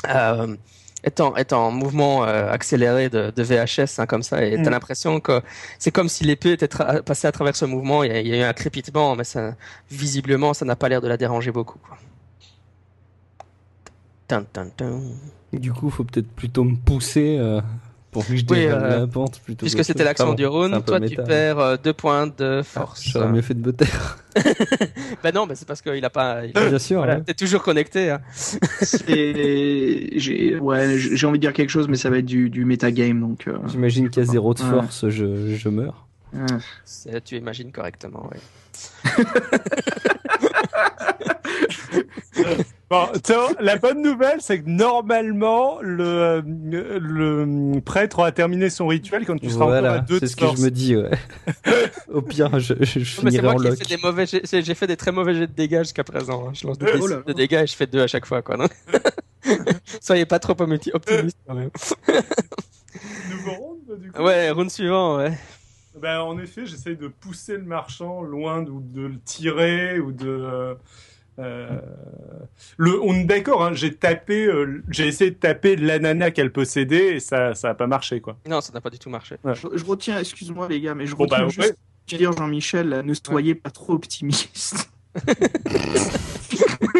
[0.08, 0.56] euh,
[1.02, 4.70] est en, est en mouvement euh, accéléré de, de VHS hein, comme ça et t'as
[4.70, 4.72] Mm.
[4.72, 5.42] l'impression que
[5.78, 6.68] c'est comme si l'épée était
[7.04, 9.24] passée à travers ce mouvement il y, a, il y a eu un crépitement mais
[9.24, 9.54] ça
[9.90, 11.98] visiblement ça n'a pas l'air de la déranger beaucoup quoi.
[15.52, 17.60] Du coup, faut peut-être plutôt me pousser euh,
[18.10, 19.60] pour que je Oui, euh, la pente plutôt.
[19.66, 23.02] Puisque c'était l'action du peu toi tu perds euh, deux points de Ah, force.
[23.04, 24.18] J'aurais mieux fait de me taire.
[25.22, 26.44] bah non, mais c'est parce qu'il a pas.
[26.44, 26.98] il- Bien sûr.
[26.98, 27.22] Voilà, ouais.
[27.22, 28.10] t'es toujours connecté.
[28.10, 28.20] Hein.
[29.16, 33.20] J'ai ouais, j'ai envie de dire quelque chose, mais ça va être du, du metagame,
[33.20, 33.46] donc.
[33.46, 34.70] euh, J'imagine qu'à zéro de Ouais.
[34.70, 36.06] force, je, je meurs.
[37.24, 38.38] Tu imagines correctement, oui.
[43.12, 49.26] Bon, tiens, la bonne nouvelle, c'est que normalement, le, le prêtre aura terminé son rituel
[49.26, 50.96] quand tu seras encore à Voilà, deux de c'est ce que je me dis.
[50.96, 51.10] Ouais.
[52.12, 53.04] Au pire, je, je, je Mais c'est
[53.38, 53.76] finirai moi en lock.
[53.76, 56.48] fait des mauvais jets- c'est- j'ai fait des très mauvais jets de dégâts jusqu'à présent.
[56.48, 56.52] hein.
[56.54, 57.22] Je lance des Oh là dés là.
[57.26, 58.56] de dégâts et je fais deux à chaque fois, quoi.
[60.00, 61.70] Soyez pas trop opti- optimiste quand même.
[63.30, 65.36] Nouveau round, du coup Ouais, round suivant, ouais.
[66.00, 70.76] Ben, en effet, j'essaye de pousser le marchand loin de, de le tirer ou de.
[71.38, 71.80] Euh, euh,
[72.76, 77.16] le, on est d'accord, hein, j'ai tapé, euh, j'ai essayé de taper l'ananas qu'elle possédait
[77.16, 78.38] et ça, ça a pas marché quoi.
[78.48, 79.36] Non, ça n'a pas du tout marché.
[79.44, 81.74] je, je retiens, excuse-moi les gars, mais je Bon, retiens bah, juste ouais.
[82.12, 84.90] de dire Jean-Michel, là, ne soyez pas trop optimiste.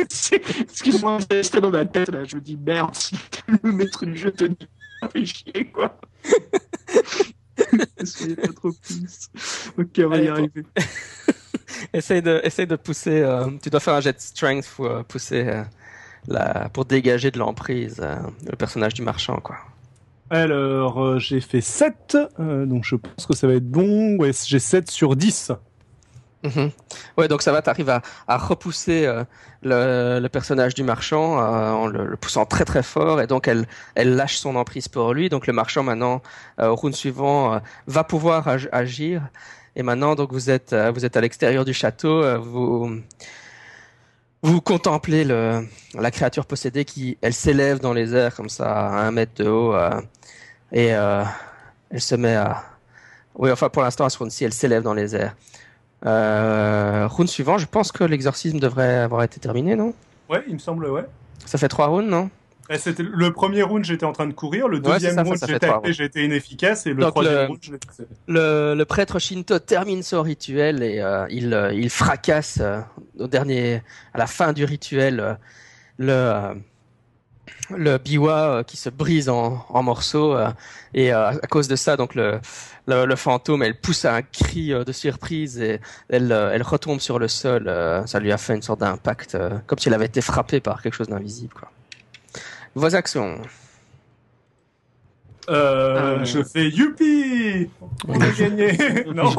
[0.09, 2.25] C'est- Excuse-moi, c'était dans ma tête là.
[2.25, 3.17] Je me dis merde, si
[3.63, 4.57] le maître du jeu te dit
[5.03, 5.99] ça fait chier quoi.
[8.01, 9.31] ne soyez pas trop optimiste.
[9.79, 10.65] Ok, on va Allez, y arriver.
[11.93, 13.23] Essaye de, essaye de pousser.
[13.23, 15.63] euh, tu dois faire un jet de strength pour euh, pousser euh,
[16.29, 18.01] la, pour dégager de l'emprise
[18.49, 19.57] le personnage du marchand, quoi.
[20.31, 24.17] Alors, j'ai fait 7, euh, donc je pense que ça va être bon.
[24.19, 25.53] Ouais, j'ai 7 sur 10.
[26.43, 26.71] Mhm.
[27.17, 29.25] Ouais, donc ça va, t'arrives à, à repousser euh,
[29.63, 33.49] le, le personnage du marchand euh, en le, le poussant très très fort, et donc
[33.49, 35.29] elle, elle lâche son emprise pour lui.
[35.31, 36.21] Donc le marchand maintenant,
[36.61, 39.23] euh, au round suivant, va pouvoir ag- agir.
[39.77, 43.01] Et maintenant, donc vous êtes, euh, vous êtes à l'extérieur du château, euh, vous
[44.43, 49.07] vous contemplez le, la créature possédée qui, elle s'élève dans les airs comme ça à
[49.07, 50.01] un mètre de haut, euh,
[50.71, 51.25] et euh,
[51.91, 52.63] elle se met à,
[53.37, 55.35] oui, enfin pour l'instant à ce round-ci, elle s'élève dans les airs.
[56.07, 59.95] Euh, round suivant, je pense que l'exorcisme devrait avoir été terminé, non?
[60.29, 61.05] Ouais, il me semble, ouais.
[61.47, 62.31] Ça fait trois rounds, non?
[62.79, 64.69] C'était le premier round, j'étais en train de courir.
[64.69, 66.87] Le Ouais, deuxième c'est ça, round, j'ai été inefficace.
[66.87, 67.61] Et le Donc, troisième le- round,
[68.27, 72.81] le, le prêtre Shinto termine son rituel et euh, il, euh, il fracasse euh,
[73.19, 73.83] au dernier,
[74.15, 75.35] à la fin du rituel euh,
[75.99, 76.55] le
[77.71, 80.37] le biwa qui se brise en, en morceaux
[80.93, 82.39] et à cause de ça donc le,
[82.87, 87.27] le, le fantôme elle pousse un cri de surprise et elle elle retombe sur le
[87.29, 87.65] sol
[88.07, 90.95] ça lui a fait une sorte d'impact comme si elle avait été frappée par quelque
[90.95, 91.71] chose d'invisible quoi
[92.75, 93.41] vos actions
[95.51, 97.69] Euh, Ah, je fais youpi
[98.09, 98.73] On a gagné
[99.15, 99.31] Non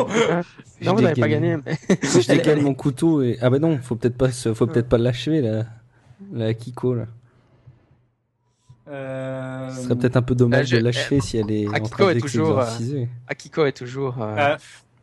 [0.80, 3.80] Je non vous n'avez pas gagné mais Je décale mon couteau et ah bah non,
[3.82, 5.66] faut peut-être pas, se- faut peut-être pas l'achever la,
[6.32, 7.06] la Kiko là.
[8.88, 11.72] Euh, Ce serait peut-être un peu dommage Euh, je- de l'achever si elle est en
[11.74, 13.06] Akiko train est toujours, euh.
[13.28, 14.58] Akiko est toujours euh, ah,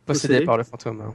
[0.05, 0.45] possédé possédé.
[0.45, 1.13] par le fantôme hein.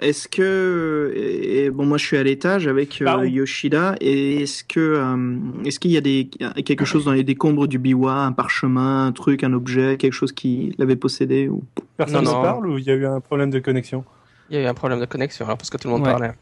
[0.00, 4.64] Est-ce que et, bon moi je suis à l'étage avec euh, Bah, Yoshida et est-ce
[4.64, 6.30] que euh, est-ce qu'il y a des
[6.64, 10.32] quelque chose dans les décombres du biwa, un parchemin, un truc, un objet, quelque chose
[10.32, 11.62] qui l'avait possédé ou
[11.98, 14.02] personne ne parle ou il y a eu un problème de connexion?
[14.48, 16.10] Il y a eu un problème de connexion, alors parce que tout le monde Ouais.
[16.10, 16.32] parlait.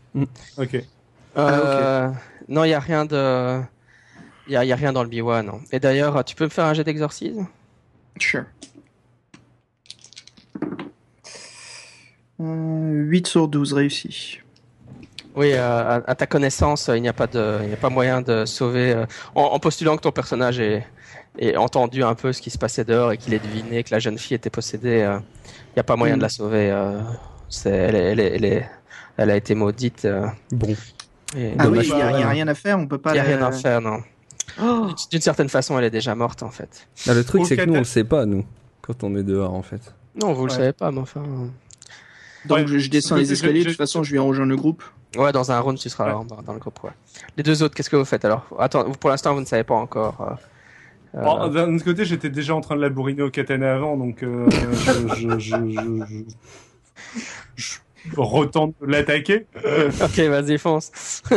[0.57, 0.83] Ok.
[1.37, 2.11] Euh,
[2.49, 3.61] Non, il y a rien de,
[4.47, 5.61] il y a, il y a rien dans le biwa, non.
[5.73, 7.47] Et d'ailleurs, tu peux me faire un jet d'exorcisme?
[8.19, 8.45] Sure.
[12.41, 14.39] Euh, 8 sur 12 réussi.
[15.35, 17.91] Oui, euh, à, à ta connaissance, il n'y a pas de, il n'y a pas
[17.91, 18.93] moyen de sauver.
[18.93, 20.85] euh, en, en postulant que ton personnage ait,
[21.39, 23.99] ait entendu un peu ce qui se passait dehors et qu'il ait deviné que la
[23.99, 25.19] jeune fille était possédée, euh,
[25.49, 26.19] il n'y a pas moyen Mm.
[26.19, 26.71] de la sauver.
[26.71, 27.01] euh,
[27.49, 28.71] c'est, elle, est, elle, est, elle, est-
[29.17, 30.05] elle a été maudite.
[30.05, 30.75] euh, Bon,
[31.37, 32.27] et Ah oui, il n'y a, elle.
[32.27, 34.01] rien à faire, on peut pas il n'y a la- rien à faire, non.
[34.63, 36.89] Oh D'une certaine façon, elle est déjà morte, en fait.
[37.07, 38.45] Ah, le truc c'est que nous on le sait pas nous
[38.81, 39.95] quand on est dehors en fait.
[40.21, 40.57] Non, vous le Ouais.
[40.59, 41.23] savez pas, mais enfin.
[42.49, 42.67] Donc Ouais.
[42.67, 44.83] je, je descends les escaliers, je- de toute façon je viens rejoindre le groupe.
[45.17, 46.25] Ouais, dans un round, tu seras Ouais.
[46.29, 46.91] dans, dans le groupe, ouais.
[47.37, 48.47] Les deux autres, qu'est-ce que vous faites alors?
[48.59, 50.39] Attends, pour l'instant, vous ne savez pas encore.
[51.15, 53.97] euh, Bon, D'un autre côté, j'étais déjà en train de la bourriner au katana avant,
[53.97, 56.25] donc euh, je, je, je, je,
[57.57, 57.79] je-
[58.11, 59.47] je retente de l'attaquer.
[60.03, 61.23] Ok, vas-y, fonce.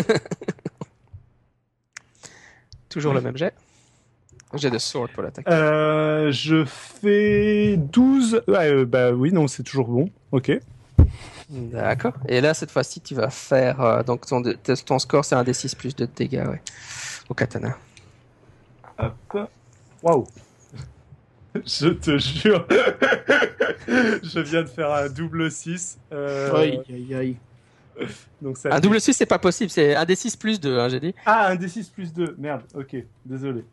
[2.89, 3.53] Toujours le même jet.
[4.55, 5.47] J'ai de sword pour l'attaque.
[5.47, 8.43] Euh, je fais 12.
[8.49, 10.09] Ouais, euh, bah oui, non, c'est toujours bon.
[10.33, 10.51] Ok.
[11.51, 12.13] D'accord.
[12.29, 13.81] Et là, cette fois-ci, tu vas faire.
[13.81, 14.41] euh, donc, ton,
[14.85, 16.61] ton score, c'est un D6 plus de dégâts, ouais.
[17.29, 17.77] Au katana.
[18.97, 19.49] Hop.
[20.01, 20.27] Waouh.
[21.65, 22.65] Je te jure.
[23.87, 25.97] je viens de faire un double 6.
[26.13, 27.37] Euh, Aïe, aïe, aïe.
[28.41, 29.69] donc ça Un double 6, c'est pas possible.
[29.69, 31.13] C'est un D6 plus 2, hein, j'ai dit.
[31.25, 32.35] Ah, un D6 plus 2.
[32.37, 32.95] Merde, ok.
[33.25, 33.65] Désolé.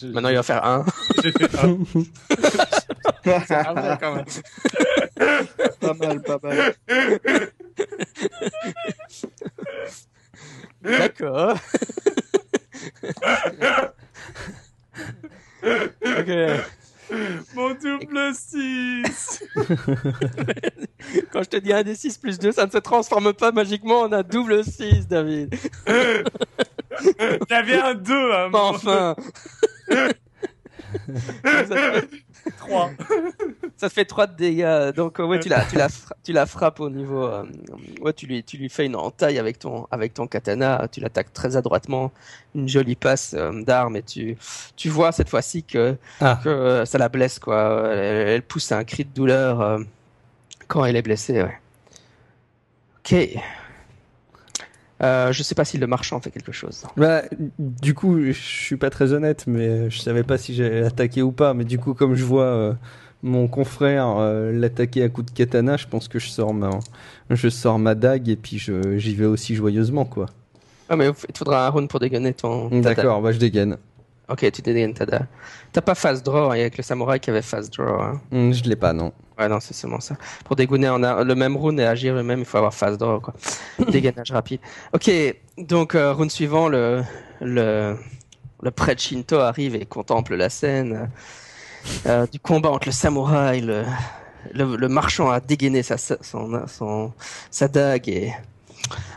[0.00, 0.86] Je- Maintenant, il va faire 1.
[1.22, 1.50] J'ai fait
[3.26, 3.96] un.
[3.96, 4.24] quand même.
[5.80, 6.74] pas mal, pas mal.
[10.82, 11.56] D'accord.
[16.04, 16.30] ok.
[17.54, 19.44] Mon double 6
[21.32, 24.12] Quand je te dis un D6 plus 2, ça ne se transforme pas magiquement en
[24.12, 25.54] un double 6, David.
[27.48, 28.68] J'avais un 2 à un moment.
[28.70, 29.14] Enfin.
[31.34, 32.00] ça,
[32.58, 32.90] 3.
[33.76, 34.92] ça te fait 3 de dégâts.
[34.94, 37.24] Donc, euh, ouais, tu la, tu la, fra- tu la frappes au niveau.
[37.24, 37.44] euh,
[38.00, 40.86] ouais, tu lui, tu lui fais une entaille avec ton, avec ton katana.
[40.90, 42.12] Tu l'attaques très adroitement.
[42.54, 44.36] Une jolie passe euh, d'arme et tu,
[44.76, 46.40] tu vois cette fois-ci que, Ah.
[46.42, 47.88] que euh, ça la blesse, quoi.
[47.92, 49.78] Elle, elle pousse un cri de douleur euh,
[50.68, 51.58] quand elle est blessée, ouais.
[53.00, 53.38] Ok.
[55.02, 56.84] Euh, je sais pas si le marchand fait quelque chose.
[56.96, 57.22] Bah,
[57.58, 61.32] du coup, je suis pas très honnête, mais je savais pas si j'allais l'attaquer ou
[61.32, 61.54] pas.
[61.54, 62.72] Mais du coup, comme je vois euh,
[63.22, 66.70] mon confrère euh, l'attaquer à coups de katana, je pense que je sors ma,
[67.28, 70.26] je sors ma dague et puis j'y vais aussi joyeusement, quoi.
[70.88, 72.68] Ah, mais il te faudra un round pour dégainer ton.
[72.80, 73.76] D'accord, bah je dégaine.
[74.28, 75.26] Ok, tu dégaines ta dague.
[75.72, 78.00] T'as pas fast draw, il y a que le samouraï qui avait fast draw.
[78.00, 78.20] Hein.
[78.32, 79.12] Hum, je l'ai pas, non.
[79.38, 80.16] Ouais, non, c'est seulement ça.
[80.44, 82.98] Pour dégainer en a- le même round et agir le même, il faut avoir fast
[82.98, 83.34] draw, quoi.
[83.90, 84.60] Dégainage rapide.
[84.94, 85.10] Ok,
[85.58, 87.02] donc euh, round suivant, le,
[87.42, 87.96] le,
[88.62, 91.10] le prêtre Shinto arrive et contemple la scène
[92.06, 93.84] euh, du combat entre le samouraï, le,
[94.54, 97.12] le, le marchand a dégainé sa, sa- son, son,
[97.50, 98.32] sa dague et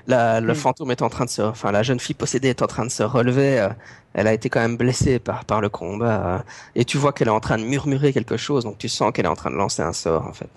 [0.07, 2.67] la, le fantôme est en train de se, enfin la jeune fille possédée est en
[2.67, 3.59] train de se relever.
[3.59, 3.69] euh,
[4.13, 6.39] elle a été quand même blessée par par le combat euh,
[6.73, 9.25] et tu vois qu'elle est en train de murmurer quelque chose, donc tu sens qu'elle
[9.25, 10.49] est en train de lancer un sort en fait.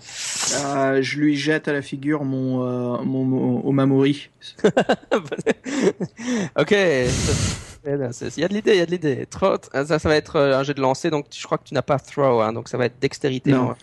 [0.65, 4.29] Euh, je lui jette à la figure mon, mon, mon Omamori.
[6.57, 9.27] ok, il y a de l'idée, il y a de l'idée.
[9.71, 11.99] Ça, ça va être un jeu de lancer, donc je crois que tu n'as pas
[11.99, 13.51] throw, hein, donc ça va être dextérité.
[13.51, 13.75] Non?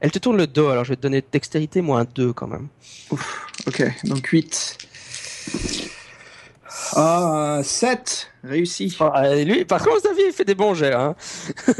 [0.00, 2.68] Elle te tourne le dos, alors je vais te donner dextérité moins 2 quand même.
[3.66, 4.78] Ok, donc 8.
[6.94, 8.96] Ah, 7 Réussi.
[9.00, 10.94] Ah, et lui, par contre, Xavier, il fait des bons jets.
[10.94, 11.16] Hein.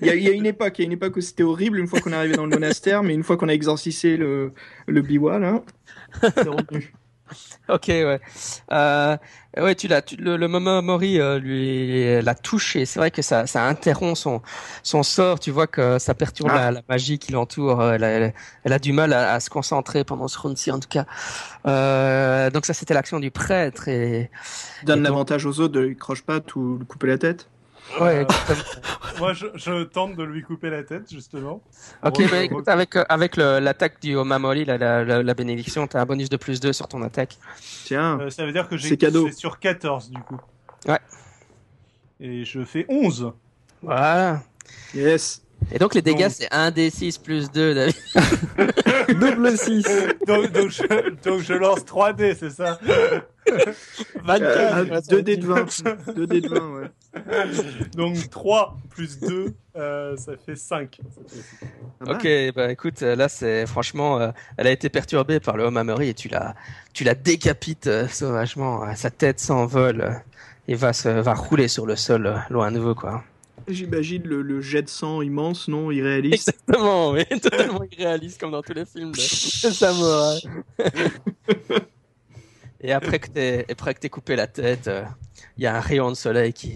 [0.00, 1.42] Il y, a, il y a une époque, il y a une époque où c'était
[1.42, 4.16] horrible une fois qu'on est arrivé dans le monastère, mais une fois qu'on a exorcisé
[4.16, 4.52] le,
[4.86, 5.62] le biwa, là,
[6.22, 6.92] c'est revenu.
[7.68, 8.20] Ok, ouais.
[8.72, 9.16] Euh,
[9.56, 12.84] ouais, tu l'as, tu, le, le Momomori euh, lui l'a touché.
[12.84, 14.42] C'est vrai que ça, ça interrompt son,
[14.82, 15.38] son sort.
[15.38, 16.56] Tu vois que ça perturbe Ah.
[16.66, 17.82] la, la magie qui l'entoure.
[17.92, 18.34] Elle, a- elle,
[18.64, 21.06] elle a du mal à, à se concentrer pendant ce round-ci, en tout cas.
[21.66, 24.30] Euh, donc ça, c'était l'action du prêtre et.
[24.84, 27.48] Donne Et l'avantage aux autres de lui croche pas ou lui couper la tête.
[27.98, 28.26] Ouais.
[29.18, 31.62] Moi, je, je tente de lui couper la tête, justement.
[32.04, 36.00] ok, bah, écoute, avec euh, avec l'attaque du Omamori, la, la, la, la bénédiction, t'as
[36.00, 37.36] un bonus de plus 2 sur ton attaque.
[37.84, 38.96] Tiens, Euh, ça veut dire que j'ai
[39.32, 40.38] sur 14, du coup.
[40.86, 40.98] Ouais.
[42.20, 43.32] Et je fais 11.
[43.82, 44.42] Voilà.
[44.94, 45.42] yes.
[45.72, 47.94] Et donc les dégâts, c'est 1 d6 plus 2, David.
[49.20, 49.82] Double 6
[50.26, 52.78] donc, donc, je, donc je lance 3D, c'est ça?
[54.24, 54.92] 24.
[54.92, 56.14] Euh, 2 dés de 20.
[56.14, 56.90] 2 dés de 20, ouais.
[57.96, 61.00] Donc 3 plus 2, euh, ça fait 5.
[61.98, 62.16] Pas mal.
[62.16, 66.14] Ok, bah écoute, là c'est franchement, euh, elle a été perturbée par le Homamori et
[66.14, 66.54] tu la,
[66.92, 68.94] tu la décapites euh, sauvagement.
[68.94, 70.22] Sa tête s'envole
[70.70, 73.24] et va se, va rouler sur le sol euh, loin de vous quoi.
[73.68, 76.48] J'imagine le, le jet de sang immense, non Irréaliste.
[76.48, 80.40] Exactement, oui, totalement irréaliste comme dans tous les films de, samouraï.
[82.80, 85.04] et après que t'aies, après que t'aies coupé la tête, euh,
[85.56, 86.74] il y a un rayon de soleil qui,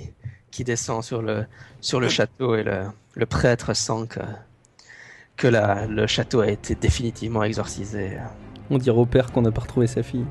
[0.54, 1.46] qui descend sur le,
[1.80, 2.82] sur le château et le,
[3.16, 4.20] le prêtre sent que,
[5.36, 8.18] que la, le château a été définitivement exorcisé.
[8.70, 10.24] On dirait au père qu'on n'a pas retrouvé sa fille.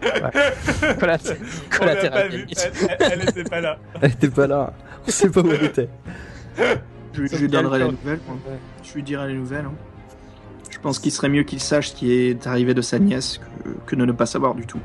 [0.00, 0.30] Collat-
[1.00, 1.26] On l'a
[1.70, 3.78] collatéral pas vu, elle, elle, était pas là.
[4.00, 4.72] Elle était pas là.
[5.08, 5.88] On sait pas où elle était.
[7.14, 8.20] Je, lui donnerai la calme nouvelle.
[8.28, 8.36] moi.
[8.46, 8.58] Ouais.
[8.84, 9.64] Je lui dirai les nouvelles.
[9.64, 9.74] hein.
[10.70, 13.70] Je pense qu'il serait mieux qu'il sache ce qui est arrivé de sa nièce que,
[13.86, 14.80] que de ne pas savoir du tout.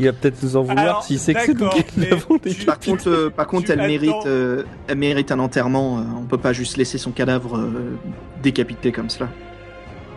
[0.00, 2.38] Il va peut-être nous en vouloir s'il sait que c'est nous qui l'avons.
[2.64, 5.98] Par contre, euh, par contre, elle mérite, euh, elle mérite un enterrement.
[5.98, 7.98] euh, on peut pas juste laisser son cadavre euh,
[8.42, 9.28] décapité comme cela.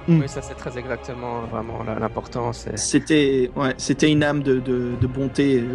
[0.07, 0.21] Mm.
[0.21, 2.65] Oui, ça c'est très exactement vraiment l'importance.
[2.75, 5.65] C'était ouais, c'était une âme de, de, de bonté.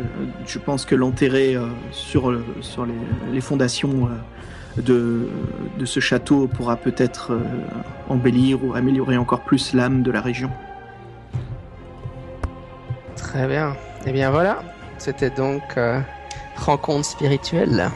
[0.46, 2.94] Je pense que l'enterrer euh, sur, sur les,
[3.30, 5.28] les fondations euh, de,
[5.78, 7.40] de ce château pourra peut-être euh,
[8.08, 10.50] embellir ou améliorer encore plus l'âme de la région.
[13.16, 13.76] Très bien.
[14.06, 14.62] Et bien voilà,
[14.98, 16.00] c'était donc euh,
[16.56, 17.90] rencontre spirituelle.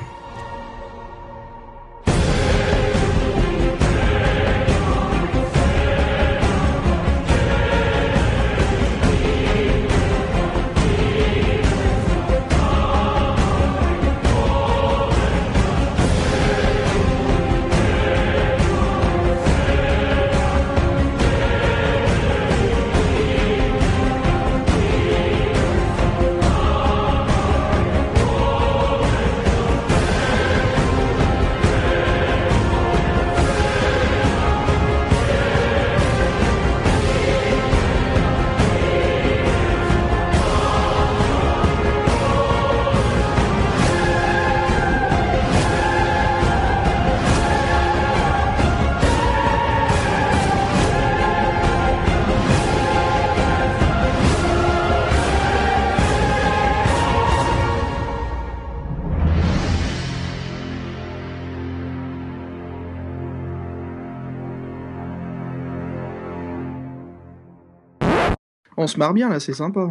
[68.92, 69.90] Se marre bien là, c'est sympa.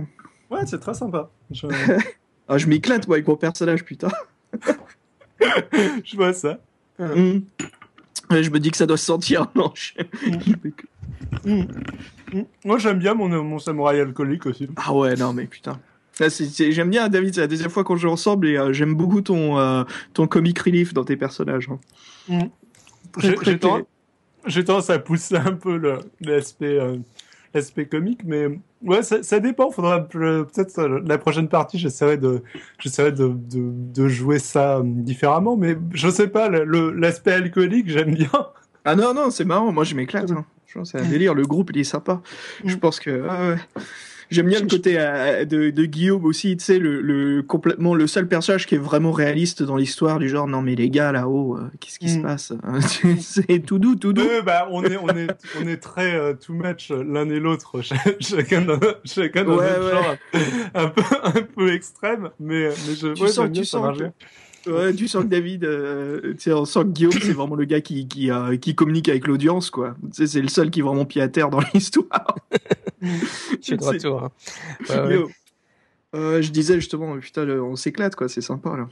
[0.49, 1.30] Ouais, c'est très sympa.
[1.51, 1.67] Je,
[2.47, 4.09] Ah, je m'éclate moi avec mon personnage, putain.
[6.03, 6.59] je vois ça.
[6.99, 7.39] Mm.
[8.30, 9.47] Ouais, Je me dis que ça doit se sentir.
[9.55, 9.93] Non, je-
[11.45, 11.61] Mm.
[12.33, 12.41] Mm.
[12.65, 14.67] Moi, j'aime bien mon, mon samouraï alcoolique aussi.
[14.75, 15.80] Ah ouais, non mais putain.
[16.13, 19.21] C'est- J'aime bien David, c'est la deuxième fois qu'on joue ensemble et euh, j'aime beaucoup
[19.21, 21.69] ton, euh, ton comic relief dans tes personnages.
[22.30, 22.49] hein.
[24.45, 25.80] J'ai tendance, à pousser un peu
[26.19, 26.97] l'aspect euh,
[27.53, 28.47] l'aspect comique, mais
[28.83, 29.71] ouais, ça, ça dépend.
[29.71, 32.41] Faudra peut-être euh, la prochaine partie, j'essaierai de
[32.80, 36.49] j'essaierai de, de, de jouer ça euh, différemment, mais je sais pas.
[36.49, 38.30] L'aspect alcoolique, j'aime bien.
[38.85, 40.31] Ah non, non, c'est marrant, moi je m'éclate.
[40.31, 40.45] Hein.
[40.85, 42.21] C'est un délire, le groupe il est sympa.
[42.63, 42.80] Je Mm.
[42.80, 43.25] pense que.
[43.30, 43.55] ah ouais.
[44.32, 48.08] J'aime bien le côté euh, de, de Guillaume aussi, tu sais, le, le, complètement le
[48.08, 51.58] seul personnage qui est vraiment réaliste dans l'histoire, du genre, non mais les gars là-haut,
[51.58, 52.22] euh, qu'est-ce qui se Mm.
[52.22, 52.53] passe
[53.19, 54.24] C'est tout doux, tout doux.
[54.45, 55.27] Bah, on est on est
[55.60, 59.58] on est très euh, too much euh, l'un et l'autre, ch- chacun dans chacun dans
[59.58, 59.92] Ouais, notre ouais.
[59.92, 60.18] genre
[60.74, 63.98] un peu un peu extrême, mais mais je Tu ouais, sens, bien, tu ça sens.
[64.67, 67.65] Ouais, tu sens que David, euh, tu sais, on sent que Guillaume, c'est vraiment le
[67.65, 69.95] gars qui, qui, euh, qui communique avec l'audience, quoi.
[70.03, 72.35] Tu sais, c'est le seul qui est vraiment pied à terre dans l'histoire.
[73.01, 73.07] Je
[73.61, 74.23] suis de retour.
[74.23, 74.31] hein.
[74.88, 75.15] Ouais, ouais.
[75.15, 75.30] Yo.
[76.14, 78.88] Euh, je disais justement, putain, le- on s'éclate, quoi, c'est sympa, là.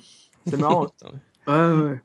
[0.47, 0.87] C'est marrant.
[1.47, 2.01] Ouais, ouais.